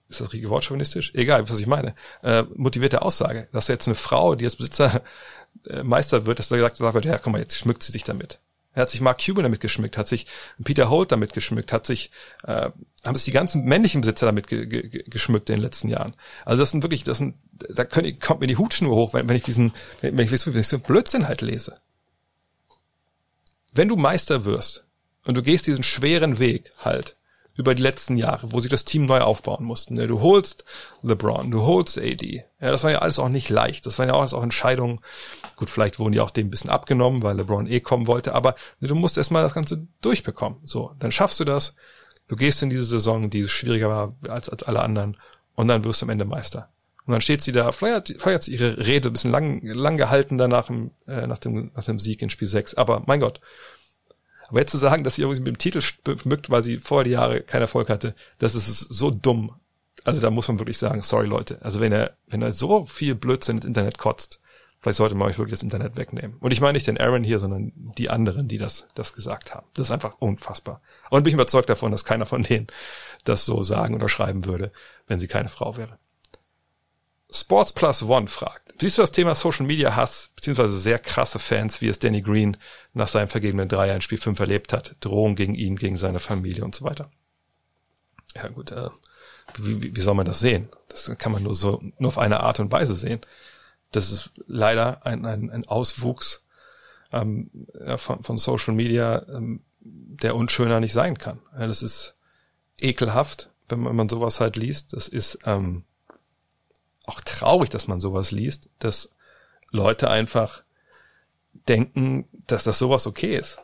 ist 0.08 0.20
das 0.20 0.32
richtige 0.32 0.50
Wort 0.50 0.64
chauvinistisch? 0.64 1.12
Egal, 1.14 1.48
was 1.48 1.58
ich 1.58 1.66
meine. 1.66 1.94
Äh, 2.22 2.44
motivierte 2.54 3.02
Aussage, 3.02 3.48
dass 3.52 3.68
jetzt 3.68 3.88
eine 3.88 3.94
Frau, 3.94 4.34
die 4.34 4.44
als 4.44 4.56
Besitzer 4.56 5.02
äh, 5.68 5.82
Meister 5.82 6.26
wird, 6.26 6.38
dass 6.38 6.48
da 6.48 6.56
gesagt 6.56 6.80
wird, 6.80 7.04
ja, 7.04 7.18
komm 7.18 7.32
mal, 7.32 7.40
jetzt 7.40 7.58
schmückt 7.58 7.82
sie 7.82 7.92
sich 7.92 8.04
damit. 8.04 8.38
Er 8.76 8.82
hat 8.82 8.90
sich 8.90 9.00
Mark 9.00 9.24
Cuban 9.24 9.42
damit 9.42 9.60
geschmückt, 9.60 9.96
hat 9.96 10.06
sich 10.06 10.26
Peter 10.62 10.90
Holt 10.90 11.10
damit 11.10 11.32
geschmückt, 11.32 11.72
hat 11.72 11.86
sich, 11.86 12.10
äh, 12.44 12.70
haben 13.04 13.14
sich 13.14 13.24
die 13.24 13.30
ganzen 13.30 13.64
männlichen 13.64 14.02
Besitzer 14.02 14.26
damit 14.26 14.48
ge 14.48 14.66
ge 14.66 15.02
geschmückt 15.06 15.48
in 15.48 15.56
den 15.56 15.62
letzten 15.62 15.88
Jahren. 15.88 16.14
Also 16.44 16.62
das 16.62 16.72
sind 16.72 16.82
wirklich, 16.82 17.02
das 17.02 17.16
sind, 17.16 17.36
da 17.70 17.86
können, 17.86 18.20
kommt 18.20 18.40
mir 18.40 18.46
die 18.46 18.58
Hutschnur 18.58 18.94
hoch, 18.94 19.14
wenn, 19.14 19.30
wenn 19.30 19.36
ich 19.36 19.44
diesen, 19.44 19.72
wenn 20.02 20.18
ich, 20.18 20.30
wenn 20.30 20.60
ich 20.60 20.68
so 20.68 20.78
Blödsinn 20.78 21.26
halt 21.26 21.40
lese. 21.40 21.80
Wenn 23.72 23.88
du 23.88 23.96
Meister 23.96 24.44
wirst 24.44 24.84
und 25.24 25.36
du 25.38 25.42
gehst 25.42 25.66
diesen 25.66 25.82
schweren 25.82 26.38
Weg 26.38 26.70
halt, 26.84 27.16
über 27.56 27.74
die 27.74 27.82
letzten 27.82 28.16
Jahre, 28.16 28.52
wo 28.52 28.60
sie 28.60 28.68
das 28.68 28.84
Team 28.84 29.06
neu 29.06 29.20
aufbauen 29.20 29.64
mussten. 29.64 29.96
Du 29.96 30.20
holst 30.20 30.64
LeBron, 31.02 31.50
du 31.50 31.62
holst 31.62 31.98
AD. 31.98 32.44
Ja, 32.60 32.70
das 32.70 32.84
war 32.84 32.90
ja 32.90 32.98
alles 32.98 33.18
auch 33.18 33.28
nicht 33.28 33.48
leicht. 33.48 33.86
Das 33.86 33.98
waren 33.98 34.08
ja 34.08 34.14
auch, 34.14 34.32
auch 34.32 34.42
Entscheidungen. 34.42 35.00
Gut, 35.56 35.70
vielleicht 35.70 35.98
wurden 35.98 36.12
die 36.12 36.20
auch 36.20 36.30
dem 36.30 36.48
ein 36.48 36.50
bisschen 36.50 36.70
abgenommen, 36.70 37.22
weil 37.22 37.36
LeBron 37.36 37.66
eh 37.66 37.80
kommen 37.80 38.06
wollte, 38.06 38.34
aber 38.34 38.54
du 38.80 38.94
musst 38.94 39.16
erstmal 39.16 39.42
das 39.42 39.54
Ganze 39.54 39.86
durchbekommen. 40.02 40.60
So, 40.64 40.92
dann 40.98 41.12
schaffst 41.12 41.40
du 41.40 41.44
das. 41.44 41.74
Du 42.28 42.36
gehst 42.36 42.62
in 42.62 42.70
diese 42.70 42.84
Saison, 42.84 43.30
die 43.30 43.48
schwieriger 43.48 43.88
war 43.88 44.16
als, 44.28 44.48
als 44.48 44.64
alle 44.64 44.82
anderen, 44.82 45.16
und 45.54 45.68
dann 45.68 45.84
wirst 45.84 46.02
du 46.02 46.06
am 46.06 46.10
Ende 46.10 46.24
Meister. 46.24 46.68
Und 47.06 47.12
dann 47.12 47.20
steht 47.20 47.40
sie 47.40 47.52
da, 47.52 47.70
feiert, 47.70 48.12
feiert 48.18 48.42
sie 48.42 48.52
ihre 48.52 48.84
Rede, 48.84 49.08
ein 49.08 49.12
bisschen 49.12 49.30
lang, 49.30 49.60
lang 49.62 49.96
gehalten 49.96 50.38
danach 50.38 50.68
äh, 51.06 51.26
nach, 51.26 51.38
dem, 51.38 51.70
nach 51.74 51.84
dem 51.84 52.00
Sieg 52.00 52.20
in 52.20 52.30
Spiel 52.30 52.48
6. 52.48 52.74
Aber 52.74 53.04
mein 53.06 53.20
Gott, 53.20 53.40
aber 54.48 54.60
jetzt 54.60 54.70
zu 54.70 54.78
sagen, 54.78 55.04
dass 55.04 55.16
sie 55.16 55.22
irgendwie 55.22 55.40
mit 55.40 55.48
dem 55.48 55.58
Titel 55.58 55.80
schmückt, 55.80 56.50
weil 56.50 56.62
sie 56.62 56.78
vorher 56.78 57.04
die 57.04 57.10
Jahre 57.10 57.42
keinen 57.42 57.62
Erfolg 57.62 57.88
hatte, 57.88 58.14
das 58.38 58.54
ist 58.54 58.78
so 58.78 59.10
dumm. 59.10 59.54
Also 60.04 60.20
da 60.20 60.30
muss 60.30 60.48
man 60.48 60.58
wirklich 60.58 60.78
sagen, 60.78 61.02
sorry 61.02 61.26
Leute. 61.26 61.58
Also 61.62 61.80
wenn 61.80 61.92
er, 61.92 62.16
wenn 62.26 62.42
er 62.42 62.52
so 62.52 62.86
viel 62.86 63.14
Blödsinn 63.14 63.56
ins 63.56 63.66
Internet 63.66 63.98
kotzt, 63.98 64.40
vielleicht 64.80 64.98
sollte 64.98 65.16
man 65.16 65.28
euch 65.28 65.38
wirklich 65.38 65.54
das 65.54 65.64
Internet 65.64 65.96
wegnehmen. 65.96 66.36
Und 66.38 66.52
ich 66.52 66.60
meine 66.60 66.74
nicht 66.74 66.86
den 66.86 66.98
Aaron 66.98 67.24
hier, 67.24 67.40
sondern 67.40 67.72
die 67.74 68.08
anderen, 68.08 68.46
die 68.46 68.58
das, 68.58 68.86
das 68.94 69.14
gesagt 69.14 69.54
haben. 69.54 69.66
Das 69.74 69.88
ist 69.88 69.92
einfach 69.92 70.16
unfassbar. 70.20 70.80
Und 71.10 71.24
bin 71.24 71.34
überzeugt 71.34 71.68
davon, 71.68 71.90
dass 71.90 72.04
keiner 72.04 72.26
von 72.26 72.44
denen 72.44 72.68
das 73.24 73.44
so 73.44 73.62
sagen 73.64 73.94
oder 73.94 74.08
schreiben 74.08 74.44
würde, 74.44 74.70
wenn 75.08 75.18
sie 75.18 75.26
keine 75.26 75.48
Frau 75.48 75.76
wäre. 75.76 75.98
Sports 77.40 77.72
Plus 77.72 78.02
One 78.02 78.28
fragt, 78.28 78.74
siehst 78.80 78.98
du 78.98 79.02
das 79.02 79.12
Thema 79.12 79.34
Social 79.34 79.66
Media 79.66 79.94
Hass, 79.94 80.30
beziehungsweise 80.34 80.78
sehr 80.78 80.98
krasse 80.98 81.38
Fans, 81.38 81.80
wie 81.80 81.88
es 81.88 81.98
Danny 81.98 82.22
Green 82.22 82.56
nach 82.94 83.08
seinem 83.08 83.28
vergebenen 83.28 83.68
Dreier 83.68 83.94
in 83.94 84.00
Spiel 84.00 84.18
5 84.18 84.38
erlebt 84.38 84.72
hat, 84.72 84.96
Drohungen 85.00 85.36
gegen 85.36 85.54
ihn, 85.54 85.76
gegen 85.76 85.96
seine 85.96 86.20
Familie 86.20 86.64
und 86.64 86.74
so 86.74 86.84
weiter? 86.84 87.10
Ja 88.34 88.48
gut, 88.48 88.70
äh, 88.70 88.90
wie, 89.56 89.94
wie 89.94 90.00
soll 90.00 90.14
man 90.14 90.26
das 90.26 90.40
sehen? 90.40 90.68
Das 90.88 91.10
kann 91.18 91.32
man 91.32 91.42
nur 91.42 91.54
so, 91.54 91.82
nur 91.98 92.08
auf 92.08 92.18
eine 92.18 92.40
Art 92.40 92.60
und 92.60 92.72
Weise 92.72 92.94
sehen. 92.94 93.20
Das 93.92 94.10
ist 94.10 94.32
leider 94.46 95.06
ein, 95.06 95.24
ein, 95.24 95.50
ein 95.50 95.66
Auswuchs 95.66 96.44
ähm, 97.12 97.50
von, 97.96 98.22
von 98.22 98.38
Social 98.38 98.74
Media, 98.74 99.24
ähm, 99.28 99.62
der 99.80 100.34
unschöner 100.34 100.80
nicht 100.80 100.92
sein 100.92 101.16
kann. 101.16 101.40
Das 101.56 101.82
ist 101.82 102.16
ekelhaft, 102.80 103.50
wenn 103.68 103.80
man, 103.80 103.90
wenn 103.90 103.96
man 103.96 104.08
sowas 104.08 104.40
halt 104.40 104.56
liest. 104.56 104.92
Das 104.92 105.08
ist 105.08 105.38
ähm, 105.46 105.84
auch 107.06 107.20
traurig, 107.20 107.70
dass 107.70 107.88
man 107.88 108.00
sowas 108.00 108.30
liest, 108.30 108.68
dass 108.78 109.10
Leute 109.70 110.10
einfach 110.10 110.62
denken, 111.68 112.28
dass 112.46 112.64
das 112.64 112.78
sowas 112.78 113.06
okay 113.06 113.36
ist. 113.36 113.60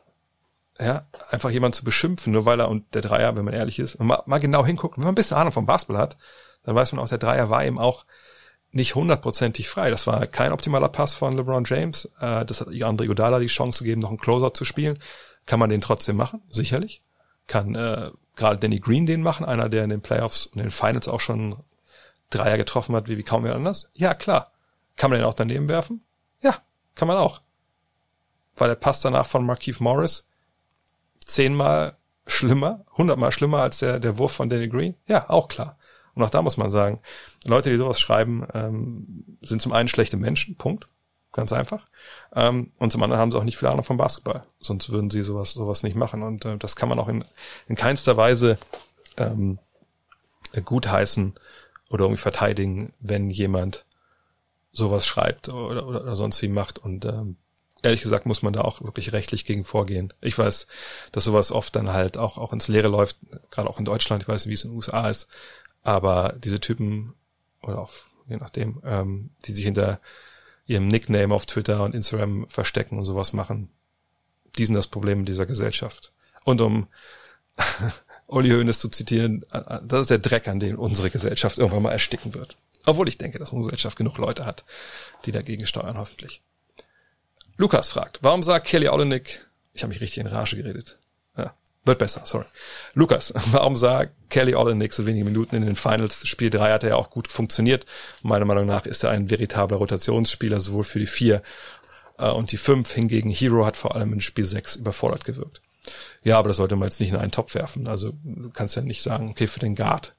Ja, 0.78 1.06
einfach 1.30 1.50
jemand 1.50 1.74
zu 1.74 1.84
beschimpfen, 1.84 2.32
nur 2.32 2.46
weil 2.46 2.58
er 2.58 2.68
und 2.68 2.94
der 2.94 3.02
Dreier, 3.02 3.36
wenn 3.36 3.44
man 3.44 3.54
ehrlich 3.54 3.78
ist, 3.78 4.00
mal, 4.00 4.22
mal 4.26 4.40
genau 4.40 4.64
hingucken, 4.64 5.02
wenn 5.02 5.06
man 5.06 5.12
ein 5.12 5.16
bisschen 5.16 5.36
Ahnung 5.36 5.52
vom 5.52 5.66
Basketball 5.66 5.98
hat, 5.98 6.16
dann 6.64 6.74
weiß 6.74 6.92
man 6.92 7.04
auch, 7.04 7.08
der 7.08 7.18
Dreier 7.18 7.50
war 7.50 7.64
eben 7.64 7.78
auch 7.78 8.04
nicht 8.70 8.94
hundertprozentig 8.94 9.68
frei. 9.68 9.90
Das 9.90 10.06
war 10.06 10.26
kein 10.26 10.50
optimaler 10.50 10.88
Pass 10.88 11.14
von 11.14 11.36
LeBron 11.36 11.64
James. 11.66 12.06
Äh, 12.20 12.46
das 12.46 12.62
hat 12.62 12.68
André 12.68 13.06
Godala 13.06 13.38
die 13.38 13.46
Chance 13.48 13.84
gegeben, 13.84 14.00
noch 14.00 14.08
einen 14.08 14.18
Closeout 14.18 14.54
zu 14.54 14.64
spielen. 14.64 14.98
Kann 15.44 15.60
man 15.60 15.70
den 15.70 15.82
trotzdem 15.82 16.16
machen? 16.16 16.40
Sicherlich. 16.50 17.02
Kann 17.46 17.74
äh, 17.74 18.10
gerade 18.34 18.58
Danny 18.58 18.78
Green 18.78 19.04
den 19.04 19.22
machen, 19.22 19.44
einer, 19.44 19.68
der 19.68 19.84
in 19.84 19.90
den 19.90 20.00
Playoffs 20.00 20.46
und 20.46 20.58
den 20.58 20.70
Finals 20.70 21.06
auch 21.06 21.20
schon 21.20 21.56
Dreier 22.34 22.56
getroffen 22.56 22.94
hat, 22.94 23.08
wie, 23.08 23.18
wie 23.18 23.22
kaum 23.22 23.44
wer 23.44 23.54
anders? 23.54 23.90
Ja, 23.94 24.14
klar. 24.14 24.52
Kann 24.96 25.10
man 25.10 25.18
den 25.18 25.26
auch 25.26 25.34
daneben 25.34 25.68
werfen? 25.68 26.02
Ja, 26.42 26.56
kann 26.94 27.08
man 27.08 27.16
auch. 27.16 27.40
War 28.56 28.68
der 28.68 28.74
Pass 28.74 29.00
danach 29.00 29.26
von 29.26 29.46
Markeith 29.46 29.80
Morris 29.80 30.26
zehnmal 31.24 31.96
schlimmer, 32.26 32.84
hundertmal 32.96 33.32
schlimmer 33.32 33.58
als 33.58 33.78
der, 33.78 33.98
der 33.98 34.18
Wurf 34.18 34.32
von 34.32 34.48
Danny 34.48 34.68
Green? 34.68 34.94
Ja, 35.06 35.28
auch 35.30 35.48
klar. 35.48 35.78
Und 36.14 36.22
auch 36.22 36.30
da 36.30 36.42
muss 36.42 36.56
man 36.56 36.70
sagen, 36.70 37.00
Leute, 37.44 37.70
die 37.70 37.76
sowas 37.76 37.98
schreiben, 37.98 38.46
ähm, 38.52 39.38
sind 39.40 39.62
zum 39.62 39.72
einen 39.72 39.88
schlechte 39.88 40.16
Menschen, 40.16 40.56
Punkt. 40.56 40.86
Ganz 41.32 41.50
einfach. 41.50 41.86
Ähm, 42.34 42.72
und 42.78 42.92
zum 42.92 43.02
anderen 43.02 43.18
haben 43.18 43.32
sie 43.32 43.38
auch 43.38 43.44
nicht 43.44 43.56
viel 43.56 43.68
Ahnung 43.68 43.84
vom 43.84 43.96
Basketball. 43.96 44.44
Sonst 44.60 44.90
würden 44.90 45.08
sie 45.08 45.22
sowas, 45.22 45.54
sowas 45.54 45.82
nicht 45.82 45.96
machen. 45.96 46.22
Und 46.22 46.44
äh, 46.44 46.58
das 46.58 46.76
kann 46.76 46.90
man 46.90 46.98
auch 46.98 47.08
in, 47.08 47.24
in 47.68 47.74
keinster 47.74 48.18
Weise 48.18 48.58
ähm, 49.16 49.58
gutheißen 50.62 51.32
oder 51.92 52.04
irgendwie 52.04 52.22
verteidigen, 52.22 52.92
wenn 53.00 53.30
jemand 53.30 53.84
sowas 54.72 55.06
schreibt 55.06 55.50
oder, 55.50 55.86
oder, 55.86 56.02
oder 56.02 56.16
sonst 56.16 56.40
wie 56.40 56.48
macht. 56.48 56.78
Und 56.78 57.04
ähm, 57.04 57.36
ehrlich 57.82 58.00
gesagt 58.00 58.24
muss 58.24 58.42
man 58.42 58.54
da 58.54 58.62
auch 58.62 58.80
wirklich 58.80 59.12
rechtlich 59.12 59.44
gegen 59.44 59.64
vorgehen. 59.64 60.12
Ich 60.22 60.38
weiß, 60.38 60.66
dass 61.12 61.24
sowas 61.24 61.52
oft 61.52 61.76
dann 61.76 61.92
halt 61.92 62.16
auch, 62.16 62.38
auch 62.38 62.52
ins 62.52 62.68
Leere 62.68 62.88
läuft, 62.88 63.16
gerade 63.50 63.68
auch 63.68 63.78
in 63.78 63.84
Deutschland, 63.84 64.22
ich 64.22 64.28
weiß 64.28 64.46
nicht, 64.46 64.50
wie 64.50 64.54
es 64.54 64.64
in 64.64 64.70
den 64.70 64.76
USA 64.76 65.08
ist, 65.10 65.28
aber 65.82 66.34
diese 66.38 66.60
Typen, 66.60 67.14
oder 67.60 67.80
auch, 67.80 67.92
je 68.26 68.38
nachdem, 68.38 68.80
ähm, 68.84 69.30
die 69.44 69.52
sich 69.52 69.64
hinter 69.64 70.00
ihrem 70.64 70.88
Nickname 70.88 71.34
auf 71.34 71.44
Twitter 71.44 71.82
und 71.82 71.94
Instagram 71.94 72.48
verstecken 72.48 72.96
und 72.98 73.04
sowas 73.04 73.32
machen, 73.32 73.68
die 74.56 74.64
sind 74.64 74.74
das 74.74 74.86
Problem 74.86 75.24
dieser 75.24 75.44
Gesellschaft. 75.44 76.12
Und 76.44 76.60
um 76.60 76.86
Uli 78.26 78.50
Hoeneß 78.50 78.78
zu 78.78 78.88
zitieren, 78.88 79.44
äh, 79.52 79.58
äh, 79.58 79.80
das 79.84 80.02
ist 80.02 80.10
der 80.10 80.18
Dreck, 80.18 80.48
an 80.48 80.60
dem 80.60 80.78
unsere 80.78 81.10
Gesellschaft 81.10 81.58
irgendwann 81.58 81.82
mal 81.82 81.92
ersticken 81.92 82.34
wird. 82.34 82.56
Obwohl 82.84 83.08
ich 83.08 83.18
denke, 83.18 83.38
dass 83.38 83.52
unsere 83.52 83.70
Gesellschaft 83.70 83.96
genug 83.96 84.18
Leute 84.18 84.46
hat, 84.46 84.64
die 85.24 85.32
dagegen 85.32 85.66
steuern, 85.66 85.98
hoffentlich. 85.98 86.42
Lukas 87.56 87.88
fragt, 87.88 88.18
warum 88.22 88.42
sagt 88.42 88.66
Kelly 88.66 88.88
Olenek, 88.88 89.46
ich 89.74 89.82
habe 89.82 89.90
mich 89.90 90.00
richtig 90.00 90.18
in 90.18 90.26
Rage 90.26 90.56
geredet, 90.56 90.98
wird 91.84 91.98
besser, 91.98 92.22
sorry. 92.24 92.46
Lukas, 92.94 93.32
warum 93.50 93.76
sah 93.76 94.06
Kelly 94.28 94.54
Olenek 94.54 94.92
so 94.92 95.06
wenige 95.06 95.24
Minuten 95.24 95.56
in 95.56 95.66
den 95.66 95.76
Finals? 95.76 96.26
Spiel 96.28 96.50
3 96.50 96.72
hat 96.72 96.84
er 96.84 96.90
ja 96.90 96.96
auch 96.96 97.10
gut 97.10 97.30
funktioniert. 97.30 97.86
Meiner 98.22 98.44
Meinung 98.44 98.66
nach 98.66 98.86
ist 98.86 99.02
er 99.02 99.10
ein 99.10 99.30
veritabler 99.30 99.78
Rotationsspieler, 99.78 100.60
sowohl 100.60 100.84
für 100.84 101.00
die 101.00 101.06
4 101.06 101.42
äh, 102.18 102.30
und 102.30 102.52
die 102.52 102.56
5. 102.56 102.92
Hingegen 102.92 103.30
Hero 103.30 103.66
hat 103.66 103.76
vor 103.76 103.96
allem 103.96 104.12
in 104.12 104.20
Spiel 104.20 104.44
6 104.44 104.76
überfordert 104.76 105.24
gewirkt. 105.24 105.60
Ja, 106.22 106.38
aber 106.38 106.48
das 106.48 106.56
sollte 106.56 106.76
man 106.76 106.88
jetzt 106.88 107.00
nicht 107.00 107.10
in 107.10 107.16
einen 107.16 107.32
Topf 107.32 107.54
werfen. 107.54 107.86
Also 107.86 108.12
du 108.22 108.50
kannst 108.50 108.76
ja 108.76 108.82
nicht 108.82 109.02
sagen, 109.02 109.30
okay, 109.30 109.46
für 109.46 109.60
den 109.60 109.74
Guard 109.74 110.14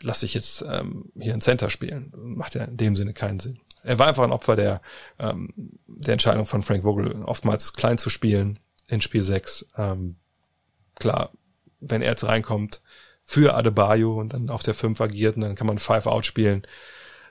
lasse 0.00 0.26
ich 0.26 0.34
jetzt 0.34 0.64
ähm, 0.68 1.10
hier 1.18 1.34
ein 1.34 1.40
Center 1.40 1.70
spielen. 1.70 2.12
Macht 2.16 2.54
ja 2.54 2.64
in 2.64 2.76
dem 2.76 2.96
Sinne 2.96 3.12
keinen 3.12 3.40
Sinn. 3.40 3.60
Er 3.82 3.98
war 3.98 4.06
einfach 4.06 4.24
ein 4.24 4.32
Opfer 4.32 4.56
der, 4.56 4.80
ähm, 5.18 5.52
der 5.86 6.14
Entscheidung 6.14 6.46
von 6.46 6.62
Frank 6.62 6.84
Vogel, 6.84 7.22
oftmals 7.24 7.74
klein 7.74 7.98
zu 7.98 8.08
spielen 8.08 8.58
in 8.88 9.00
Spiel 9.00 9.22
6. 9.22 9.66
Ähm, 9.76 10.16
klar, 10.94 11.32
wenn 11.80 12.02
er 12.02 12.10
jetzt 12.10 12.24
reinkommt 12.24 12.80
für 13.22 13.54
Adebayo 13.54 14.18
und 14.18 14.32
dann 14.32 14.50
auf 14.50 14.62
der 14.62 14.74
5 14.74 15.00
agiert 15.00 15.36
und 15.36 15.42
dann 15.42 15.54
kann 15.54 15.66
man 15.66 15.78
Five 15.78 16.06
Out 16.06 16.26
spielen, 16.26 16.66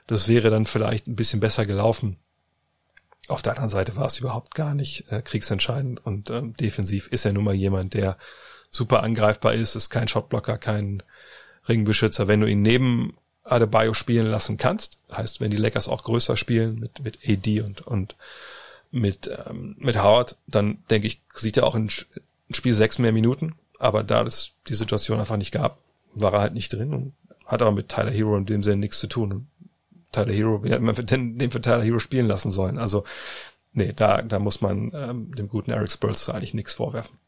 das 0.06 0.28
wäre 0.28 0.50
dann 0.50 0.66
vielleicht 0.66 1.06
ein 1.06 1.16
bisschen 1.16 1.40
besser 1.40 1.66
gelaufen. 1.66 2.18
Auf 3.28 3.42
der 3.42 3.52
anderen 3.52 3.70
Seite 3.70 3.96
war 3.96 4.06
es 4.06 4.18
überhaupt 4.18 4.54
gar 4.54 4.74
nicht 4.74 5.10
äh, 5.10 5.22
kriegsentscheidend 5.22 6.04
und 6.04 6.30
ähm, 6.30 6.54
defensiv 6.56 7.08
ist 7.08 7.24
er 7.24 7.32
nun 7.32 7.44
mal 7.44 7.54
jemand, 7.54 7.94
der 7.94 8.18
super 8.70 9.02
angreifbar 9.02 9.54
ist, 9.54 9.76
ist 9.76 9.88
kein 9.88 10.08
Shotblocker, 10.08 10.58
kein 10.58 11.02
Ringbeschützer. 11.68 12.28
Wenn 12.28 12.40
du 12.40 12.46
ihn 12.46 12.62
neben 12.62 13.16
Adebayo 13.44 13.94
spielen 13.94 14.26
lassen 14.26 14.56
kannst, 14.56 14.98
heißt, 15.12 15.40
wenn 15.40 15.50
die 15.50 15.56
Lakers 15.56 15.88
auch 15.88 16.02
größer 16.02 16.36
spielen 16.36 16.78
mit, 16.78 17.02
mit 17.02 17.18
AD 17.26 17.62
und, 17.62 17.86
und 17.86 18.16
mit, 18.90 19.30
ähm, 19.46 19.76
mit 19.78 19.96
Howard, 19.96 20.36
dann 20.46 20.78
denke 20.90 21.06
ich, 21.06 21.22
sieht 21.34 21.56
er 21.56 21.66
auch 21.66 21.74
in, 21.74 21.90
Spiel 22.50 22.74
sechs 22.74 22.98
mehr 22.98 23.12
Minuten, 23.12 23.54
aber 23.78 24.02
da 24.02 24.22
es 24.22 24.52
die 24.68 24.74
Situation 24.74 25.18
einfach 25.18 25.36
nicht 25.36 25.52
gab, 25.52 25.78
war 26.14 26.34
er 26.34 26.40
halt 26.40 26.54
nicht 26.54 26.72
drin 26.72 26.92
und 26.92 27.12
hat 27.46 27.62
aber 27.62 27.72
mit 27.72 27.88
Tyler 27.88 28.10
Hero 28.10 28.36
in 28.36 28.46
dem 28.46 28.62
Sinne 28.62 28.78
nichts 28.78 28.98
zu 28.98 29.06
tun. 29.06 29.48
Tyler 30.14 30.32
Hero, 30.32 30.64
wie 30.64 30.78
man 30.78 30.94
den 30.94 31.50
für 31.50 31.60
Tyler 31.60 31.82
Hero 31.82 31.98
spielen 31.98 32.26
lassen 32.26 32.50
sollen? 32.50 32.78
Also, 32.78 33.04
nee, 33.72 33.92
da, 33.94 34.22
da 34.22 34.38
muss 34.38 34.60
man 34.60 34.92
ähm, 34.94 35.34
dem 35.34 35.48
guten 35.48 35.70
Eric 35.70 35.90
Spurs 35.90 36.28
eigentlich 36.28 36.54
nichts 36.54 36.74
vorwerfen. 36.74 37.18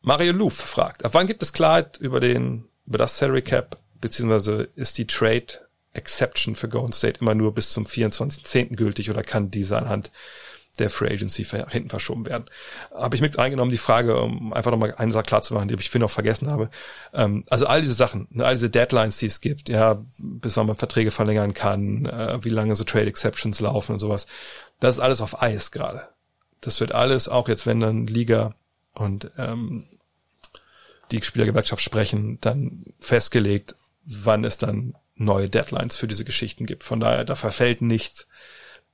Mario 0.00 0.32
Luf 0.32 0.54
fragt, 0.54 1.04
ab 1.04 1.14
wann 1.14 1.26
gibt 1.26 1.42
es 1.42 1.52
Klarheit 1.52 1.98
über 1.98 2.20
den, 2.20 2.64
über 2.86 2.98
das 2.98 3.18
Salary 3.18 3.42
Cap, 3.42 3.78
beziehungsweise 4.00 4.68
ist 4.76 4.98
die 4.98 5.06
Trade 5.06 5.46
Exception 5.92 6.54
für 6.54 6.68
Golden 6.68 6.92
State 6.92 7.20
immer 7.20 7.34
nur 7.34 7.54
bis 7.54 7.70
zum 7.70 7.84
24.10. 7.84 8.76
gültig 8.76 9.10
oder 9.10 9.22
kann 9.22 9.50
diese 9.50 9.76
anhand 9.78 10.10
der 10.76 10.90
Free 10.90 11.12
Agency 11.12 11.44
hinten 11.44 11.90
verschoben 11.90 12.26
werden. 12.26 12.46
Habe 12.94 13.16
ich 13.16 13.22
mit 13.22 13.38
reingenommen 13.38 13.70
die 13.70 13.78
Frage, 13.78 14.20
um 14.20 14.52
einfach 14.52 14.70
nochmal 14.70 14.94
einen 14.96 15.10
Sache 15.10 15.24
klar 15.24 15.42
zu 15.42 15.54
machen, 15.54 15.68
die 15.68 15.74
ich 15.74 15.90
finde 15.90 16.06
auch 16.06 16.10
vergessen 16.10 16.50
habe. 16.50 16.70
Ähm, 17.12 17.44
also 17.50 17.66
all 17.66 17.80
diese 17.80 17.94
Sachen, 17.94 18.28
ne, 18.30 18.44
all 18.44 18.54
diese 18.54 18.70
Deadlines, 18.70 19.18
die 19.18 19.26
es 19.26 19.40
gibt, 19.40 19.68
ja, 19.68 20.02
bis 20.18 20.56
wann 20.56 20.66
man 20.66 20.76
Verträge 20.76 21.10
verlängern 21.10 21.54
kann, 21.54 22.06
äh, 22.06 22.44
wie 22.44 22.50
lange 22.50 22.76
so 22.76 22.84
Trade 22.84 23.06
Exceptions 23.06 23.60
laufen 23.60 23.92
und 23.92 23.98
sowas, 23.98 24.26
das 24.80 24.96
ist 24.96 25.00
alles 25.00 25.20
auf 25.20 25.42
Eis 25.42 25.70
gerade. 25.70 26.08
Das 26.60 26.80
wird 26.80 26.92
alles, 26.92 27.28
auch 27.28 27.48
jetzt 27.48 27.66
wenn 27.66 27.80
dann 27.80 28.06
Liga 28.06 28.54
und 28.94 29.30
ähm, 29.38 29.86
die 31.10 31.22
Spielergewerkschaft 31.22 31.82
sprechen, 31.82 32.38
dann 32.40 32.84
festgelegt, 32.98 33.76
wann 34.04 34.44
es 34.44 34.58
dann 34.58 34.94
neue 35.14 35.48
Deadlines 35.48 35.96
für 35.96 36.08
diese 36.08 36.24
Geschichten 36.24 36.66
gibt. 36.66 36.82
Von 36.82 37.00
daher, 37.00 37.24
da 37.24 37.34
verfällt 37.34 37.80
nichts. 37.80 38.26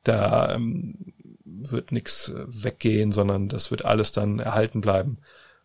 Da 0.04 0.54
ähm, 0.54 1.14
wird 1.60 1.92
nichts 1.92 2.28
äh, 2.28 2.44
weggehen, 2.46 3.12
sondern 3.12 3.48
das 3.48 3.70
wird 3.70 3.84
alles 3.84 4.12
dann 4.12 4.38
erhalten 4.38 4.80
bleiben. 4.80 5.18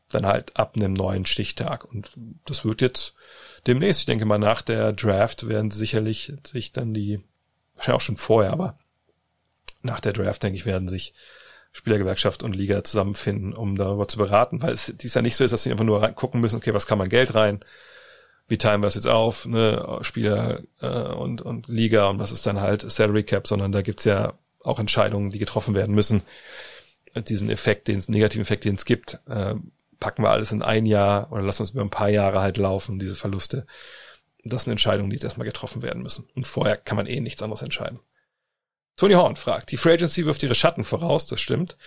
Dann 0.09 0.25
halt 0.25 0.55
ab 0.55 0.75
einem 0.75 0.93
neuen 0.93 1.25
Stichtag. 1.25 1.83
Und 1.83 2.11
das 2.45 2.63
wird 2.63 2.81
jetzt 2.81 3.13
demnächst, 3.65 4.01
ich 4.01 4.05
denke 4.05 4.25
mal 4.25 4.37
nach 4.37 4.61
der 4.61 4.93
Draft 4.93 5.49
werden 5.49 5.71
sicherlich 5.71 6.33
sich 6.45 6.71
dann 6.71 6.93
die, 6.93 7.19
wahrscheinlich 7.75 7.97
auch 7.97 8.05
schon 8.05 8.17
vorher, 8.17 8.53
aber 8.53 8.77
nach 9.83 9.99
der 9.99 10.13
Draft, 10.13 10.43
denke 10.43 10.57
ich, 10.57 10.65
werden 10.65 10.87
sich 10.87 11.13
Spielergewerkschaft 11.73 12.41
und 12.41 12.55
Liga 12.55 12.83
zusammenfinden, 12.83 13.53
um 13.53 13.75
darüber 13.75 14.07
zu 14.07 14.17
beraten, 14.17 14.61
weil 14.61 14.73
es 14.73 14.93
dies 14.95 15.13
ja 15.13 15.21
nicht 15.21 15.35
so 15.35 15.43
ist, 15.43 15.51
dass 15.51 15.63
sie 15.63 15.71
einfach 15.71 15.83
nur 15.83 16.01
gucken 16.09 16.41
müssen, 16.41 16.55
okay, 16.55 16.73
was 16.73 16.87
kann 16.87 16.97
man 16.97 17.09
Geld 17.09 17.35
rein, 17.35 17.59
wie 18.47 18.57
teilen 18.57 18.81
wir 18.81 18.87
es 18.87 18.95
jetzt 18.95 19.07
auf, 19.07 19.45
ne, 19.45 19.99
Spieler 20.01 20.61
äh, 20.81 20.87
und, 20.87 21.41
und 21.41 21.67
Liga? 21.67 22.07
Und 22.07 22.19
was 22.19 22.31
ist 22.31 22.45
dann 22.45 22.61
halt 22.61 22.89
Salary 22.89 23.23
Cap, 23.23 23.45
sondern 23.45 23.71
da 23.71 23.81
gibt's 23.81 24.05
ja 24.05 24.33
auch 24.67 24.79
Entscheidungen, 24.79 25.31
die 25.31 25.39
getroffen 25.39 25.75
werden 25.75 25.95
müssen. 25.95 26.23
Diesen 27.15 27.49
Effekt, 27.49 27.87
den 27.87 28.03
negativen 28.07 28.43
Effekt, 28.43 28.65
den 28.65 28.75
es 28.75 28.85
gibt, 28.85 29.19
äh, 29.27 29.55
packen 29.99 30.23
wir 30.23 30.29
alles 30.29 30.51
in 30.51 30.61
ein 30.61 30.85
Jahr 30.85 31.31
oder 31.31 31.41
lassen 31.41 31.63
uns 31.63 31.71
über 31.71 31.81
ein 31.81 31.89
paar 31.89 32.09
Jahre 32.09 32.41
halt 32.41 32.57
laufen, 32.57 32.99
diese 32.99 33.15
Verluste. 33.15 33.65
Das 34.43 34.63
sind 34.63 34.71
Entscheidungen, 34.71 35.09
die 35.09 35.15
jetzt 35.15 35.23
erstmal 35.23 35.47
getroffen 35.47 35.81
werden 35.81 36.03
müssen. 36.03 36.27
Und 36.35 36.45
vorher 36.45 36.77
kann 36.77 36.95
man 36.95 37.07
eh 37.07 37.19
nichts 37.19 37.41
anderes 37.41 37.63
entscheiden. 37.63 37.99
Tony 38.95 39.13
Horn 39.13 39.35
fragt, 39.35 39.71
die 39.71 39.77
Free 39.77 39.93
Agency 39.93 40.25
wirft 40.25 40.43
ihre 40.43 40.55
Schatten 40.55 40.83
voraus, 40.83 41.25
das 41.25 41.41
stimmt. 41.41 41.77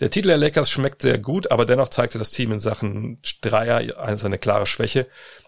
Der 0.00 0.10
Titel 0.10 0.28
der 0.28 0.38
Lakers 0.38 0.70
schmeckt 0.70 1.02
sehr 1.02 1.18
gut, 1.18 1.50
aber 1.50 1.66
dennoch 1.66 1.88
zeigte 1.88 2.18
das 2.18 2.30
Team 2.30 2.52
in 2.52 2.60
Sachen 2.60 3.20
Dreier 3.42 3.98
eine 4.00 4.18
seine 4.18 4.38
klare 4.38 4.66
Schwäche. 4.66 5.06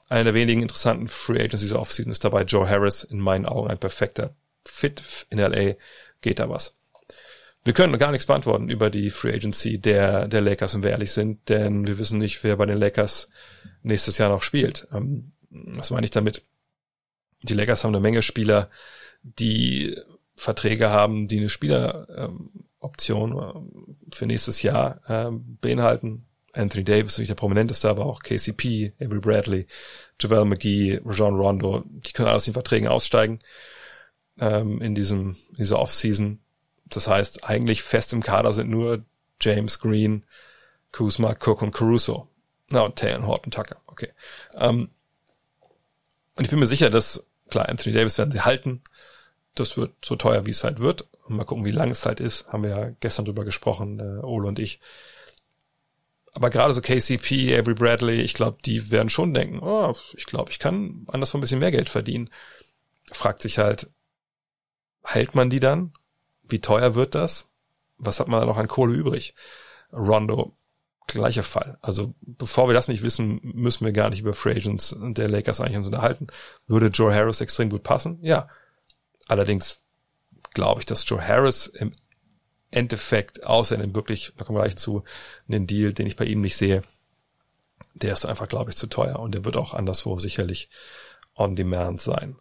Einer 0.09 0.24
der 0.24 0.35
wenigen 0.35 0.62
interessanten 0.62 1.09
Free 1.09 1.43
Agencies 1.43 1.73
Offseason 1.73 2.12
ist 2.12 2.24
dabei 2.24 2.43
Joe 2.43 2.69
Harris, 2.69 3.02
in 3.02 3.19
meinen 3.19 3.47
Augen 3.47 3.70
ein 3.70 3.78
perfekter 3.78 4.35
Fit 4.65 5.27
in 5.31 5.39
LA, 5.39 5.74
geht 6.23 6.39
da 6.39 6.49
was. 6.49 6.77
Wir 7.65 7.74
können 7.74 7.97
gar 7.99 8.11
nichts 8.11 8.27
beantworten 8.27 8.69
über 8.69 8.90
die 8.90 9.11
Free 9.11 9.35
Agency 9.35 9.78
der, 9.78 10.27
der 10.27 10.40
Lakers, 10.40 10.74
wenn 10.74 10.82
wir 10.82 10.90
ehrlich 10.90 11.12
sind, 11.12 11.49
denn 11.49 11.86
wir 11.86 11.97
wissen 11.99 12.19
nicht, 12.19 12.43
wer 12.43 12.57
bei 12.57 12.66
den 12.66 12.78
Lakers 12.78 13.28
nächstes 13.82 14.19
Jahr 14.19 14.31
noch 14.31 14.43
spielt. 14.43 14.89
Ähm, 14.93 15.31
was 15.51 15.90
meine 15.90 16.05
ich 16.05 16.11
damit? 16.11 16.43
Die 17.43 17.55
Lakers 17.55 17.85
haben 17.85 17.94
eine 17.94 18.01
Menge 18.01 18.23
Spieler, 18.23 18.69
die 19.23 19.97
Verträge 20.35 20.90
haben, 20.90 21.28
die 21.28 21.39
eine 21.39 21.49
Spieleroption 21.49 23.32
ähm, 23.32 23.97
für 24.12 24.27
nächstes 24.27 24.62
Jahr 24.62 25.01
ähm, 25.09 25.59
beinhalten. 25.61 26.27
Anthony 26.55 26.85
Davis, 26.85 27.16
nicht 27.19 27.31
der 27.31 27.35
prominenteste, 27.35 27.89
aber 27.89 28.05
auch 28.07 28.23
KCP, 28.23 28.93
Avery 29.01 29.20
Bradley, 29.20 29.66
Javel 30.20 30.44
McGee, 30.44 31.01
Rajon 31.05 31.36
Rondo, 31.36 31.85
die 31.86 32.12
können 32.12 32.28
aus 32.28 32.44
den 32.44 32.55
Verträgen 32.55 32.89
aussteigen 32.89 33.40
ähm, 34.39 34.81
in 34.81 34.95
diesem 34.95 35.37
in 35.51 35.57
dieser 35.57 35.79
Offseason. 35.79 36.41
Das 36.87 37.09
heißt, 37.09 37.45
eigentlich 37.45 37.83
fest 37.83 38.13
im 38.13 38.23
Kader 38.23 38.53
sind 38.53 38.69
nur 38.71 39.05
James 39.41 39.79
Green, 39.79 40.25
Kuzma, 40.93 41.35
Cook 41.39 41.63
und 41.63 41.73
Caruso. 41.73 42.29
Na, 42.71 42.81
und 42.81 42.97
Taylor 42.97 43.27
Horton 43.27 43.51
Tucker. 43.51 43.81
Okay. 43.87 44.13
Ähm, 44.55 44.91
und 46.35 46.45
ich 46.45 46.51
bin 46.51 46.59
mir 46.59 46.67
sicher, 46.67 46.91
dass, 46.91 47.27
klar, 47.51 47.69
Anthony 47.69 47.95
Davis 47.95 48.17
werden 48.19 48.31
sie 48.31 48.41
halten. 48.41 48.83
Das 49.55 49.77
wird 49.77 49.93
so 50.05 50.17
teuer, 50.17 50.47
wie 50.47 50.51
es 50.51 50.65
halt 50.65 50.81
wird. 50.81 51.07
Und 51.27 51.37
mal 51.37 51.45
gucken, 51.45 51.65
wie 51.65 51.71
lang 51.71 51.91
es 51.91 52.07
halt 52.07 52.21
ist. 52.21 52.47
Haben 52.49 52.63
wir 52.63 52.71
ja 52.71 52.91
gestern 53.01 53.27
drüber 53.27 53.45
gesprochen, 53.45 54.01
äh, 54.01 54.25
Ole 54.25 54.49
und 54.49 54.59
ich. 54.59 54.81
Aber 56.33 56.49
gerade 56.49 56.73
so 56.73 56.81
KCP, 56.81 57.55
Avery 57.59 57.75
Bradley, 57.75 58.23
ich 58.23 58.33
glaube, 58.33 58.57
die 58.65 58.91
werden 58.91 59.11
schon 59.11 59.35
denken, 59.35 59.59
oh, 59.61 59.95
ich 60.17 60.25
glaube, 60.25 60.51
ich 60.51 60.59
kann 60.59 61.05
anderswo 61.09 61.37
ein 61.37 61.43
bisschen 61.43 61.59
mehr 61.59 61.71
Geld 61.71 61.91
verdienen. 61.91 62.31
Fragt 63.13 63.43
sich 63.43 63.59
halt, 63.59 63.91
hält 65.05 65.35
man 65.35 65.51
die 65.51 65.61
dann? 65.61 65.93
Wie 66.43 66.61
teuer 66.61 66.95
wird 66.95 67.15
das? 67.15 67.49
Was 67.99 68.20
hat 68.20 68.29
man 68.29 68.41
da 68.41 68.47
noch 68.47 68.57
an 68.57 68.69
Kohle 68.69 68.95
übrig? 68.95 69.35
Rondo, 69.93 70.57
gleicher 71.07 71.43
Fall. 71.43 71.79
Also 71.83 72.15
bevor 72.20 72.69
wir 72.69 72.74
das 72.74 72.89
nicht 72.89 73.03
wissen, 73.05 73.41
müssen 73.43 73.85
wir 73.85 73.93
gar 73.93 74.11
nicht 74.11 74.20
über 74.20 74.35
Free 74.35 74.57
Agents 74.57 74.97
der 74.99 75.29
Lakers 75.29 75.61
eigentlich 75.61 75.77
uns 75.77 75.87
unterhalten. 75.87 76.27
Würde 76.66 76.87
Joe 76.87 77.15
Harris 77.15 77.41
extrem 77.41 77.70
gut 77.70 77.83
passen? 77.83 78.19
Ja. 78.23 78.49
Allerdings 79.29 79.81
glaube 80.55 80.81
ich, 80.81 80.87
dass 80.87 81.09
Joe 81.09 81.27
Harris 81.27 81.66
im 81.66 81.93
Endeffekt, 82.70 83.45
außer 83.45 83.74
in 83.74 83.81
dem 83.83 83.95
wirklich, 83.95 84.33
da 84.37 84.45
kommen 84.45 84.59
wir 84.59 84.62
gleich 84.62 84.77
zu, 84.77 85.05
den 85.47 85.66
Deal, 85.66 85.93
den 85.93 86.07
ich 86.07 86.16
bei 86.16 86.24
ihm 86.24 86.41
nicht 86.41 86.57
sehe, 86.57 86.83
der 87.95 88.15
ist 88.15 88.24
einfach, 88.24 88.49
glaube 88.49 88.70
ich, 88.70 88.77
zu 88.77 88.87
teuer 88.87 89.19
und 89.19 89.33
der 89.35 89.45
wird 89.45 89.57
auch 89.57 89.74
anderswo 89.74 90.19
sicherlich 90.19 90.70
on 91.35 91.57
demand 91.57 92.01
sein. 92.01 92.37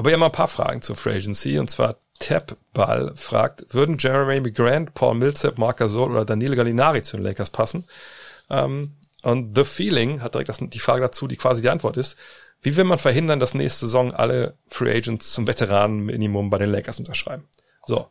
Aber 0.00 0.08
wir 0.08 0.14
haben 0.14 0.20
mal 0.20 0.26
ein 0.26 0.32
paar 0.32 0.48
Fragen 0.48 0.80
zur 0.80 0.96
Free 0.96 1.14
Agency 1.14 1.58
und 1.58 1.68
zwar 1.68 1.96
Tapball 2.20 3.14
fragt, 3.16 3.74
würden 3.74 3.98
Jeremy 3.98 4.50
Grant, 4.50 4.94
Paul 4.94 5.14
Millsap, 5.14 5.58
Marc 5.58 5.76
Gasol 5.76 6.12
oder 6.12 6.24
Daniel 6.24 6.56
Gallinari 6.56 7.02
zu 7.02 7.18
den 7.18 7.24
Lakers 7.24 7.50
passen? 7.50 7.86
Ähm, 8.48 8.96
und 9.22 9.54
The 9.54 9.64
Feeling 9.64 10.22
hat 10.22 10.32
direkt 10.32 10.48
das, 10.48 10.56
die 10.58 10.78
Frage 10.78 11.02
dazu, 11.02 11.26
die 11.26 11.36
quasi 11.36 11.60
die 11.60 11.68
Antwort 11.68 11.98
ist. 11.98 12.16
Wie 12.62 12.74
will 12.78 12.84
man 12.84 12.98
verhindern, 12.98 13.40
dass 13.40 13.52
nächste 13.52 13.84
Saison 13.84 14.14
alle 14.14 14.56
Free 14.68 14.90
Agents 14.90 15.34
zum 15.34 15.46
Veteranenminimum 15.46 16.48
bei 16.48 16.56
den 16.56 16.70
Lakers 16.70 16.98
unterschreiben? 16.98 17.46
So. 17.84 18.08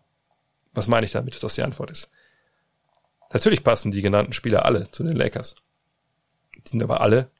Was 0.74 0.88
meine 0.88 1.08
ich 1.08 1.12
damit, 1.14 1.34
dass 1.34 1.42
das 1.42 1.56
die 1.56 1.64
Antwort 1.64 1.90
ist? 1.90 2.12
Natürlich 3.34 3.64
passen 3.64 3.90
die 3.90 4.04
genannten 4.04 4.34
Spieler 4.34 4.64
alle 4.64 4.92
zu 4.92 5.04
den 5.04 5.16
Lakers. 5.16 5.56
Die 6.56 6.70
sind 6.70 6.84
aber 6.84 7.02
alle 7.02 7.32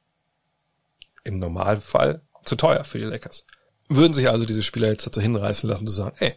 im 1.22 1.36
Normalfall 1.36 2.22
zu 2.42 2.56
teuer 2.56 2.82
für 2.82 2.98
die 2.98 3.04
Lakers. 3.04 3.46
Würden 3.92 4.14
sich 4.14 4.30
also 4.30 4.46
diese 4.46 4.62
Spieler 4.62 4.88
jetzt 4.88 5.06
dazu 5.06 5.20
hinreißen 5.20 5.68
lassen 5.68 5.86
zu 5.86 5.92
sagen, 5.92 6.16
ey, 6.20 6.34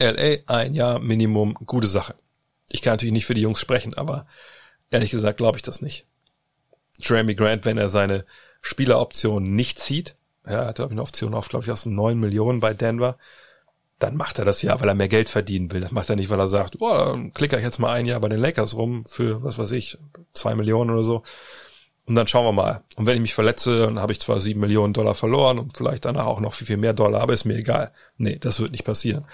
LA 0.00 0.42
ein 0.46 0.72
Jahr 0.72 0.98
Minimum, 0.98 1.54
gute 1.54 1.86
Sache. 1.86 2.14
Ich 2.70 2.80
kann 2.80 2.94
natürlich 2.94 3.12
nicht 3.12 3.26
für 3.26 3.34
die 3.34 3.42
Jungs 3.42 3.60
sprechen, 3.60 3.94
aber 3.94 4.26
ehrlich 4.90 5.10
gesagt 5.10 5.36
glaube 5.36 5.58
ich 5.58 5.62
das 5.62 5.82
nicht. 5.82 6.06
Jeremy 6.98 7.34
Grant, 7.34 7.66
wenn 7.66 7.76
er 7.76 7.90
seine 7.90 8.24
Spieleroption 8.62 9.54
nicht 9.54 9.78
zieht, 9.78 10.16
ja, 10.46 10.62
er 10.62 10.66
hat 10.68 10.76
glaube 10.76 10.92
ich 10.92 10.94
eine 10.94 11.02
Option 11.02 11.34
auf, 11.34 11.48
glaube 11.48 11.66
ich, 11.66 11.70
aus 11.70 11.84
9 11.84 12.18
Millionen 12.18 12.60
bei 12.60 12.72
Denver, 12.72 13.18
dann 13.98 14.16
macht 14.16 14.38
er 14.38 14.46
das 14.46 14.62
ja, 14.62 14.80
weil 14.80 14.88
er 14.88 14.94
mehr 14.94 15.08
Geld 15.08 15.28
verdienen 15.28 15.72
will. 15.72 15.80
Das 15.82 15.92
macht 15.92 16.08
er 16.10 16.16
nicht, 16.16 16.30
weil 16.30 16.40
er 16.40 16.48
sagt, 16.48 16.76
oh, 16.80 16.88
dann 16.88 17.34
klicke 17.34 17.56
ich 17.56 17.62
jetzt 17.62 17.78
mal 17.78 17.92
ein 17.92 18.06
Jahr 18.06 18.20
bei 18.20 18.28
den 18.28 18.40
Lakers 18.40 18.74
rum 18.74 19.04
für, 19.06 19.42
was 19.42 19.58
weiß 19.58 19.72
ich, 19.72 19.98
zwei 20.32 20.54
Millionen 20.54 20.90
oder 20.90 21.04
so. 21.04 21.22
Und 22.06 22.14
dann 22.14 22.28
schauen 22.28 22.44
wir 22.44 22.52
mal. 22.52 22.84
Und 22.94 23.06
wenn 23.06 23.16
ich 23.16 23.20
mich 23.20 23.34
verletze, 23.34 23.78
dann 23.78 23.98
habe 23.98 24.12
ich 24.12 24.20
zwar 24.20 24.38
sieben 24.38 24.60
Millionen 24.60 24.92
Dollar 24.92 25.16
verloren 25.16 25.58
und 25.58 25.76
vielleicht 25.76 26.04
danach 26.04 26.26
auch 26.26 26.40
noch 26.40 26.54
viel, 26.54 26.66
viel 26.66 26.76
mehr 26.76 26.94
Dollar, 26.94 27.20
aber 27.20 27.34
ist 27.34 27.44
mir 27.44 27.56
egal. 27.56 27.92
Nee, 28.16 28.36
das 28.36 28.60
wird 28.60 28.70
nicht 28.70 28.84
passieren. 28.84 29.24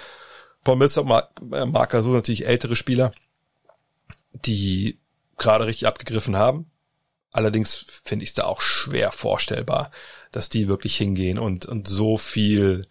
Paul 0.65 0.77
Millsap 0.77 1.05
mag, 1.05 1.95
also 1.95 2.11
natürlich 2.11 2.47
ältere 2.47 2.75
Spieler, 2.75 3.13
die 4.33 4.99
gerade 5.37 5.67
richtig 5.67 5.87
abgegriffen 5.87 6.37
haben. 6.37 6.71
Allerdings 7.31 7.85
finde 8.05 8.23
ich 8.23 8.31
es 8.31 8.35
da 8.35 8.45
auch 8.45 8.61
schwer 8.61 9.13
vorstellbar, 9.13 9.91
dass 10.31 10.49
die 10.49 10.69
wirklich 10.69 10.97
hingehen 10.97 11.39
und, 11.39 11.67
und 11.67 11.89
so 11.89 12.17
viel 12.17 12.87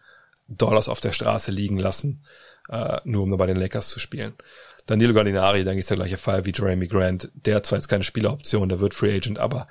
Dollars 0.48 0.90
auf 0.90 1.00
der 1.00 1.12
Straße 1.12 1.52
liegen 1.52 1.78
lassen, 1.78 2.24
äh, 2.70 3.00
nur 3.04 3.24
um 3.24 3.30
nur 3.30 3.38
bei 3.38 3.48
den 3.48 3.58
Lakers 3.58 3.90
zu 3.90 4.00
spielen. 4.00 4.34
Danilo 4.92 5.14
Gallinari, 5.14 5.64
denke 5.64 5.76
ich, 5.76 5.84
ist 5.84 5.90
der 5.90 5.96
gleiche 5.96 6.18
Fall 6.18 6.44
wie 6.44 6.52
Jeremy 6.54 6.86
Grant. 6.86 7.32
Der 7.34 7.56
hat 7.56 7.66
zwar 7.66 7.78
jetzt 7.78 7.88
keine 7.88 8.04
Spieleroption, 8.04 8.68
der 8.68 8.82
wird 8.82 8.94
Free 8.94 9.16
Agent, 9.16 9.40
aber 9.40 9.70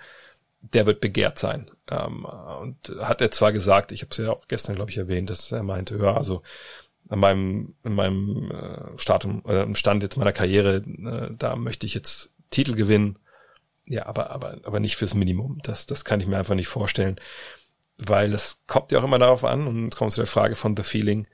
der 0.62 0.86
wird 0.86 1.02
begehrt 1.02 1.38
sein. 1.38 1.70
Ähm, 1.90 2.24
und 2.24 2.90
hat 3.00 3.20
er 3.20 3.30
zwar 3.30 3.52
gesagt, 3.52 3.92
ich 3.92 4.00
habe 4.00 4.12
es 4.12 4.16
ja 4.16 4.30
auch 4.30 4.48
gestern, 4.48 4.76
glaube 4.76 4.90
ich, 4.90 4.96
erwähnt, 4.96 5.28
dass 5.28 5.52
er 5.52 5.62
meinte, 5.62 5.98
ja, 5.98 6.16
also 6.16 6.40
an 7.10 7.18
meinem, 7.18 7.74
in 7.84 7.92
meinem 7.92 8.50
äh, 8.50 8.98
Start, 8.98 9.26
äh, 9.44 9.74
Stand 9.74 10.02
jetzt 10.02 10.16
meiner 10.16 10.32
Karriere, 10.32 10.76
äh, 10.76 11.34
da 11.36 11.54
möchte 11.54 11.84
ich 11.84 11.92
jetzt 11.92 12.32
Titel 12.48 12.74
gewinnen. 12.74 13.18
Ja, 13.86 14.06
aber, 14.06 14.30
aber, 14.30 14.56
aber 14.64 14.80
nicht 14.80 14.96
fürs 14.96 15.12
Minimum. 15.12 15.58
Das, 15.64 15.84
das 15.84 16.06
kann 16.06 16.20
ich 16.20 16.28
mir 16.28 16.38
einfach 16.38 16.54
nicht 16.54 16.68
vorstellen. 16.68 17.20
Weil 17.98 18.32
es 18.32 18.56
kommt 18.66 18.90
ja 18.90 19.00
auch 19.00 19.04
immer 19.04 19.18
darauf 19.18 19.44
an, 19.44 19.66
und 19.66 19.84
jetzt 19.84 19.96
kommt 19.96 20.12
zu 20.12 20.20
der 20.20 20.26
Frage 20.26 20.56
von 20.56 20.74
The 20.74 20.82
Feeling, 20.82 21.26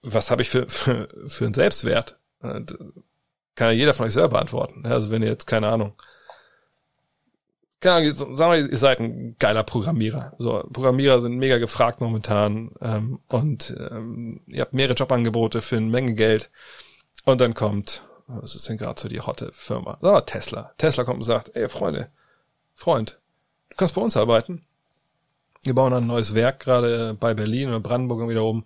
was 0.00 0.30
habe 0.30 0.40
ich 0.40 0.48
für, 0.48 0.66
für, 0.66 1.08
für 1.26 1.44
einen 1.44 1.52
Selbstwert? 1.52 2.19
Kann 2.40 3.68
ja 3.68 3.70
jeder 3.70 3.94
von 3.94 4.06
euch 4.06 4.12
selber 4.12 4.30
beantworten. 4.30 4.86
Also 4.86 5.10
wenn 5.10 5.22
ihr 5.22 5.28
jetzt, 5.28 5.46
keine 5.46 5.68
Ahnung, 5.68 5.94
keine 7.80 7.96
Ahnung, 7.96 8.36
sagen 8.36 8.52
wir, 8.52 8.70
ihr 8.70 8.78
seid 8.78 9.00
ein 9.00 9.36
geiler 9.38 9.62
Programmierer. 9.62 10.34
So, 10.38 10.62
Programmierer 10.70 11.20
sind 11.20 11.38
mega 11.38 11.58
gefragt 11.58 12.00
momentan 12.00 12.72
ähm, 12.82 13.20
und 13.28 13.74
ähm, 13.90 14.42
ihr 14.46 14.60
habt 14.60 14.74
mehrere 14.74 14.94
Jobangebote 14.94 15.62
für 15.62 15.78
eine 15.78 15.86
Menge 15.86 16.14
Geld 16.14 16.50
und 17.24 17.40
dann 17.40 17.54
kommt, 17.54 18.06
was 18.26 18.54
ist 18.54 18.68
denn 18.68 18.76
gerade 18.76 19.00
so 19.00 19.08
die 19.08 19.20
hotte 19.20 19.50
Firma? 19.52 19.98
Oh, 20.02 20.20
Tesla. 20.20 20.74
Tesla 20.76 21.04
kommt 21.04 21.18
und 21.18 21.24
sagt, 21.24 21.56
ey 21.56 21.68
Freunde, 21.68 22.10
Freund, 22.74 23.18
du 23.70 23.76
kannst 23.76 23.94
bei 23.94 24.02
uns 24.02 24.16
arbeiten. 24.16 24.66
Wir 25.62 25.74
bauen 25.74 25.92
ein 25.92 26.06
neues 26.06 26.34
Werk 26.34 26.60
gerade 26.60 27.14
bei 27.18 27.34
Berlin 27.34 27.68
oder 27.68 27.80
Brandenburg 27.80 28.28
wieder 28.28 28.44
oben. 28.44 28.64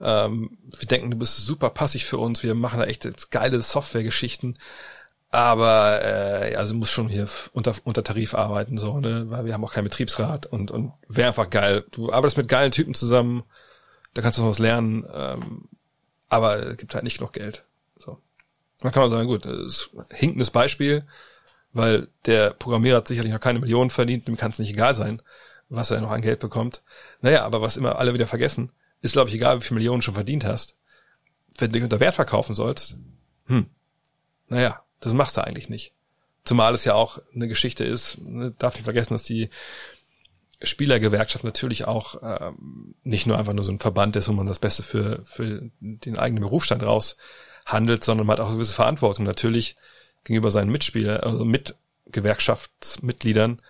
Ähm, 0.00 0.58
wir 0.78 0.88
denken, 0.88 1.10
du 1.10 1.16
bist 1.16 1.36
super 1.38 1.70
passig 1.70 2.04
für 2.04 2.18
uns. 2.18 2.42
Wir 2.42 2.54
machen 2.54 2.78
da 2.78 2.86
echt 2.86 3.30
geile 3.30 3.60
Softwaregeschichten. 3.62 4.58
Aber 5.30 6.02
äh, 6.02 6.54
also 6.56 6.74
muss 6.74 6.90
schon 6.90 7.08
hier 7.08 7.28
unter, 7.52 7.74
unter 7.84 8.04
Tarif 8.04 8.34
arbeiten, 8.34 8.78
so, 8.78 9.00
ne? 9.00 9.26
Weil 9.28 9.44
wir 9.44 9.54
haben 9.54 9.64
auch 9.64 9.72
keinen 9.72 9.84
Betriebsrat 9.84 10.46
und, 10.46 10.70
und 10.70 10.92
wäre 11.08 11.28
einfach 11.28 11.50
geil. 11.50 11.84
Du 11.90 12.12
arbeitest 12.12 12.36
mit 12.36 12.48
geilen 12.48 12.70
Typen 12.72 12.94
zusammen, 12.94 13.42
da 14.14 14.22
kannst 14.22 14.38
du 14.38 14.42
noch 14.42 14.50
was 14.50 14.60
lernen, 14.60 15.04
ähm, 15.12 15.68
aber 16.28 16.74
gibt 16.76 16.94
halt 16.94 17.04
nicht 17.04 17.18
genug 17.18 17.32
Geld. 17.32 17.64
So. 17.98 18.18
Dann 18.80 18.92
kann 18.92 19.02
man 19.02 19.10
sagen, 19.10 19.26
gut, 19.26 19.44
ist 19.44 19.90
ein 19.96 20.04
hinkendes 20.16 20.50
Beispiel, 20.50 21.04
weil 21.72 22.08
der 22.24 22.50
Programmierer 22.50 22.98
hat 22.98 23.08
sicherlich 23.08 23.32
noch 23.32 23.40
keine 23.40 23.58
Millionen 23.58 23.90
verdient, 23.90 24.28
dem 24.28 24.36
kann 24.36 24.52
es 24.52 24.58
nicht 24.58 24.70
egal 24.70 24.94
sein, 24.94 25.20
was 25.68 25.90
er 25.90 26.00
noch 26.00 26.12
an 26.12 26.22
Geld 26.22 26.38
bekommt. 26.38 26.82
Naja, 27.20 27.44
aber 27.44 27.60
was 27.60 27.76
immer 27.76 27.98
alle 27.98 28.14
wieder 28.14 28.26
vergessen, 28.26 28.70
ist, 29.06 29.12
glaube 29.12 29.28
ich, 29.30 29.36
egal, 29.36 29.58
wie 29.58 29.64
viele 29.64 29.76
Millionen 29.76 30.00
du 30.00 30.04
schon 30.04 30.14
verdient 30.14 30.44
hast. 30.44 30.76
Wenn 31.58 31.70
du 31.70 31.74
dich 31.74 31.84
unter 31.84 32.00
Wert 32.00 32.14
verkaufen 32.14 32.54
sollst, 32.54 32.96
hm, 33.46 33.66
naja, 34.48 34.82
das 35.00 35.14
machst 35.14 35.36
du 35.36 35.44
eigentlich 35.44 35.68
nicht. 35.68 35.94
Zumal 36.44 36.74
es 36.74 36.84
ja 36.84 36.94
auch 36.94 37.18
eine 37.34 37.48
Geschichte 37.48 37.84
ist, 37.84 38.18
ne, 38.18 38.52
darf 38.58 38.74
nicht 38.74 38.84
vergessen, 38.84 39.14
dass 39.14 39.22
die 39.22 39.50
Spielergewerkschaft 40.62 41.44
natürlich 41.44 41.86
auch 41.86 42.16
ähm, 42.22 42.94
nicht 43.02 43.26
nur 43.26 43.38
einfach 43.38 43.52
nur 43.52 43.64
so 43.64 43.72
ein 43.72 43.80
Verband 43.80 44.16
ist, 44.16 44.28
wo 44.28 44.32
man 44.32 44.46
das 44.46 44.58
Beste 44.58 44.82
für, 44.82 45.22
für 45.24 45.70
den 45.80 46.18
eigenen 46.18 46.42
Berufsstand 46.42 46.82
raushandelt, 46.82 48.04
sondern 48.04 48.26
man 48.26 48.34
hat 48.34 48.40
auch 48.40 48.48
eine 48.48 48.56
gewisse 48.56 48.74
Verantwortung 48.74 49.24
natürlich 49.24 49.76
gegenüber 50.24 50.50
seinen 50.50 50.70
Mitspielern, 50.70 51.20
also 51.20 51.44
mit 51.44 51.76
Gewerkschaftsmitgliedern, 52.06 53.60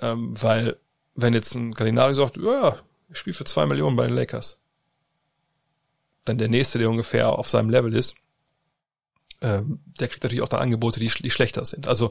ähm, 0.00 0.40
weil 0.40 0.78
wenn 1.14 1.34
jetzt 1.34 1.54
ein 1.54 1.72
Gallinari 1.72 2.14
sagt, 2.14 2.36
ja, 2.36 2.78
ich 3.10 3.18
spiele 3.18 3.34
für 3.34 3.44
zwei 3.44 3.66
Millionen 3.66 3.96
bei 3.96 4.06
den 4.06 4.16
Lakers, 4.16 4.58
dann 6.24 6.38
der 6.38 6.48
nächste, 6.48 6.78
der 6.78 6.90
ungefähr 6.90 7.30
auf 7.30 7.48
seinem 7.48 7.70
Level 7.70 7.94
ist, 7.94 8.14
ähm, 9.40 9.80
der 10.00 10.08
kriegt 10.08 10.22
natürlich 10.22 10.42
auch 10.42 10.48
dann 10.48 10.60
Angebote, 10.60 11.00
die, 11.00 11.08
die 11.08 11.30
schlechter 11.30 11.64
sind. 11.64 11.86
Also 11.88 12.10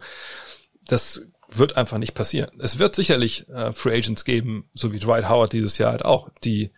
das 0.85 1.27
wird 1.49 1.77
einfach 1.77 1.98
nicht 1.98 2.14
passieren. 2.14 2.52
Es 2.60 2.80
wird 2.80 2.95
sicherlich 2.95 3.48
äh, 3.49 3.73
Free 3.73 3.95
Agents 3.98 4.26
geben, 4.26 4.69
so 4.73 4.91
wie 4.91 4.99
Dwight 4.99 5.30
Howard 5.30 5.53
dieses 5.53 5.77
Jahr 5.77 5.91
halt 5.91 6.06
auch, 6.06 6.30
die 6.44 6.72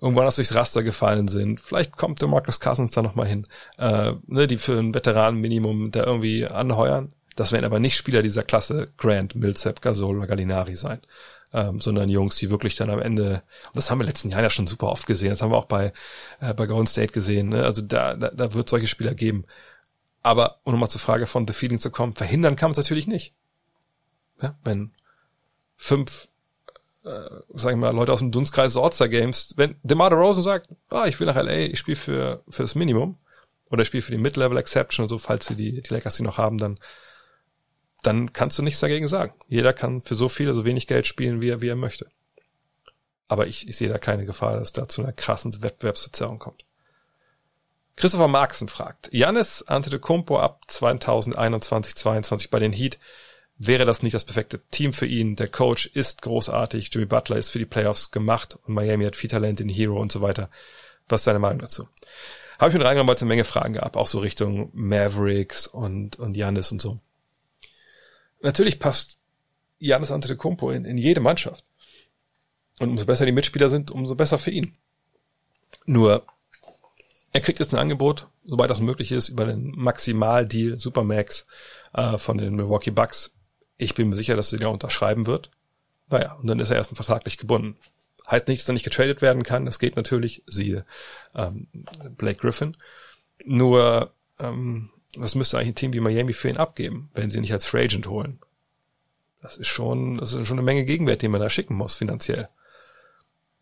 irgendwann 0.00 0.26
aus 0.26 0.36
durchs 0.36 0.54
Raster 0.54 0.82
gefallen 0.82 1.28
sind. 1.28 1.60
Vielleicht 1.60 1.96
kommt 1.96 2.20
der 2.20 2.28
Marcus 2.28 2.60
Cousins 2.60 2.92
da 2.92 3.02
nochmal 3.02 3.26
hin, 3.26 3.46
äh, 3.78 4.12
ne, 4.26 4.46
die 4.46 4.58
für 4.58 4.78
ein 4.78 4.94
Veteranenminimum 4.94 5.92
da 5.92 6.04
irgendwie 6.04 6.46
anheuern. 6.46 7.12
Das 7.36 7.52
werden 7.52 7.64
aber 7.64 7.78
nicht 7.78 7.96
Spieler 7.96 8.22
dieser 8.22 8.42
Klasse 8.42 8.86
Grant, 8.98 9.34
Millsap, 9.34 9.80
Gasol 9.80 10.18
oder 10.18 10.26
Gallinari 10.26 10.76
sein 10.76 11.00
ähm, 11.52 11.80
sondern 11.80 12.08
Jungs, 12.08 12.36
die 12.36 12.50
wirklich 12.50 12.76
dann 12.76 12.90
am 12.90 13.00
Ende, 13.00 13.42
das 13.74 13.90
haben 13.90 13.98
wir 13.98 14.06
letzten 14.06 14.30
Jahren 14.30 14.42
ja 14.42 14.50
schon 14.50 14.66
super 14.66 14.88
oft 14.88 15.06
gesehen, 15.06 15.30
das 15.30 15.42
haben 15.42 15.50
wir 15.50 15.58
auch 15.58 15.66
bei, 15.66 15.92
äh, 16.40 16.54
bei 16.54 16.66
Golden 16.66 16.86
State 16.86 17.12
gesehen, 17.12 17.50
ne? 17.50 17.64
also 17.64 17.82
da, 17.82 18.14
da, 18.14 18.30
da 18.30 18.54
wird 18.54 18.68
solche 18.68 18.86
Spieler 18.86 19.14
geben. 19.14 19.44
Aber 20.22 20.60
um 20.64 20.72
nochmal 20.72 20.88
zur 20.88 21.00
Frage 21.00 21.26
von 21.26 21.46
The 21.46 21.52
Feeling 21.52 21.78
zu 21.78 21.90
kommen, 21.90 22.14
verhindern 22.14 22.56
kann 22.56 22.68
man 22.68 22.72
es 22.72 22.78
natürlich 22.78 23.06
nicht. 23.06 23.34
Ja, 24.40 24.56
wenn 24.64 24.92
fünf, 25.76 26.28
äh, 27.04 27.28
sag 27.54 27.72
ich 27.72 27.78
mal, 27.78 27.94
Leute 27.94 28.12
aus 28.12 28.20
dem 28.20 28.30
Dunstkreis 28.30 28.72
des 28.72 28.82
All-Star 28.82 29.08
Games, 29.08 29.54
wenn 29.56 29.76
DeMar 29.82 30.10
DeRozan 30.10 30.42
sagt, 30.42 30.68
ah, 30.90 31.06
ich 31.06 31.18
will 31.18 31.26
nach 31.26 31.36
LA, 31.36 31.66
ich 31.66 31.78
spiele 31.78 31.96
für 31.96 32.44
fürs 32.48 32.74
Minimum, 32.74 33.18
oder 33.70 33.84
spielt 33.84 34.04
für 34.04 34.12
die 34.12 34.18
Mid-Level 34.18 34.58
Exception 34.58 35.04
und 35.04 35.08
so, 35.08 35.18
falls 35.18 35.46
sie 35.46 35.56
die, 35.56 35.80
die 35.80 35.94
Lakers 35.94 36.16
die 36.16 36.22
noch 36.22 36.38
haben, 36.38 36.58
dann, 36.58 36.78
dann 38.02 38.32
kannst 38.32 38.58
du 38.58 38.62
nichts 38.62 38.80
dagegen 38.80 39.08
sagen. 39.08 39.32
Jeder 39.48 39.72
kann 39.72 40.02
für 40.02 40.14
so 40.14 40.28
viel, 40.28 40.52
so 40.54 40.64
wenig 40.64 40.86
Geld 40.86 41.06
spielen, 41.06 41.40
wie 41.40 41.50
er, 41.50 41.60
wie 41.60 41.68
er 41.68 41.76
möchte. 41.76 42.08
Aber 43.28 43.46
ich, 43.46 43.68
ich 43.68 43.76
sehe 43.76 43.88
da 43.88 43.98
keine 43.98 44.26
Gefahr, 44.26 44.58
dass 44.58 44.72
da 44.72 44.88
zu 44.88 45.02
einer 45.02 45.12
krassen 45.12 45.62
Wettbewerbsverzerrung 45.62 46.38
kommt. 46.38 46.64
Christopher 47.96 48.28
Marksen 48.28 48.68
fragt, 48.68 49.08
Janis 49.12 49.62
Antetokounmpo 49.62 50.38
ab 50.38 50.62
2021-22 50.68 52.50
bei 52.50 52.58
den 52.58 52.72
Heat, 52.72 52.98
wäre 53.58 53.84
das 53.84 54.02
nicht 54.02 54.14
das 54.14 54.24
perfekte 54.24 54.60
Team 54.70 54.92
für 54.92 55.06
ihn? 55.06 55.36
Der 55.36 55.48
Coach 55.48 55.86
ist 55.86 56.22
großartig, 56.22 56.90
Jimmy 56.92 57.06
Butler 57.06 57.36
ist 57.36 57.50
für 57.50 57.58
die 57.58 57.66
Playoffs 57.66 58.10
gemacht 58.10 58.58
und 58.66 58.74
Miami 58.74 59.04
hat 59.04 59.14
viel 59.16 59.30
Talent 59.30 59.60
in 59.60 59.68
Hero 59.68 60.00
und 60.00 60.10
so 60.10 60.20
weiter. 60.20 60.50
Was 61.08 61.20
ist 61.20 61.26
deine 61.26 61.38
Meinung 61.38 61.60
dazu? 61.60 61.88
Habe 62.58 62.70
ich 62.70 62.74
mit 62.74 62.84
reingenommen, 62.84 63.08
weil 63.08 63.16
es 63.16 63.22
eine 63.22 63.28
Menge 63.28 63.44
Fragen 63.44 63.74
gab, 63.74 63.96
auch 63.96 64.06
so 64.06 64.18
Richtung 64.18 64.70
Mavericks 64.72 65.66
und, 65.66 66.18
und 66.18 66.36
Janis 66.36 66.72
und 66.72 66.80
so. 66.80 67.00
Natürlich 68.42 68.78
passt 68.78 69.18
Janis 69.78 70.10
Antetokounmpo 70.10 70.70
in, 70.70 70.84
in 70.84 70.98
jede 70.98 71.20
Mannschaft. 71.20 71.64
Und 72.80 72.90
umso 72.90 73.06
besser 73.06 73.26
die 73.26 73.32
Mitspieler 73.32 73.68
sind, 73.68 73.90
umso 73.90 74.14
besser 74.14 74.38
für 74.38 74.50
ihn. 74.50 74.76
Nur 75.86 76.24
er 77.32 77.40
kriegt 77.40 77.60
jetzt 77.60 77.72
ein 77.72 77.80
Angebot, 77.80 78.28
sobald 78.44 78.70
das 78.70 78.80
möglich 78.80 79.10
ist, 79.10 79.28
über 79.28 79.46
den 79.46 79.72
Maximaldeal 79.74 80.78
Supermax 80.78 81.46
äh, 81.94 82.18
von 82.18 82.38
den 82.38 82.54
Milwaukee 82.54 82.90
Bucks. 82.90 83.34
Ich 83.78 83.94
bin 83.94 84.10
mir 84.10 84.16
sicher, 84.16 84.36
dass 84.36 84.52
er 84.52 84.58
den 84.58 84.68
unterschreiben 84.68 85.26
wird. 85.26 85.50
Naja, 86.08 86.34
und 86.34 86.46
dann 86.46 86.60
ist 86.60 86.70
er 86.70 86.76
erstmal 86.76 86.96
vertraglich 86.96 87.38
gebunden. 87.38 87.78
Heißt 88.30 88.48
nicht, 88.48 88.60
dass 88.60 88.68
er 88.68 88.74
nicht 88.74 88.84
getradet 88.84 89.22
werden 89.22 89.42
kann. 89.42 89.64
Das 89.64 89.78
geht 89.78 89.96
natürlich, 89.96 90.42
siehe 90.46 90.84
ähm, 91.34 91.68
Blake 92.16 92.40
Griffin. 92.40 92.76
Nur, 93.44 94.12
ähm, 94.38 94.90
was 95.16 95.34
müsste 95.34 95.58
eigentlich 95.58 95.70
ein 95.70 95.74
Team 95.74 95.92
wie 95.92 96.00
Miami 96.00 96.32
für 96.32 96.48
ihn 96.48 96.56
abgeben, 96.56 97.10
wenn 97.14 97.30
sie 97.30 97.38
ihn 97.38 97.42
nicht 97.42 97.52
als 97.52 97.66
Free 97.66 97.84
Agent 97.84 98.06
holen? 98.06 98.38
Das 99.40 99.56
ist 99.56 99.68
schon, 99.68 100.18
das 100.18 100.32
ist 100.32 100.46
schon 100.46 100.58
eine 100.58 100.64
Menge 100.64 100.84
Gegenwert, 100.84 101.22
den 101.22 101.32
man 101.32 101.40
da 101.40 101.50
schicken 101.50 101.74
muss, 101.74 101.94
finanziell. 101.94 102.48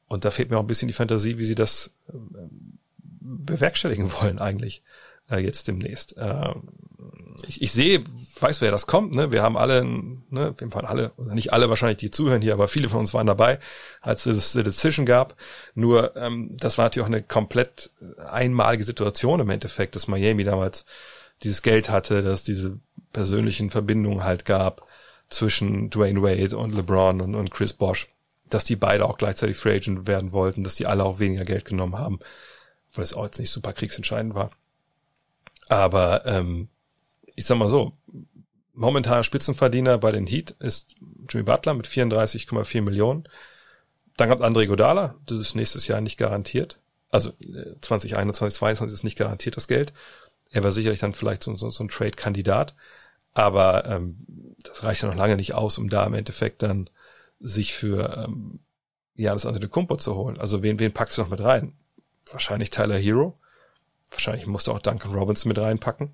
Und 0.09 0.25
da 0.25 0.31
fehlt 0.31 0.51
mir 0.51 0.59
auch 0.59 0.63
ein 0.63 0.67
bisschen 0.67 0.89
die 0.89 0.95
Fantasie, 0.95 1.39
wie 1.39 1.45
sie 1.45 1.55
das 1.55 1.95
ähm, 2.13 2.79
bewerkstelligen 3.21 4.13
wollen 4.21 4.39
eigentlich 4.39 4.83
äh, 5.31 5.39
jetzt 5.39 5.69
demnächst. 5.69 6.17
Äh, 6.17 6.55
ich, 7.47 7.63
ich 7.63 7.73
sehe, 7.73 8.05
weiß, 8.39 8.61
wer 8.61 8.71
das 8.71 8.87
kommt. 8.87 9.15
Ne? 9.15 9.33
Wir 9.33 9.43
haben 9.43 9.57
alle, 9.57 9.85
ne, 9.85 10.55
wir 10.59 10.75
waren 10.75 10.85
alle, 10.85 11.13
oder 11.17 11.35
nicht 11.35 11.53
alle 11.53 11.71
wahrscheinlich, 11.71 11.99
die 11.99 12.11
zuhören 12.11 12.43
hier, 12.43 12.53
aber 12.53 12.69
viele 12.69 12.89
von 12.89 13.01
uns 13.01 13.15
waren 13.15 13.27
dabei, 13.27 13.59
als 14.01 14.27
es 14.27 14.53
The 14.53 14.63
Decision 14.63 15.07
gab. 15.07 15.37
Nur 15.75 16.15
ähm, 16.17 16.57
das 16.59 16.77
war 16.77 16.85
natürlich 16.85 17.05
auch 17.05 17.13
eine 17.13 17.23
komplett 17.23 17.91
einmalige 18.31 18.85
Situation 18.85 19.41
im 19.41 19.51
Endeffekt, 19.51 19.97
dass 19.97 20.09
Miami 20.09 20.45
damals 20.45 20.85
dieses 21.43 21.63
Geld 21.63 21.91
hatte, 21.91 22.23
dass 22.23 22.45
diese 22.45 22.79
persönlichen 23.13 23.71
Verbindungen 23.71 24.25
halt 24.25 24.45
gab 24.45 24.87
zwischen 25.29 25.91
Dwayne 25.91 26.23
Wade 26.23 26.57
und 26.57 26.75
LeBron 26.75 27.21
und, 27.21 27.35
und 27.35 27.51
Chris 27.51 27.73
Bosch, 27.73 28.09
dass 28.49 28.65
die 28.65 28.77
beide 28.77 29.05
auch 29.05 29.19
gleichzeitig 29.19 29.57
Free 29.57 29.77
Agent 29.77 30.07
werden 30.07 30.33
wollten, 30.33 30.65
dass 30.65 30.75
die 30.75 30.87
alle 30.87 31.05
auch 31.05 31.19
weniger 31.19 31.45
Geld 31.45 31.65
genommen 31.65 31.99
haben 31.99 32.21
weil 32.95 33.05
es 33.05 33.15
auch 33.15 33.25
jetzt 33.25 33.39
nicht 33.39 33.51
super 33.51 33.73
kriegsentscheidend 33.73 34.35
war. 34.35 34.51
Aber 35.69 36.27
ähm, 36.27 36.69
ich 37.37 37.47
sag 37.47 37.59
mal 37.59 37.69
so, 37.69 37.93
momentaner 38.73 39.23
Spitzenverdiener 39.23 39.99
bei 39.99 40.13
den 40.13 40.27
Heat 40.27 40.53
ist 40.59 40.95
Jimmy 41.29 41.45
Butler 41.45 41.75
mit 41.75 41.87
34,4 41.87 42.83
Millionen. 42.83 43.25
Dann 44.17 44.29
kommt 44.29 44.43
André 44.43 44.67
Godala, 44.67 45.15
das 45.27 45.39
ist 45.39 45.55
nächstes 45.55 45.87
Jahr 45.87 46.01
nicht 46.01 46.17
garantiert. 46.17 46.81
Also 47.11 47.31
2021, 47.81 48.59
2022 48.59 48.95
ist 48.95 49.05
nicht 49.05 49.19
garantiert 49.19 49.57
das 49.57 49.69
Geld. 49.69 49.93
Er 50.51 50.65
war 50.65 50.73
sicherlich 50.73 51.01
dann 51.01 51.15
vielleicht 51.15 51.43
so, 51.43 51.57
so, 51.57 51.71
so 51.71 51.85
ein 51.85 51.89
Trade-Kandidat. 51.89 52.75
Aber 53.33 53.87
ähm, 53.87 54.17
das 54.63 54.83
reicht 54.83 55.03
ja 55.03 55.09
noch 55.09 55.17
lange 55.17 55.37
nicht 55.37 55.55
aus, 55.55 55.79
um 55.79 55.89
da 55.89 56.05
im 56.05 56.15
Endeffekt 56.15 56.63
dann 56.63 56.91
sich 57.39 57.75
für 57.75 58.25
ähm, 58.27 58.61
Janis 59.15 59.47
Antetokounmpo 59.47 59.97
zu 59.97 60.15
holen. 60.17 60.39
Also 60.39 60.63
wen, 60.63 60.79
wen 60.79 60.93
packst 60.93 61.19
du 61.19 61.23
noch 61.23 61.31
mit 61.31 61.41
rein? 61.41 61.75
wahrscheinlich 62.33 62.71
Tyler 62.71 62.99
Hero. 62.99 63.39
Wahrscheinlich 64.11 64.47
musste 64.47 64.73
auch 64.73 64.81
Duncan 64.81 65.15
Robinson 65.15 65.49
mit 65.49 65.59
reinpacken. 65.59 66.13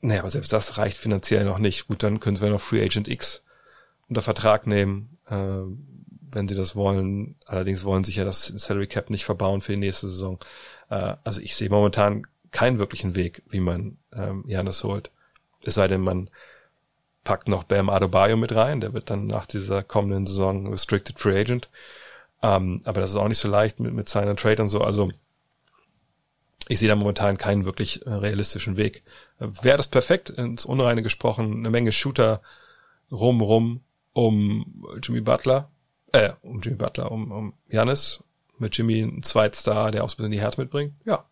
Naja, 0.00 0.20
aber 0.20 0.30
selbst 0.30 0.52
das 0.52 0.78
reicht 0.78 0.98
finanziell 0.98 1.44
noch 1.44 1.58
nicht. 1.58 1.88
Gut, 1.88 2.02
dann 2.02 2.20
können 2.20 2.36
sie 2.36 2.48
noch 2.48 2.60
Free 2.60 2.84
Agent 2.84 3.08
X 3.08 3.42
unter 4.08 4.22
Vertrag 4.22 4.66
nehmen, 4.66 5.18
äh, 5.28 5.62
wenn 6.32 6.46
sie 6.46 6.54
das 6.54 6.76
wollen. 6.76 7.36
Allerdings 7.46 7.84
wollen 7.84 8.04
sie 8.04 8.12
ja 8.12 8.24
das 8.24 8.46
Salary 8.46 8.86
Cap 8.86 9.10
nicht 9.10 9.24
verbauen 9.24 9.60
für 9.60 9.72
die 9.72 9.78
nächste 9.78 10.08
Saison. 10.08 10.38
Äh, 10.90 11.16
also 11.24 11.40
ich 11.40 11.56
sehe 11.56 11.70
momentan 11.70 12.26
keinen 12.54 12.78
wirklichen 12.78 13.16
Weg, 13.16 13.42
wie 13.50 13.60
man 13.60 13.98
ähm, 14.12 14.44
Janis 14.46 14.84
holt. 14.84 15.10
Es 15.64 15.74
sei 15.74 15.88
denn, 15.88 16.00
man 16.00 16.30
packt 17.24 17.48
noch 17.48 17.64
Bam 17.64 17.90
Adebayo 17.90 18.36
mit 18.36 18.54
rein. 18.54 18.80
Der 18.80 18.94
wird 18.94 19.10
dann 19.10 19.26
nach 19.26 19.46
dieser 19.46 19.82
kommenden 19.82 20.26
Saison 20.26 20.68
Restricted 20.68 21.18
Free 21.18 21.38
Agent. 21.38 21.68
Ähm, 22.42 22.80
aber 22.84 23.00
das 23.00 23.10
ist 23.10 23.16
auch 23.16 23.28
nicht 23.28 23.38
so 23.38 23.48
leicht 23.48 23.80
mit, 23.80 23.92
mit 23.92 24.08
Sign 24.08 24.28
and 24.28 24.38
Trade 24.38 24.62
und 24.62 24.68
so. 24.68 24.82
Also 24.82 25.10
ich 26.68 26.78
sehe 26.78 26.88
da 26.88 26.94
momentan 26.94 27.38
keinen 27.38 27.64
wirklich 27.64 28.06
äh, 28.06 28.10
realistischen 28.10 28.76
Weg. 28.76 29.02
Äh, 29.40 29.48
Wäre 29.62 29.76
das 29.76 29.88
perfekt, 29.88 30.30
ins 30.30 30.64
Unreine 30.64 31.02
gesprochen, 31.02 31.58
eine 31.58 31.70
Menge 31.70 31.90
Shooter 31.90 32.40
rum, 33.10 33.42
rum 33.42 33.80
um 34.12 34.86
Jimmy 35.02 35.22
Butler, 35.22 35.70
äh, 36.12 36.30
um 36.42 36.60
Jimmy 36.60 36.76
Butler, 36.76 37.10
um, 37.10 37.32
um 37.32 37.54
Janis, 37.68 38.22
mit 38.58 38.78
Jimmy 38.78 39.00
ein 39.00 39.24
Zweitstar, 39.24 39.90
der 39.90 40.04
auch 40.04 40.08
so 40.08 40.14
ein 40.14 40.16
bisschen 40.18 40.30
die 40.30 40.40
Herz 40.40 40.56
mitbringt? 40.56 40.94
Ja. 41.04 41.24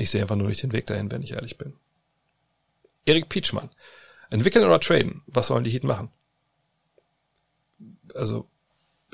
Ich 0.00 0.10
sehe 0.10 0.22
einfach 0.22 0.36
nur 0.36 0.48
nicht 0.48 0.62
den 0.62 0.72
Weg 0.72 0.86
dahin, 0.86 1.10
wenn 1.10 1.22
ich 1.22 1.32
ehrlich 1.32 1.58
bin. 1.58 1.74
Erik 3.04 3.28
Pietschmann. 3.28 3.70
Entwickeln 4.30 4.64
oder 4.64 4.80
traden? 4.80 5.22
Was 5.26 5.48
sollen 5.48 5.64
die 5.64 5.70
Heat 5.70 5.84
machen? 5.84 6.10
Also, 8.14 8.48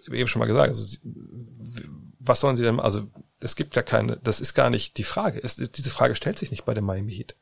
eben 0.06 0.28
schon 0.28 0.38
mal 0.38 0.46
gesagt, 0.46 0.68
also, 0.68 0.96
was 2.20 2.40
sollen 2.40 2.56
sie 2.56 2.62
denn, 2.62 2.78
also 2.78 3.10
es 3.40 3.56
gibt 3.56 3.74
ja 3.74 3.82
keine, 3.82 4.16
das 4.18 4.40
ist 4.40 4.54
gar 4.54 4.70
nicht 4.70 4.96
die 4.96 5.04
Frage. 5.04 5.42
Es, 5.42 5.56
diese 5.56 5.90
Frage 5.90 6.14
stellt 6.14 6.38
sich 6.38 6.52
nicht 6.52 6.64
bei 6.64 6.74
dem 6.74 6.84
Miami 6.84 7.14
Heat. 7.14 7.36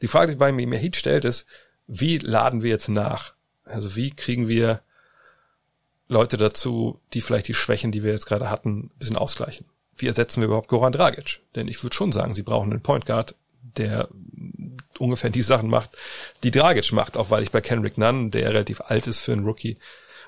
Die 0.00 0.08
Frage, 0.08 0.32
die 0.32 0.38
bei 0.38 0.52
Miami 0.52 0.78
Heat 0.78 0.96
stellt, 0.96 1.24
ist, 1.24 1.46
wie 1.88 2.18
laden 2.18 2.62
wir 2.62 2.70
jetzt 2.70 2.88
nach? 2.88 3.34
Also 3.64 3.96
wie 3.96 4.10
kriegen 4.10 4.46
wir 4.46 4.82
Leute 6.06 6.36
dazu, 6.36 7.00
die 7.12 7.22
vielleicht 7.22 7.48
die 7.48 7.54
Schwächen, 7.54 7.90
die 7.90 8.04
wir 8.04 8.12
jetzt 8.12 8.26
gerade 8.26 8.50
hatten, 8.50 8.84
ein 8.84 8.98
bisschen 8.98 9.16
ausgleichen? 9.16 9.66
Wie 9.96 10.06
ersetzen 10.06 10.40
wir 10.40 10.46
überhaupt 10.46 10.68
Goran 10.68 10.92
Dragic? 10.92 11.40
Denn 11.54 11.68
ich 11.68 11.82
würde 11.82 11.94
schon 11.94 12.12
sagen, 12.12 12.34
sie 12.34 12.42
brauchen 12.42 12.70
einen 12.70 12.82
Point 12.82 13.06
Guard, 13.06 13.34
der 13.76 14.08
ungefähr 14.98 15.30
die 15.30 15.42
Sachen 15.42 15.68
macht, 15.68 15.90
die 16.42 16.50
Dragic 16.50 16.92
macht, 16.92 17.16
auch 17.16 17.30
weil 17.30 17.42
ich 17.42 17.50
bei 17.50 17.60
Kenrick 17.60 17.98
Nunn, 17.98 18.30
der 18.30 18.50
relativ 18.50 18.80
alt 18.80 19.06
ist 19.06 19.20
für 19.20 19.32
einen 19.32 19.44
Rookie, 19.44 19.78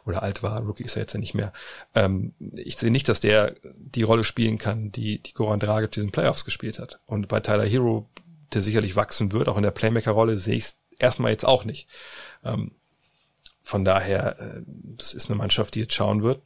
oder 0.06 0.22
alt 0.22 0.42
war, 0.42 0.60
Rookie 0.60 0.84
ist 0.84 0.96
er 0.96 1.02
jetzt 1.02 1.14
ja 1.14 1.20
nicht 1.20 1.34
mehr. 1.34 1.52
Ähm, 1.94 2.34
ich 2.56 2.76
sehe 2.76 2.90
nicht, 2.90 3.08
dass 3.08 3.20
der 3.20 3.54
die 3.74 4.02
Rolle 4.02 4.24
spielen 4.24 4.58
kann, 4.58 4.92
die, 4.92 5.18
die 5.18 5.32
Goran 5.32 5.60
Dragic 5.60 5.92
diesen 5.92 6.12
Playoffs 6.12 6.44
gespielt 6.44 6.78
hat. 6.78 7.00
Und 7.06 7.28
bei 7.28 7.40
Tyler 7.40 7.64
Hero, 7.64 8.08
der 8.52 8.62
sicherlich 8.62 8.96
wachsen 8.96 9.32
wird, 9.32 9.48
auch 9.48 9.56
in 9.56 9.62
der 9.62 9.70
Playmaker-Rolle, 9.70 10.38
sehe 10.38 10.56
ich 10.56 10.64
es 10.64 10.78
erstmal 10.98 11.30
jetzt 11.30 11.46
auch 11.46 11.64
nicht. 11.64 11.88
Ähm, 12.44 12.72
von 13.62 13.84
daher, 13.84 14.38
äh, 14.38 14.62
das 14.66 15.14
ist 15.14 15.30
eine 15.30 15.38
Mannschaft, 15.38 15.74
die 15.74 15.80
jetzt 15.80 15.94
schauen 15.94 16.22
wird, 16.22 16.42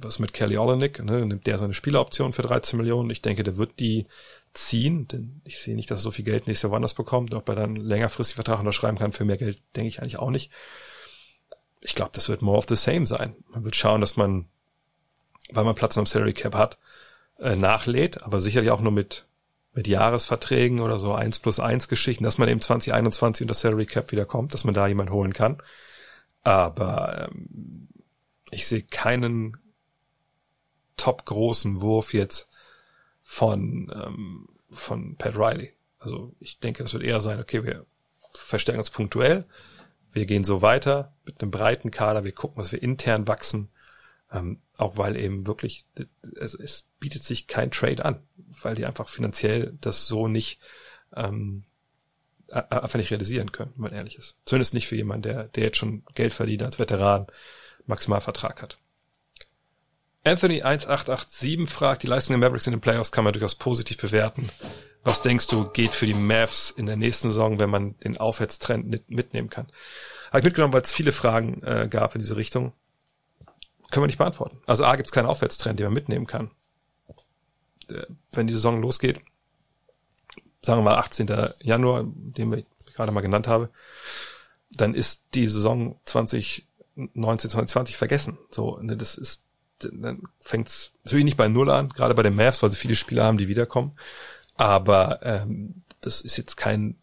was 0.00 0.18
mit 0.18 0.32
Kelly 0.32 0.56
Olenek, 0.56 1.02
ne, 1.04 1.24
nimmt 1.26 1.46
der 1.46 1.58
seine 1.58 1.74
Spieleroption 1.74 2.32
für 2.32 2.42
13 2.42 2.76
Millionen. 2.76 3.10
Ich 3.10 3.22
denke, 3.22 3.42
der 3.42 3.56
wird 3.56 3.80
die 3.80 4.06
ziehen, 4.54 5.08
denn 5.08 5.40
ich 5.44 5.58
sehe 5.58 5.76
nicht, 5.76 5.90
dass 5.90 6.00
er 6.00 6.02
so 6.02 6.10
viel 6.10 6.24
Geld 6.24 6.46
nächstes 6.46 6.64
Jahr 6.64 6.72
woanders 6.72 6.94
bekommt. 6.94 7.34
Ob 7.34 7.48
er 7.48 7.54
dann 7.54 7.76
längerfristig 7.76 8.34
Vertrag 8.34 8.60
unterschreiben 8.60 8.98
kann 8.98 9.12
für 9.12 9.24
mehr 9.24 9.38
Geld, 9.38 9.62
denke 9.74 9.88
ich 9.88 10.00
eigentlich 10.00 10.18
auch 10.18 10.30
nicht 10.30 10.50
ich 11.80 11.94
glaube, 11.94 12.10
das 12.14 12.28
wird 12.28 12.42
more 12.42 12.58
of 12.58 12.66
the 12.68 12.76
same 12.76 13.06
sein. 13.06 13.36
Man 13.48 13.64
wird 13.64 13.76
schauen, 13.76 14.00
dass 14.00 14.16
man, 14.16 14.46
weil 15.50 15.64
man 15.64 15.74
Platz 15.74 15.96
am 15.98 16.06
Salary 16.06 16.32
Cap 16.32 16.54
hat, 16.54 16.78
äh, 17.38 17.56
nachlädt, 17.56 18.22
aber 18.22 18.40
sicherlich 18.40 18.70
auch 18.70 18.80
nur 18.80 18.92
mit 18.92 19.24
mit 19.74 19.86
Jahresverträgen 19.86 20.80
oder 20.80 20.98
so 20.98 21.12
eins 21.12 21.38
plus 21.38 21.60
eins 21.60 21.86
Geschichten, 21.86 22.24
dass 22.24 22.38
man 22.38 22.48
eben 22.48 22.60
2021 22.60 23.42
unter 23.42 23.54
Salary 23.54 23.86
Cap 23.86 24.10
wieder 24.10 24.24
kommt, 24.24 24.52
dass 24.52 24.64
man 24.64 24.74
da 24.74 24.88
jemand 24.88 25.10
holen 25.10 25.32
kann. 25.32 25.58
Aber 26.42 27.28
ähm, 27.30 27.86
ich 28.50 28.66
sehe 28.66 28.82
keinen 28.82 29.56
top 30.98 31.24
großen 31.24 31.80
Wurf 31.80 32.12
jetzt 32.12 32.48
von 33.22 33.90
ähm, 33.94 34.48
von 34.70 35.16
Pat 35.16 35.36
Riley. 35.36 35.72
Also 35.98 36.34
ich 36.38 36.58
denke, 36.60 36.82
das 36.82 36.92
wird 36.92 37.02
eher 37.02 37.20
sein, 37.20 37.40
okay, 37.40 37.64
wir 37.64 37.86
verstärken 38.34 38.80
uns 38.80 38.90
punktuell, 38.90 39.46
wir 40.12 40.26
gehen 40.26 40.44
so 40.44 40.62
weiter 40.62 41.14
mit 41.24 41.40
einem 41.40 41.50
breiten 41.50 41.90
Kader, 41.90 42.24
wir 42.24 42.32
gucken, 42.32 42.58
was 42.58 42.72
wir 42.72 42.82
intern 42.82 43.26
wachsen, 43.26 43.70
ähm, 44.30 44.60
auch 44.76 44.96
weil 44.96 45.16
eben 45.16 45.46
wirklich, 45.46 45.86
es, 46.36 46.54
es 46.54 46.88
bietet 47.00 47.24
sich 47.24 47.46
kein 47.46 47.70
Trade 47.70 48.04
an, 48.04 48.22
weil 48.62 48.74
die 48.74 48.86
einfach 48.86 49.08
finanziell 49.08 49.76
das 49.80 50.06
so 50.06 50.28
nicht 50.28 50.60
ähm, 51.16 51.64
einfach 52.50 52.96
nicht 52.96 53.10
realisieren 53.10 53.52
können, 53.52 53.72
wenn 53.74 53.82
man 53.82 53.92
ehrlich 53.92 54.16
ist. 54.16 54.36
Zumindest 54.44 54.74
nicht 54.74 54.88
für 54.88 54.96
jemanden, 54.96 55.22
der, 55.22 55.44
der 55.44 55.64
jetzt 55.64 55.76
schon 55.76 56.04
Geld 56.14 56.32
verdient 56.32 56.62
als 56.62 56.78
Veteran, 56.78 57.26
Maximalvertrag 57.86 58.62
hat. 58.62 58.78
Anthony 60.24 60.62
1887 60.62 61.68
fragt, 61.68 62.02
die 62.02 62.06
Leistung 62.06 62.34
der 62.34 62.48
Mavericks 62.48 62.66
in 62.66 62.72
den 62.72 62.80
Playoffs 62.80 63.12
kann 63.12 63.24
man 63.24 63.32
durchaus 63.32 63.54
positiv 63.54 63.98
bewerten. 63.98 64.50
Was 65.04 65.22
denkst 65.22 65.46
du, 65.46 65.68
geht 65.68 65.94
für 65.94 66.06
die 66.06 66.14
Mavs 66.14 66.70
in 66.70 66.86
der 66.86 66.96
nächsten 66.96 67.28
Saison, 67.28 67.58
wenn 67.58 67.70
man 67.70 67.98
den 68.00 68.18
Aufwärtstrend 68.18 69.08
mitnehmen 69.08 69.48
kann? 69.48 69.68
Habe 70.28 70.40
ich 70.40 70.44
mitgenommen, 70.44 70.72
weil 70.74 70.82
es 70.82 70.92
viele 70.92 71.12
Fragen 71.12 71.62
äh, 71.62 71.88
gab 71.88 72.14
in 72.14 72.20
diese 72.20 72.36
Richtung. 72.36 72.72
Können 73.90 74.02
wir 74.02 74.08
nicht 74.08 74.18
beantworten. 74.18 74.60
Also 74.66 74.84
A, 74.84 74.96
gibt 74.96 75.08
es 75.08 75.12
keinen 75.12 75.26
Aufwärtstrend, 75.26 75.78
den 75.78 75.86
man 75.86 75.94
mitnehmen 75.94 76.26
kann. 76.26 76.50
Äh, 77.88 78.04
wenn 78.32 78.46
die 78.46 78.52
Saison 78.52 78.82
losgeht, 78.82 79.20
sagen 80.60 80.80
wir 80.80 80.90
mal 80.90 80.98
18. 80.98 81.28
Januar, 81.60 82.04
den 82.04 82.50
wir 82.50 82.64
gerade 82.94 83.12
mal 83.12 83.20
genannt 83.22 83.48
habe, 83.48 83.70
dann 84.70 84.94
ist 84.94 85.24
die 85.34 85.48
Saison 85.48 85.98
2019, 86.04 87.50
2020 87.50 87.96
vergessen. 87.96 88.38
So, 88.50 88.78
ne, 88.78 88.96
das 88.96 89.14
ist, 89.14 89.44
dann 89.80 90.22
fängt's 90.40 90.92
natürlich 91.04 91.24
nicht 91.24 91.36
bei 91.36 91.48
Null 91.48 91.70
an, 91.70 91.88
gerade 91.90 92.14
bei 92.14 92.22
den 92.22 92.36
Mavs, 92.36 92.62
weil 92.62 92.70
sie 92.70 92.76
viele 92.76 92.96
Spieler 92.96 93.24
haben, 93.24 93.38
die 93.38 93.48
wiederkommen. 93.48 93.92
Aber 94.56 95.20
ähm, 95.22 95.82
das 96.00 96.20
ist 96.20 96.36
jetzt 96.36 96.56
kein 96.56 96.96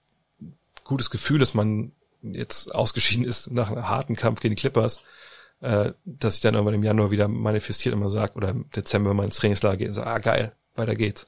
gutes 0.83 1.09
Gefühl, 1.09 1.39
dass 1.39 1.53
man 1.53 1.91
jetzt 2.21 2.73
ausgeschieden 2.73 3.25
ist 3.25 3.51
nach 3.51 3.71
einem 3.71 3.87
harten 3.87 4.15
Kampf 4.15 4.41
gegen 4.41 4.55
die 4.55 4.59
Clippers, 4.59 5.01
äh, 5.61 5.91
dass 6.05 6.35
sich 6.35 6.41
dann 6.41 6.53
irgendwann 6.53 6.75
im 6.75 6.83
Januar 6.83 7.11
wieder 7.11 7.27
manifestiert 7.27 7.93
und 7.93 8.01
man 8.01 8.09
sagt, 8.09 8.35
oder 8.35 8.49
im 8.49 8.69
Dezember, 8.71 9.09
wenn 9.09 9.17
man 9.17 9.25
ins 9.25 9.37
Trainingslager 9.37 9.77
geht 9.77 9.87
und 9.89 9.93
sagt, 9.93 10.07
ah 10.07 10.19
geil, 10.19 10.51
weiter 10.75 10.95
geht's. 10.95 11.27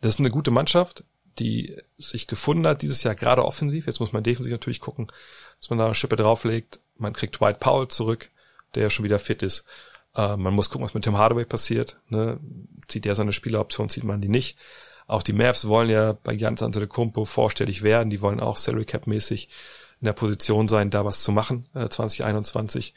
Das 0.00 0.14
ist 0.14 0.20
eine 0.20 0.30
gute 0.30 0.50
Mannschaft, 0.50 1.04
die 1.38 1.76
sich 1.98 2.26
gefunden 2.26 2.66
hat 2.66 2.82
dieses 2.82 3.02
Jahr 3.02 3.14
gerade 3.14 3.44
offensiv. 3.44 3.86
Jetzt 3.86 4.00
muss 4.00 4.12
man 4.12 4.22
defensiv 4.22 4.52
natürlich 4.52 4.80
gucken, 4.80 5.10
dass 5.58 5.70
man 5.70 5.78
da 5.78 5.86
eine 5.86 5.94
Schippe 5.94 6.16
drauflegt. 6.16 6.80
Man 6.98 7.12
kriegt 7.12 7.38
Dwight 7.38 7.60
Powell 7.60 7.88
zurück, 7.88 8.30
der 8.74 8.84
ja 8.84 8.90
schon 8.90 9.04
wieder 9.04 9.18
fit 9.18 9.42
ist. 9.42 9.64
Äh, 10.14 10.36
man 10.36 10.54
muss 10.54 10.70
gucken, 10.70 10.84
was 10.84 10.94
mit 10.94 11.04
Tim 11.04 11.18
Hardaway 11.18 11.44
passiert. 11.44 11.98
Ne? 12.08 12.38
Zieht 12.88 13.06
er 13.06 13.14
seine 13.14 13.32
Spieleroption, 13.32 13.88
zieht 13.88 14.04
man 14.04 14.20
die 14.20 14.28
nicht. 14.28 14.58
Auch 15.06 15.22
die 15.22 15.32
Mavs 15.32 15.68
wollen 15.68 15.90
ja 15.90 16.12
bei 16.12 16.32
Jans 16.32 16.62
Antetokounmpo 16.62 17.24
vorstellig 17.24 17.82
werden. 17.82 18.10
Die 18.10 18.20
wollen 18.20 18.40
auch 18.40 18.56
Salary 18.56 18.84
Cap 18.84 19.06
mäßig 19.06 19.48
in 20.00 20.06
der 20.06 20.12
Position 20.12 20.68
sein, 20.68 20.90
da 20.90 21.04
was 21.04 21.22
zu 21.22 21.32
machen, 21.32 21.66
äh, 21.74 21.88
2021. 21.88 22.94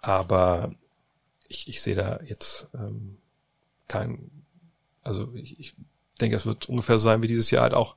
Aber 0.00 0.72
ich, 1.48 1.68
ich 1.68 1.82
sehe 1.82 1.94
da 1.94 2.20
jetzt 2.24 2.68
ähm, 2.74 3.18
kein, 3.86 4.30
also 5.02 5.32
ich, 5.34 5.58
ich 5.58 5.74
denke, 6.20 6.36
es 6.36 6.46
wird 6.46 6.68
ungefähr 6.68 6.98
so 6.98 7.04
sein 7.04 7.22
wie 7.22 7.28
dieses 7.28 7.50
Jahr 7.50 7.62
halt 7.62 7.74
auch. 7.74 7.96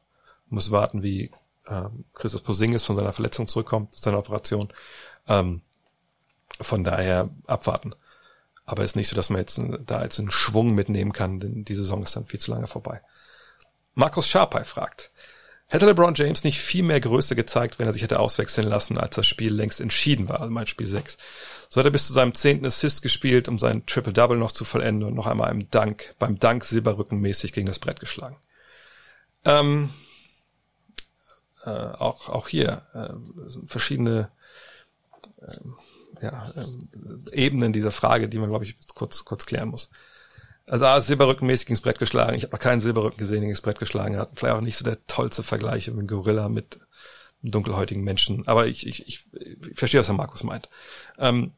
muss 0.50 0.72
warten, 0.72 1.04
wie 1.04 1.32
ähm, 1.68 2.06
Christoph 2.14 2.44
Posingis 2.44 2.84
von 2.84 2.96
seiner 2.96 3.14
Verletzung 3.14 3.48
zurückkommt, 3.48 3.96
von 3.96 4.02
seiner 4.02 4.20
Operation. 4.20 4.72
Ähm, 5.28 5.62
von 6.60 6.84
daher 6.84 7.30
abwarten. 7.48 7.96
Aber 8.72 8.86
ist 8.86 8.96
nicht 8.96 9.10
so, 9.10 9.18
dass 9.18 9.30
man 9.30 9.42
jetzt 9.42 9.60
da 9.86 10.02
jetzt 10.02 10.18
einen 10.18 10.32
Schwung 10.32 10.74
mitnehmen 10.74 11.12
kann, 11.12 11.42
denn 11.42 11.66
die 11.66 11.76
Saison 11.76 12.04
ist 12.04 12.16
dann 12.16 12.26
viel 12.26 12.40
zu 12.40 12.52
lange 12.52 12.68
vorbei. 12.68 13.02
Markus 13.96 14.30
Sharpay 14.30 14.64
fragt, 14.64 15.12
hätte 15.68 15.86
LeBron 15.86 16.14
James 16.16 16.46
nicht 16.46 16.62
viel 16.62 16.84
mehr 16.84 17.02
Größe 17.02 17.36
gezeigt, 17.36 17.80
wenn 17.80 17.88
er 17.88 17.92
sich 17.92 18.02
hätte 18.02 18.22
auswechseln 18.22 18.66
lassen, 18.66 18.98
als 18.98 19.18
das 19.18 19.28
Spiel 19.28 19.54
längst 19.54 19.82
entschieden 19.82 20.30
war, 20.30 20.40
also 20.40 20.54
mein 20.54 20.68
Spiel 20.68 20.88
6? 20.88 21.18
So 21.68 21.82
hat 21.82 21.86
er 21.86 21.92
bis 21.92 22.08
zu 22.08 22.14
seinem 22.14 22.34
zehnten 22.34 22.66
Assist 22.66 23.02
gespielt, 23.02 23.50
um 23.50 23.60
seinen 23.60 23.86
Triple-Double 23.86 24.38
noch 24.38 24.54
zu 24.54 24.64
vollenden 24.64 25.10
und 25.10 25.16
noch 25.16 25.28
einmal 25.28 25.52
im 25.52 25.70
Dank, 25.70 26.16
beim 26.18 26.40
Dank 26.40 26.64
silberrückenmäßig 26.64 27.52
gegen 27.52 27.68
das 27.68 27.80
Brett 27.80 28.00
geschlagen. 28.00 28.38
Ähm, 29.44 29.90
äh, 31.66 31.70
auch, 31.70 32.30
auch 32.30 32.48
hier 32.48 32.84
äh, 32.94 33.68
verschiedene 33.68 34.32
äh, 35.42 35.58
ja, 36.22 36.52
äh, 36.56 37.36
Ebenen 37.36 37.74
dieser 37.74 37.92
Frage, 37.92 38.30
die 38.30 38.38
man, 38.38 38.50
glaube 38.50 38.66
ich, 38.66 38.78
kurz, 38.96 39.26
kurz 39.26 39.46
klären 39.46 39.70
muss. 39.70 39.90
Also 40.68 40.86
A, 40.86 41.02
silberrückenmäßig 41.02 41.70
ins 41.70 41.82
Brett 41.82 42.00
geschlagen. 42.00 42.36
Ich 42.36 42.44
habe 42.44 42.54
noch 42.54 42.62
keinen 42.62 42.80
Silberrücken 42.80 43.18
gesehen, 43.18 43.42
der 43.42 43.50
ins 43.50 43.62
Brett 43.62 43.80
geschlagen 43.80 44.18
hat. 44.18 44.30
Vielleicht 44.36 44.56
auch 44.56 44.62
nicht 44.62 44.78
so 44.78 44.86
der 44.86 45.06
tollste 45.08 45.44
Vergleich 45.44 45.92
mit 45.92 46.08
Gorilla 46.08 46.50
mit 46.50 46.80
einem 47.42 47.52
dunkelhäutigen 47.52 48.04
Menschen. 48.04 48.48
Aber 48.48 48.68
ich, 48.68 48.88
ich, 48.88 49.08
ich, 49.08 49.20
ich 49.70 49.78
verstehe, 49.78 50.00
was 50.00 50.08
Herr 50.08 50.16
Markus 50.16 50.44
meint. 50.44 50.70
Ähm, 51.18 51.52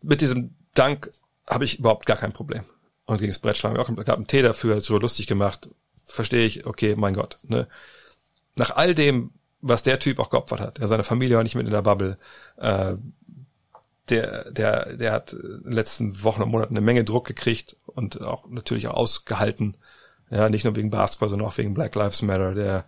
mit 0.00 0.20
diesem 0.20 0.56
Dank 0.74 1.12
habe 1.48 1.64
ich 1.64 1.78
überhaupt 1.78 2.06
gar 2.06 2.16
kein 2.16 2.32
Problem. 2.32 2.64
Und 3.04 3.18
gegen 3.18 3.30
das 3.30 3.38
Brett 3.38 3.56
schlagen 3.58 3.76
wir 3.76 3.82
auch 3.82 4.04
gab 4.04 4.16
einen 4.16 4.26
Tee 4.26 4.42
dafür, 4.42 4.76
hat 4.76 4.82
so 4.82 4.98
lustig 4.98 5.26
gemacht. 5.26 5.68
Verstehe 6.04 6.46
ich, 6.46 6.66
okay, 6.66 6.96
mein 6.96 7.14
Gott. 7.14 7.38
Ne? 7.42 7.68
Nach 8.56 8.70
all 8.74 8.94
dem, 8.94 9.32
was 9.62 9.82
der 9.82 9.98
Typ 9.98 10.18
auch 10.18 10.30
geopfert 10.30 10.60
hat, 10.60 10.78
ja, 10.80 10.86
seine 10.86 11.04
Familie 11.04 11.36
war 11.36 11.42
nicht 11.42 11.54
mit 11.54 11.66
in 11.66 11.72
der 11.72 11.82
Bubble, 11.82 12.18
äh, 12.56 12.94
der, 14.08 14.50
der, 14.50 14.96
der 14.96 15.12
hat 15.12 15.32
in 15.32 15.62
den 15.62 15.72
letzten 15.72 16.22
Wochen 16.24 16.42
und 16.42 16.50
Monaten 16.50 16.76
eine 16.76 16.84
Menge 16.84 17.04
Druck 17.04 17.26
gekriegt 17.26 17.76
und 17.86 18.20
auch 18.20 18.48
natürlich 18.48 18.88
auch 18.88 18.94
ausgehalten. 18.94 19.76
Ja, 20.30 20.48
nicht 20.48 20.64
nur 20.64 20.76
wegen 20.76 20.90
Basketball, 20.90 21.28
sondern 21.28 21.48
auch 21.48 21.56
wegen 21.58 21.74
Black 21.74 21.94
Lives 21.94 22.22
Matter. 22.22 22.54
Der 22.54 22.84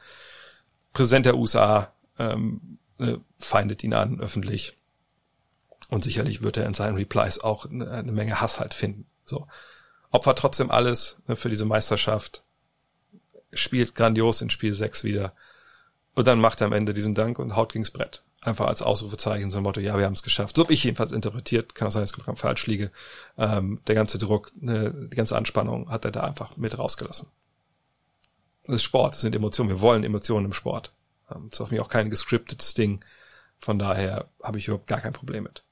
Präsident 0.92 1.26
der 1.26 1.36
USA 1.36 1.92
ähm, 2.18 2.78
äh, 3.00 3.16
feindet 3.38 3.84
ihn 3.84 3.94
an 3.94 4.20
öffentlich. 4.20 4.76
Und 5.90 6.04
sicherlich 6.04 6.42
wird 6.42 6.56
er 6.56 6.66
in 6.66 6.74
seinen 6.74 6.96
Replies 6.96 7.38
auch 7.38 7.66
eine, 7.66 7.90
eine 7.90 8.12
Menge 8.12 8.40
Hass 8.40 8.60
halt 8.60 8.74
finden. 8.74 9.06
So. 9.24 9.46
Opfert 10.10 10.38
trotzdem 10.38 10.70
alles 10.70 11.18
ne, 11.26 11.36
für 11.36 11.50
diese 11.50 11.66
Meisterschaft. 11.66 12.42
Spielt 13.52 13.94
grandios 13.94 14.40
in 14.40 14.50
Spiel 14.50 14.74
6 14.74 15.04
wieder. 15.04 15.34
Und 16.14 16.26
dann 16.26 16.40
macht 16.40 16.60
er 16.60 16.68
am 16.68 16.72
Ende 16.72 16.94
diesen 16.94 17.14
Dank 17.14 17.38
und 17.38 17.56
haut 17.56 17.72
gegens 17.72 17.90
Brett 17.90 18.22
einfach 18.44 18.66
als 18.66 18.82
Ausrufezeichen, 18.82 19.50
so 19.50 19.58
ein 19.58 19.62
Motto, 19.62 19.80
ja, 19.80 19.96
wir 19.98 20.04
haben 20.04 20.12
es 20.12 20.22
geschafft. 20.22 20.56
So 20.56 20.62
habe 20.62 20.72
ich 20.72 20.84
jedenfalls 20.84 21.12
interpretiert, 21.12 21.74
kann 21.74 21.88
auch 21.88 21.92
sein, 21.92 22.02
dass 22.02 22.12
ich 22.12 22.38
falsch 22.38 22.66
liege. 22.66 22.90
Ähm, 23.38 23.80
der 23.86 23.94
ganze 23.94 24.18
Druck, 24.18 24.52
ne, 24.56 24.92
die 24.92 25.16
ganze 25.16 25.36
Anspannung 25.36 25.90
hat 25.90 26.04
er 26.04 26.10
da 26.10 26.22
einfach 26.22 26.56
mit 26.56 26.78
rausgelassen. 26.78 27.28
Das 28.64 28.76
ist 28.76 28.82
Sport, 28.82 29.14
das 29.14 29.20
sind 29.22 29.34
Emotionen. 29.34 29.70
Wir 29.70 29.80
wollen 29.80 30.04
Emotionen 30.04 30.46
im 30.46 30.52
Sport. 30.52 30.92
Ähm, 31.30 31.48
das 31.50 31.58
ist 31.58 31.62
auf 31.62 31.70
mich 31.70 31.80
auch 31.80 31.88
kein 31.88 32.10
gescriptetes 32.10 32.74
Ding. 32.74 33.04
Von 33.58 33.78
daher 33.78 34.28
habe 34.42 34.58
ich 34.58 34.68
überhaupt 34.68 34.86
gar 34.86 35.00
kein 35.00 35.12
Problem 35.12 35.44
mit. 35.44 35.64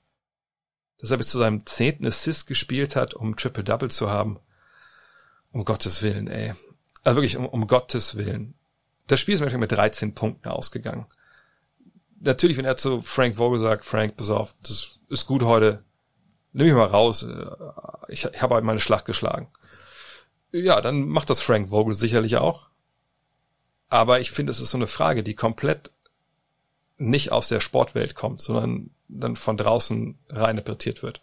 Dass 0.99 1.11
er 1.11 1.19
bis 1.19 1.29
zu 1.29 1.39
seinem 1.39 1.67
zehnten 1.67 2.07
Assist 2.07 2.47
gespielt 2.47 2.97
hat, 2.97 3.15
um 3.15 3.37
Triple-Double 3.37 3.91
zu 3.91 4.11
haben. 4.11 4.39
Um 5.51 5.65
Gottes 5.65 6.03
Willen, 6.03 6.29
ey. 6.29 6.55
Also 7.05 7.17
wirklich, 7.17 7.37
um, 7.37 7.45
um 7.47 7.67
Gottes 7.67 8.17
Willen. 8.17 8.55
Das 9.07 9.21
Spiel 9.21 9.35
ist 9.35 9.41
mir 9.41 9.59
mit 9.59 9.73
13 9.73 10.15
Punkten 10.15 10.49
ausgegangen 10.49 11.07
natürlich, 12.23 12.57
wenn 12.57 12.65
er 12.65 12.77
zu 12.77 13.03
Frank 13.03 13.37
Vogel 13.37 13.61
sagt, 13.61 13.85
Frank, 13.85 14.17
pass 14.17 14.31
auf, 14.31 14.55
das 14.63 14.99
ist 15.09 15.27
gut 15.27 15.43
heute, 15.43 15.83
nimm 16.53 16.67
mich 16.67 16.75
mal 16.75 16.87
raus, 16.87 17.25
äh, 17.25 17.47
ich, 18.09 18.25
ich 18.25 18.43
habe 18.43 18.55
halt 18.55 18.65
meine 18.65 18.81
Schlacht 18.81 19.05
geschlagen. 19.05 19.49
Ja, 20.53 20.81
dann 20.81 21.09
macht 21.09 21.31
das 21.31 21.41
Frank 21.41 21.71
Vogel 21.71 21.95
sicherlich 21.95 22.37
auch. 22.37 22.69
Aber 23.89 24.21
ich 24.21 24.31
finde, 24.31 24.51
es 24.53 24.61
ist 24.61 24.71
so 24.71 24.79
eine 24.79 24.87
Frage, 24.87 25.23
die 25.23 25.35
komplett 25.35 25.91
nicht 26.97 27.33
aus 27.33 27.49
der 27.49 27.61
Sportwelt 27.61 28.15
kommt, 28.15 28.41
sondern 28.41 28.91
dann 29.09 29.37
von 29.37 29.57
draußen 29.57 30.19
rein 30.29 30.57
interpretiert 30.57 31.03
wird. 31.03 31.21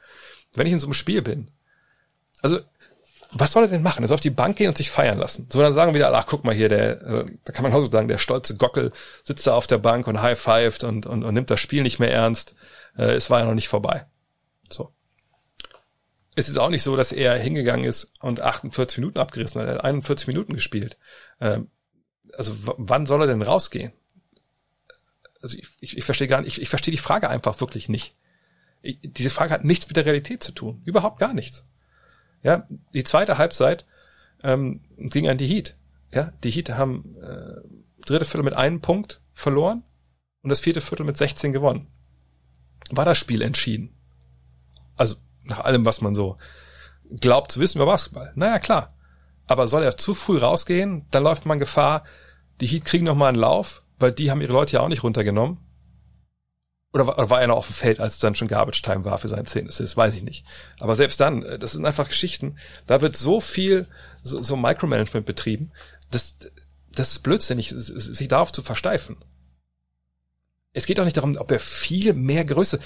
Wenn 0.54 0.68
ich 0.68 0.74
in 0.74 0.80
so 0.80 0.88
einem 0.88 0.94
Spiel 0.94 1.22
bin, 1.22 1.52
also 2.42 2.60
was 3.32 3.52
soll 3.52 3.64
er 3.64 3.70
denn 3.70 3.84
machen? 3.84 4.04
Er 4.04 4.08
soll 4.08 4.16
auf 4.16 4.22
die 4.22 4.32
Bank 4.32 4.58
gehen 4.58 4.70
und 4.70 4.78
sich 4.78 4.90
feiern 4.90 5.20
lassen. 5.20 5.48
So, 5.52 5.62
dann 5.62 5.74
sagen 5.74 5.94
wieder, 5.94 6.14
ach, 6.14 6.26
guck 6.28 6.44
mal 6.44 6.56
hier, 6.56 6.70
der, 6.70 7.02
äh, 7.02 7.26
da 7.44 7.54
kann 7.54 7.64
man 7.64 7.74
auch 7.74 7.80
so 7.80 7.92
sagen, 7.92 8.08
der 8.08 8.18
stolze 8.18 8.58
Gockel 8.58 8.92
sitzt 9.24 9.46
da 9.46 9.54
auf 9.54 9.68
der 9.68 9.78
Bank 9.78 10.08
und 10.08 10.22
high-fived 10.22 10.84
und, 10.84 11.06
und, 11.06 11.24
und 11.24 11.34
nimmt 11.34 11.52
das 11.52 11.60
Spiel 11.60 11.84
nicht 11.84 12.00
mehr 12.00 12.12
ernst. 12.12 12.56
Äh, 12.98 13.12
es 13.12 13.30
war 13.30 13.40
ja 13.40 13.46
noch 13.46 13.54
nicht 13.54 13.68
vorbei. 13.68 14.06
So. 14.72 14.94
Es 16.36 16.50
ist 16.50 16.58
auch 16.58 16.70
nicht 16.70 16.82
so, 16.82 16.96
dass 16.96 17.12
er 17.12 17.38
hingegangen 17.38 17.86
ist 17.86 18.14
und 18.20 18.42
48 18.42 18.98
Minuten 18.98 19.20
abgerissen 19.20 19.62
hat. 19.62 19.68
Er 19.68 19.76
hat 19.76 19.84
41 19.84 20.28
Minuten 20.28 20.54
gespielt. 20.54 20.98
Ähm, 21.40 21.70
also 22.36 22.54
wann 22.78 23.06
soll 23.06 23.22
er 23.22 23.28
denn 23.28 23.42
rausgehen? 23.42 23.92
Also 25.42 25.58
ich, 25.58 25.68
ich, 25.80 25.98
ich 25.98 26.04
verstehe 26.04 26.28
gar 26.28 26.42
nicht, 26.42 26.58
ich, 26.58 26.64
ich 26.64 26.70
verstehe 26.70 26.92
die 26.92 26.98
Frage 26.98 27.30
einfach 27.30 27.60
wirklich 27.62 27.90
nicht. 27.90 28.16
Ich, 28.82 29.00
diese 29.04 29.30
Frage 29.30 29.54
hat 29.54 29.66
nichts 29.66 29.88
mit 29.88 29.98
der 29.98 30.06
Realität 30.06 30.42
zu 30.42 30.52
tun. 30.52 30.82
Überhaupt 30.86 31.20
gar 31.20 31.34
nichts. 31.34 31.66
Ja, 32.44 32.66
die 32.94 33.04
zweite 33.04 33.38
Halbzeit 33.38 33.86
ähm, 34.44 34.82
ging 34.98 35.28
an 35.28 35.38
die 35.38 35.48
Heat. 35.48 35.76
Ja, 36.12 36.32
die 36.44 36.52
Heat 36.52 36.72
haben 36.72 37.16
äh, 37.22 37.62
dritte 38.06 38.26
Viertel 38.26 38.44
mit 38.44 38.56
einem 38.56 38.82
Punkt 38.82 39.22
verloren 39.34 39.84
und 40.42 40.50
das 40.50 40.60
vierte 40.60 40.82
Viertel 40.82 41.06
mit 41.06 41.18
16 41.18 41.54
gewonnen. 41.54 41.88
War 42.90 43.06
das 43.06 43.18
Spiel 43.18 43.42
entschieden? 43.42 43.96
Also 44.96 45.16
nach 45.44 45.60
allem, 45.62 45.86
was 45.86 46.02
man 46.02 46.16
so 46.16 46.38
glaubt 47.10 47.52
zu 47.52 47.60
wissen 47.60 47.78
über 47.78 47.86
Basketball. 47.86 48.32
Naja, 48.36 48.60
klar. 48.60 48.94
Aber 49.48 49.68
soll 49.68 49.84
er 49.84 49.98
zu 49.98 50.14
früh 50.14 50.38
rausgehen, 50.38 51.06
dann 51.12 51.24
läuft 51.24 51.46
man 51.46 51.60
Gefahr, 51.60 52.04
die 52.62 52.68
Heat 52.68 52.86
kriegen 52.86 53.06
noch 53.06 53.16
mal 53.16 53.30
einen 53.30 53.38
Lauf, 53.38 53.84
weil 53.98 54.12
die 54.12 54.30
haben 54.30 54.42
ihre 54.42 54.54
Leute 54.54 54.74
ja 54.74 54.82
auch 54.82 54.90
nicht 54.90 55.04
runtergenommen. 55.04 55.58
Oder 56.92 57.06
war, 57.06 57.20
oder 57.20 57.30
war 57.30 57.42
er 57.42 57.48
noch 57.48 57.58
auf 57.58 57.68
dem 57.68 57.76
Feld, 57.76 58.00
als 58.00 58.14
es 58.14 58.20
dann 58.20 58.36
schon 58.36 58.48
Garbage 58.48 58.82
Time 58.82 59.06
war 59.06 59.18
für 59.18 59.28
seinen 59.28 59.46
Zehn 59.46 59.68
Das 59.68 59.98
weiß 59.98 60.16
ich 60.16 60.24
nicht. 60.24 60.46
Aber 60.80 60.96
selbst 60.96 61.20
dann, 61.20 61.44
äh, 61.44 61.60
das 61.60 61.74
sind 61.74 61.86
einfach 61.86 62.08
Geschichten. 62.08 62.58
Da 62.88 63.02
wird 63.02 63.16
so 63.16 63.40
viel, 63.40 63.88
so, 64.24 64.42
so 64.42 64.56
Micromanagement 64.56 65.26
betrieben, 65.26 65.72
das, 66.10 66.36
das 66.92 67.12
ist 67.12 67.20
blödsinnig, 67.20 67.70
sich 67.76 68.28
darauf 68.28 68.52
zu 68.52 68.64
versteifen. 68.64 69.18
Es 70.74 70.86
geht 70.86 71.00
auch 71.00 71.06
nicht 71.06 71.18
darum, 71.18 71.36
ob 71.38 71.52
er 71.52 71.60
viel 71.60 72.14
mehr 72.14 72.46
Größe, 72.46 72.80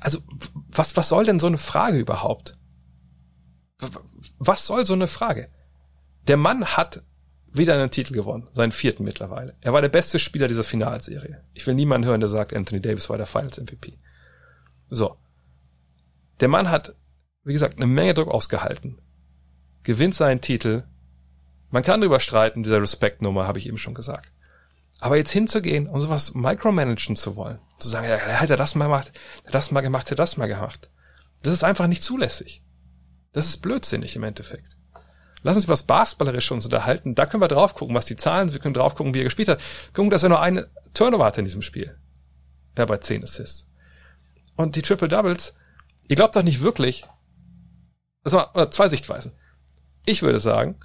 also, 0.00 0.20
was, 0.68 0.96
was 0.96 1.08
soll 1.08 1.24
denn 1.24 1.40
so 1.40 1.46
eine 1.46 1.58
Frage 1.58 1.98
überhaupt? 1.98 2.58
Was 4.38 4.66
soll 4.66 4.86
so 4.86 4.92
eine 4.92 5.08
Frage? 5.08 5.50
Der 6.28 6.36
Mann 6.36 6.64
hat 6.64 7.02
wieder 7.56 7.74
einen 7.74 7.90
Titel 7.90 8.14
gewonnen, 8.14 8.48
seinen 8.52 8.72
vierten 8.72 9.04
mittlerweile. 9.04 9.54
Er 9.60 9.72
war 9.72 9.82
der 9.82 9.88
beste 9.88 10.18
Spieler 10.18 10.48
dieser 10.48 10.64
Finalserie. 10.64 11.42
Ich 11.54 11.66
will 11.66 11.74
niemanden 11.74 12.06
hören, 12.06 12.20
der 12.20 12.28
sagt, 12.28 12.54
Anthony 12.54 12.80
Davis 12.80 13.08
war 13.10 13.16
der 13.16 13.26
Finals 13.26 13.58
MVP. 13.58 13.98
So. 14.88 15.16
Der 16.40 16.48
Mann 16.48 16.70
hat, 16.70 16.94
wie 17.44 17.52
gesagt, 17.52 17.76
eine 17.76 17.86
Menge 17.86 18.14
Druck 18.14 18.28
ausgehalten, 18.28 19.00
gewinnt 19.82 20.14
seinen 20.14 20.40
Titel. 20.40 20.84
Man 21.70 21.82
kann 21.82 22.00
darüber 22.00 22.20
streiten, 22.20 22.62
dieser 22.62 22.82
Respektnummer, 22.82 23.46
habe 23.46 23.58
ich 23.58 23.66
eben 23.66 23.78
schon 23.78 23.94
gesagt. 23.94 24.32
Aber 24.98 25.16
jetzt 25.16 25.30
hinzugehen 25.30 25.86
und 25.86 26.00
sowas 26.00 26.34
micromanagen 26.34 27.16
zu 27.16 27.36
wollen, 27.36 27.58
zu 27.78 27.88
sagen, 27.88 28.08
ja, 28.08 28.18
hat 28.18 28.50
er 28.50 28.56
das 28.56 28.74
mal 28.74 28.86
gemacht, 28.86 29.12
hat 29.44 29.54
das 29.54 29.70
mal 29.70 29.82
gemacht, 29.82 30.10
hat 30.10 30.18
das 30.18 30.36
mal 30.36 30.46
gemacht. 30.46 30.90
Das 31.42 31.52
ist 31.52 31.64
einfach 31.64 31.86
nicht 31.86 32.02
zulässig. 32.02 32.62
Das 33.32 33.46
ist 33.46 33.58
blödsinnig 33.58 34.16
im 34.16 34.22
Endeffekt. 34.22 34.75
Lass 35.46 35.54
uns 35.54 35.66
über 35.66 35.74
das 35.74 35.84
Basketballerische 35.84 36.54
uns 36.54 36.64
unterhalten. 36.64 37.14
Da 37.14 37.24
können 37.24 37.40
wir 37.40 37.46
drauf 37.46 37.76
gucken, 37.76 37.94
was 37.94 38.04
die 38.04 38.16
Zahlen 38.16 38.48
sind. 38.48 38.54
Wir 38.54 38.60
können 38.60 38.74
drauf 38.74 38.96
gucken, 38.96 39.14
wie 39.14 39.20
er 39.20 39.24
gespielt 39.24 39.46
hat. 39.46 39.60
Gucken, 39.94 40.10
dass 40.10 40.24
er 40.24 40.28
nur 40.28 40.40
eine 40.40 40.66
Turnover 40.92 41.24
hatte 41.24 41.40
in 41.40 41.44
diesem 41.44 41.62
Spiel. 41.62 41.96
Ja, 42.76 42.84
bei 42.84 42.96
10 42.96 43.22
Assists. 43.22 43.68
Und 44.56 44.74
die 44.74 44.82
Triple 44.82 45.06
Doubles, 45.06 45.54
ihr 46.08 46.16
glaubt 46.16 46.34
doch 46.34 46.42
nicht 46.42 46.62
wirklich, 46.62 47.04
das 48.24 48.32
war, 48.32 48.56
oder 48.56 48.72
zwei 48.72 48.88
Sichtweisen. 48.88 49.34
Ich 50.04 50.22
würde 50.22 50.40
sagen, 50.40 50.80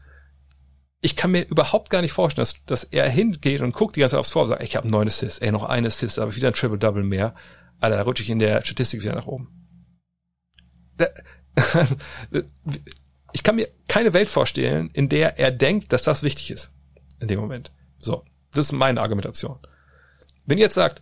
ich 1.02 1.16
kann 1.16 1.32
mir 1.32 1.42
überhaupt 1.42 1.90
gar 1.90 2.04
nicht 2.04 2.14
vorstellen, 2.14 2.44
dass, 2.44 2.64
dass 2.68 2.84
er 2.84 3.10
hingeht 3.10 3.62
und 3.62 3.74
guckt 3.74 3.96
die 3.96 4.02
ganze 4.02 4.14
Zeit 4.14 4.20
aufs 4.20 4.30
Vor 4.30 4.44
und 4.44 4.50
sagt, 4.50 4.62
ich 4.62 4.76
habe 4.76 4.88
neun 4.88 5.08
Assists, 5.08 5.40
ey, 5.40 5.52
noch 5.52 5.64
ein 5.64 5.88
Assist, 5.88 6.20
aber 6.20 6.36
wieder 6.36 6.50
ein 6.50 6.54
Triple-Double 6.54 7.02
mehr. 7.02 7.34
Alter, 7.80 7.98
da 7.98 8.04
rutsche 8.04 8.22
ich 8.22 8.30
in 8.30 8.38
der 8.38 8.64
Statistik 8.64 9.02
wieder 9.02 9.16
nach 9.16 9.26
oben. 9.26 9.48
Da, 10.98 11.08
ich 13.34 13.44
kann 13.44 13.56
mir 13.56 13.68
keine 13.88 14.14
Welt 14.14 14.30
vorstellen, 14.30 14.90
in 14.94 15.10
der 15.10 15.40
er 15.40 15.52
denkt, 15.52 15.94
dass 15.94 16.04
das 16.04 16.24
wichtig 16.24 16.52
ist. 16.52 16.72
In 17.20 17.28
dem 17.28 17.40
Moment. 17.40 17.72
So. 17.98 18.24
Das 18.54 18.66
ist 18.66 18.72
meine 18.72 19.02
Argumentation. 19.02 19.60
Wenn 20.46 20.58
ihr 20.58 20.66
jetzt 20.66 20.76
sagt, 20.76 21.02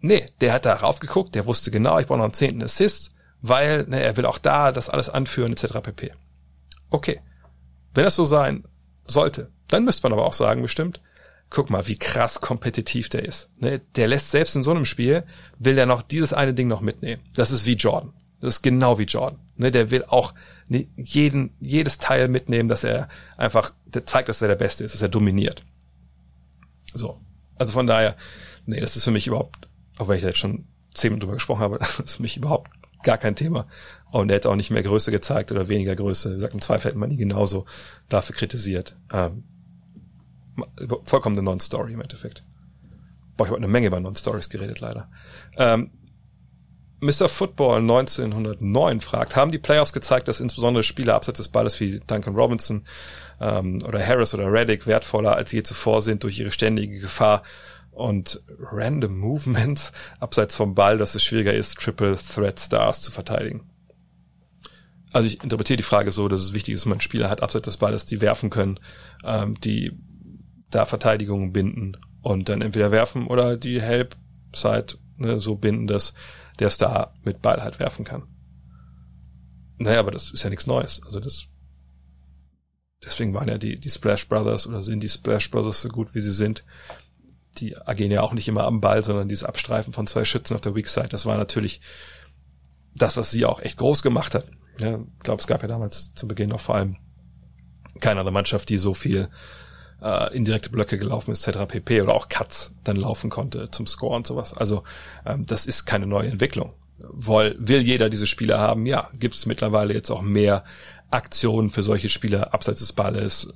nee, 0.00 0.26
der 0.40 0.52
hat 0.52 0.64
da 0.64 0.74
raufgeguckt, 0.74 1.34
der 1.34 1.46
wusste 1.46 1.70
genau, 1.70 1.98
ich 1.98 2.06
brauche 2.06 2.18
noch 2.18 2.24
einen 2.24 2.32
zehnten 2.32 2.62
Assist, 2.62 3.10
weil 3.42 3.84
ne, 3.84 4.02
er 4.02 4.16
will 4.16 4.26
auch 4.26 4.38
da 4.38 4.72
das 4.72 4.88
alles 4.88 5.08
anführen, 5.08 5.52
etc. 5.52 5.80
pp. 5.82 6.12
Okay. 6.90 7.20
Wenn 7.94 8.04
das 8.04 8.16
so 8.16 8.24
sein 8.24 8.64
sollte. 9.06 9.50
Dann 9.68 9.84
müsste 9.84 10.04
man 10.04 10.12
aber 10.12 10.26
auch 10.26 10.32
sagen, 10.32 10.62
bestimmt, 10.62 11.00
guck 11.50 11.70
mal, 11.70 11.86
wie 11.86 11.98
krass 11.98 12.40
kompetitiv 12.40 13.08
der 13.08 13.24
ist. 13.24 13.50
Ne? 13.60 13.80
Der 13.96 14.06
lässt 14.06 14.30
selbst 14.30 14.56
in 14.56 14.62
so 14.62 14.70
einem 14.70 14.84
Spiel, 14.84 15.24
will 15.58 15.74
der 15.74 15.86
noch 15.86 16.02
dieses 16.02 16.32
eine 16.32 16.54
Ding 16.54 16.68
noch 16.68 16.80
mitnehmen. 16.80 17.22
Das 17.34 17.50
ist 17.50 17.66
wie 17.66 17.74
Jordan. 17.74 18.12
Das 18.40 18.54
ist 18.54 18.62
genau 18.62 18.98
wie 18.98 19.04
Jordan. 19.04 19.40
Ne? 19.58 19.70
Der 19.70 19.90
will 19.90 20.04
auch 20.04 20.34
jeden, 20.96 21.52
jedes 21.60 21.98
Teil 21.98 22.28
mitnehmen, 22.28 22.68
dass 22.68 22.84
er 22.84 23.08
einfach 23.36 23.74
der 23.86 24.06
zeigt, 24.06 24.28
dass 24.28 24.42
er 24.42 24.48
der 24.48 24.56
Beste 24.56 24.84
ist, 24.84 24.94
dass 24.94 25.02
er 25.02 25.08
dominiert. 25.08 25.64
So. 26.94 27.20
Also 27.56 27.72
von 27.72 27.86
daher, 27.86 28.16
nee, 28.66 28.80
das 28.80 28.96
ist 28.96 29.04
für 29.04 29.10
mich 29.10 29.26
überhaupt, 29.26 29.68
auch 29.98 30.08
wenn 30.08 30.16
ich 30.16 30.22
da 30.22 30.28
jetzt 30.28 30.38
schon 30.38 30.66
zehn 30.94 31.10
Minuten 31.10 31.22
drüber 31.22 31.34
gesprochen 31.34 31.60
habe, 31.60 31.78
das 31.80 32.00
ist 32.00 32.16
für 32.16 32.22
mich 32.22 32.36
überhaupt 32.36 32.70
gar 33.02 33.18
kein 33.18 33.36
Thema. 33.36 33.66
Und 34.10 34.30
er 34.30 34.36
hätte 34.36 34.48
auch 34.50 34.56
nicht 34.56 34.70
mehr 34.70 34.82
Größe 34.82 35.10
gezeigt 35.10 35.52
oder 35.52 35.68
weniger 35.68 35.94
Größe. 35.94 36.30
Wie 36.30 36.34
gesagt, 36.34 36.54
im 36.54 36.60
Zweifel 36.60 36.88
hätte 36.88 36.98
man 36.98 37.10
ihn 37.10 37.18
genauso 37.18 37.66
dafür 38.08 38.34
kritisiert. 38.34 38.96
Ähm, 39.12 39.44
vollkommen 41.04 41.36
eine 41.36 41.44
Non-Story 41.44 41.92
im 41.92 42.00
Endeffekt. 42.00 42.44
Boah, 43.36 43.44
ich 43.44 43.50
habe 43.50 43.58
eine 43.58 43.68
Menge 43.68 43.86
über 43.86 44.00
Non-Stories 44.00 44.48
geredet, 44.48 44.80
leider. 44.80 45.10
Ähm, 45.56 45.90
Mr. 47.00 47.28
Football 47.28 47.80
1909 47.80 49.00
fragt, 49.00 49.36
haben 49.36 49.52
die 49.52 49.58
Playoffs 49.58 49.92
gezeigt, 49.92 50.28
dass 50.28 50.40
insbesondere 50.40 50.82
Spieler 50.82 51.14
abseits 51.14 51.36
des 51.36 51.48
Balles 51.48 51.78
wie 51.80 52.00
Duncan 52.00 52.34
Robinson 52.34 52.84
ähm, 53.40 53.80
oder 53.86 54.04
Harris 54.04 54.34
oder 54.34 54.52
Reddick 54.52 54.86
wertvoller 54.86 55.36
als 55.36 55.52
je 55.52 55.62
zuvor 55.62 56.02
sind 56.02 56.24
durch 56.24 56.38
ihre 56.40 56.50
ständige 56.52 56.98
Gefahr 56.98 57.42
und 57.92 58.42
Random 58.58 59.16
Movements 59.16 59.92
abseits 60.20 60.56
vom 60.56 60.74
Ball, 60.74 60.98
dass 60.98 61.14
es 61.14 61.22
schwieriger 61.22 61.54
ist, 61.54 61.78
Triple 61.78 62.16
Threat 62.16 62.58
Stars 62.58 63.02
zu 63.02 63.12
verteidigen? 63.12 63.68
also 65.12 65.26
ich 65.26 65.42
interpretiere 65.42 65.76
die 65.76 65.82
Frage 65.82 66.10
so, 66.10 66.28
dass 66.28 66.40
es 66.40 66.54
wichtig 66.54 66.74
ist, 66.74 66.84
dass 66.84 66.90
man 66.90 67.00
Spieler 67.00 67.30
hat 67.30 67.42
abseits 67.42 67.64
des 67.64 67.76
Balles, 67.76 68.06
die 68.06 68.20
werfen 68.20 68.50
können, 68.50 68.78
ähm, 69.24 69.58
die 69.60 69.92
da 70.70 70.84
Verteidigungen 70.84 71.52
binden 71.52 71.96
und 72.22 72.48
dann 72.48 72.62
entweder 72.62 72.90
werfen 72.90 73.26
oder 73.26 73.56
die 73.56 73.80
Help-Side 73.80 74.98
ne, 75.16 75.40
so 75.40 75.56
binden, 75.56 75.86
dass 75.86 76.14
der 76.58 76.70
Star 76.70 77.14
mit 77.22 77.42
Ball 77.42 77.62
halt 77.62 77.78
werfen 77.78 78.04
kann. 78.04 78.26
Naja, 79.78 80.00
aber 80.00 80.10
das 80.10 80.30
ist 80.30 80.42
ja 80.42 80.50
nichts 80.50 80.66
Neues. 80.66 81.00
Also 81.04 81.20
das 81.20 81.48
deswegen 83.04 83.34
waren 83.34 83.48
ja 83.48 83.58
die, 83.58 83.78
die 83.78 83.90
Splash 83.90 84.28
Brothers 84.28 84.66
oder 84.66 84.82
sind 84.82 85.00
die 85.00 85.08
Splash 85.08 85.50
Brothers 85.50 85.80
so 85.80 85.88
gut, 85.88 86.14
wie 86.14 86.20
sie 86.20 86.32
sind. 86.32 86.64
Die 87.58 87.76
agieren 87.76 88.10
ja 88.10 88.22
auch 88.22 88.32
nicht 88.32 88.48
immer 88.48 88.64
am 88.64 88.80
Ball, 88.80 89.02
sondern 89.04 89.28
dieses 89.28 89.44
Abstreifen 89.44 89.92
von 89.92 90.06
zwei 90.06 90.24
Schützen 90.24 90.54
auf 90.54 90.60
der 90.60 90.74
Weak 90.74 90.88
Side, 90.88 91.08
das 91.08 91.26
war 91.26 91.36
natürlich 91.36 91.80
das, 92.94 93.16
was 93.16 93.30
sie 93.30 93.44
auch 93.44 93.60
echt 93.60 93.78
groß 93.78 94.02
gemacht 94.02 94.34
hat. 94.34 94.50
Ja, 94.78 94.98
ich 94.98 95.22
glaube, 95.22 95.40
es 95.40 95.46
gab 95.46 95.62
ja 95.62 95.68
damals 95.68 96.12
zu 96.14 96.28
Beginn 96.28 96.50
noch 96.50 96.60
vor 96.60 96.76
allem 96.76 96.96
keine 98.00 98.20
andere 98.20 98.32
Mannschaft, 98.32 98.68
die 98.68 98.78
so 98.78 98.94
viel 98.94 99.28
äh, 100.02 100.34
indirekte 100.34 100.70
Blöcke 100.70 100.98
gelaufen 100.98 101.32
ist, 101.32 101.46
etc. 101.46 101.66
pp. 101.66 102.02
oder 102.02 102.14
auch 102.14 102.28
Cuts 102.28 102.72
dann 102.84 102.96
laufen 102.96 103.30
konnte 103.30 103.70
zum 103.70 103.86
Score 103.86 104.16
und 104.16 104.26
sowas. 104.26 104.54
Also 104.54 104.84
ähm, 105.26 105.46
das 105.46 105.66
ist 105.66 105.84
keine 105.84 106.06
neue 106.06 106.28
Entwicklung. 106.28 106.72
Will, 106.98 107.56
will 107.58 107.80
jeder 107.80 108.10
diese 108.10 108.26
Spieler 108.26 108.58
haben? 108.58 108.86
Ja, 108.86 109.08
gibt 109.18 109.34
es 109.34 109.46
mittlerweile 109.46 109.94
jetzt 109.94 110.10
auch 110.10 110.22
mehr 110.22 110.64
Aktionen 111.10 111.70
für 111.70 111.82
solche 111.82 112.08
Spieler 112.08 112.52
abseits 112.52 112.80
des 112.80 112.92
Balles. 112.92 113.52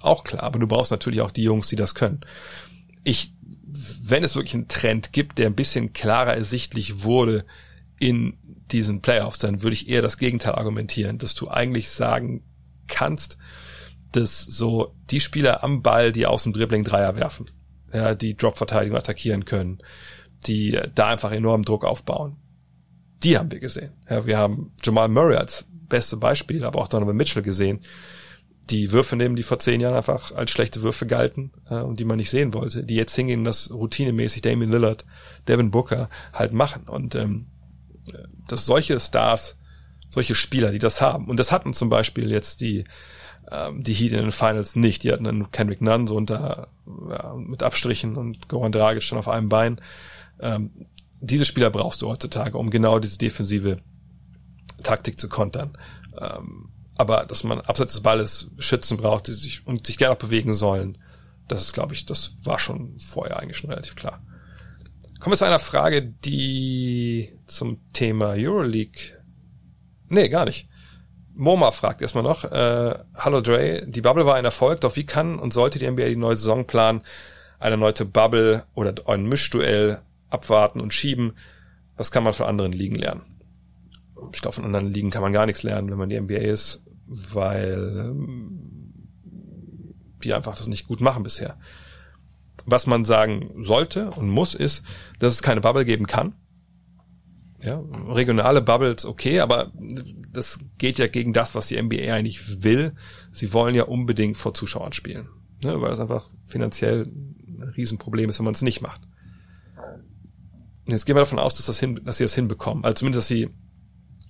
Auch 0.00 0.24
klar, 0.24 0.42
aber 0.42 0.58
du 0.58 0.66
brauchst 0.66 0.90
natürlich 0.90 1.20
auch 1.20 1.30
die 1.30 1.42
Jungs, 1.42 1.68
die 1.68 1.76
das 1.76 1.94
können. 1.94 2.20
Ich, 3.02 3.34
wenn 3.62 4.24
es 4.24 4.36
wirklich 4.36 4.54
einen 4.54 4.68
Trend 4.68 5.12
gibt, 5.12 5.38
der 5.38 5.46
ein 5.46 5.56
bisschen 5.56 5.92
klarer 5.92 6.34
ersichtlich 6.34 7.02
wurde 7.02 7.44
in 7.98 8.38
diesen 8.70 9.02
Playoffs, 9.02 9.38
dann 9.38 9.62
würde 9.62 9.74
ich 9.74 9.88
eher 9.88 10.02
das 10.02 10.16
Gegenteil 10.16 10.54
argumentieren, 10.54 11.18
dass 11.18 11.34
du 11.34 11.50
eigentlich 11.50 11.90
sagen 11.90 12.42
kannst, 12.86 13.36
dass 14.16 14.40
so 14.40 14.94
die 15.10 15.20
Spieler 15.20 15.64
am 15.64 15.82
Ball, 15.82 16.12
die 16.12 16.26
aus 16.26 16.44
dem 16.44 16.52
Dribbling 16.52 16.84
Dreier 16.84 17.16
werfen, 17.16 17.46
ja, 17.92 18.14
die 18.14 18.36
Drop-Verteidigung 18.36 18.98
attackieren 18.98 19.44
können, 19.44 19.78
die 20.46 20.78
da 20.94 21.08
einfach 21.08 21.32
enorm 21.32 21.62
Druck 21.62 21.84
aufbauen, 21.84 22.36
die 23.22 23.38
haben 23.38 23.50
wir 23.50 23.60
gesehen. 23.60 23.92
Ja, 24.08 24.26
wir 24.26 24.38
haben 24.38 24.72
Jamal 24.82 25.08
Murray 25.08 25.36
als 25.36 25.64
beste 25.88 26.16
Beispiel, 26.16 26.64
aber 26.64 26.80
auch 26.80 26.88
Donovan 26.88 27.16
Mitchell 27.16 27.42
gesehen, 27.42 27.80
die 28.70 28.92
Würfe 28.92 29.16
nehmen, 29.16 29.36
die 29.36 29.42
vor 29.42 29.58
zehn 29.58 29.80
Jahren 29.80 29.94
einfach 29.94 30.32
als 30.32 30.50
schlechte 30.50 30.82
Würfe 30.82 31.06
galten 31.06 31.52
äh, 31.68 31.76
und 31.76 32.00
die 32.00 32.04
man 32.04 32.16
nicht 32.16 32.30
sehen 32.30 32.54
wollte, 32.54 32.82
die 32.82 32.94
jetzt 32.94 33.14
hingehen, 33.14 33.44
das 33.44 33.70
routinemäßig 33.72 34.42
Damian 34.42 34.70
Lillard, 34.70 35.04
Devin 35.48 35.70
Booker 35.70 36.08
halt 36.32 36.52
machen. 36.52 36.84
Und 36.84 37.14
ähm, 37.14 37.46
dass 38.48 38.64
solche 38.64 38.98
Stars, 39.00 39.56
solche 40.08 40.34
Spieler, 40.34 40.70
die 40.70 40.78
das 40.78 41.00
haben, 41.00 41.28
und 41.28 41.38
das 41.38 41.52
hatten 41.52 41.74
zum 41.74 41.90
Beispiel 41.90 42.30
jetzt 42.30 42.60
die, 42.60 42.84
ähm, 43.50 43.82
die 43.82 43.92
Heat 43.92 44.12
in 44.12 44.18
den 44.18 44.32
Finals 44.32 44.76
nicht. 44.76 45.02
Die 45.02 45.12
hatten 45.12 45.24
dann 45.24 45.50
Kendrick 45.50 45.80
Nunn 45.80 46.06
so 46.06 46.16
unter, 46.16 46.68
ja, 47.08 47.34
mit 47.34 47.62
Abstrichen 47.62 48.16
und 48.16 48.48
Goran 48.48 48.72
Dragic 48.72 49.02
schon 49.02 49.18
auf 49.18 49.28
einem 49.28 49.48
Bein. 49.48 49.80
Ähm, 50.40 50.86
diese 51.20 51.44
Spieler 51.44 51.70
brauchst 51.70 52.02
du 52.02 52.08
heutzutage, 52.08 52.58
um 52.58 52.70
genau 52.70 52.98
diese 52.98 53.18
defensive 53.18 53.78
Taktik 54.82 55.18
zu 55.18 55.28
kontern. 55.28 55.76
Ähm, 56.20 56.70
aber 56.96 57.24
dass 57.24 57.44
man 57.44 57.60
abseits 57.60 57.94
des 57.94 58.02
Balles 58.02 58.50
Schützen 58.58 58.96
braucht, 58.96 59.26
die 59.26 59.32
sich 59.32 59.66
und 59.66 59.86
sich 59.86 59.98
gerne 59.98 60.14
auch 60.14 60.18
bewegen 60.18 60.52
sollen, 60.52 60.98
das 61.48 61.62
ist, 61.62 61.72
glaube 61.72 61.94
ich, 61.94 62.06
das 62.06 62.36
war 62.44 62.58
schon 62.58 62.98
vorher 63.00 63.38
eigentlich 63.38 63.56
schon 63.56 63.70
relativ 63.70 63.96
klar. 63.96 64.22
Kommen 65.20 65.32
wir 65.32 65.38
zu 65.38 65.44
einer 65.44 65.58
Frage, 65.58 66.02
die 66.02 67.32
zum 67.46 67.80
Thema 67.92 68.34
Euroleague. 68.36 69.18
Nee, 70.08 70.28
gar 70.28 70.44
nicht. 70.44 70.68
Moma 71.36 71.72
fragt 71.72 72.00
erstmal 72.00 72.22
noch, 72.22 72.44
äh, 72.44 72.94
Hallo 73.16 73.40
Dre, 73.40 73.84
die 73.86 74.00
Bubble 74.00 74.24
war 74.24 74.36
ein 74.36 74.44
Erfolg, 74.44 74.80
doch 74.80 74.96
wie 74.96 75.04
kann 75.04 75.38
und 75.38 75.52
sollte 75.52 75.78
die 75.78 75.90
NBA 75.90 76.08
die 76.08 76.16
neue 76.16 76.36
Saison 76.36 76.66
planen, 76.66 77.02
eine 77.58 77.76
neue 77.76 77.92
Bubble 77.92 78.64
oder 78.74 78.94
ein 79.06 79.26
Mischduell 79.26 80.00
abwarten 80.30 80.80
und 80.80 80.94
schieben? 80.94 81.32
Was 81.96 82.10
kann 82.10 82.24
man 82.24 82.34
von 82.34 82.46
anderen 82.46 82.72
Ligen 82.72 82.96
lernen? 82.96 83.22
Ich 84.32 84.42
glaube, 84.42 84.54
von 84.54 84.64
anderen 84.64 84.92
Ligen 84.92 85.10
kann 85.10 85.22
man 85.22 85.32
gar 85.32 85.46
nichts 85.46 85.62
lernen, 85.62 85.90
wenn 85.90 85.98
man 85.98 86.08
die 86.08 86.20
NBA 86.20 86.34
ist, 86.34 86.82
weil 87.06 88.06
ähm, 88.10 89.08
die 90.22 90.34
einfach 90.34 90.56
das 90.56 90.68
nicht 90.68 90.86
gut 90.86 91.00
machen 91.00 91.22
bisher. 91.22 91.56
Was 92.66 92.86
man 92.86 93.04
sagen 93.04 93.50
sollte 93.58 94.10
und 94.12 94.28
muss, 94.28 94.54
ist, 94.54 94.82
dass 95.18 95.32
es 95.32 95.42
keine 95.42 95.60
Bubble 95.60 95.84
geben 95.84 96.06
kann. 96.06 96.34
Ja, 97.60 97.82
regionale 98.08 98.62
Bubbles 98.62 99.04
okay, 99.04 99.40
aber 99.40 99.72
das 100.34 100.58
geht 100.78 100.98
ja 100.98 101.06
gegen 101.06 101.32
das, 101.32 101.54
was 101.54 101.68
die 101.68 101.80
NBA 101.80 102.12
eigentlich 102.12 102.62
will. 102.62 102.92
Sie 103.32 103.52
wollen 103.52 103.74
ja 103.74 103.84
unbedingt 103.84 104.36
vor 104.36 104.54
Zuschauern 104.54 104.92
spielen, 104.92 105.28
ne, 105.62 105.80
weil 105.80 105.90
das 105.90 106.00
einfach 106.00 106.28
finanziell 106.44 107.06
ein 107.06 107.72
Riesenproblem 107.76 108.28
ist, 108.30 108.38
wenn 108.38 108.44
man 108.44 108.54
es 108.54 108.62
nicht 108.62 108.82
macht. 108.82 109.00
Jetzt 110.86 111.06
gehen 111.06 111.16
wir 111.16 111.20
davon 111.20 111.38
aus, 111.38 111.54
dass, 111.54 111.66
das 111.66 111.80
hin, 111.80 112.00
dass 112.04 112.18
sie 112.18 112.24
das 112.24 112.34
hinbekommen. 112.34 112.84
Also 112.84 112.94
zumindest, 112.94 113.22
dass 113.22 113.28
sie 113.28 113.48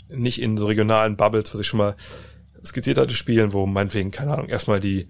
nicht 0.09 0.41
in 0.41 0.57
so 0.57 0.67
regionalen 0.67 1.17
Bubbles, 1.17 1.53
was 1.53 1.61
ich 1.61 1.67
schon 1.67 1.79
mal 1.79 1.97
skizziertes 2.65 3.17
Spielen, 3.17 3.53
wo 3.53 3.67
meinetwegen, 3.67 4.11
keine 4.11 4.33
Ahnung, 4.35 4.49
erstmal 4.49 4.81
die 4.81 5.09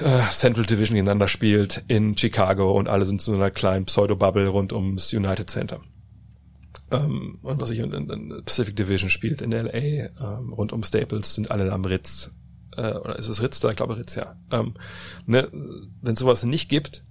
äh, 0.00 0.30
Central 0.30 0.66
Division 0.66 0.96
gegeneinander 0.96 1.28
spielt 1.28 1.84
in 1.88 2.16
Chicago 2.16 2.72
und 2.72 2.88
alle 2.88 3.06
sind 3.06 3.20
in 3.20 3.24
so 3.24 3.34
einer 3.34 3.50
kleinen 3.50 3.86
Pseudo-Bubble 3.86 4.48
rund 4.48 4.72
ums 4.72 5.12
United 5.12 5.48
Center. 5.50 5.80
Ähm, 6.92 7.38
und 7.42 7.60
was 7.60 7.70
ich 7.70 7.78
in, 7.78 7.92
in, 7.92 8.42
Pacific 8.44 8.76
Division 8.76 9.08
spielt 9.08 9.40
in 9.42 9.52
LA, 9.52 9.72
ähm, 9.72 10.52
rund 10.52 10.72
um 10.72 10.82
Staples, 10.82 11.34
sind 11.34 11.50
alle 11.50 11.72
am 11.72 11.84
Ritz. 11.84 12.32
Äh, 12.76 12.92
oder 12.92 13.18
ist 13.18 13.28
es 13.28 13.42
Ritz 13.42 13.60
da? 13.60 13.70
Ich 13.70 13.76
glaube 13.76 13.96
Ritz, 13.96 14.14
ja. 14.14 14.36
Ähm, 14.50 14.74
ne, 15.26 15.48
Wenn 16.02 16.16
sowas 16.16 16.44
nicht 16.44 16.68
gibt 16.68 17.04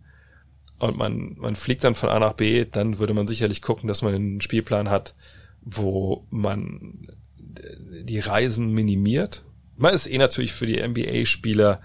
und 0.79 0.97
man, 0.97 1.35
man 1.37 1.55
fliegt 1.55 1.83
dann 1.83 1.95
von 1.95 2.09
A 2.09 2.19
nach 2.19 2.33
B, 2.33 2.65
dann 2.65 2.99
würde 2.99 3.13
man 3.13 3.27
sicherlich 3.27 3.61
gucken, 3.61 3.87
dass 3.87 4.01
man 4.01 4.13
einen 4.13 4.41
Spielplan 4.41 4.89
hat, 4.89 5.15
wo 5.61 6.27
man 6.29 7.07
die 8.03 8.19
Reisen 8.19 8.71
minimiert. 8.71 9.43
Man 9.77 9.93
ist 9.93 10.07
eh 10.07 10.17
natürlich 10.17 10.53
für 10.53 10.65
die 10.65 10.81
NBA-Spieler 10.81 11.81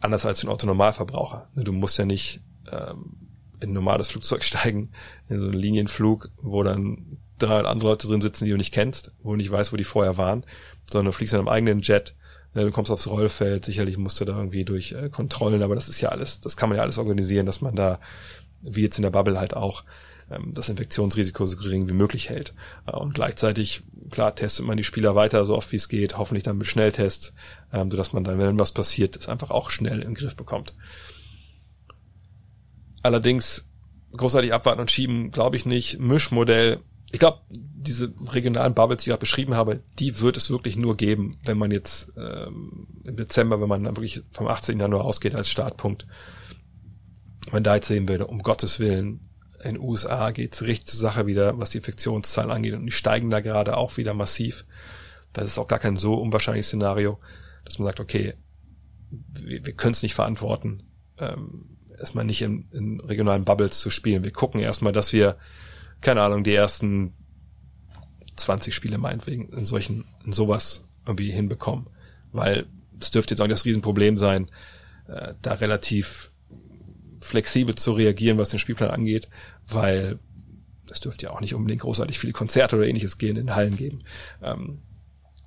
anders 0.00 0.26
als 0.26 0.40
für 0.40 0.46
den 0.46 0.52
Autonormalverbraucher. 0.52 1.48
Du 1.54 1.72
musst 1.72 1.98
ja 1.98 2.04
nicht 2.04 2.42
ähm, 2.70 3.16
in 3.60 3.70
ein 3.70 3.72
normales 3.74 4.08
Flugzeug 4.08 4.42
steigen, 4.44 4.90
in 5.28 5.38
so 5.38 5.46
einen 5.46 5.54
Linienflug, 5.54 6.30
wo 6.42 6.62
dann 6.62 7.18
drei 7.38 7.60
andere 7.60 7.90
Leute 7.90 8.06
drin 8.06 8.20
sitzen, 8.20 8.44
die 8.44 8.50
du 8.50 8.56
nicht 8.56 8.72
kennst, 8.72 9.12
wo 9.22 9.30
du 9.30 9.36
nicht 9.36 9.50
weißt, 9.50 9.72
wo 9.72 9.76
die 9.76 9.84
vorher 9.84 10.16
waren, 10.16 10.44
sondern 10.90 11.06
du 11.06 11.12
fliegst 11.12 11.34
in 11.34 11.40
einem 11.40 11.48
eigenen 11.48 11.80
Jet, 11.80 12.14
du 12.54 12.70
kommst 12.70 12.90
aufs 12.90 13.06
Rollfeld, 13.06 13.64
sicherlich 13.64 13.98
musst 13.98 14.20
du 14.20 14.24
da 14.24 14.36
irgendwie 14.36 14.64
durch 14.64 14.92
äh, 14.92 15.08
Kontrollen, 15.08 15.62
aber 15.62 15.74
das 15.74 15.88
ist 15.88 16.00
ja 16.00 16.08
alles, 16.08 16.40
das 16.40 16.56
kann 16.56 16.68
man 16.68 16.76
ja 16.76 16.82
alles 16.82 16.98
organisieren, 16.98 17.46
dass 17.46 17.60
man 17.60 17.76
da, 17.76 18.00
wie 18.62 18.82
jetzt 18.82 18.98
in 18.98 19.02
der 19.02 19.10
Bubble 19.10 19.38
halt 19.38 19.54
auch, 19.54 19.84
ähm, 20.30 20.52
das 20.54 20.68
Infektionsrisiko 20.68 21.46
so 21.46 21.56
gering 21.56 21.88
wie 21.88 21.94
möglich 21.94 22.28
hält. 22.28 22.54
Äh, 22.86 22.96
und 22.96 23.14
gleichzeitig, 23.14 23.82
klar, 24.10 24.34
testet 24.34 24.66
man 24.66 24.76
die 24.76 24.84
Spieler 24.84 25.14
weiter, 25.14 25.44
so 25.44 25.56
oft 25.56 25.70
wie 25.72 25.76
es 25.76 25.88
geht, 25.88 26.18
hoffentlich 26.18 26.44
dann 26.44 26.58
mit 26.58 26.66
Schnelltests, 26.66 27.32
ähm, 27.72 27.90
sodass 27.90 28.12
man 28.12 28.24
dann, 28.24 28.38
wenn 28.38 28.58
was 28.58 28.72
passiert, 28.72 29.16
es 29.16 29.28
einfach 29.28 29.50
auch 29.50 29.70
schnell 29.70 30.00
im 30.00 30.14
Griff 30.14 30.36
bekommt. 30.36 30.74
Allerdings 33.02 33.66
großartig 34.16 34.52
abwarten 34.52 34.80
und 34.80 34.90
schieben, 34.90 35.30
glaube 35.30 35.56
ich 35.56 35.66
nicht. 35.66 35.98
Mischmodell, 35.98 36.80
ich 37.10 37.18
glaube, 37.18 37.40
diese 37.50 38.12
regionalen 38.26 38.74
Bubbles, 38.74 39.02
die 39.02 39.10
ich 39.10 39.14
auch 39.14 39.20
beschrieben 39.20 39.54
habe, 39.54 39.82
die 39.98 40.20
wird 40.20 40.36
es 40.36 40.50
wirklich 40.50 40.76
nur 40.76 40.96
geben, 40.96 41.32
wenn 41.44 41.56
man 41.56 41.70
jetzt 41.70 42.12
ähm, 42.16 42.86
im 43.04 43.16
Dezember, 43.16 43.60
wenn 43.60 43.68
man 43.68 43.82
dann 43.82 43.96
wirklich 43.96 44.22
vom 44.30 44.46
18. 44.46 44.78
Januar 44.78 45.04
ausgeht 45.04 45.34
als 45.34 45.48
Startpunkt, 45.48 46.06
wenn 47.50 47.62
da 47.62 47.76
jetzt 47.76 47.88
sehen 47.88 48.08
würde, 48.08 48.26
um 48.26 48.42
Gottes 48.42 48.78
Willen, 48.78 49.28
in 49.62 49.74
den 49.74 49.82
USA 49.82 50.30
geht's 50.30 50.62
richtig 50.62 50.86
zur 50.86 51.00
Sache 51.00 51.26
wieder, 51.26 51.58
was 51.58 51.70
die 51.70 51.78
Infektionszahlen 51.78 52.50
angeht. 52.50 52.74
Und 52.74 52.86
die 52.86 52.92
steigen 52.92 53.30
da 53.30 53.40
gerade 53.40 53.76
auch 53.76 53.96
wieder 53.96 54.14
massiv. 54.14 54.64
Das 55.32 55.46
ist 55.46 55.58
auch 55.58 55.66
gar 55.66 55.78
kein 55.78 55.96
so 55.96 56.14
unwahrscheinliches 56.14 56.68
Szenario, 56.68 57.18
dass 57.64 57.78
man 57.78 57.86
sagt, 57.86 58.00
okay, 58.00 58.34
wir, 59.10 59.66
wir 59.66 59.72
können 59.72 59.92
es 59.92 60.02
nicht 60.02 60.14
verantworten, 60.14 60.84
ähm, 61.18 61.78
erstmal 61.98 62.24
nicht 62.24 62.42
in, 62.42 62.68
in 62.70 63.00
regionalen 63.00 63.44
Bubbles 63.44 63.78
zu 63.78 63.90
spielen. 63.90 64.24
Wir 64.24 64.32
gucken 64.32 64.60
erstmal, 64.60 64.92
dass 64.92 65.12
wir, 65.12 65.36
keine 66.00 66.22
Ahnung, 66.22 66.44
die 66.44 66.54
ersten 66.54 67.12
20 68.36 68.74
Spiele 68.74 68.98
meinetwegen 68.98 69.48
in 69.48 69.64
solchen, 69.64 70.04
in 70.24 70.32
sowas 70.32 70.82
irgendwie 71.06 71.30
hinbekommen. 71.30 71.88
Weil 72.32 72.66
es 73.00 73.10
dürfte 73.10 73.34
jetzt 73.34 73.40
auch 73.40 73.46
nicht 73.46 73.56
das 73.56 73.64
Riesenproblem 73.64 74.18
sein, 74.18 74.50
äh, 75.08 75.34
da 75.42 75.54
relativ 75.54 76.30
flexibel 77.20 77.74
zu 77.74 77.92
reagieren, 77.92 78.38
was 78.38 78.50
den 78.50 78.58
Spielplan 78.58 78.90
angeht, 78.90 79.28
weil 79.66 80.18
es 80.90 81.00
dürfte 81.00 81.26
ja 81.26 81.32
auch 81.32 81.40
nicht 81.40 81.54
unbedingt 81.54 81.82
großartig 81.82 82.18
viele 82.18 82.32
Konzerte 82.32 82.76
oder 82.76 82.86
ähnliches 82.86 83.18
gehen 83.18 83.36
in 83.36 83.54
Hallen 83.54 83.76
geben. 83.76 84.04
Ähm, 84.42 84.78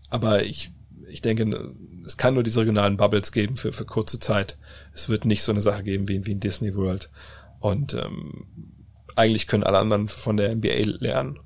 aber 0.09 0.43
ich, 0.43 0.71
ich 1.07 1.21
denke, 1.21 1.73
es 2.05 2.17
kann 2.17 2.33
nur 2.33 2.43
diese 2.43 2.59
regionalen 2.59 2.97
Bubbles 2.97 3.31
geben 3.31 3.57
für, 3.57 3.71
für 3.71 3.85
kurze 3.85 4.19
Zeit. 4.19 4.57
Es 4.93 5.09
wird 5.09 5.25
nicht 5.25 5.43
so 5.43 5.51
eine 5.51 5.61
Sache 5.61 5.83
geben 5.83 6.07
wie, 6.07 6.25
wie 6.25 6.31
in 6.31 6.39
Disney 6.39 6.75
World. 6.75 7.09
Und 7.59 7.93
ähm, 7.93 8.45
eigentlich 9.15 9.47
können 9.47 9.63
alle 9.63 9.79
anderen 9.79 10.07
von 10.07 10.37
der 10.37 10.55
NBA 10.55 10.97
lernen. 10.99 11.39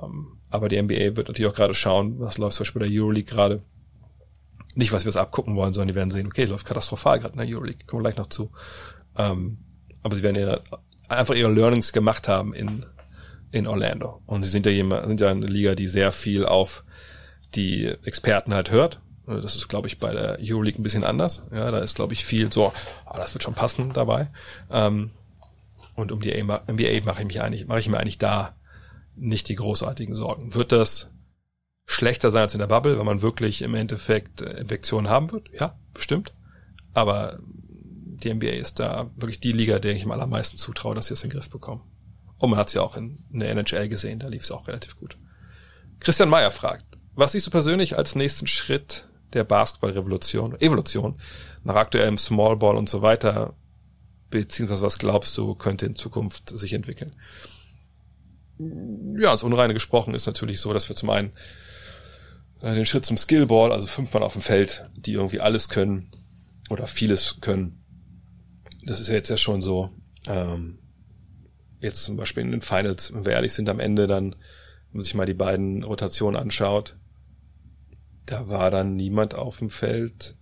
Ähm, 0.00 0.38
aber 0.50 0.68
die 0.68 0.80
NBA 0.80 1.16
wird 1.16 1.28
natürlich 1.28 1.50
auch 1.50 1.56
gerade 1.56 1.74
schauen, 1.74 2.18
was 2.20 2.38
läuft 2.38 2.56
zum 2.56 2.64
Beispiel 2.64 2.80
bei 2.80 2.88
der 2.88 3.02
Euroleague 3.02 3.30
gerade. 3.30 3.62
Nicht, 4.74 4.92
was 4.92 5.04
wir 5.04 5.10
es 5.10 5.16
abgucken 5.16 5.56
wollen, 5.56 5.72
sondern 5.72 5.88
die 5.88 5.94
werden 5.94 6.10
sehen, 6.10 6.26
okay, 6.26 6.44
läuft 6.44 6.66
katastrophal 6.66 7.18
gerade 7.18 7.32
in 7.32 7.38
der 7.38 7.48
Euroleague. 7.48 7.86
Kommen 7.86 8.02
wir 8.02 8.10
gleich 8.10 8.18
noch 8.18 8.28
zu. 8.28 8.50
Ähm, 9.16 9.58
aber 10.02 10.16
sie 10.16 10.22
werden 10.22 10.36
ja 10.36 10.60
einfach 11.08 11.34
ihre 11.34 11.52
Learnings 11.52 11.92
gemacht 11.92 12.28
haben 12.28 12.54
in, 12.54 12.86
in 13.50 13.66
Orlando. 13.66 14.22
Und 14.26 14.42
sie 14.42 14.48
sind 14.48 14.66
ja 14.66 14.72
jemand, 14.72 15.06
sind 15.06 15.20
ja 15.20 15.30
eine 15.30 15.46
Liga, 15.46 15.74
die 15.74 15.88
sehr 15.88 16.12
viel 16.12 16.46
auf 16.46 16.84
die 17.54 17.86
Experten 18.04 18.54
halt 18.54 18.70
hört. 18.70 19.00
Das 19.26 19.56
ist, 19.56 19.68
glaube 19.68 19.88
ich, 19.88 19.98
bei 19.98 20.12
der 20.12 20.38
Euroleague 20.40 20.80
ein 20.80 20.82
bisschen 20.82 21.04
anders. 21.04 21.42
Ja, 21.50 21.70
da 21.70 21.78
ist, 21.78 21.96
glaube 21.96 22.14
ich, 22.14 22.24
viel 22.24 22.50
so, 22.50 22.72
ah, 23.04 23.18
das 23.18 23.34
wird 23.34 23.42
schon 23.42 23.54
passen 23.54 23.92
dabei. 23.92 24.30
Ähm, 24.70 25.10
und 25.98 26.12
um 26.12 26.20
die 26.20 26.30
NBA 26.30 27.04
mache 27.04 27.22
ich 27.22 27.26
mich 27.26 27.42
eigentlich, 27.42 27.66
mache 27.66 27.80
ich 27.80 27.88
mir 27.88 27.98
eigentlich 27.98 28.18
da 28.18 28.54
nicht 29.16 29.48
die 29.48 29.56
großartigen 29.56 30.14
Sorgen. 30.14 30.54
Wird 30.54 30.70
das 30.70 31.10
schlechter 31.86 32.30
sein 32.30 32.42
als 32.42 32.54
in 32.54 32.60
der 32.60 32.68
Bubble, 32.68 32.98
wenn 32.98 33.06
man 33.06 33.22
wirklich 33.22 33.62
im 33.62 33.74
Endeffekt 33.74 34.40
äh, 34.40 34.60
Infektionen 34.60 35.08
haben 35.08 35.32
wird? 35.32 35.48
Ja, 35.52 35.76
bestimmt. 35.92 36.32
Aber 36.94 37.40
die 37.42 38.32
NBA 38.32 38.46
ist 38.46 38.78
da 38.78 39.10
wirklich 39.16 39.40
die 39.40 39.52
Liga, 39.52 39.78
der 39.80 39.92
ich 39.92 40.04
am 40.04 40.12
allermeisten 40.12 40.56
zutraue, 40.56 40.94
dass 40.94 41.08
sie 41.08 41.14
es 41.14 41.24
in 41.24 41.30
den 41.30 41.36
Griff 41.36 41.50
bekommen. 41.50 41.82
Und 42.38 42.50
man 42.50 42.58
hat 42.58 42.68
es 42.68 42.74
ja 42.74 42.82
auch 42.82 42.96
in, 42.96 43.24
in 43.32 43.40
der 43.40 43.50
NHL 43.50 43.88
gesehen, 43.88 44.20
da 44.20 44.28
lief 44.28 44.42
es 44.42 44.52
auch 44.52 44.68
relativ 44.68 44.96
gut. 44.96 45.18
Christian 45.98 46.28
Meyer 46.28 46.52
fragt, 46.52 46.84
was 47.14 47.32
siehst 47.32 47.48
du 47.48 47.50
persönlich 47.50 47.98
als 47.98 48.14
nächsten 48.14 48.46
Schritt 48.46 49.08
der 49.32 49.42
Basketballrevolution, 49.42 50.60
Evolution, 50.60 51.20
nach 51.64 51.74
aktuellem 51.74 52.18
Small 52.18 52.56
Ball 52.56 52.76
und 52.76 52.88
so 52.88 53.02
weiter, 53.02 53.54
beziehungsweise 54.30 54.82
was 54.82 54.98
glaubst 54.98 55.36
du, 55.38 55.54
könnte 55.54 55.86
in 55.86 55.96
Zukunft 55.96 56.56
sich 56.56 56.72
entwickeln? 56.72 57.12
Ja, 58.58 59.32
ins 59.32 59.42
Unreine 59.42 59.74
gesprochen 59.74 60.14
ist 60.14 60.26
natürlich 60.26 60.60
so, 60.60 60.72
dass 60.72 60.88
wir 60.88 60.96
zum 60.96 61.10
einen 61.10 61.32
äh, 62.60 62.74
den 62.74 62.86
Schritt 62.86 63.06
zum 63.06 63.16
Skillball, 63.16 63.72
also 63.72 63.86
fünf 63.86 64.12
Mann 64.12 64.22
auf 64.22 64.32
dem 64.32 64.42
Feld, 64.42 64.84
die 64.96 65.12
irgendwie 65.12 65.40
alles 65.40 65.68
können 65.68 66.10
oder 66.68 66.86
vieles 66.86 67.40
können, 67.40 67.78
das 68.84 69.00
ist 69.00 69.08
ja 69.08 69.14
jetzt 69.14 69.28
ja 69.28 69.36
schon 69.36 69.62
so, 69.62 69.90
ähm, 70.26 70.78
jetzt 71.80 72.02
zum 72.02 72.16
Beispiel 72.16 72.42
in 72.42 72.50
den 72.50 72.62
Finals, 72.62 73.12
wenn 73.12 73.24
wir 73.24 73.32
ehrlich 73.32 73.52
sind, 73.52 73.68
am 73.68 73.80
Ende 73.80 74.06
dann, 74.06 74.32
wenn 74.32 74.98
man 74.98 75.02
sich 75.02 75.14
mal 75.14 75.26
die 75.26 75.34
beiden 75.34 75.84
Rotationen 75.84 76.40
anschaut, 76.40 76.96
da 78.26 78.48
war 78.48 78.70
dann 78.70 78.96
niemand 78.96 79.34
auf 79.34 79.58
dem 79.58 79.70
Feld, 79.70 80.36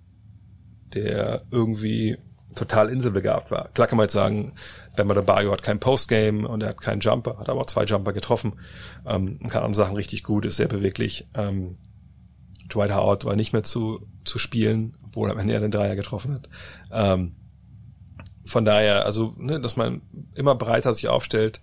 der 0.94 1.44
irgendwie 1.50 2.16
total 2.56 2.90
inselbegabt 2.90 3.50
war. 3.50 3.68
Klar 3.68 3.86
kann 3.86 3.96
man 3.96 4.04
jetzt 4.04 4.14
sagen, 4.14 4.54
Ben 4.96 5.06
Bayo 5.06 5.52
hat 5.52 5.62
kein 5.62 5.78
Postgame 5.78 6.48
und 6.48 6.62
er 6.62 6.70
hat 6.70 6.80
keinen 6.80 7.00
Jumper, 7.00 7.38
hat 7.38 7.48
aber 7.48 7.60
auch 7.60 7.66
zwei 7.66 7.84
Jumper 7.84 8.12
getroffen, 8.12 8.54
ähm, 9.06 9.38
kann 9.48 9.62
andere 9.62 9.74
Sachen 9.84 9.94
richtig 9.94 10.24
gut, 10.24 10.44
ist 10.44 10.56
sehr 10.56 10.68
beweglich. 10.68 11.28
Ähm, 11.34 11.78
Dwight 12.68 12.92
Howard 12.92 13.24
war 13.24 13.36
nicht 13.36 13.52
mehr 13.52 13.62
zu, 13.62 14.06
zu 14.24 14.38
spielen, 14.38 14.96
obwohl 15.04 15.28
er 15.28 15.32
am 15.32 15.38
Ende 15.38 15.60
den 15.60 15.70
Dreier 15.70 15.94
getroffen 15.94 16.34
hat. 16.34 16.48
Ähm, 16.90 17.36
von 18.44 18.64
daher, 18.64 19.04
also, 19.04 19.34
ne, 19.36 19.60
dass 19.60 19.76
man 19.76 20.02
immer 20.34 20.54
breiter 20.54 20.94
sich 20.94 21.08
aufstellt 21.08 21.60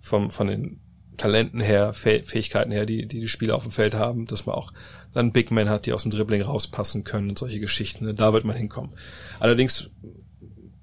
vom, 0.00 0.30
von 0.30 0.48
den 0.48 0.80
Talenten 1.16 1.60
her, 1.60 1.94
Fähigkeiten 1.94 2.70
her, 2.70 2.84
die, 2.84 3.06
die 3.06 3.20
die 3.20 3.28
Spieler 3.28 3.54
auf 3.54 3.62
dem 3.62 3.72
Feld 3.72 3.94
haben, 3.94 4.26
dass 4.26 4.44
man 4.44 4.54
auch 4.54 4.72
dann 5.14 5.32
Big 5.32 5.50
Men 5.50 5.70
hat, 5.70 5.86
die 5.86 5.92
aus 5.92 6.02
dem 6.02 6.10
Dribbling 6.10 6.42
rauspassen 6.42 7.04
können 7.04 7.30
und 7.30 7.38
solche 7.38 7.60
Geschichten. 7.60 8.04
Ne, 8.04 8.14
da 8.14 8.32
wird 8.32 8.44
man 8.44 8.56
hinkommen. 8.56 8.92
Allerdings 9.40 9.90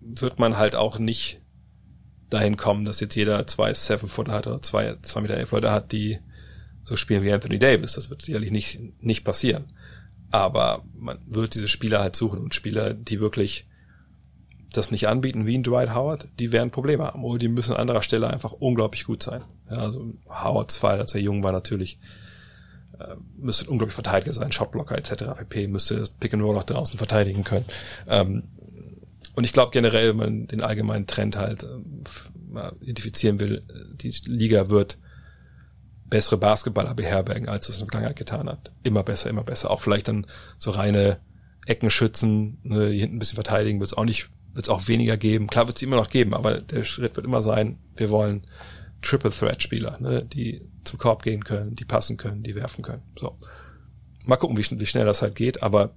wird 0.06 0.40
man 0.40 0.58
halt 0.58 0.76
auch 0.76 1.00
nicht 1.00 1.42
dahin 2.30 2.58
kommen, 2.58 2.86
dass 2.86 3.00
jetzt 3.00 3.16
jeder 3.16 3.46
zwei 3.48 3.74
Seven 3.74 4.10
Footer 4.10 4.34
hat 4.34 4.48
oder 4.48 4.62
zwei, 4.62 4.98
zwei 5.02 5.22
Meter 5.22 5.36
elf 5.36 5.52
Leute 5.52 5.72
hat, 5.72 5.92
die 5.92 6.20
so 6.84 6.96
spielen 6.96 7.24
wie 7.24 7.32
Anthony 7.32 7.60
Davis. 7.60 7.94
Das 7.94 8.10
wird 8.10 8.22
sicherlich 8.22 8.52
nicht, 8.52 8.80
nicht 9.02 9.24
passieren. 9.24 9.66
Aber 10.32 10.84
man 10.96 11.20
wird 11.28 11.54
diese 11.54 11.68
Spieler 11.68 12.00
halt 12.00 12.16
suchen 12.16 12.40
und 12.40 12.56
Spieler, 12.56 12.94
die 12.94 13.20
wirklich 13.20 13.68
das 14.72 14.90
nicht 14.90 15.08
anbieten 15.08 15.46
wie 15.46 15.56
ein 15.56 15.64
Dwight 15.64 15.94
Howard, 15.94 16.28
die 16.40 16.52
werden 16.52 16.72
Probleme 16.72 17.06
haben. 17.06 17.24
Oder 17.24 17.38
die 17.38 17.48
müssen 17.48 17.74
an 17.74 17.82
anderer 17.82 18.02
Stelle 18.02 18.28
einfach 18.28 18.52
unglaublich 18.52 19.06
gut 19.06 19.22
sein. 19.22 19.44
Ja, 19.70 19.78
also 19.78 20.14
Howards 20.28 20.76
Fall, 20.76 21.00
als 21.00 21.14
er 21.14 21.22
jung 21.22 21.44
war, 21.44 21.52
natürlich 21.52 22.00
äh, 23.00 23.16
müsste 23.38 23.70
unglaublich 23.70 23.94
Verteidiger 23.94 24.34
sein, 24.34 24.52
Shotblocker 24.52 24.98
etc. 24.98 25.26
pp. 25.38 25.68
müsste 25.68 25.98
das 25.98 26.10
Pick 26.10 26.34
and 26.34 26.44
Roll 26.44 26.58
auch 26.58 26.64
draußen 26.64 26.98
verteidigen 26.98 27.44
können. 27.44 27.66
Ähm, 28.08 28.44
und 29.36 29.44
ich 29.44 29.54
glaube 29.54 29.72
generell, 29.72 30.10
wenn 30.10 30.18
man 30.18 30.48
den 30.48 30.62
allgemeinen 30.62 31.08
Trend 31.08 31.38
halt 31.38 31.64
äh, 31.64 32.72
identifizieren 32.82 33.40
will, 33.40 33.64
die 33.96 34.14
Liga 34.26 34.70
wird 34.70 34.98
bessere 36.06 36.38
Basketballer 36.38 36.94
beherbergen, 36.94 37.50
als 37.50 37.70
es 37.70 37.76
in 37.76 37.80
der 37.82 37.88
Vergangenheit 37.88 38.18
getan 38.18 38.48
hat. 38.48 38.72
Immer 38.84 39.04
besser, 39.04 39.30
immer 39.30 39.44
besser. 39.44 39.72
Auch 39.72 39.82
vielleicht 39.82 40.08
dann 40.08 40.28
so 40.60 40.72
reine 40.72 41.20
Eckenschützen, 41.66 42.60
ne, 42.64 42.92
die 42.92 43.00
hinten 43.00 43.16
ein 43.16 43.20
bisschen 43.20 43.36
verteidigen, 43.36 43.80
wird 43.80 43.92
es 43.92 43.98
auch 43.98 44.06
nicht 44.06 44.30
wird 44.54 44.68
es 44.68 44.70
auch 44.70 44.88
weniger 44.88 45.18
geben. 45.18 45.48
Klar 45.48 45.66
wird 45.66 45.78
es 45.78 45.82
immer 45.82 45.96
noch 45.96 46.10
geben, 46.10 46.36
aber 46.36 46.62
der 46.62 46.84
Schritt 46.84 47.16
wird 47.16 47.26
immer 47.26 47.42
sein, 47.42 47.80
wir 47.96 48.12
wollen 48.12 48.46
Triple 49.02 49.32
Threat 49.32 49.64
Spieler, 49.64 49.98
ne, 50.00 50.24
die 50.24 50.62
zum 50.84 51.00
Korb 51.00 51.24
gehen 51.24 51.44
können, 51.44 51.76
die 51.76 51.86
passen 51.86 52.18
können, 52.18 52.44
die 52.44 52.56
werfen 52.56 52.84
können. 52.84 53.02
So. 53.20 53.38
mal 54.26 54.38
gucken, 54.38 54.58
wie, 54.58 54.80
wie 54.80 54.86
schnell 54.86 55.06
das 55.06 55.22
halt 55.22 55.36
geht, 55.36 55.64
aber 55.64 55.96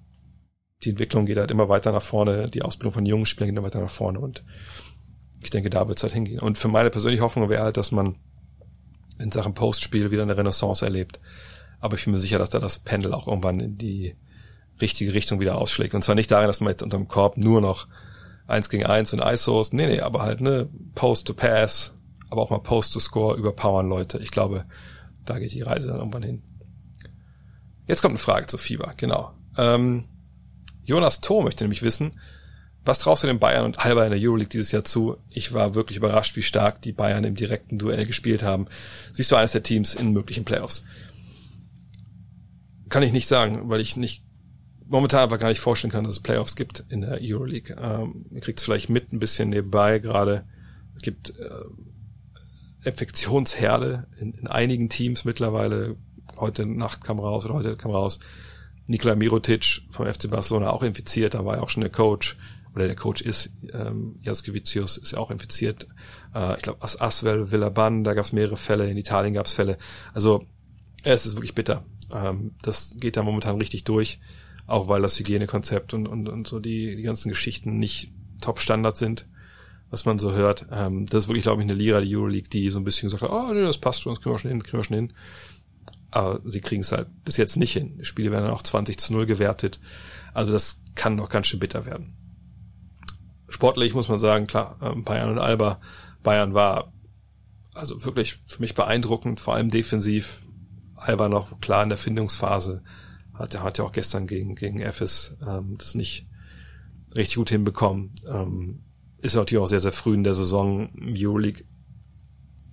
die 0.82 0.90
Entwicklung 0.90 1.27
geht 1.27 1.39
halt 1.39 1.51
immer 1.51 1.69
weiter 1.69 1.93
nach 1.93 2.03
vorne, 2.03 2.48
die 2.51 2.62
Ausbildung 2.62 2.93
von 2.93 3.07
jungen 3.07 3.27
Spielern 3.27 3.48
geht 3.48 3.57
immer 3.57 3.66
weiter 3.66 3.81
nach 3.81 3.90
vorne 3.90 4.20
und 4.20 4.44
ich 5.43 5.51
denke, 5.51 5.70
da 5.70 5.89
wird 5.89 5.98
es 5.98 6.03
halt 6.03 6.12
hingehen. 6.12 6.40
Und 6.40 6.59
für 6.59 6.69
meine 6.69 6.90
persönliche 6.90 7.23
Hoffnung 7.23 7.48
wäre 7.48 7.62
halt, 7.62 7.77
dass 7.77 7.93
man 7.93 8.16
in 9.19 9.31
Sachen 9.32 9.55
Postspiel 9.55 10.11
wieder 10.11 10.23
eine 10.23 10.36
Renaissance 10.36 10.85
erlebt. 10.85 11.20
Aber 11.81 11.97
ich 11.97 12.05
bin 12.05 12.12
mir 12.12 12.19
sicher, 12.19 12.39
dass 12.39 12.51
da 12.51 12.59
das 12.59 12.78
Pendel 12.78 13.15
auch 13.15 13.27
irgendwann 13.28 13.61
in 13.61 13.78
die 13.78 14.16
richtige 14.81 15.15
Richtung 15.15 15.40
wieder 15.40 15.57
ausschlägt. 15.57 15.94
Und 15.94 16.03
zwar 16.03 16.15
nicht 16.15 16.31
darin, 16.31 16.48
dass 16.48 16.61
man 16.61 16.70
jetzt 16.70 16.82
unterm 16.82 17.09
Korb 17.09 17.36
nur 17.36 17.61
noch 17.61 17.86
eins 18.47 18.69
gegen 18.69 18.86
eins 18.86 19.12
und 19.12 19.20
ISOs, 19.20 19.73
nee, 19.73 19.86
nee, 19.86 20.01
aber 20.01 20.23
halt 20.23 20.40
ne 20.40 20.69
Post 20.94 21.27
to 21.27 21.35
Pass, 21.35 21.93
aber 22.28 22.43
auch 22.43 22.51
mal 22.51 22.59
Post 22.59 22.93
to 22.93 23.01
Score 23.01 23.36
überpowern 23.36 23.89
Leute. 23.89 24.19
Ich 24.19 24.31
glaube, 24.31 24.65
da 25.24 25.39
geht 25.39 25.53
die 25.53 25.62
Reise 25.62 25.89
dann 25.89 25.98
irgendwann 25.98 26.23
hin. 26.23 26.43
Jetzt 27.86 28.03
kommt 28.03 28.12
eine 28.12 28.19
Frage 28.19 28.47
zu 28.47 28.59
Fieber, 28.59 28.94
genau. 28.97 29.32
Ähm, 29.57 30.05
Jonas 30.87 31.21
Thor 31.21 31.43
möchte 31.43 31.65
nämlich 31.65 31.83
wissen, 31.83 32.13
was 32.85 33.01
traust 33.01 33.25
du 33.25 33.27
den 33.27 33.41
Bayern 33.41 33.65
und 33.65 33.85
Alba 33.85 34.05
in 34.05 34.13
der 34.13 34.21
Euroleague 34.21 34.49
dieses 34.49 34.71
Jahr 34.71 34.85
zu? 34.85 35.17
Ich 35.29 35.53
war 35.53 35.75
wirklich 35.75 35.99
überrascht, 35.99 36.37
wie 36.37 36.43
stark 36.43 36.81
die 36.81 36.93
Bayern 36.93 37.25
im 37.25 37.35
direkten 37.35 37.79
Duell 37.79 38.07
gespielt 38.07 38.45
haben. 38.45 38.67
Siehst 39.13 39.33
du 39.33 39.37
eines 39.37 39.53
der 39.53 39.65
Teams 39.65 39.95
in 39.95 40.13
möglichen 40.13 40.45
Playoffs? 40.45 40.85
Kann 42.89 43.03
ich 43.03 43.13
nicht 43.13 43.27
sagen, 43.27 43.69
weil 43.69 43.81
ich 43.81 43.97
nicht 43.97 44.23
momentan 44.87 45.25
einfach 45.25 45.41
gar 45.41 45.49
nicht 45.49 45.59
vorstellen 45.59 45.91
kann, 45.91 46.05
dass 46.05 46.15
es 46.15 46.23
Playoffs 46.23 46.55
gibt 46.55 46.85
in 46.89 47.01
der 47.01 47.19
Euroleague. 47.21 47.77
Ähm, 47.77 48.25
ihr 48.31 48.41
kriegt 48.41 48.61
es 48.61 48.65
vielleicht 48.65 48.89
mit 48.89 49.13
ein 49.13 49.19
bisschen 49.19 49.51
nebenbei 49.51 49.99
gerade. 49.99 50.45
Es 50.95 51.03
gibt 51.03 51.31
äh, 51.31 52.89
Infektionsherde 52.89 54.07
in, 54.21 54.33
in 54.35 54.47
einigen 54.47 54.89
Teams 54.89 55.25
mittlerweile. 55.25 55.97
Heute 56.37 56.67
Nacht 56.67 57.03
kam 57.03 57.19
raus 57.19 57.45
oder 57.45 57.55
heute 57.55 57.77
kam 57.77 57.91
raus. 57.91 58.21
Nikola 58.87 59.15
Mirotic 59.15 59.83
vom 59.91 60.07
FC 60.07 60.31
Barcelona 60.31 60.71
auch 60.71 60.83
infiziert, 60.83 61.35
da 61.35 61.45
war 61.45 61.57
ja 61.57 61.63
auch 61.63 61.71
schon 61.71 61.83
der 61.83 61.91
Coach 61.91 62.37
oder 62.77 62.87
der 62.87 62.95
Coach 62.95 63.23
ist, 63.23 63.51
ähm, 63.73 64.17
Jaskevicius 64.21 64.99
ist 64.99 65.13
ja 65.13 65.19
auch 65.19 65.31
infiziert. 65.31 65.87
Äh, 66.35 66.57
ich 66.57 66.63
glaube, 66.63 66.83
As 66.83 67.01
Aswell, 67.01 67.51
Villaban, 67.51 68.05
da 68.05 68.13
gab 68.13 68.27
es 68.27 68.35
mehrere 68.35 68.59
Fälle, 68.59 68.91
in 68.91 68.99
Italien 68.99 69.33
gab 69.33 69.47
es 69.47 69.53
Fälle. 69.53 69.79
Also 70.13 70.45
es 71.03 71.25
ist 71.25 71.37
wirklich 71.37 71.55
bitter. 71.55 71.85
Ähm, 72.15 72.53
das 72.63 72.97
geht 73.01 73.17
da 73.17 73.23
momentan 73.23 73.57
richtig 73.57 73.85
durch, 73.85 74.21
auch 74.67 74.89
weil 74.89 75.01
das 75.01 75.19
Hygienekonzept 75.19 75.95
und, 75.95 76.07
und, 76.07 76.29
und 76.29 76.47
so 76.47 76.61
die, 76.61 76.97
die 76.97 77.03
ganzen 77.03 77.31
Geschichten 77.31 77.79
nicht 77.79 78.13
Top-Standard 78.43 78.99
sind, 78.99 79.27
was 79.89 80.05
man 80.05 80.19
so 80.19 80.33
hört. 80.33 80.67
Ähm, 80.71 81.07
das 81.07 81.25
ist 81.25 81.29
wirklich, 81.29 81.45
glaube 81.45 81.63
ich, 81.63 81.69
eine 81.69 81.79
Liga, 81.79 82.03
die 82.03 82.15
Euroleague, 82.15 82.51
die 82.51 82.69
so 82.71 82.79
ein 82.79 82.85
bisschen 82.85 83.09
gesagt 83.09 83.23
hat, 83.23 83.31
oh 83.31 83.55
nee, 83.55 83.63
das 83.63 83.79
passt 83.79 84.03
schon, 84.03 84.13
das 84.13 84.21
kriegen 84.21 84.35
wir 84.35 84.39
schon 84.39 84.51
hin, 84.51 84.63
kriegen 84.63 84.77
wir 84.77 84.85
schon 84.85 84.97
hin. 84.97 85.13
Aber 86.17 86.41
sie 86.45 86.61
kriegen 86.61 86.83
es 86.83 86.93
halt 86.93 87.09
bis 87.25 87.37
jetzt 87.37 87.57
nicht 87.57 87.73
hin. 87.73 87.99
Die 87.99 88.05
Spiele 88.05 88.31
werden 88.31 88.45
dann 88.45 88.55
auch 88.55 88.63
20 88.63 88.99
zu 88.99 89.13
0 89.13 89.27
gewertet. 89.27 89.81
Also 90.33 90.53
das 90.53 90.83
kann 90.95 91.17
noch 91.17 91.29
ganz 91.29 91.47
schön 91.47 91.61
bitter 91.61 91.85
werden 91.85 92.17
sportlich 93.49 93.95
muss 93.95 94.09
man 94.09 94.19
sagen, 94.19 94.47
klar, 94.47 94.77
ähm, 94.83 95.05
Bayern 95.05 95.31
und 95.31 95.39
Alba. 95.39 95.81
Bayern 96.23 96.55
war 96.55 96.93
also 97.75 98.05
wirklich 98.05 98.41
für 98.47 98.61
mich 98.61 98.75
beeindruckend, 98.75 99.41
vor 99.41 99.55
allem 99.55 99.71
defensiv. 99.71 100.43
Alba 100.95 101.29
noch 101.29 101.61
klar 101.61 101.83
in 101.83 101.91
der 101.91 101.99
Findungsphase. 101.99 102.83
Hat, 103.35 103.55
er 103.55 103.63
hat 103.63 103.79
ja 103.79 103.85
auch 103.85 103.93
gestern 103.93 104.27
gegen, 104.27 104.55
gegen 104.55 104.81
Ephes 104.81 105.37
ähm, 105.47 105.77
das 105.79 105.95
nicht 105.95 106.27
richtig 107.15 107.37
gut 107.37 107.51
hinbekommen. 107.51 108.15
Ähm, 108.27 108.83
ist 109.19 109.35
natürlich 109.35 109.63
auch 109.63 109.69
sehr, 109.69 109.81
sehr 109.81 109.93
früh 109.93 110.15
in 110.15 110.25
der 110.25 110.35
Saison 110.35 110.91
Euroleague. 110.99 111.65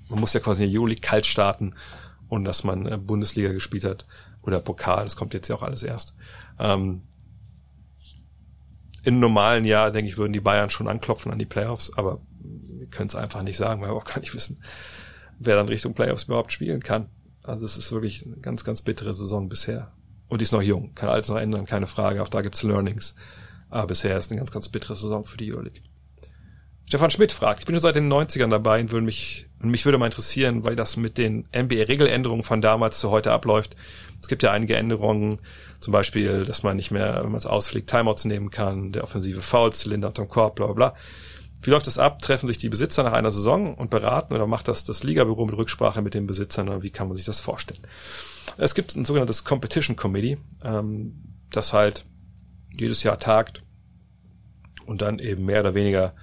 Man 0.08 0.20
muss 0.20 0.34
ja 0.34 0.40
quasi 0.40 0.64
in 0.64 0.72
der 0.72 0.80
Euroleague 0.80 1.02
kalt 1.02 1.26
starten 1.26 1.76
und 2.34 2.46
dass 2.46 2.64
man 2.64 2.88
äh, 2.88 2.98
Bundesliga 2.98 3.52
gespielt 3.52 3.84
hat 3.84 4.08
oder 4.42 4.60
Pokal, 4.60 5.04
das 5.04 5.16
kommt 5.16 5.34
jetzt 5.34 5.48
ja 5.48 5.56
auch 5.56 5.64
alles 5.64 5.84
erst. 5.84 6.16
Ähm, 6.60 7.04
in 9.04 9.20
normalen 9.20 9.66
Jahr, 9.66 9.92
denke 9.92 10.10
ich, 10.10 10.18
würden 10.18 10.34
die 10.34 10.40
Bayern 10.40 10.70
schon 10.70 10.88
anklopfen 10.88 11.32
an 11.32 11.40
die 11.40 11.46
Playoffs, 11.46 11.92
aber 11.96 12.22
wir 12.40 12.88
können 12.88 13.08
es 13.08 13.16
einfach 13.16 13.44
nicht 13.44 13.58
sagen, 13.58 13.82
weil 13.82 13.90
wir 13.90 13.96
auch 13.96 14.06
gar 14.06 14.20
nicht 14.20 14.34
wissen, 14.34 14.64
wer 15.40 15.56
dann 15.56 15.68
Richtung 15.68 15.94
Playoffs 15.94 16.24
überhaupt 16.24 16.52
spielen 16.52 16.82
kann. 16.82 17.10
Also 17.44 17.66
es 17.66 17.78
ist 17.78 17.92
wirklich 17.92 18.26
eine 18.26 18.38
ganz, 18.38 18.64
ganz 18.64 18.82
bittere 18.82 19.14
Saison 19.14 19.50
bisher. 19.50 19.92
Und 20.28 20.40
die 20.40 20.44
ist 20.44 20.54
noch 20.54 20.62
jung, 20.62 20.96
kann 20.96 21.10
alles 21.10 21.28
noch 21.28 21.38
ändern, 21.38 21.66
keine 21.66 21.88
Frage. 21.88 22.22
Auch 22.24 22.30
da 22.30 22.42
gibt's 22.42 22.64
Learnings. 22.64 23.14
Aber 23.70 23.88
bisher 23.88 24.18
ist 24.18 24.32
eine 24.32 24.40
ganz, 24.40 24.52
ganz 24.52 24.70
bittere 24.70 24.96
Saison 24.96 25.26
für 25.26 25.38
die 25.38 25.54
Euroleague. 25.54 25.82
Stefan 26.88 27.10
Schmidt 27.10 27.32
fragt, 27.32 27.62
ich 27.62 27.66
bin 27.66 27.76
schon 27.76 27.82
seit 27.82 27.96
den 27.96 28.12
90ern 28.12 28.50
dabei 28.50 28.80
und 28.82 28.92
würde 28.92 29.06
mich, 29.06 29.48
und 29.62 29.70
mich 29.70 29.86
würde 29.86 29.98
mal 29.98 30.08
interessieren, 30.08 30.64
weil 30.64 30.76
das 30.76 30.98
mit 30.98 31.18
den 31.18 31.48
NBA-Regeländerungen 31.56 32.44
von 32.44 32.62
damals 32.62 33.00
zu 33.00 33.10
heute 33.10 33.32
abläuft. 33.32 33.76
Es 34.22 34.28
gibt 34.28 34.44
ja 34.44 34.52
einige 34.52 34.76
Änderungen, 34.76 35.40
zum 35.80 35.92
Beispiel, 35.92 36.46
dass 36.46 36.64
man 36.64 36.76
nicht 36.76 36.92
mehr, 36.92 37.16
wenn 37.24 37.32
man 37.32 37.36
es 37.36 37.46
ausfliegt, 37.46 37.90
Timeouts 37.90 38.26
nehmen 38.26 38.52
kann, 38.52 38.92
der 38.92 39.04
offensive 39.04 39.42
Foul-Zylinder 39.42 40.10
unterm 40.10 40.30
Korb, 40.30 40.56
bla 40.56 40.68
bla 40.68 40.74
bla. 40.74 40.96
Wie 41.64 41.70
läuft 41.70 41.88
das 41.88 41.98
ab? 41.98 42.22
Treffen 42.22 42.48
sich 42.48 42.58
die 42.58 42.70
Besitzer 42.70 43.04
nach 43.04 43.14
einer 43.14 43.32
Saison 43.32 43.74
und 43.74 43.90
beraten 43.90 44.34
oder 44.34 44.48
macht 44.48 44.68
das 44.68 44.84
das 44.84 45.04
Ligabüro 45.04 45.46
mit 45.46 45.56
Rücksprache 45.56 46.02
mit 46.02 46.14
den 46.14 46.28
Besitzern 46.28 46.68
oder 46.68 46.84
wie 46.84 46.90
kann 46.90 47.08
man 47.08 47.16
sich 47.16 47.26
das 47.26 47.40
vorstellen? 47.40 47.80
Es 48.58 48.76
gibt 48.76 48.96
ein 48.96 49.06
sogenanntes 49.06 49.46
Competition 49.46 49.96
Committee, 49.96 50.38
ähm, 50.64 51.24
das 51.52 51.72
halt 51.72 52.06
jedes 52.78 53.04
Jahr 53.04 53.18
tagt 53.18 53.64
und 54.86 55.02
dann 55.02 55.20
eben 55.20 55.46
mehr 55.46 55.62
oder 55.62 55.74
weniger 55.74 56.14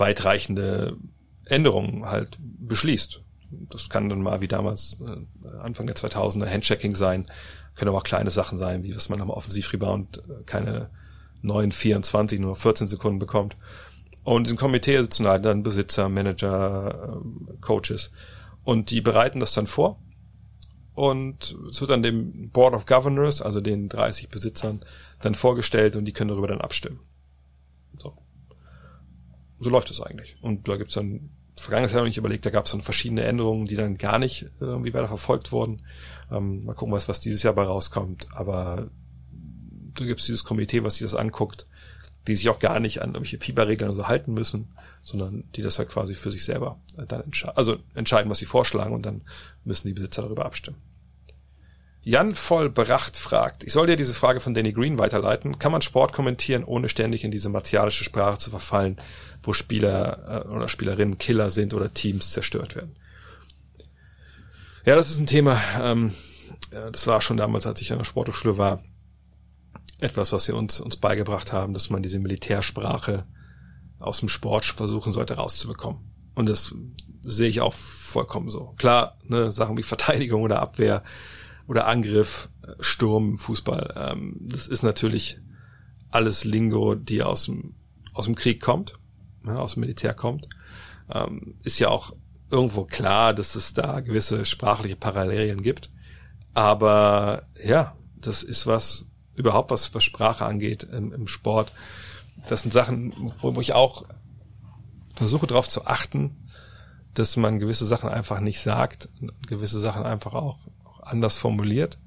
weitreichende 0.00 0.96
Änderungen 1.44 2.06
halt 2.06 2.38
beschließt. 2.40 3.22
Das 3.70 3.88
kann 3.88 4.08
dann 4.08 4.22
mal 4.22 4.40
wie 4.40 4.48
damals 4.48 4.98
äh, 5.00 5.58
Anfang 5.58 5.86
der 5.86 5.96
2000er 5.96 6.48
Handchecking 6.48 6.94
sein, 6.94 7.30
können 7.74 7.88
aber 7.88 7.98
auch 7.98 8.04
kleine 8.04 8.30
Sachen 8.30 8.58
sein, 8.58 8.82
wie 8.82 8.92
dass 8.92 9.08
man 9.08 9.20
am 9.20 9.30
Offensivrebound 9.30 10.18
äh, 10.18 10.42
keine 10.44 10.90
9, 11.42 11.72
24, 11.72 12.38
nur 12.38 12.56
14 12.56 12.88
Sekunden 12.88 13.18
bekommt. 13.18 13.56
Und 14.24 14.48
im 14.48 14.56
Komitee 14.56 14.98
sitzen 14.98 15.26
halt 15.26 15.44
dann 15.44 15.62
Besitzer, 15.62 16.08
Manager, 16.08 17.16
ähm, 17.16 17.48
Coaches. 17.60 18.10
Und 18.64 18.90
die 18.90 19.00
bereiten 19.00 19.40
das 19.40 19.54
dann 19.54 19.66
vor. 19.66 19.98
Und 20.94 21.56
es 21.70 21.80
wird 21.80 21.90
dann 21.90 22.02
dem 22.02 22.50
Board 22.50 22.74
of 22.74 22.84
Governors, 22.84 23.40
also 23.40 23.60
den 23.60 23.88
30 23.88 24.28
Besitzern, 24.28 24.84
dann 25.20 25.34
vorgestellt 25.34 25.96
und 25.96 26.04
die 26.04 26.12
können 26.12 26.28
darüber 26.28 26.48
dann 26.48 26.60
abstimmen. 26.60 27.00
So. 27.96 28.14
So 29.60 29.70
läuft 29.70 29.90
es 29.90 30.00
eigentlich. 30.00 30.36
Und 30.40 30.68
da 30.68 30.76
gibt's 30.76 30.94
dann, 30.94 31.30
vergangenes 31.56 31.92
Jahr 31.92 32.00
noch 32.00 32.08
nicht 32.08 32.16
überlegt, 32.16 32.46
da 32.46 32.50
gab 32.50 32.64
es 32.64 32.72
dann 32.72 32.82
verschiedene 32.82 33.24
Änderungen, 33.24 33.66
die 33.66 33.76
dann 33.76 33.98
gar 33.98 34.18
nicht 34.18 34.46
irgendwie 34.60 34.94
weiter 34.94 35.08
verfolgt 35.08 35.52
wurden. 35.52 35.82
Ähm, 36.30 36.64
mal 36.64 36.74
gucken, 36.74 36.94
was, 36.94 37.08
was 37.08 37.20
dieses 37.20 37.42
Jahr 37.42 37.54
bei 37.54 37.64
rauskommt. 37.64 38.26
Aber 38.32 38.90
da 39.94 40.04
gibt 40.04 40.20
es 40.20 40.26
dieses 40.26 40.44
Komitee, 40.44 40.82
was 40.82 40.94
sich 40.94 41.02
das 41.02 41.14
anguckt, 41.14 41.66
die 42.26 42.34
sich 42.34 42.48
auch 42.48 42.58
gar 42.58 42.80
nicht 42.80 43.02
an 43.02 43.10
irgendwelche 43.10 43.38
Fieberregeln 43.38 43.92
so 43.92 44.08
halten 44.08 44.32
müssen, 44.32 44.68
sondern 45.04 45.44
die 45.54 45.62
das 45.62 45.78
halt 45.78 45.88
quasi 45.88 46.14
für 46.14 46.30
sich 46.30 46.44
selber 46.44 46.78
äh, 46.96 47.06
dann 47.06 47.22
entscheiden, 47.22 47.56
also 47.56 47.76
entscheiden, 47.94 48.30
was 48.30 48.38
sie 48.38 48.44
vorschlagen 48.46 48.94
und 48.94 49.06
dann 49.06 49.22
müssen 49.64 49.88
die 49.88 49.94
Besitzer 49.94 50.22
darüber 50.22 50.44
abstimmen. 50.44 50.78
Jan 52.02 52.34
voll 52.34 52.70
Bracht 52.70 53.16
fragt, 53.16 53.62
ich 53.62 53.74
soll 53.74 53.86
dir 53.86 53.96
diese 53.96 54.14
Frage 54.14 54.40
von 54.40 54.54
Danny 54.54 54.72
Green 54.72 54.98
weiterleiten. 54.98 55.58
Kann 55.58 55.72
man 55.72 55.82
Sport 55.82 56.12
kommentieren, 56.12 56.64
ohne 56.64 56.88
ständig 56.88 57.24
in 57.24 57.30
diese 57.30 57.50
martialische 57.50 58.04
Sprache 58.04 58.38
zu 58.38 58.50
verfallen, 58.50 58.96
wo 59.42 59.52
Spieler 59.52 60.44
äh, 60.46 60.48
oder 60.48 60.68
Spielerinnen 60.68 61.18
Killer 61.18 61.50
sind 61.50 61.74
oder 61.74 61.92
Teams 61.92 62.30
zerstört 62.30 62.74
werden? 62.74 62.96
Ja, 64.86 64.96
das 64.96 65.10
ist 65.10 65.18
ein 65.18 65.26
Thema, 65.26 65.60
ähm, 65.80 66.14
das 66.92 67.06
war 67.06 67.20
schon 67.20 67.36
damals, 67.36 67.66
als 67.66 67.80
ich 67.82 67.92
an 67.92 67.98
der 67.98 68.04
Sporthochschule 68.04 68.56
war, 68.56 68.82
etwas, 70.00 70.32
was 70.32 70.48
wir 70.48 70.56
uns, 70.56 70.80
uns 70.80 70.96
beigebracht 70.96 71.52
haben, 71.52 71.74
dass 71.74 71.90
man 71.90 72.02
diese 72.02 72.18
Militärsprache 72.18 73.26
aus 73.98 74.20
dem 74.20 74.30
Sport 74.30 74.64
versuchen 74.64 75.12
sollte 75.12 75.34
rauszubekommen. 75.34 76.00
Und 76.34 76.48
das 76.48 76.74
sehe 77.22 77.48
ich 77.48 77.60
auch 77.60 77.74
vollkommen 77.74 78.48
so. 78.48 78.72
Klar, 78.78 79.18
ne, 79.24 79.52
Sachen 79.52 79.76
wie 79.76 79.82
Verteidigung 79.82 80.42
oder 80.42 80.60
Abwehr 80.60 81.02
oder 81.70 81.86
Angriff, 81.86 82.48
Sturm, 82.80 83.38
Fußball, 83.38 83.94
ähm, 83.96 84.36
das 84.40 84.66
ist 84.66 84.82
natürlich 84.82 85.38
alles 86.10 86.42
Lingo, 86.42 86.96
die 86.96 87.22
aus 87.22 87.44
dem, 87.44 87.74
aus 88.12 88.24
dem 88.24 88.34
Krieg 88.34 88.60
kommt, 88.60 88.94
ja, 89.46 89.54
aus 89.54 89.74
dem 89.74 89.82
Militär 89.82 90.12
kommt. 90.12 90.48
Ähm, 91.08 91.54
ist 91.62 91.78
ja 91.78 91.88
auch 91.88 92.12
irgendwo 92.50 92.86
klar, 92.86 93.34
dass 93.34 93.54
es 93.54 93.72
da 93.72 94.00
gewisse 94.00 94.44
sprachliche 94.46 94.96
Parallelien 94.96 95.62
gibt. 95.62 95.92
Aber 96.54 97.44
ja, 97.64 97.94
das 98.16 98.42
ist 98.42 98.66
was, 98.66 99.06
überhaupt 99.36 99.70
was, 99.70 99.94
was 99.94 100.02
Sprache 100.02 100.46
angeht 100.46 100.82
im, 100.82 101.12
im 101.12 101.28
Sport. 101.28 101.72
Das 102.48 102.62
sind 102.62 102.72
Sachen, 102.72 103.32
wo, 103.40 103.54
wo 103.54 103.60
ich 103.60 103.74
auch 103.74 104.06
versuche 105.14 105.46
darauf 105.46 105.68
zu 105.68 105.86
achten, 105.86 106.48
dass 107.14 107.36
man 107.36 107.60
gewisse 107.60 107.84
Sachen 107.84 108.08
einfach 108.08 108.40
nicht 108.40 108.58
sagt, 108.58 109.08
gewisse 109.46 109.78
Sachen 109.78 110.02
einfach 110.02 110.34
auch 110.34 110.58
anders 111.10 111.36
formuliert. 111.36 111.98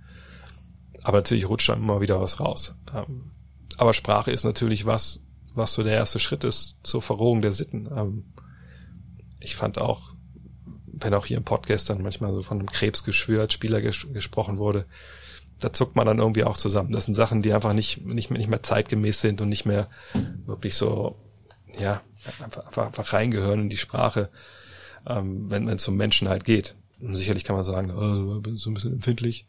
Aber 1.04 1.20
natürlich 1.20 1.50
rutscht 1.50 1.70
dann 1.70 1.80
immer 1.80 2.02
wieder 2.02 2.22
was 2.22 2.40
raus. 2.40 2.76
Ähm, 2.94 3.32
aber 3.78 3.94
Sprache 3.94 4.32
ist 4.32 4.44
natürlich 4.44 4.86
was, 4.86 5.22
was 5.54 5.74
so 5.74 5.84
der 5.84 5.94
erste 5.94 6.20
Schritt 6.20 6.44
ist 6.44 6.78
zur 6.84 7.02
Verrohung 7.02 7.42
der 7.42 7.52
Sitten. 7.52 7.90
Ähm, 7.94 8.34
ich 9.40 9.56
fand 9.56 9.82
auch 9.82 10.14
wenn 10.94 11.14
auch 11.14 11.26
hier 11.26 11.38
im 11.38 11.44
Podcast 11.44 11.90
dann 11.90 12.02
manchmal 12.02 12.34
so 12.34 12.42
von 12.42 12.60
einem 12.60 12.72
Krebsgeschwür 12.72 13.42
als 13.42 13.54
Spieler 13.54 13.82
ges 13.82 14.08
gesprochen 14.14 14.58
wurde, 14.58 14.86
da 15.60 15.74
zuckt 15.74 15.96
man 15.96 16.06
dann 16.06 16.20
irgendwie 16.20 16.44
auch 16.44 16.58
zusammen. 16.58 16.92
Das 16.92 17.06
sind 17.06 17.16
Sachen, 17.16 17.42
die 17.42 17.54
einfach 17.54 17.74
nicht, 17.74 18.06
nicht, 18.06 18.30
mehr, 18.30 18.38
nicht 18.38 18.50
mehr 18.50 18.64
zeitgemäß 18.64 19.22
sind 19.22 19.42
und 19.42 19.50
nicht 19.50 19.66
mehr 19.66 19.88
wirklich 20.46 20.76
so, 20.76 21.20
ja, 21.80 22.02
einfach, 22.26 22.66
einfach, 22.66 22.86
einfach 22.88 23.14
reingehören 23.14 23.62
in 23.62 23.70
die 23.70 23.78
Sprache, 23.78 24.30
ähm, 25.08 25.50
wenn 25.50 25.68
es 25.70 25.88
um 25.88 25.96
Menschen 25.96 26.30
halt 26.30 26.46
geht. 26.46 26.76
Und 27.04 27.16
sicherlich 27.16 27.44
kann 27.44 27.56
man 27.56 27.66
sagen, 27.66 27.92
oh, 27.92 28.42
so 28.56 28.70
ein 28.70 28.74
bisschen 28.74 28.94
empfindlich. 28.94 29.46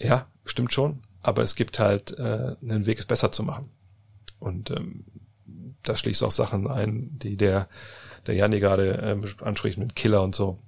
Ja, 0.00 0.26
stimmt 0.44 0.72
schon. 0.72 1.02
Aber 1.22 1.42
es 1.42 1.54
gibt 1.54 1.78
halt 1.78 2.18
äh, 2.18 2.56
einen 2.60 2.86
Weg, 2.86 2.98
es 2.98 3.06
besser 3.06 3.30
zu 3.30 3.42
machen. 3.42 3.70
Und 4.40 4.70
ähm, 4.70 5.04
da 5.82 5.94
schließt 5.94 6.22
auch 6.22 6.32
Sachen 6.32 6.66
ein, 6.68 7.18
die 7.18 7.36
der, 7.36 7.68
der 8.26 8.34
Janni 8.34 8.60
gerade 8.60 8.98
äh, 8.98 9.44
anspricht 9.44 9.78
mit 9.78 9.94
Killer 9.94 10.22
und 10.22 10.34
so. 10.34 10.58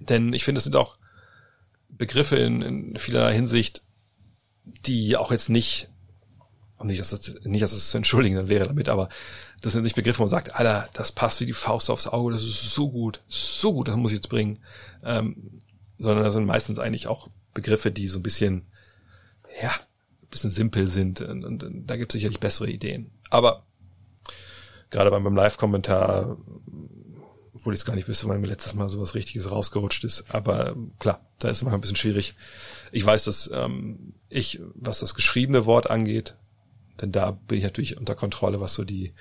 Denn 0.00 0.32
ich 0.32 0.44
finde, 0.44 0.58
es 0.58 0.64
sind 0.64 0.76
auch 0.76 0.98
Begriffe 1.88 2.36
in, 2.36 2.60
in 2.60 2.98
vieler 2.98 3.30
Hinsicht, 3.30 3.82
die 4.84 5.16
auch 5.16 5.32
jetzt 5.32 5.48
nicht, 5.48 5.88
nicht, 6.82 7.00
dass 7.00 7.12
es, 7.12 7.44
nicht, 7.44 7.62
dass 7.62 7.72
es 7.72 7.90
zu 7.90 7.96
entschuldigen 7.96 8.48
wäre 8.48 8.66
damit, 8.66 8.88
aber 8.90 9.08
das 9.74 9.82
nicht 9.82 9.96
Begriffe, 9.96 10.18
wo 10.18 10.24
man 10.24 10.30
sagt, 10.30 10.54
Alter, 10.54 10.88
das 10.92 11.12
passt 11.12 11.40
wie 11.40 11.46
die 11.46 11.52
Faust 11.52 11.90
aufs 11.90 12.06
Auge, 12.06 12.32
das 12.32 12.42
ist 12.42 12.74
so 12.74 12.90
gut, 12.90 13.22
so 13.28 13.72
gut, 13.72 13.88
das 13.88 13.96
muss 13.96 14.12
ich 14.12 14.18
jetzt 14.18 14.28
bringen. 14.28 14.58
Ähm, 15.02 15.58
sondern 15.98 16.24
das 16.24 16.34
sind 16.34 16.44
meistens 16.44 16.78
eigentlich 16.78 17.06
auch 17.06 17.28
Begriffe, 17.54 17.90
die 17.90 18.08
so 18.08 18.18
ein 18.18 18.22
bisschen, 18.22 18.66
ja, 19.62 19.70
ein 19.70 20.28
bisschen 20.30 20.50
simpel 20.50 20.88
sind 20.88 21.20
und, 21.20 21.44
und, 21.44 21.64
und 21.64 21.86
da 21.86 21.96
gibt 21.96 22.12
es 22.12 22.18
sicherlich 22.18 22.40
bessere 22.40 22.68
Ideen. 22.68 23.10
Aber 23.30 23.64
gerade 24.90 25.10
beim, 25.10 25.24
beim 25.24 25.36
Live-Kommentar 25.36 26.36
obwohl 27.66 27.74
ich 27.74 27.80
es 27.80 27.84
gar 27.84 27.96
nicht 27.96 28.06
wüsste, 28.06 28.28
weil 28.28 28.38
mir 28.38 28.46
letztes 28.46 28.74
Mal 28.74 28.88
sowas 28.88 29.16
Richtiges 29.16 29.50
rausgerutscht 29.50 30.04
ist. 30.04 30.32
Aber 30.32 30.76
klar, 31.00 31.26
da 31.40 31.48
ist 31.48 31.62
immer 31.62 31.72
ein 31.72 31.80
bisschen 31.80 31.96
schwierig. 31.96 32.34
Ich 32.92 33.04
weiß, 33.04 33.24
dass 33.24 33.50
ähm, 33.52 34.14
ich, 34.28 34.60
was 34.74 35.00
das 35.00 35.14
geschriebene 35.14 35.66
Wort 35.66 35.90
angeht, 35.90 36.36
denn 37.00 37.10
da 37.10 37.32
bin 37.32 37.58
ich 37.58 37.64
natürlich 37.64 37.96
unter 37.96 38.14
Kontrolle, 38.14 38.60
was 38.60 38.74
so 38.74 38.84
die 38.84 39.14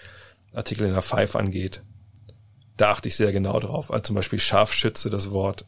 Artikel 0.55 0.87
in 0.87 0.93
der 0.93 1.01
Five 1.01 1.35
angeht. 1.35 1.83
Da 2.77 2.91
achte 2.91 3.07
ich 3.07 3.15
sehr 3.15 3.31
genau 3.31 3.59
drauf. 3.59 3.91
Also 3.91 4.03
zum 4.03 4.15
Beispiel 4.15 4.39
Scharfschütze, 4.39 5.09
das 5.09 5.31
Wort, 5.31 5.65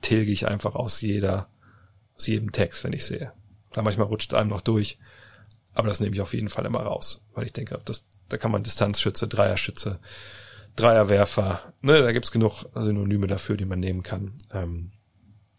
tilge 0.00 0.32
ich 0.32 0.46
einfach 0.46 0.74
aus 0.74 1.00
jeder, 1.00 1.48
aus 2.16 2.26
jedem 2.26 2.52
Text, 2.52 2.84
wenn 2.84 2.92
ich 2.92 3.04
sehe. 3.04 3.32
Klar, 3.70 3.84
manchmal 3.84 4.06
rutscht 4.06 4.34
einem 4.34 4.50
noch 4.50 4.60
durch, 4.60 4.98
aber 5.72 5.88
das 5.88 6.00
nehme 6.00 6.14
ich 6.14 6.20
auf 6.20 6.34
jeden 6.34 6.48
Fall 6.48 6.66
immer 6.66 6.80
raus, 6.80 7.24
weil 7.34 7.46
ich 7.46 7.52
denke, 7.52 7.80
das, 7.84 8.04
da 8.28 8.36
kann 8.36 8.50
man 8.50 8.62
Distanzschütze, 8.62 9.28
Dreierschütze, 9.28 10.00
Dreierwerfer, 10.76 11.74
ne, 11.82 12.00
da 12.00 12.12
gibt's 12.12 12.32
genug 12.32 12.64
Synonyme 12.74 13.26
dafür, 13.26 13.56
die 13.56 13.64
man 13.64 13.80
nehmen 13.80 14.02
kann. 14.02 14.34
Ähm, 14.52 14.90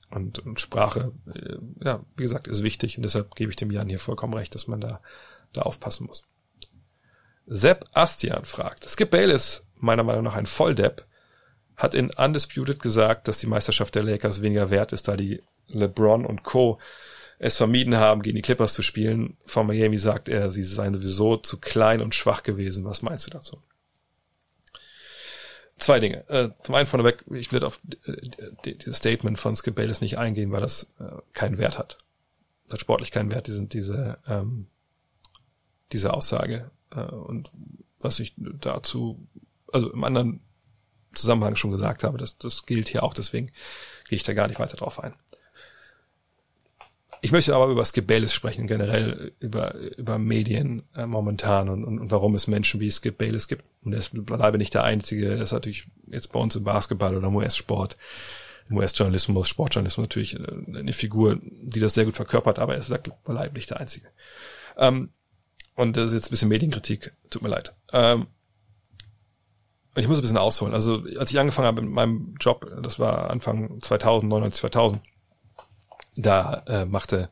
und, 0.09 0.39
und 0.39 0.59
Sprache, 0.59 1.13
äh, 1.33 1.57
ja, 1.85 2.03
wie 2.17 2.23
gesagt, 2.23 2.47
ist 2.47 2.63
wichtig 2.63 2.97
und 2.97 3.03
deshalb 3.03 3.33
gebe 3.35 3.49
ich 3.49 3.55
dem 3.55 3.71
Jan 3.71 3.87
hier 3.87 3.99
vollkommen 3.99 4.33
recht, 4.33 4.53
dass 4.55 4.67
man 4.67 4.81
da, 4.81 5.01
da 5.53 5.61
aufpassen 5.61 6.05
muss. 6.05 6.27
Sepp 7.47 7.85
Astian 7.93 8.45
fragt, 8.45 8.87
Skip 8.89 9.11
Bayless, 9.11 9.65
meiner 9.75 10.03
Meinung 10.03 10.23
nach 10.23 10.35
ein 10.35 10.45
Volldepp, 10.45 11.05
hat 11.75 11.95
in 11.95 12.11
Undisputed 12.11 12.81
gesagt, 12.81 13.27
dass 13.27 13.39
die 13.39 13.47
Meisterschaft 13.47 13.95
der 13.95 14.03
Lakers 14.03 14.41
weniger 14.41 14.69
wert 14.69 14.93
ist, 14.93 15.07
da 15.07 15.15
die 15.15 15.41
LeBron 15.67 16.25
und 16.25 16.43
Co. 16.43 16.79
es 17.39 17.57
vermieden 17.57 17.97
haben, 17.97 18.21
gegen 18.21 18.35
die 18.35 18.41
Clippers 18.41 18.73
zu 18.73 18.83
spielen. 18.83 19.37
Von 19.45 19.67
Miami 19.67 19.97
sagt 19.97 20.29
er, 20.29 20.51
sie 20.51 20.63
seien 20.63 20.93
sowieso 20.93 21.37
zu 21.37 21.59
klein 21.59 22.01
und 22.01 22.13
schwach 22.13 22.43
gewesen. 22.43 22.85
Was 22.85 23.01
meinst 23.01 23.25
du 23.25 23.31
dazu? 23.31 23.61
zwei 25.81 25.99
Dinge. 25.99 26.27
Äh, 26.29 26.49
zum 26.63 26.75
einen 26.75 26.87
vorneweg, 26.87 27.23
ich 27.31 27.51
würde 27.51 27.67
auf 27.67 27.79
dieses 28.65 28.97
Statement 28.97 29.39
von 29.39 29.55
Skip 29.55 29.75
Bayless 29.75 30.01
nicht 30.01 30.17
eingehen, 30.17 30.51
weil 30.51 30.61
das 30.61 30.93
äh, 30.99 31.15
keinen 31.33 31.57
Wert 31.57 31.77
hat. 31.77 31.97
Das 32.65 32.73
hat 32.73 32.81
sportlich 32.81 33.11
keinen 33.11 33.31
Wert, 33.31 33.47
die 33.47 33.51
sind 33.51 33.73
diese, 33.73 34.19
ähm, 34.27 34.67
diese 35.91 36.13
Aussage. 36.13 36.71
Äh, 36.95 37.01
und 37.01 37.51
was 37.99 38.19
ich 38.19 38.33
dazu, 38.37 39.27
also 39.71 39.91
im 39.91 40.03
anderen 40.03 40.41
Zusammenhang 41.13 41.55
schon 41.55 41.71
gesagt 41.71 42.03
habe, 42.03 42.17
das, 42.17 42.37
das 42.37 42.65
gilt 42.65 42.87
hier 42.87 43.03
auch, 43.03 43.13
deswegen 43.13 43.51
gehe 44.07 44.15
ich 44.15 44.23
da 44.23 44.33
gar 44.33 44.47
nicht 44.47 44.59
weiter 44.59 44.77
drauf 44.77 45.03
ein. 45.03 45.13
Ich 47.23 47.31
möchte 47.31 47.53
aber 47.53 47.67
über 47.67 47.85
Skip 47.85 48.11
sprechen, 48.29 48.65
generell 48.65 49.33
über, 49.39 49.75
über 49.75 50.17
Medien 50.17 50.83
äh, 50.95 51.05
momentan 51.05 51.69
und, 51.69 51.83
und, 51.83 51.99
und 51.99 52.11
warum 52.11 52.33
es 52.33 52.47
Menschen 52.47 52.79
wie 52.79 52.89
Skip 52.89 53.19
Bayless 53.19 53.47
gibt. 53.47 53.63
Und 53.83 53.93
er 53.93 53.99
ist 53.99 54.11
bleibe 54.25 54.57
nicht 54.57 54.73
der 54.73 54.83
Einzige. 54.83 55.35
Er 55.35 55.41
ist 55.41 55.51
natürlich 55.51 55.87
jetzt 56.07 56.31
bei 56.31 56.39
uns 56.39 56.55
im 56.55 56.63
Basketball 56.63 57.15
oder 57.15 57.27
im 57.27 57.35
US-Sport, 57.35 57.95
im 58.69 58.77
US-Journalismus, 58.77 59.47
Sportjournalismus 59.47 60.05
natürlich 60.05 60.39
äh, 60.39 60.79
eine 60.79 60.93
Figur, 60.93 61.39
die 61.43 61.79
das 61.79 61.93
sehr 61.93 62.05
gut 62.05 62.15
verkörpert, 62.15 62.57
aber 62.57 62.73
er 62.73 62.79
ist 62.79 62.91
beileibe 63.23 63.53
nicht 63.53 63.69
der 63.69 63.79
Einzige. 63.79 64.07
Ähm, 64.77 65.11
und 65.75 65.97
das 65.97 66.05
ist 66.05 66.13
jetzt 66.13 66.27
ein 66.27 66.31
bisschen 66.31 66.49
Medienkritik, 66.49 67.15
tut 67.29 67.41
mir 67.41 67.49
leid. 67.49 67.75
Ähm, 67.91 68.27
ich 69.95 70.07
muss 70.07 70.17
ein 70.17 70.21
bisschen 70.21 70.37
ausholen. 70.37 70.73
Also 70.73 71.03
als 71.17 71.31
ich 71.31 71.39
angefangen 71.39 71.67
habe 71.67 71.81
mit 71.81 71.91
meinem 71.91 72.35
Job, 72.39 72.71
das 72.81 72.99
war 72.99 73.29
Anfang 73.29 73.81
2000, 73.81 74.29
99, 74.29 74.59
2000, 74.61 75.01
da 76.15 76.63
äh, 76.67 76.85
machte 76.85 77.29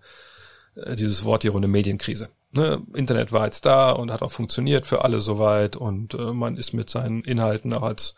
äh, 0.76 0.96
dieses 0.96 1.24
Wort 1.24 1.44
die 1.44 1.48
Runde 1.48 1.68
Medienkrise. 1.68 2.30
Ne, 2.52 2.82
Internet 2.96 3.32
war 3.32 3.46
jetzt 3.46 3.66
da 3.66 3.92
und 3.92 4.12
hat 4.12 4.24
auch 4.24 4.32
funktioniert 4.32 4.88
für 4.88 5.04
alle 5.04 5.22
soweit 5.22 5.76
und 5.76 6.16
äh, 6.16 6.34
man 6.34 6.58
ist 6.58 6.74
mit 6.74 6.90
seinen 6.90 7.22
Inhalten 7.22 7.72
auch 7.74 7.84
als 7.84 8.16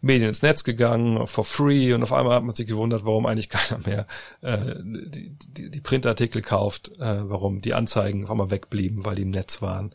Medien 0.00 0.28
ins 0.28 0.42
Netz 0.42 0.62
gegangen, 0.62 1.26
for 1.26 1.44
free 1.44 1.92
und 1.92 2.04
auf 2.04 2.12
einmal 2.12 2.36
hat 2.36 2.44
man 2.44 2.54
sich 2.54 2.68
gewundert, 2.68 3.04
warum 3.04 3.26
eigentlich 3.26 3.48
keiner 3.48 3.80
mehr 3.84 4.06
äh, 4.40 4.76
die, 4.84 5.36
die, 5.36 5.70
die 5.70 5.80
Printartikel 5.80 6.42
kauft, 6.42 6.92
äh, 7.00 7.28
warum 7.28 7.60
die 7.60 7.74
Anzeigen 7.74 8.24
auf 8.24 8.30
einmal 8.30 8.52
wegblieben, 8.52 9.04
weil 9.04 9.16
die 9.16 9.22
im 9.22 9.30
Netz 9.30 9.62
waren, 9.62 9.92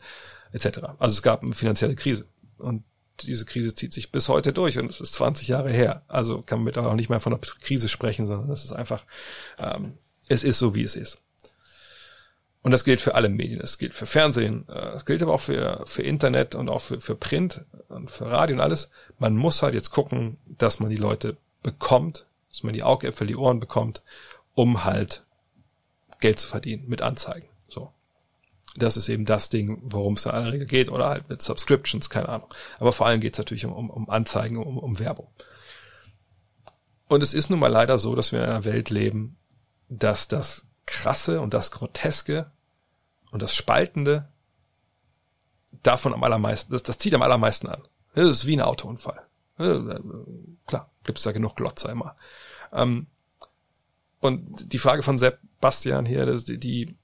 etc. 0.52 0.80
Also 0.98 1.14
es 1.14 1.22
gab 1.22 1.42
eine 1.42 1.54
finanzielle 1.54 1.94
Krise 1.94 2.26
und 2.58 2.84
diese 3.20 3.46
Krise 3.46 3.74
zieht 3.74 3.94
sich 3.94 4.12
bis 4.12 4.28
heute 4.28 4.52
durch 4.52 4.78
und 4.78 4.90
es 4.90 5.00
ist 5.00 5.14
20 5.14 5.48
Jahre 5.48 5.70
her. 5.70 6.02
Also 6.08 6.42
kann 6.42 6.58
man 6.58 6.66
mit 6.66 6.76
auch 6.76 6.94
nicht 6.94 7.08
mehr 7.08 7.20
von 7.20 7.32
einer 7.32 7.40
Krise 7.40 7.88
sprechen, 7.88 8.26
sondern 8.26 8.50
es 8.50 8.66
ist 8.66 8.72
einfach 8.72 9.06
ähm, 9.58 9.94
es 10.28 10.44
ist 10.44 10.58
so, 10.58 10.74
wie 10.74 10.84
es 10.84 10.94
ist. 10.94 11.18
Und 12.68 12.72
das 12.72 12.84
gilt 12.84 13.00
für 13.00 13.14
alle 13.14 13.30
Medien. 13.30 13.62
Es 13.62 13.78
gilt 13.78 13.94
für 13.94 14.04
Fernsehen. 14.04 14.68
Äh, 14.68 14.96
es 14.96 15.06
gilt 15.06 15.22
aber 15.22 15.32
auch 15.32 15.40
für, 15.40 15.84
für 15.86 16.02
Internet 16.02 16.54
und 16.54 16.68
auch 16.68 16.82
für, 16.82 17.00
für 17.00 17.14
Print 17.14 17.64
und 17.88 18.10
für 18.10 18.26
Radio 18.26 18.56
und 18.56 18.60
alles. 18.60 18.90
Man 19.18 19.36
muss 19.36 19.62
halt 19.62 19.72
jetzt 19.72 19.88
gucken, 19.88 20.36
dass 20.44 20.78
man 20.78 20.90
die 20.90 20.96
Leute 20.96 21.38
bekommt, 21.62 22.26
dass 22.50 22.64
man 22.64 22.74
die 22.74 22.82
Augäpfel, 22.82 23.26
die 23.26 23.36
Ohren 23.36 23.58
bekommt, 23.58 24.02
um 24.54 24.84
halt 24.84 25.24
Geld 26.20 26.38
zu 26.38 26.46
verdienen 26.46 26.84
mit 26.88 27.00
Anzeigen. 27.00 27.48
So. 27.68 27.90
Das 28.76 28.98
ist 28.98 29.08
eben 29.08 29.24
das 29.24 29.48
Ding, 29.48 29.80
worum 29.84 30.16
es 30.16 30.26
in 30.26 30.32
aller 30.32 30.52
Regel 30.52 30.66
geht, 30.66 30.90
oder 30.90 31.08
halt 31.08 31.30
mit 31.30 31.40
Subscriptions, 31.40 32.10
keine 32.10 32.28
Ahnung. 32.28 32.52
Aber 32.78 32.92
vor 32.92 33.06
allem 33.06 33.22
geht 33.22 33.32
es 33.32 33.38
natürlich 33.38 33.64
um, 33.64 33.72
um, 33.72 33.88
um 33.88 34.10
Anzeigen, 34.10 34.58
um, 34.58 34.76
um 34.76 34.98
Werbung. 34.98 35.28
Und 37.08 37.22
es 37.22 37.32
ist 37.32 37.48
nun 37.48 37.60
mal 37.60 37.72
leider 37.72 37.98
so, 37.98 38.14
dass 38.14 38.30
wir 38.30 38.40
in 38.40 38.50
einer 38.50 38.66
Welt 38.66 38.90
leben, 38.90 39.38
dass 39.88 40.28
das 40.28 40.66
Krasse 40.84 41.40
und 41.40 41.54
das 41.54 41.70
Groteske 41.70 42.50
und 43.30 43.42
das 43.42 43.54
Spaltende 43.54 44.28
davon 45.82 46.14
am 46.14 46.24
allermeisten, 46.24 46.72
das, 46.72 46.82
das 46.82 46.98
zieht 46.98 47.14
am 47.14 47.22
allermeisten 47.22 47.68
an. 47.68 47.82
Das 48.14 48.26
ist 48.26 48.46
wie 48.46 48.56
ein 48.56 48.62
Autounfall. 48.62 49.26
Klar, 50.66 50.90
gibt's 51.04 51.22
da 51.22 51.32
genug 51.32 51.56
Glotzer 51.56 51.90
immer. 51.90 52.16
Ähm, 52.72 53.06
und 54.20 54.72
die 54.72 54.78
Frage 54.78 55.02
von 55.02 55.18
Sebastian 55.18 56.06
hier, 56.06 56.38
die, 56.38 56.58
die, 56.58 56.96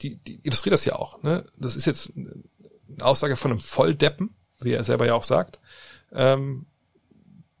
die, 0.00 0.16
die 0.16 0.40
illustriert 0.42 0.74
das 0.74 0.84
ja 0.84 0.96
auch. 0.96 1.22
Ne? 1.22 1.46
Das 1.56 1.76
ist 1.76 1.86
jetzt 1.86 2.12
eine 2.16 2.44
Aussage 3.00 3.36
von 3.36 3.50
einem 3.50 3.60
Volldeppen, 3.60 4.34
wie 4.60 4.72
er 4.72 4.84
selber 4.84 5.06
ja 5.06 5.14
auch 5.14 5.24
sagt, 5.24 5.60
ähm, 6.12 6.66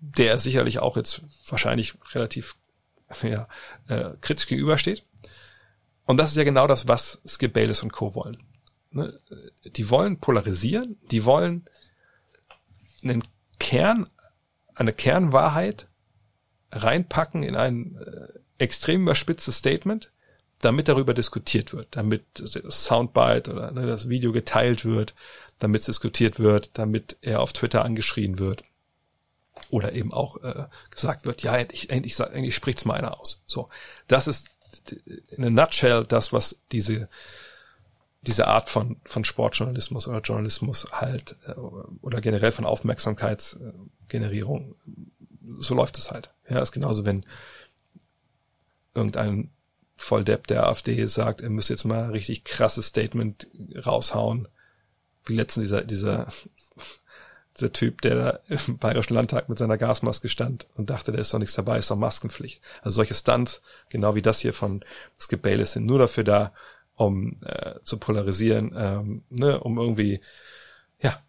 der 0.00 0.38
sicherlich 0.38 0.78
auch 0.78 0.96
jetzt 0.96 1.22
wahrscheinlich 1.48 1.94
relativ 2.14 2.56
ja, 3.22 3.48
äh, 3.88 4.12
kritisch 4.20 4.46
gegenübersteht. 4.46 5.04
Und 6.04 6.16
das 6.16 6.30
ist 6.30 6.36
ja 6.36 6.44
genau 6.44 6.66
das, 6.66 6.88
was 6.88 7.20
Skip 7.26 7.52
Bayless 7.52 7.82
und 7.82 7.92
Co. 7.92 8.14
wollen. 8.14 8.42
Ne? 8.90 9.18
Die 9.64 9.90
wollen 9.90 10.18
polarisieren, 10.18 10.98
die 11.10 11.24
wollen 11.24 11.66
einen 13.02 13.22
Kern, 13.58 14.08
eine 14.74 14.92
Kernwahrheit 14.92 15.88
reinpacken 16.72 17.42
in 17.42 17.56
ein 17.56 17.96
äh, 17.96 18.38
extrem 18.58 19.02
überspitztes 19.02 19.56
Statement, 19.56 20.10
damit 20.60 20.88
darüber 20.88 21.14
diskutiert 21.14 21.72
wird, 21.72 21.88
damit 21.96 22.24
das 22.34 22.84
Soundbite 22.84 23.50
oder 23.52 23.70
ne, 23.70 23.86
das 23.86 24.08
Video 24.08 24.32
geteilt 24.32 24.84
wird, 24.84 25.14
damit 25.58 25.80
es 25.80 25.86
diskutiert 25.86 26.38
wird, 26.38 26.70
damit 26.78 27.16
er 27.22 27.40
auf 27.40 27.52
Twitter 27.52 27.84
angeschrien 27.84 28.38
wird 28.38 28.62
oder 29.70 29.92
eben 29.92 30.12
auch 30.12 30.42
äh, 30.42 30.66
gesagt 30.90 31.26
wird, 31.26 31.42
ja, 31.42 31.56
endlich, 31.56 31.90
endlich, 31.90 32.18
endlich 32.18 32.54
spricht's 32.54 32.84
mal 32.84 32.94
einer 32.94 33.18
aus. 33.18 33.42
So, 33.46 33.68
das 34.06 34.26
ist 34.26 34.50
in 35.28 35.44
a 35.44 35.50
nutshell 35.50 36.04
das, 36.04 36.32
was 36.32 36.60
diese 36.72 37.08
diese 38.22 38.48
Art 38.48 38.68
von 38.68 38.96
von 39.04 39.24
Sportjournalismus 39.24 40.06
oder 40.06 40.20
Journalismus 40.20 40.86
halt 40.92 41.36
äh, 41.46 41.52
oder 41.52 42.20
generell 42.20 42.52
von 42.52 42.66
Aufmerksamkeitsgenerierung 42.66 44.74
so 45.58 45.74
läuft 45.74 45.98
es 45.98 46.10
halt. 46.10 46.30
Ja, 46.48 46.60
ist 46.60 46.72
genauso, 46.72 47.04
wenn 47.04 47.24
irgendein 48.94 49.50
Volldepp 49.96 50.46
der 50.46 50.66
AfD 50.66 51.04
sagt, 51.06 51.40
er 51.40 51.50
müsste 51.50 51.72
jetzt 51.72 51.84
mal 51.84 52.10
richtig 52.10 52.44
krasses 52.44 52.86
Statement 52.86 53.48
raushauen. 53.86 54.48
Wie 55.24 55.34
letztens 55.34 55.64
dieser, 55.64 55.82
dieser, 55.82 56.28
dieser 57.56 57.72
Typ, 57.72 58.00
der 58.02 58.14
da 58.14 58.40
im 58.48 58.78
Bayerischen 58.78 59.14
Landtag 59.14 59.48
mit 59.48 59.58
seiner 59.58 59.78
Gasmaske 59.78 60.28
stand 60.28 60.66
und 60.76 60.90
dachte, 60.90 61.12
da 61.12 61.18
ist 61.18 61.32
doch 61.34 61.38
nichts 61.38 61.54
dabei, 61.54 61.78
ist 61.78 61.90
doch 61.90 61.96
Maskenpflicht. 61.96 62.62
Also 62.82 62.96
solche 62.96 63.14
Stunts, 63.14 63.62
genau 63.88 64.14
wie 64.14 64.22
das 64.22 64.40
hier 64.40 64.52
von 64.52 64.84
Skip 65.18 65.42
Bayless, 65.42 65.72
sind 65.72 65.86
nur 65.86 65.98
dafür 65.98 66.24
da, 66.24 66.52
um 66.94 67.40
äh, 67.44 67.74
zu 67.82 67.98
polarisieren, 67.98 68.74
ähm, 68.76 69.22
ne, 69.30 69.58
um 69.60 69.78
irgendwie, 69.78 70.20
ja, 71.00 71.20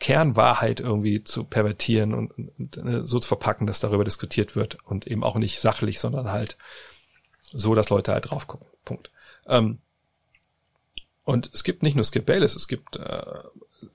Kernwahrheit 0.00 0.80
irgendwie 0.80 1.22
zu 1.22 1.44
pervertieren 1.44 2.14
und, 2.14 2.32
und, 2.32 2.58
und 2.58 2.84
ne, 2.84 3.06
so 3.06 3.18
zu 3.18 3.28
verpacken, 3.28 3.66
dass 3.66 3.80
darüber 3.80 4.04
diskutiert 4.04 4.56
wird 4.56 4.78
und 4.84 5.06
eben 5.06 5.22
auch 5.22 5.36
nicht 5.36 5.60
sachlich, 5.60 6.00
sondern 6.00 6.30
halt 6.30 6.56
so, 7.52 7.74
dass 7.74 7.90
Leute 7.90 8.12
halt 8.12 8.30
drauf 8.30 8.46
gucken. 8.46 8.66
Punkt. 8.84 9.10
Ähm, 9.46 9.78
und 11.24 11.50
es 11.52 11.62
gibt 11.62 11.82
nicht 11.82 11.94
nur 11.94 12.04
Skip 12.04 12.26
Bayless, 12.26 12.56
es 12.56 12.66
gibt 12.66 12.96
äh, 12.96 13.22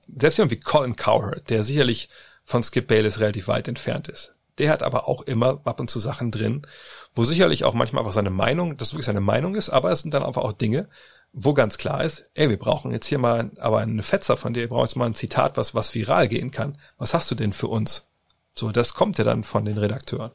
selbst 0.06 0.38
jemand 0.38 0.52
wie 0.52 0.60
Colin 0.60 0.96
Cowherd, 0.96 1.50
der 1.50 1.64
sicherlich 1.64 2.08
von 2.44 2.62
Skip 2.62 2.86
Bayless 2.86 3.20
relativ 3.20 3.48
weit 3.48 3.68
entfernt 3.68 4.08
ist. 4.08 4.34
Der 4.58 4.70
hat 4.70 4.82
aber 4.82 5.08
auch 5.08 5.22
immer 5.22 5.60
ab 5.64 5.80
und 5.80 5.90
zu 5.90 5.98
Sachen 5.98 6.30
drin, 6.30 6.66
wo 7.14 7.24
sicherlich 7.24 7.64
auch 7.64 7.74
manchmal 7.74 8.00
einfach 8.00 8.14
seine 8.14 8.30
Meinung, 8.30 8.76
das 8.76 8.92
wirklich 8.92 9.06
seine 9.06 9.20
Meinung 9.20 9.54
ist, 9.54 9.68
aber 9.68 9.90
es 9.90 10.00
sind 10.00 10.14
dann 10.14 10.22
einfach 10.22 10.42
auch 10.42 10.52
Dinge, 10.52 10.88
wo 11.32 11.52
ganz 11.52 11.76
klar 11.76 12.02
ist, 12.02 12.30
ey, 12.34 12.48
wir 12.48 12.58
brauchen 12.58 12.92
jetzt 12.92 13.06
hier 13.06 13.18
mal 13.18 13.50
aber 13.58 13.80
eine 13.80 14.02
Fetzer 14.02 14.38
von 14.38 14.54
dir, 14.54 14.60
wir 14.60 14.68
brauchen 14.68 14.86
jetzt 14.86 14.96
mal 14.96 15.06
ein 15.06 15.14
Zitat, 15.14 15.58
was, 15.58 15.74
was 15.74 15.94
viral 15.94 16.28
gehen 16.28 16.50
kann. 16.50 16.78
Was 16.96 17.12
hast 17.12 17.30
du 17.30 17.34
denn 17.34 17.52
für 17.52 17.68
uns? 17.68 18.06
So, 18.54 18.72
das 18.72 18.94
kommt 18.94 19.18
ja 19.18 19.24
dann 19.24 19.44
von 19.44 19.66
den 19.66 19.76
Redakteuren. 19.76 20.32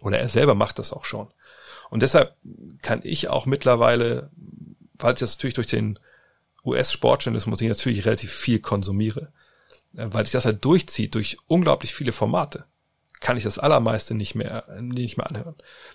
Oder 0.00 0.18
er 0.18 0.28
selber 0.28 0.54
macht 0.54 0.78
das 0.78 0.92
auch 0.92 1.06
schon. 1.06 1.28
Und 1.88 2.02
deshalb 2.02 2.36
kann 2.82 3.00
ich 3.02 3.28
auch 3.28 3.46
mittlerweile, 3.46 4.30
weil 4.98 5.14
es 5.14 5.20
jetzt 5.20 5.38
natürlich 5.38 5.54
durch 5.54 5.66
den 5.66 5.98
US-Sportjournalismus 6.66 7.60
ich 7.60 7.68
natürlich 7.68 8.04
relativ 8.04 8.32
viel 8.32 8.58
konsumiere, 8.58 9.32
äh, 9.96 10.06
weil 10.10 10.24
sich 10.24 10.32
das 10.32 10.44
halt 10.44 10.64
durchzieht 10.64 11.14
durch 11.14 11.38
unglaublich 11.46 11.94
viele 11.94 12.12
Formate, 12.12 12.64
kann 13.20 13.36
ich 13.36 13.44
das 13.44 13.58
allermeiste 13.58 14.14
nicht 14.14 14.34
mehr, 14.34 14.64
nicht 14.80 15.16
mehr 15.16 15.28
anhören. 15.28 15.54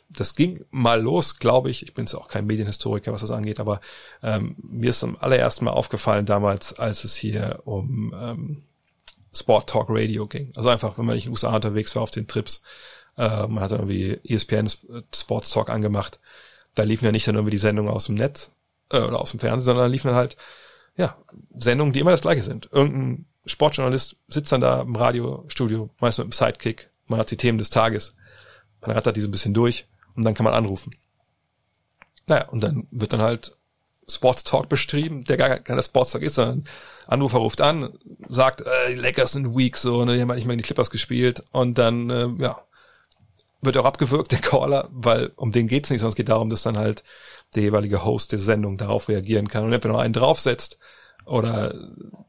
Das 0.10 0.36
ging 0.36 0.66
mal 0.72 1.00
los, 1.02 1.38
glaube 1.38 1.70
ich. 1.70 1.84
Ich 1.84 1.94
bin 1.94 2.06
jetzt 2.06 2.16
auch 2.16 2.28
kein 2.28 2.48
Medienhistoriker, 2.48 3.14
was 3.14 3.22
das 3.22 3.32
angeht, 3.32 3.60
aber 3.60 3.80
ähm, 4.24 4.56
mir 4.58 4.90
ist 4.90 5.04
am 5.04 5.18
allerersten 5.20 5.66
Mal 5.66 5.72
aufgefallen 5.72 6.26
damals, 6.26 6.74
als 6.80 7.04
es 7.04 7.16
hier 7.16 7.62
um 7.66 8.14
ähm, 8.18 8.64
Sport 9.34 9.70
Talk 9.70 9.88
Radio 9.90 10.28
ging. 10.28 10.52
Also 10.56 10.70
einfach, 10.70 10.98
wenn 10.98 11.06
man 11.06 11.16
nicht 11.16 11.26
in 11.26 11.30
den 11.30 11.34
USA 11.34 11.56
unterwegs 11.56 11.96
war 11.96 12.02
auf 12.02 12.12
den 12.12 12.28
Trips, 12.28 12.64
äh, 13.18 13.48
man 13.48 13.60
hat 13.60 13.72
dann 13.72 13.80
irgendwie 13.80 14.20
ESPN 14.24 14.70
Sports 15.14 15.52
Talk 15.52 15.70
angemacht. 15.70 16.20
Da 16.76 16.84
liefen 16.84 17.06
ja 17.06 17.12
nicht 17.12 17.28
dann 17.28 17.36
irgendwie 17.36 17.52
die 17.52 17.58
Sendungen 17.58 17.92
aus 17.92 18.06
dem 18.06 18.16
Netz 18.16 18.52
äh, 18.90 19.00
oder 19.00 19.20
aus 19.20 19.32
dem 19.32 19.40
Fernsehen, 19.40 19.66
sondern 19.66 19.86
da 19.86 19.92
liefen 19.92 20.08
dann 20.08 20.18
halt 20.18 20.38
ja, 20.96 21.18
Sendungen, 21.58 21.94
die 21.94 22.00
immer 22.00 22.12
das 22.12 22.22
gleiche 22.22 22.44
sind. 22.44 22.70
Irgendein 22.72 23.26
Sportjournalist 23.46 24.18
sitzt 24.28 24.52
dann 24.52 24.62
da 24.62 24.82
im 24.82 24.96
Radiostudio, 24.96 25.90
meist 26.00 26.20
mit 26.20 26.26
einem 26.26 26.32
Sidekick, 26.32 26.90
man 27.08 27.20
hat 27.20 27.32
die 27.32 27.38
Themen 27.38 27.58
des 27.58 27.70
Tages, 27.70 28.16
man 28.82 28.92
rattert 28.92 29.18
die 29.18 29.22
so 29.22 29.28
ein 29.28 29.32
bisschen 29.32 29.54
durch 29.54 29.88
und 30.16 30.24
dann 30.24 30.34
kann 30.34 30.44
man 30.44 30.54
anrufen. 30.54 30.96
Naja, 32.28 32.48
und 32.50 32.62
dann 32.62 32.88
wird 32.92 33.14
dann 33.14 33.22
halt 33.22 33.58
Sports 34.08 34.44
Talk 34.44 34.70
beschrieben, 34.70 35.24
der 35.24 35.38
gar 35.38 35.60
kein 35.60 35.82
Sports 35.82 36.12
Talk 36.12 36.22
ist, 36.22 36.36
sondern 36.36 36.66
Anrufer 37.08 37.40
ruft 37.40 37.62
an, 37.62 37.98
sagt, 38.30 38.62
äh, 38.62 38.66
die 38.90 38.96
Lakers 38.96 39.34
sind 39.34 39.56
weak, 39.56 39.78
so, 39.78 40.06
ne, 40.06 40.16
die 40.16 40.22
haben 40.22 40.30
halt 40.30 40.38
nicht 40.38 40.46
mehr 40.46 40.54
in 40.54 40.60
die 40.60 40.64
Clippers 40.64 40.90
gespielt 40.90 41.44
und 41.52 41.78
dann, 41.78 42.10
äh, 42.10 42.28
ja, 42.40 42.62
wird 43.62 43.78
auch 43.78 43.86
abgewürgt, 43.86 44.32
der 44.32 44.40
Caller, 44.40 44.90
weil 44.92 45.32
um 45.36 45.52
den 45.52 45.68
geht's 45.68 45.90
nicht, 45.90 46.00
sondern 46.00 46.12
es 46.12 46.16
geht 46.16 46.30
darum, 46.30 46.50
dass 46.50 46.64
dann 46.64 46.78
halt 46.78 47.04
der 47.56 47.64
jeweilige 47.64 48.04
Host 48.04 48.32
der 48.32 48.40
Sendung 48.40 48.78
darauf 48.78 49.10
reagieren 49.10 49.48
kann 49.48 49.64
und 49.64 49.74
entweder 49.74 49.94
noch 49.94 50.02
einen 50.02 50.14
draufsetzt 50.14 50.80
oder 51.26 51.74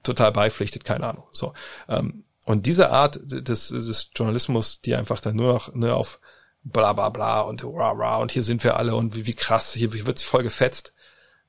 total 0.02 0.32
beipflichtet, 0.32 0.84
keine 0.84 1.06
Ahnung. 1.06 1.24
So. 1.32 1.54
Ähm, 1.88 2.24
und 2.44 2.66
diese 2.66 2.90
Art 2.90 3.20
des, 3.22 3.68
des 3.68 4.10
Journalismus, 4.14 4.80
die 4.80 4.94
einfach 4.94 5.20
dann 5.20 5.36
nur 5.36 5.52
noch 5.52 5.74
ne, 5.74 5.94
auf 5.94 6.20
bla 6.64 6.92
bla 6.92 7.08
bla 7.08 7.40
und 7.40 7.64
rah 7.64 7.92
rah 7.92 8.16
und 8.16 8.32
hier 8.32 8.42
sind 8.42 8.62
wir 8.64 8.76
alle 8.76 8.94
und 8.94 9.14
wie, 9.16 9.26
wie 9.26 9.34
krass, 9.34 9.72
hier 9.72 9.92
wird 9.92 10.18
sich 10.18 10.26
voll 10.26 10.42
gefetzt, 10.42 10.94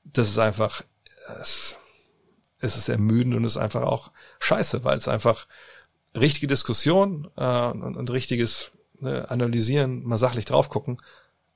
das 0.04 0.28
ist 0.28 0.38
einfach, 0.38 0.82
es, 1.40 1.76
es 2.58 2.76
ist 2.76 2.88
ermüdend 2.88 3.34
und 3.34 3.44
es 3.44 3.52
ist 3.52 3.62
einfach 3.62 3.82
auch 3.82 4.12
scheiße, 4.40 4.84
weil 4.84 4.98
es 4.98 5.08
einfach 5.08 5.46
richtige 6.14 6.46
Diskussion 6.46 7.30
äh, 7.36 7.66
und, 7.66 7.96
und 7.96 8.10
richtiges 8.10 8.72
ne, 9.00 9.30
Analysieren, 9.30 10.04
mal 10.04 10.18
sachlich 10.18 10.44
drauf 10.44 10.68
gucken, 10.68 11.00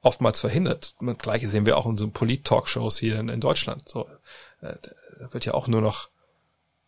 oftmals 0.02 0.40
verhindert. 0.40 0.94
Das 1.00 1.18
Gleiche 1.18 1.48
sehen 1.48 1.66
wir 1.66 1.76
auch 1.76 1.86
in 1.86 1.96
so 1.96 2.08
Polit-Talkshows 2.08 2.98
hier 2.98 3.18
in, 3.18 3.28
in, 3.28 3.40
Deutschland. 3.40 3.88
So, 3.88 4.06
äh, 4.60 4.74
da 5.20 5.32
wird 5.32 5.44
ja 5.44 5.54
auch 5.54 5.66
nur 5.66 5.80
noch, 5.80 6.08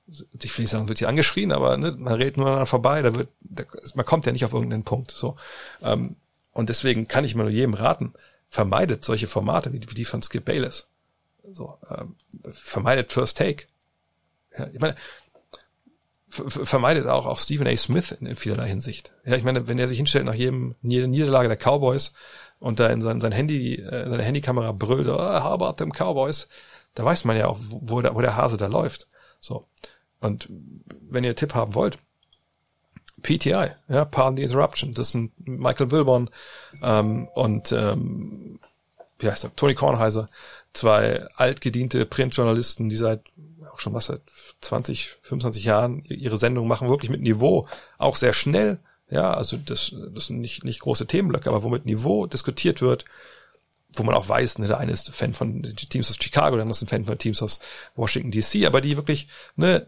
ich 0.07 0.57
will 0.57 0.63
nicht 0.63 0.71
sagen, 0.71 0.89
wird 0.89 0.99
hier 0.99 1.09
angeschrien, 1.09 1.53
aber 1.53 1.77
ne, 1.77 1.95
man 1.99 2.15
redet 2.15 2.37
nur 2.37 2.47
aneinander 2.47 2.67
vorbei, 2.67 3.03
da 3.03 3.15
wird, 3.15 3.29
da, 3.41 3.65
man 3.95 4.07
kommt 4.07 4.27
ja 4.27 4.33
nicht 4.33 4.45
auf 4.45 4.53
irgendeinen 4.53 4.85
Punkt. 4.85 5.11
So, 5.11 5.37
ähm, 5.83 6.17
und 6.53 6.69
deswegen 6.69 7.09
kann 7.09 7.25
ich 7.25 7.35
mal 7.35 7.45
nur 7.45 7.53
jedem 7.53 7.75
raten, 7.75 8.15
vermeidet 8.49 9.05
solche 9.05 9.29
Formate 9.29 9.73
wie, 9.73 9.81
wie 9.81 9.95
die 9.95 10.05
von 10.05 10.23
Skip 10.23 10.45
Bayless. 10.45 10.89
So, 11.53 11.79
ähm, 11.91 12.17
vermeidet 12.53 13.13
First 13.13 13.39
Take. 13.39 13.67
Ja, 14.57 14.69
ich 14.73 14.81
meine, 14.81 14.97
vermeidet 16.31 17.07
auch, 17.07 17.27
auch 17.27 17.39
Stephen 17.39 17.67
A. 17.67 17.77
Smith 17.77 18.13
in, 18.13 18.27
in 18.27 18.37
vielerlei 18.37 18.69
Hinsicht. 18.69 19.13
Ja, 19.25 19.37
ich 19.37 19.43
meine, 19.43 19.69
wenn 19.69 19.79
er 19.79 19.89
sich 19.89 19.99
hinstellt 19.99 20.25
nach 20.25 20.35
jedem, 20.35 20.77
jeder 20.83 21.07
Niederlage 21.07 21.49
der 21.49 21.57
Cowboys 21.57 22.13
und 22.59 22.79
da 22.79 22.89
in 22.89 23.03
sein, 23.03 23.21
sein 23.21 23.33
Handy, 23.33 23.77
äh, 23.77 24.09
seine 24.09 24.23
Handykamera 24.23 24.73
brüllt, 24.73 25.09
oh, 25.09 25.19
how 25.19 25.53
about 25.53 25.75
them 25.75 25.93
Cowboys? 25.93 26.49
Da 26.95 27.05
weiß 27.05 27.25
man 27.25 27.37
ja 27.37 27.49
auch, 27.49 27.59
wo 27.61 28.01
der, 28.01 28.15
wo 28.15 28.21
der 28.21 28.37
Hase 28.37 28.57
da 28.57 28.67
läuft. 28.67 29.09
So. 29.41 29.67
Und 30.21 30.49
wenn 31.09 31.25
ihr 31.25 31.35
Tipp 31.35 31.55
haben 31.55 31.75
wollt, 31.75 31.99
PTI, 33.23 33.71
ja, 33.89 34.05
Pardon 34.05 34.37
the 34.37 34.43
Interruption, 34.43 34.95
das 34.95 35.11
sind 35.11 35.33
Michael 35.47 35.91
Wilborn 35.91 36.31
ähm, 36.83 37.29
und 37.35 37.73
ähm, 37.73 38.61
wie 39.19 39.31
heißt 39.31 39.45
er, 39.45 39.55
Tony 39.57 39.75
Kornheiser, 39.75 40.31
zwei 40.73 41.27
altgediente 41.37 42.07
Printjournalisten, 42.07 42.89
die 42.89 42.97
seit 42.97 43.23
auch 43.81 43.83
schon 43.83 43.95
was 43.95 44.07
seit 44.07 44.23
20, 44.61 45.09
25 45.23 45.65
Jahren 45.65 46.05
ihre 46.05 46.37
Sendung 46.37 46.69
machen, 46.69 46.89
wirklich 46.89 47.11
mit 47.11 47.23
Niveau, 47.23 47.67
auch 47.99 48.17
sehr 48.17 48.33
schnell, 48.33 48.79
ja, 49.11 49.33
also 49.33 49.57
das, 49.57 49.95
das 50.15 50.27
sind 50.27 50.41
nicht, 50.41 50.65
nicht 50.65 50.81
große 50.81 51.07
Themenblöcke, 51.07 51.49
aber 51.49 51.63
wo 51.63 51.69
mit 51.69 51.87
Niveau 51.87 52.27
diskutiert 52.27 52.81
wird, 52.81 53.05
wo 53.95 54.05
man 54.05 54.15
auch 54.15 54.29
weiß, 54.29 54.59
ne, 54.59 54.69
der 54.69 54.79
eine 54.79 54.93
ist 54.93 55.11
Fan 55.11 55.35
von 55.35 55.63
Teams 55.63 56.11
aus 56.11 56.19
Chicago, 56.21 56.57
der 56.57 56.63
andere 56.63 56.77
ist 56.77 56.83
ein 56.83 56.89
Fan 56.89 57.07
von 57.07 57.19
Teams 57.19 57.43
aus 57.43 57.59
Washington 57.97 58.31
DC, 58.31 58.67
aber 58.67 58.81
die 58.81 58.97
wirklich 58.97 59.29
ne, 59.57 59.85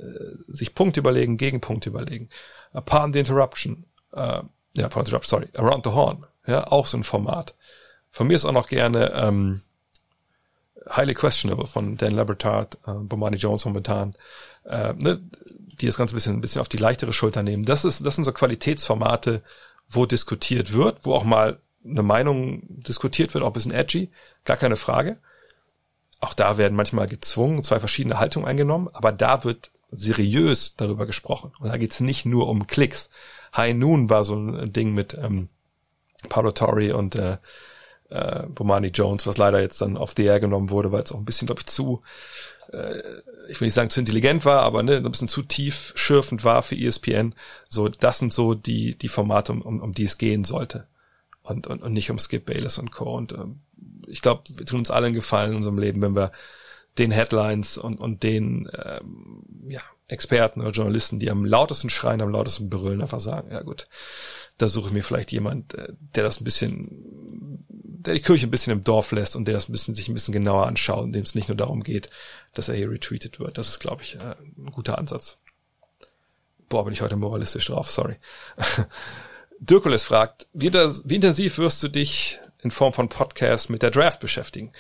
sich 0.49 0.75
Punkte 0.75 1.01
überlegen, 1.01 1.37
Gegenpunkte 1.37 1.91
überlegen. 1.91 2.31
Upon 2.73 3.13
the 3.13 3.21
Interruption, 3.21 3.85
äh, 4.13 4.43
ja, 4.75 4.89
sorry, 5.23 5.49
Around 5.57 5.85
the 5.85 5.93
Horn, 5.93 6.27
ja, 6.47 6.67
auch 6.67 6.87
so 6.87 6.97
ein 6.97 7.05
Format. 7.05 7.55
Von 8.11 8.27
mir 8.27 8.35
ist 8.35 8.45
auch 8.45 8.53
noch 8.53 8.69
gerne 8.69 9.13
ähm, 9.13 9.63
Highly 10.89 11.15
Questionable 11.15 11.67
von 11.67 11.97
Dan 11.97 12.13
Labertard, 12.13 12.79
äh, 12.87 12.93
Bomani 12.93 13.37
Jones 13.37 13.65
momentan, 13.65 14.15
äh, 14.65 14.93
ne, 14.95 15.21
die 15.81 15.87
das 15.87 15.97
Ganze 15.97 16.15
ein 16.15 16.17
bisschen, 16.17 16.35
ein 16.35 16.41
bisschen 16.41 16.61
auf 16.61 16.69
die 16.69 16.77
leichtere 16.77 17.13
Schulter 17.13 17.43
nehmen. 17.43 17.65
Das 17.65 17.85
ist, 17.85 18.05
das 18.05 18.15
sind 18.15 18.25
so 18.25 18.33
Qualitätsformate, 18.33 19.43
wo 19.89 20.07
diskutiert 20.07 20.73
wird, 20.73 21.01
wo 21.05 21.15
auch 21.15 21.25
mal 21.25 21.61
eine 21.85 22.03
Meinung 22.03 22.63
diskutiert 22.83 23.35
wird, 23.35 23.43
auch 23.45 23.49
ein 23.49 23.53
bisschen 23.53 23.73
edgy, 23.73 24.11
gar 24.45 24.57
keine 24.57 24.77
Frage. 24.77 25.19
Auch 26.21 26.35
da 26.35 26.57
werden 26.57 26.77
manchmal 26.77 27.09
gezwungen, 27.09 27.63
zwei 27.65 27.81
verschiedene 27.81 28.19
Haltungen 28.19 28.49
eingenommen, 28.49 28.89
aber 28.93 29.11
da 29.11 29.43
wird 29.45 29.73
seriös 29.91 30.77
darüber 30.77 31.07
gesprochen. 31.07 31.53
Und 31.59 31.69
da 31.69 31.77
geht's 31.77 32.01
nicht 32.01 32.25
nur 32.25 32.49
um 32.49 32.67
Klicks. 32.67 33.11
High 33.57 33.75
Noon 33.75 34.09
war 34.09 34.25
so 34.25 34.37
ein 34.37 34.73
Ding 34.73 34.95
mit 34.95 35.15
ähm, 35.15 35.49
Paulo 36.29 36.53
Torrey 36.53 36.93
und 36.93 37.17
äh, 37.17 37.39
äh, 38.13 38.47
Bomani 38.49 38.89
Jones, 38.89 39.27
was 39.27 39.39
leider 39.39 39.61
jetzt 39.61 39.81
dann 39.81 39.97
auf 39.97 40.15
DR 40.15 40.41
genommen 40.41 40.71
wurde, 40.71 40.93
weil 40.93 41.03
es 41.03 41.13
auch 41.13 41.19
ein 41.19 41.25
bisschen, 41.25 41.47
glaube 41.47 41.63
ich, 41.63 41.67
zu, 41.67 42.03
äh, 42.73 42.99
ich 43.49 43.61
will 43.61 43.67
nicht 43.67 43.75
sagen 43.75 43.91
zu 43.91 44.01
intelligent 44.01 44.45
war, 44.45 44.61
aber 44.61 44.83
ne, 44.83 44.97
ein 44.97 45.11
bisschen 45.11 45.29
zu 45.29 45.43
tief 45.43 45.93
schürfend 45.97 46.45
war 46.45 46.63
für 46.63 46.77
ESPN. 46.77 47.35
So, 47.69 47.89
das 47.89 48.19
sind 48.19 48.33
so 48.33 48.55
die, 48.55 48.97
die 48.97 49.09
Formate, 49.09 49.53
um, 49.53 49.81
um 49.81 49.93
die 49.93 50.05
es 50.05 50.19
gehen 50.19 50.45
sollte. 50.45 50.87
Und, 51.43 51.67
und, 51.67 51.83
und 51.83 51.93
nicht 51.93 52.11
um 52.11 52.19
Skip 52.19 52.45
Bayless 52.45 52.79
und 52.79 52.93
Co. 52.93 53.17
Und 53.17 53.33
ähm, 53.33 53.61
ich 54.07 54.23
glaube, 54.23 54.43
wir 54.49 54.67
tun 54.67 54.81
uns 54.81 54.91
allen 54.91 55.15
Gefallen 55.15 55.51
in 55.51 55.57
unserem 55.57 55.79
Leben, 55.79 56.03
wenn 56.03 56.15
wir 56.15 56.31
den 56.99 57.11
Headlines 57.11 57.79
und, 57.79 57.99
und 57.99 58.23
den 58.23 58.71
ähm, 58.85 59.43
ja, 59.67 59.81
Experten 60.09 60.61
oder 60.61 60.71
Journalisten, 60.71 61.19
die 61.19 61.31
am 61.31 61.45
lautesten 61.45 61.89
schreien, 61.89 62.21
am 62.21 62.31
lautesten 62.31 62.69
brüllen, 62.69 63.01
einfach 63.01 63.21
sagen, 63.21 63.51
ja 63.51 63.63
gut, 63.63 63.87
da 64.59 64.69
suche 64.69 64.89
ich 64.89 64.93
mir 64.93 65.03
vielleicht 65.03 65.33
jemand, 65.33 65.75
äh, 65.75 65.93
der 66.15 66.23
das 66.23 66.41
ein 66.41 66.45
bisschen, 66.45 67.65
der 68.03 68.15
die 68.15 68.23
Kirche 68.23 68.47
ein 68.47 68.51
bisschen 68.51 68.73
im 68.73 68.85
Dorf 68.85 69.13
lässt 69.13 69.37
und 69.37 69.47
der 69.47 69.55
das 69.55 69.69
ein 69.69 69.73
bisschen, 69.73 69.95
sich 69.95 70.09
ein 70.09 70.15
bisschen 70.15 70.33
genauer 70.33 70.67
anschaut, 70.67 71.05
indem 71.05 71.23
es 71.23 71.35
nicht 71.35 71.49
nur 71.49 71.57
darum 71.57 71.83
geht, 71.83 72.11
dass 72.55 72.69
er 72.69 72.75
hier 72.75 72.91
retweetet 72.91 73.41
wird. 73.41 73.59
Das 73.59 73.69
ist, 73.69 73.81
glaube 73.81 74.03
ich, 74.03 74.17
äh, 74.17 74.35
ein 74.59 74.71
guter 74.73 74.99
Ansatz. 74.99 75.39
Boah, 76.69 76.85
bin 76.85 76.93
ich 76.93 77.03
heute 77.03 77.17
moralistisch 77.17 77.67
drauf, 77.67 77.91
sorry. 77.91 78.17
Dirkules 79.61 80.05
fragt, 80.05 80.49
wie, 80.53 80.73
wie 80.73 81.15
intensiv 81.15 81.59
wirst 81.59 81.83
du 81.83 81.89
dich 81.89 82.41
in 82.63 82.71
Form 82.71 82.93
von 82.93 83.09
Podcast 83.09 83.71
mit 83.71 83.83
der 83.83 83.91
Draft 83.91 84.21
beschäftigen. 84.21 84.73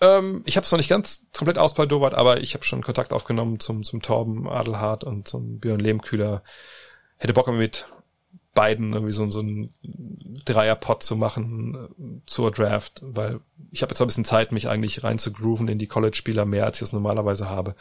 Ähm, 0.00 0.42
ich 0.44 0.56
habe 0.56 0.64
es 0.64 0.72
noch 0.72 0.78
nicht 0.78 0.88
ganz 0.88 1.26
komplett 1.36 1.58
ausbaldowert, 1.58 2.14
aber 2.14 2.42
ich 2.42 2.54
habe 2.54 2.64
schon 2.64 2.82
Kontakt 2.82 3.12
aufgenommen 3.12 3.60
zum, 3.60 3.84
zum 3.84 4.02
Torben 4.02 4.48
Adelhardt 4.48 5.04
und 5.04 5.28
zum 5.28 5.60
Björn 5.60 5.80
Lehmkühler. 5.80 6.42
Hätte 7.16 7.32
Bock 7.32 7.48
mit 7.48 7.86
beiden 8.54 8.92
irgendwie 8.92 9.12
so, 9.12 9.28
so 9.30 9.40
ein 9.40 9.74
Dreierpot 10.44 11.02
zu 11.02 11.16
machen 11.16 11.74
äh, 11.74 12.22
zur 12.26 12.52
Draft, 12.52 13.00
weil 13.02 13.40
ich 13.70 13.82
habe 13.82 13.90
jetzt 13.90 14.00
ein 14.00 14.06
bisschen 14.06 14.24
Zeit, 14.24 14.52
mich 14.52 14.68
eigentlich 14.68 15.02
rein 15.02 15.18
zu 15.18 15.32
grooven 15.32 15.68
in 15.68 15.78
die 15.78 15.88
College-Spieler 15.88 16.44
mehr, 16.44 16.64
als 16.64 16.76
ich 16.76 16.82
es 16.82 16.92
normalerweise 16.92 17.50
habe. 17.50 17.74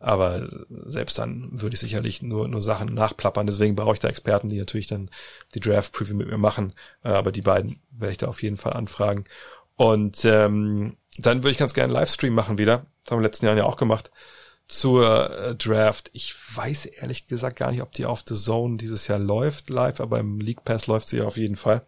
Aber 0.00 0.48
selbst 0.86 1.18
dann 1.18 1.48
würde 1.52 1.74
ich 1.74 1.80
sicherlich 1.80 2.22
nur, 2.22 2.48
nur 2.48 2.60
Sachen 2.60 2.92
nachplappern. 2.92 3.46
Deswegen 3.46 3.76
brauche 3.76 3.94
ich 3.94 4.00
da 4.00 4.08
Experten, 4.08 4.48
die 4.48 4.58
natürlich 4.58 4.88
dann 4.88 5.10
die 5.54 5.60
Draft-Preview 5.60 6.16
mit 6.16 6.28
mir 6.28 6.38
machen. 6.38 6.74
Äh, 7.04 7.10
aber 7.10 7.30
die 7.32 7.42
beiden 7.42 7.80
werde 7.90 8.12
ich 8.12 8.18
da 8.18 8.26
auf 8.26 8.42
jeden 8.42 8.56
Fall 8.56 8.72
anfragen. 8.72 9.24
Und 9.76 10.24
ähm, 10.24 10.96
dann 11.18 11.38
würde 11.38 11.50
ich 11.50 11.58
ganz 11.58 11.74
gerne 11.74 11.92
einen 11.92 12.00
Livestream 12.00 12.34
machen 12.34 12.58
wieder. 12.58 12.86
Das 13.04 13.12
haben 13.12 13.16
wir 13.16 13.16
in 13.18 13.18
den 13.18 13.24
letzten 13.24 13.46
Jahren 13.46 13.58
ja 13.58 13.64
auch 13.64 13.76
gemacht 13.76 14.10
zur 14.68 15.30
äh, 15.30 15.54
Draft. 15.54 16.10
Ich 16.12 16.34
weiß 16.56 16.86
ehrlich 16.86 17.26
gesagt 17.26 17.56
gar 17.56 17.70
nicht, 17.70 17.82
ob 17.82 17.92
die 17.92 18.06
auf 18.06 18.24
The 18.26 18.34
Zone 18.34 18.76
dieses 18.76 19.06
Jahr 19.06 19.18
läuft 19.18 19.70
live, 19.70 20.00
aber 20.00 20.18
im 20.18 20.40
League 20.40 20.64
Pass 20.64 20.86
läuft 20.86 21.08
sie 21.08 21.18
ja 21.18 21.24
auf 21.24 21.36
jeden 21.36 21.56
Fall. 21.56 21.86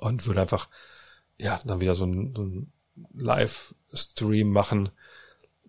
Und 0.00 0.26
würde 0.26 0.40
einfach, 0.40 0.68
ja, 1.38 1.60
dann 1.64 1.80
wieder 1.80 1.94
so 1.94 2.04
ein, 2.04 2.34
so 2.34 2.42
ein 2.42 2.72
Live-Stream 3.14 4.50
machen. 4.50 4.90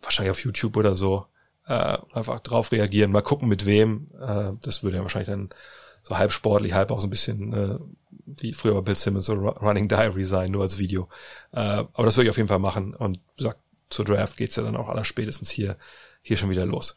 Wahrscheinlich 0.01 0.31
auf 0.31 0.43
YouTube 0.43 0.77
oder 0.77 0.95
so. 0.95 1.25
Äh, 1.67 1.97
einfach 2.13 2.39
drauf 2.39 2.71
reagieren, 2.71 3.11
mal 3.11 3.21
gucken 3.21 3.47
mit 3.47 3.65
wem. 3.65 4.09
Äh, 4.19 4.53
das 4.61 4.83
würde 4.83 4.97
ja 4.97 5.03
wahrscheinlich 5.03 5.29
dann 5.29 5.49
so 6.01 6.17
halb 6.17 6.31
sportlich, 6.31 6.73
halb 6.73 6.89
auch 6.91 6.99
so 6.99 7.07
ein 7.07 7.11
bisschen 7.11 7.53
äh, 7.53 7.77
wie 8.25 8.53
früher 8.53 8.73
bei 8.75 8.81
Bill 8.81 8.95
Simmons 8.95 9.25
so 9.25 9.33
Running 9.33 9.87
Diary 9.87 10.25
sein, 10.25 10.51
nur 10.51 10.63
als 10.63 10.79
Video. 10.79 11.09
Äh, 11.51 11.59
aber 11.59 12.03
das 12.03 12.15
würde 12.15 12.25
ich 12.25 12.29
auf 12.31 12.37
jeden 12.37 12.49
Fall 12.49 12.59
machen. 12.59 12.95
Und 12.95 13.19
gesagt, 13.37 13.59
zur 13.89 14.05
Draft 14.05 14.37
geht's 14.37 14.55
ja 14.55 14.63
dann 14.63 14.77
auch 14.77 14.89
aller 14.89 15.05
spätestens 15.05 15.49
hier, 15.49 15.77
hier 16.21 16.37
schon 16.37 16.49
wieder 16.49 16.65
los. 16.65 16.95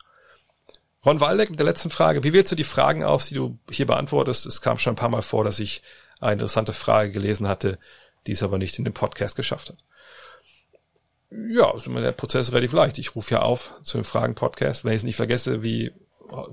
Ron 1.04 1.20
Waldeck 1.20 1.50
mit 1.50 1.58
der 1.58 1.66
letzten 1.66 1.90
Frage. 1.90 2.22
Wie 2.22 2.32
wählst 2.32 2.52
du 2.52 2.56
die 2.56 2.64
Fragen 2.64 3.02
aus, 3.02 3.26
die 3.26 3.34
du 3.34 3.58
hier 3.70 3.86
beantwortest? 3.86 4.46
Es 4.46 4.60
kam 4.60 4.78
schon 4.78 4.92
ein 4.92 4.96
paar 4.96 5.08
Mal 5.08 5.22
vor, 5.22 5.44
dass 5.44 5.58
ich 5.58 5.82
eine 6.20 6.34
interessante 6.34 6.72
Frage 6.72 7.10
gelesen 7.10 7.48
hatte, 7.48 7.78
die 8.26 8.32
es 8.32 8.42
aber 8.42 8.58
nicht 8.58 8.78
in 8.78 8.84
den 8.84 8.94
Podcast 8.94 9.34
geschafft 9.34 9.70
hat. 9.70 9.78
Ja, 11.48 11.74
ist 11.74 11.86
immer 11.86 12.00
der 12.00 12.12
Prozess 12.12 12.52
relativ 12.52 12.72
leicht. 12.72 12.98
Ich 12.98 13.16
rufe 13.16 13.34
ja 13.34 13.42
auf 13.42 13.72
zu 13.82 13.98
dem 13.98 14.04
Fragen-Podcast. 14.04 14.84
Wenn 14.84 14.92
ich 14.92 14.98
es 14.98 15.02
nicht 15.02 15.16
vergesse, 15.16 15.62
wie, 15.62 15.92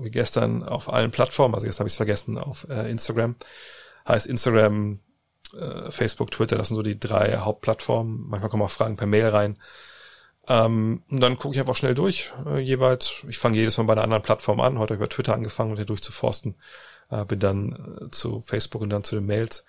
wie 0.00 0.10
gestern 0.10 0.64
auf 0.64 0.92
allen 0.92 1.10
Plattformen, 1.10 1.54
also 1.54 1.66
gestern 1.66 1.82
habe 1.82 1.88
ich 1.88 1.92
es 1.92 1.98
vergessen, 1.98 2.38
auf 2.38 2.66
äh, 2.68 2.90
Instagram, 2.90 3.36
heißt 4.08 4.26
Instagram, 4.26 5.00
äh, 5.54 5.90
Facebook, 5.90 6.30
Twitter, 6.30 6.56
das 6.56 6.68
sind 6.68 6.76
so 6.76 6.82
die 6.82 6.98
drei 6.98 7.36
Hauptplattformen. 7.36 8.26
Manchmal 8.28 8.50
kommen 8.50 8.62
auch 8.62 8.70
Fragen 8.70 8.96
per 8.96 9.06
Mail 9.06 9.28
rein. 9.28 9.58
Ähm, 10.48 11.02
und 11.10 11.20
dann 11.20 11.36
gucke 11.36 11.54
ich 11.54 11.60
einfach 11.60 11.76
schnell 11.76 11.94
durch, 11.94 12.32
äh, 12.46 12.58
jeweils. 12.58 13.22
Ich 13.28 13.38
fange 13.38 13.58
jedes 13.58 13.78
Mal 13.78 13.84
bei 13.84 13.92
einer 13.92 14.02
anderen 14.04 14.22
Plattform 14.22 14.60
an. 14.60 14.78
Heute 14.78 14.94
habe 14.94 14.94
ich 14.94 15.06
über 15.06 15.08
Twitter 15.08 15.34
angefangen, 15.34 15.76
hier 15.76 15.84
durchzuforsten. 15.84 16.56
Äh, 17.10 17.24
bin 17.24 17.38
dann 17.38 18.00
äh, 18.00 18.10
zu 18.10 18.40
Facebook 18.40 18.82
und 18.82 18.90
dann 18.90 19.04
zu 19.04 19.16
den 19.16 19.26
Mails. 19.26 19.64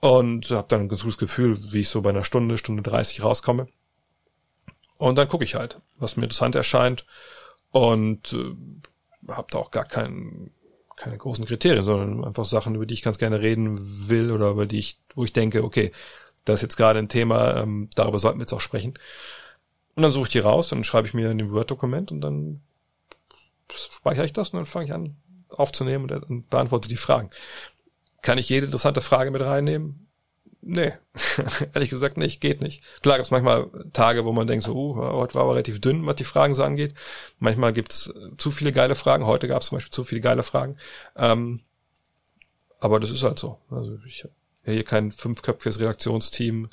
Und 0.00 0.50
habe 0.50 0.68
dann 0.68 0.82
ein 0.82 0.88
ganz 0.88 1.02
gutes 1.02 1.18
Gefühl, 1.18 1.58
wie 1.72 1.80
ich 1.80 1.88
so 1.88 2.02
bei 2.02 2.10
einer 2.10 2.24
Stunde, 2.24 2.58
Stunde 2.58 2.82
30 2.82 3.22
rauskomme. 3.22 3.68
Und 4.98 5.16
dann 5.16 5.28
gucke 5.28 5.44
ich 5.44 5.54
halt, 5.54 5.80
was 5.98 6.16
mir 6.16 6.24
interessant 6.24 6.54
erscheint. 6.54 7.06
Und 7.70 8.32
äh, 8.32 9.32
habe 9.32 9.48
da 9.50 9.58
auch 9.58 9.70
gar 9.70 9.84
keinen 9.84 10.52
keine 11.00 11.16
großen 11.16 11.46
Kriterien, 11.46 11.82
sondern 11.82 12.24
einfach 12.24 12.44
Sachen, 12.44 12.74
über 12.74 12.84
die 12.84 12.94
ich 12.94 13.02
ganz 13.02 13.18
gerne 13.18 13.40
reden 13.40 13.78
will 14.08 14.30
oder 14.30 14.50
über 14.50 14.66
die 14.66 14.78
ich, 14.78 14.98
wo 15.14 15.24
ich 15.24 15.32
denke, 15.32 15.64
okay, 15.64 15.92
das 16.44 16.56
ist 16.56 16.62
jetzt 16.62 16.76
gerade 16.76 16.98
ein 16.98 17.08
Thema, 17.08 17.56
ähm, 17.56 17.88
darüber 17.94 18.18
sollten 18.18 18.38
wir 18.38 18.42
jetzt 18.42 18.52
auch 18.52 18.60
sprechen. 18.60 18.94
Und 19.96 20.02
dann 20.02 20.12
suche 20.12 20.24
ich 20.24 20.32
die 20.32 20.38
raus, 20.38 20.68
dann 20.68 20.84
schreibe 20.84 21.08
ich 21.08 21.14
mir 21.14 21.30
in 21.30 21.38
dem 21.38 21.50
Word-Dokument 21.50 22.12
und 22.12 22.20
dann 22.20 22.60
speichere 23.72 24.24
ich 24.24 24.32
das 24.32 24.50
und 24.50 24.58
dann 24.58 24.66
fange 24.66 24.86
ich 24.86 24.94
an 24.94 25.16
aufzunehmen 25.50 26.10
und, 26.10 26.30
und 26.30 26.50
beantworte 26.50 26.88
die 26.88 26.96
Fragen. 26.96 27.30
Kann 28.22 28.38
ich 28.38 28.48
jede 28.48 28.66
interessante 28.66 29.00
Frage 29.00 29.30
mit 29.30 29.42
reinnehmen? 29.42 30.06
Nee, 30.62 30.92
ehrlich 31.74 31.90
gesagt 31.90 32.18
nicht, 32.18 32.40
geht 32.40 32.60
nicht. 32.60 32.82
Klar 33.02 33.16
gibt 33.16 33.26
es 33.26 33.30
manchmal 33.30 33.70
Tage, 33.92 34.24
wo 34.26 34.32
man 34.32 34.46
denkt, 34.46 34.64
so, 34.64 34.74
uh, 34.74 34.96
heute 34.96 35.34
war 35.34 35.42
aber 35.42 35.52
relativ 35.52 35.80
dünn, 35.80 36.04
was 36.06 36.16
die 36.16 36.24
Fragen 36.24 36.54
so 36.54 36.62
angeht. 36.62 36.94
Manchmal 37.38 37.72
gibt's 37.72 38.12
zu 38.36 38.50
viele 38.50 38.72
geile 38.72 38.94
Fragen. 38.94 39.26
Heute 39.26 39.48
gab 39.48 39.62
es 39.62 39.68
zum 39.68 39.76
Beispiel 39.76 39.90
zu 39.92 40.04
viele 40.04 40.20
geile 40.20 40.42
Fragen. 40.42 40.76
Ähm, 41.16 41.60
aber 42.78 43.00
das 43.00 43.10
ist 43.10 43.22
halt 43.22 43.38
so. 43.38 43.58
Also 43.70 43.98
ich 44.06 44.24
habe 44.24 44.34
hier 44.64 44.84
kein 44.84 45.12
fünfköpfiges 45.12 45.80
Redaktionsteam, 45.80 46.68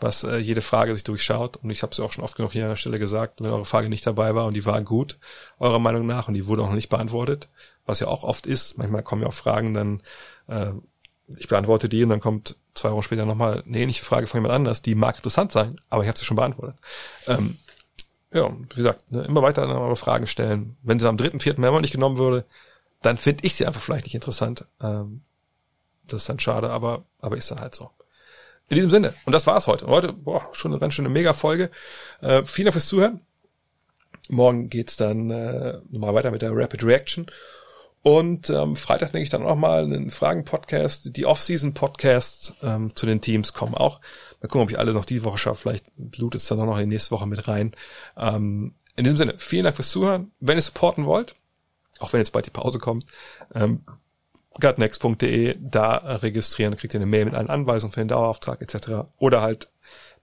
was 0.00 0.24
äh, 0.24 0.36
jede 0.36 0.62
Frage 0.62 0.94
sich 0.94 1.04
durchschaut. 1.04 1.56
Und 1.56 1.70
ich 1.70 1.82
habe 1.82 1.92
es 1.92 2.00
auch 2.00 2.12
schon 2.12 2.24
oft 2.24 2.36
genug 2.36 2.52
hier 2.52 2.64
an 2.64 2.70
der 2.70 2.76
Stelle 2.76 2.98
gesagt, 2.98 3.40
wenn 3.40 3.50
eure 3.50 3.64
Frage 3.64 3.88
nicht 3.88 4.06
dabei 4.06 4.34
war 4.34 4.46
und 4.46 4.54
die 4.54 4.66
war 4.66 4.80
gut, 4.82 5.18
eurer 5.58 5.78
Meinung 5.78 6.06
nach, 6.06 6.28
und 6.28 6.34
die 6.34 6.46
wurde 6.46 6.62
auch 6.62 6.68
noch 6.68 6.74
nicht 6.74 6.88
beantwortet, 6.88 7.48
was 7.86 8.00
ja 8.00 8.06
auch 8.06 8.24
oft 8.24 8.46
ist. 8.46 8.78
Manchmal 8.78 9.02
kommen 9.02 9.22
ja 9.22 9.28
auch 9.28 9.34
Fragen, 9.34 9.74
dann 9.74 10.02
äh, 10.48 10.72
ich 11.38 11.48
beantworte 11.48 11.88
die 11.88 12.02
und 12.02 12.10
dann 12.10 12.20
kommt 12.20 12.56
zwei 12.74 12.90
Wochen 12.90 13.02
später 13.02 13.24
nochmal 13.24 13.62
eine 13.66 13.78
ähnliche 13.78 14.04
Frage 14.04 14.26
von 14.26 14.38
jemand 14.38 14.54
anders, 14.54 14.82
die 14.82 14.94
mag 14.94 15.16
interessant 15.16 15.52
sein, 15.52 15.80
aber 15.88 16.02
ich 16.02 16.08
habe 16.08 16.18
sie 16.18 16.24
schon 16.24 16.36
beantwortet. 16.36 16.76
Ähm, 17.26 17.58
ja, 18.32 18.50
wie 18.50 18.76
gesagt, 18.76 19.10
ne, 19.10 19.22
immer 19.22 19.42
weiter 19.42 19.62
eure 19.68 19.96
Fragen 19.96 20.26
stellen. 20.26 20.76
Wenn 20.82 20.98
sie 20.98 21.08
am 21.08 21.16
dritten, 21.16 21.40
vierten 21.40 21.60
Mal 21.60 21.80
nicht 21.80 21.92
genommen 21.92 22.16
würde, 22.16 22.44
dann 23.02 23.18
finde 23.18 23.44
ich 23.44 23.54
sie 23.54 23.66
einfach 23.66 23.80
vielleicht 23.80 24.04
nicht 24.04 24.14
interessant. 24.14 24.66
Ähm, 24.80 25.22
das 26.06 26.22
ist 26.22 26.28
dann 26.28 26.38
schade, 26.38 26.70
aber, 26.70 27.04
aber 27.20 27.36
ist 27.36 27.50
dann 27.50 27.60
halt 27.60 27.74
so. 27.74 27.90
In 28.70 28.76
diesem 28.76 28.90
Sinne, 28.90 29.14
und 29.24 29.32
das 29.32 29.48
war's 29.48 29.66
heute. 29.66 29.88
Heute, 29.88 30.12
boah, 30.12 30.48
schon 30.52 30.70
eine 30.70 30.78
ganz 30.78 30.94
schöne 30.94 31.08
Mega-Folge. 31.08 31.70
Äh, 32.20 32.44
vielen 32.44 32.66
Dank 32.66 32.74
fürs 32.74 32.86
Zuhören. 32.86 33.20
Morgen 34.28 34.70
geht's 34.70 34.96
dann 34.96 35.28
äh, 35.32 35.80
nochmal 35.90 36.14
weiter 36.14 36.30
mit 36.30 36.40
der 36.40 36.52
Rapid 36.54 36.84
Reaction. 36.84 37.26
Und 38.02 38.48
ähm, 38.48 38.76
Freitag 38.76 39.10
denke 39.10 39.24
ich 39.24 39.28
dann 39.28 39.44
auch 39.44 39.56
mal 39.56 39.82
einen 39.82 40.12
Fragen-Podcast. 40.12 41.16
Die 41.16 41.26
Off-Season-Podcasts 41.26 42.54
ähm, 42.62 42.94
zu 42.94 43.06
den 43.06 43.20
Teams 43.20 43.54
kommen 43.54 43.74
auch. 43.74 44.00
Mal 44.40 44.46
gucken, 44.46 44.62
ob 44.62 44.70
ich 44.70 44.78
alle 44.78 44.92
noch 44.94 45.04
die 45.04 45.24
Woche 45.24 45.38
schaffe. 45.38 45.62
Vielleicht 45.62 45.86
blutet 45.96 46.40
es 46.40 46.46
dann 46.46 46.60
auch 46.60 46.66
noch 46.66 46.78
in 46.78 46.88
die 46.88 46.94
nächste 46.94 47.10
Woche 47.10 47.26
mit 47.26 47.48
rein. 47.48 47.74
Ähm, 48.16 48.76
in 48.94 49.02
diesem 49.02 49.18
Sinne, 49.18 49.34
vielen 49.36 49.64
Dank 49.64 49.74
fürs 49.74 49.90
Zuhören. 49.90 50.30
Wenn 50.38 50.56
ihr 50.56 50.62
supporten 50.62 51.06
wollt, 51.06 51.34
auch 51.98 52.12
wenn 52.12 52.20
jetzt 52.20 52.30
bald 52.30 52.46
die 52.46 52.50
Pause 52.50 52.78
kommt, 52.78 53.04
ähm, 53.52 53.84
gutnext.de, 54.60 55.56
da 55.60 55.96
registrieren, 55.96 56.76
kriegt 56.76 56.94
ihr 56.94 56.98
eine 56.98 57.06
Mail 57.06 57.24
mit 57.24 57.34
allen 57.34 57.50
Anweisungen 57.50 57.92
für 57.92 58.00
den 58.00 58.08
Dauerauftrag 58.08 58.60
etc. 58.60 59.10
Oder 59.18 59.40
halt 59.42 59.70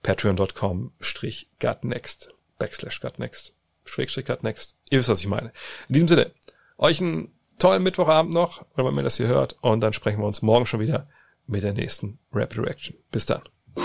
patreon.com 0.02 0.92
strich 1.00 1.50
gutnext, 1.60 2.30
backslash 2.58 3.00
gutnext, 3.00 3.54
schrägstrich 3.84 4.26
gutnext. 4.26 4.76
Ihr 4.90 4.98
wisst, 4.98 5.08
was 5.08 5.20
ich 5.20 5.26
meine. 5.26 5.52
In 5.88 5.94
diesem 5.94 6.08
Sinne, 6.08 6.32
euch 6.78 7.00
einen 7.00 7.32
tollen 7.58 7.82
Mittwochabend 7.82 8.32
noch, 8.32 8.64
oder 8.74 8.86
wenn 8.86 8.96
ihr 8.96 9.02
das 9.02 9.16
hier 9.16 9.26
hört, 9.26 9.56
und 9.60 9.80
dann 9.80 9.92
sprechen 9.92 10.20
wir 10.20 10.26
uns 10.26 10.42
morgen 10.42 10.66
schon 10.66 10.80
wieder 10.80 11.08
mit 11.46 11.62
der 11.62 11.72
nächsten 11.72 12.18
Rapid 12.32 12.58
Reaction. 12.58 12.96
Bis 13.10 13.26
dann. 13.26 13.42
Hello. 13.74 13.84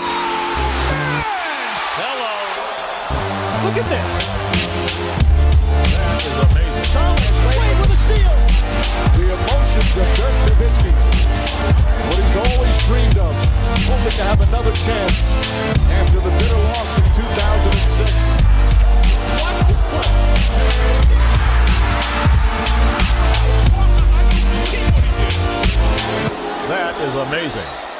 Look 3.64 3.76
at 3.76 3.88
this. 3.90 4.30
That 5.96 6.20
is 6.20 6.32
amazing. 6.32 6.84
Thomas 6.92 7.36
Wade 7.44 7.78
with 7.80 7.90
a 7.90 7.96
steal. 7.96 8.43
The 9.14 9.26
emotions 9.30 9.96
of 9.96 10.06
Dirk 10.18 10.34
Nowitzki. 10.46 10.92
What 12.08 12.18
he's 12.18 12.36
always 12.36 12.76
dreamed 12.86 13.18
of. 13.18 13.34
Hoping 13.86 14.10
to 14.10 14.22
have 14.24 14.40
another 14.48 14.72
chance 14.72 15.34
after 15.90 16.20
the 16.20 16.30
bitter 16.30 16.60
loss 16.74 16.98
in 16.98 17.04
2006. 17.04 18.44
Watch 19.42 19.60
the 19.68 19.74
play. 19.90 20.34
That 26.68 26.94
is 27.00 27.14
amazing. 27.16 27.93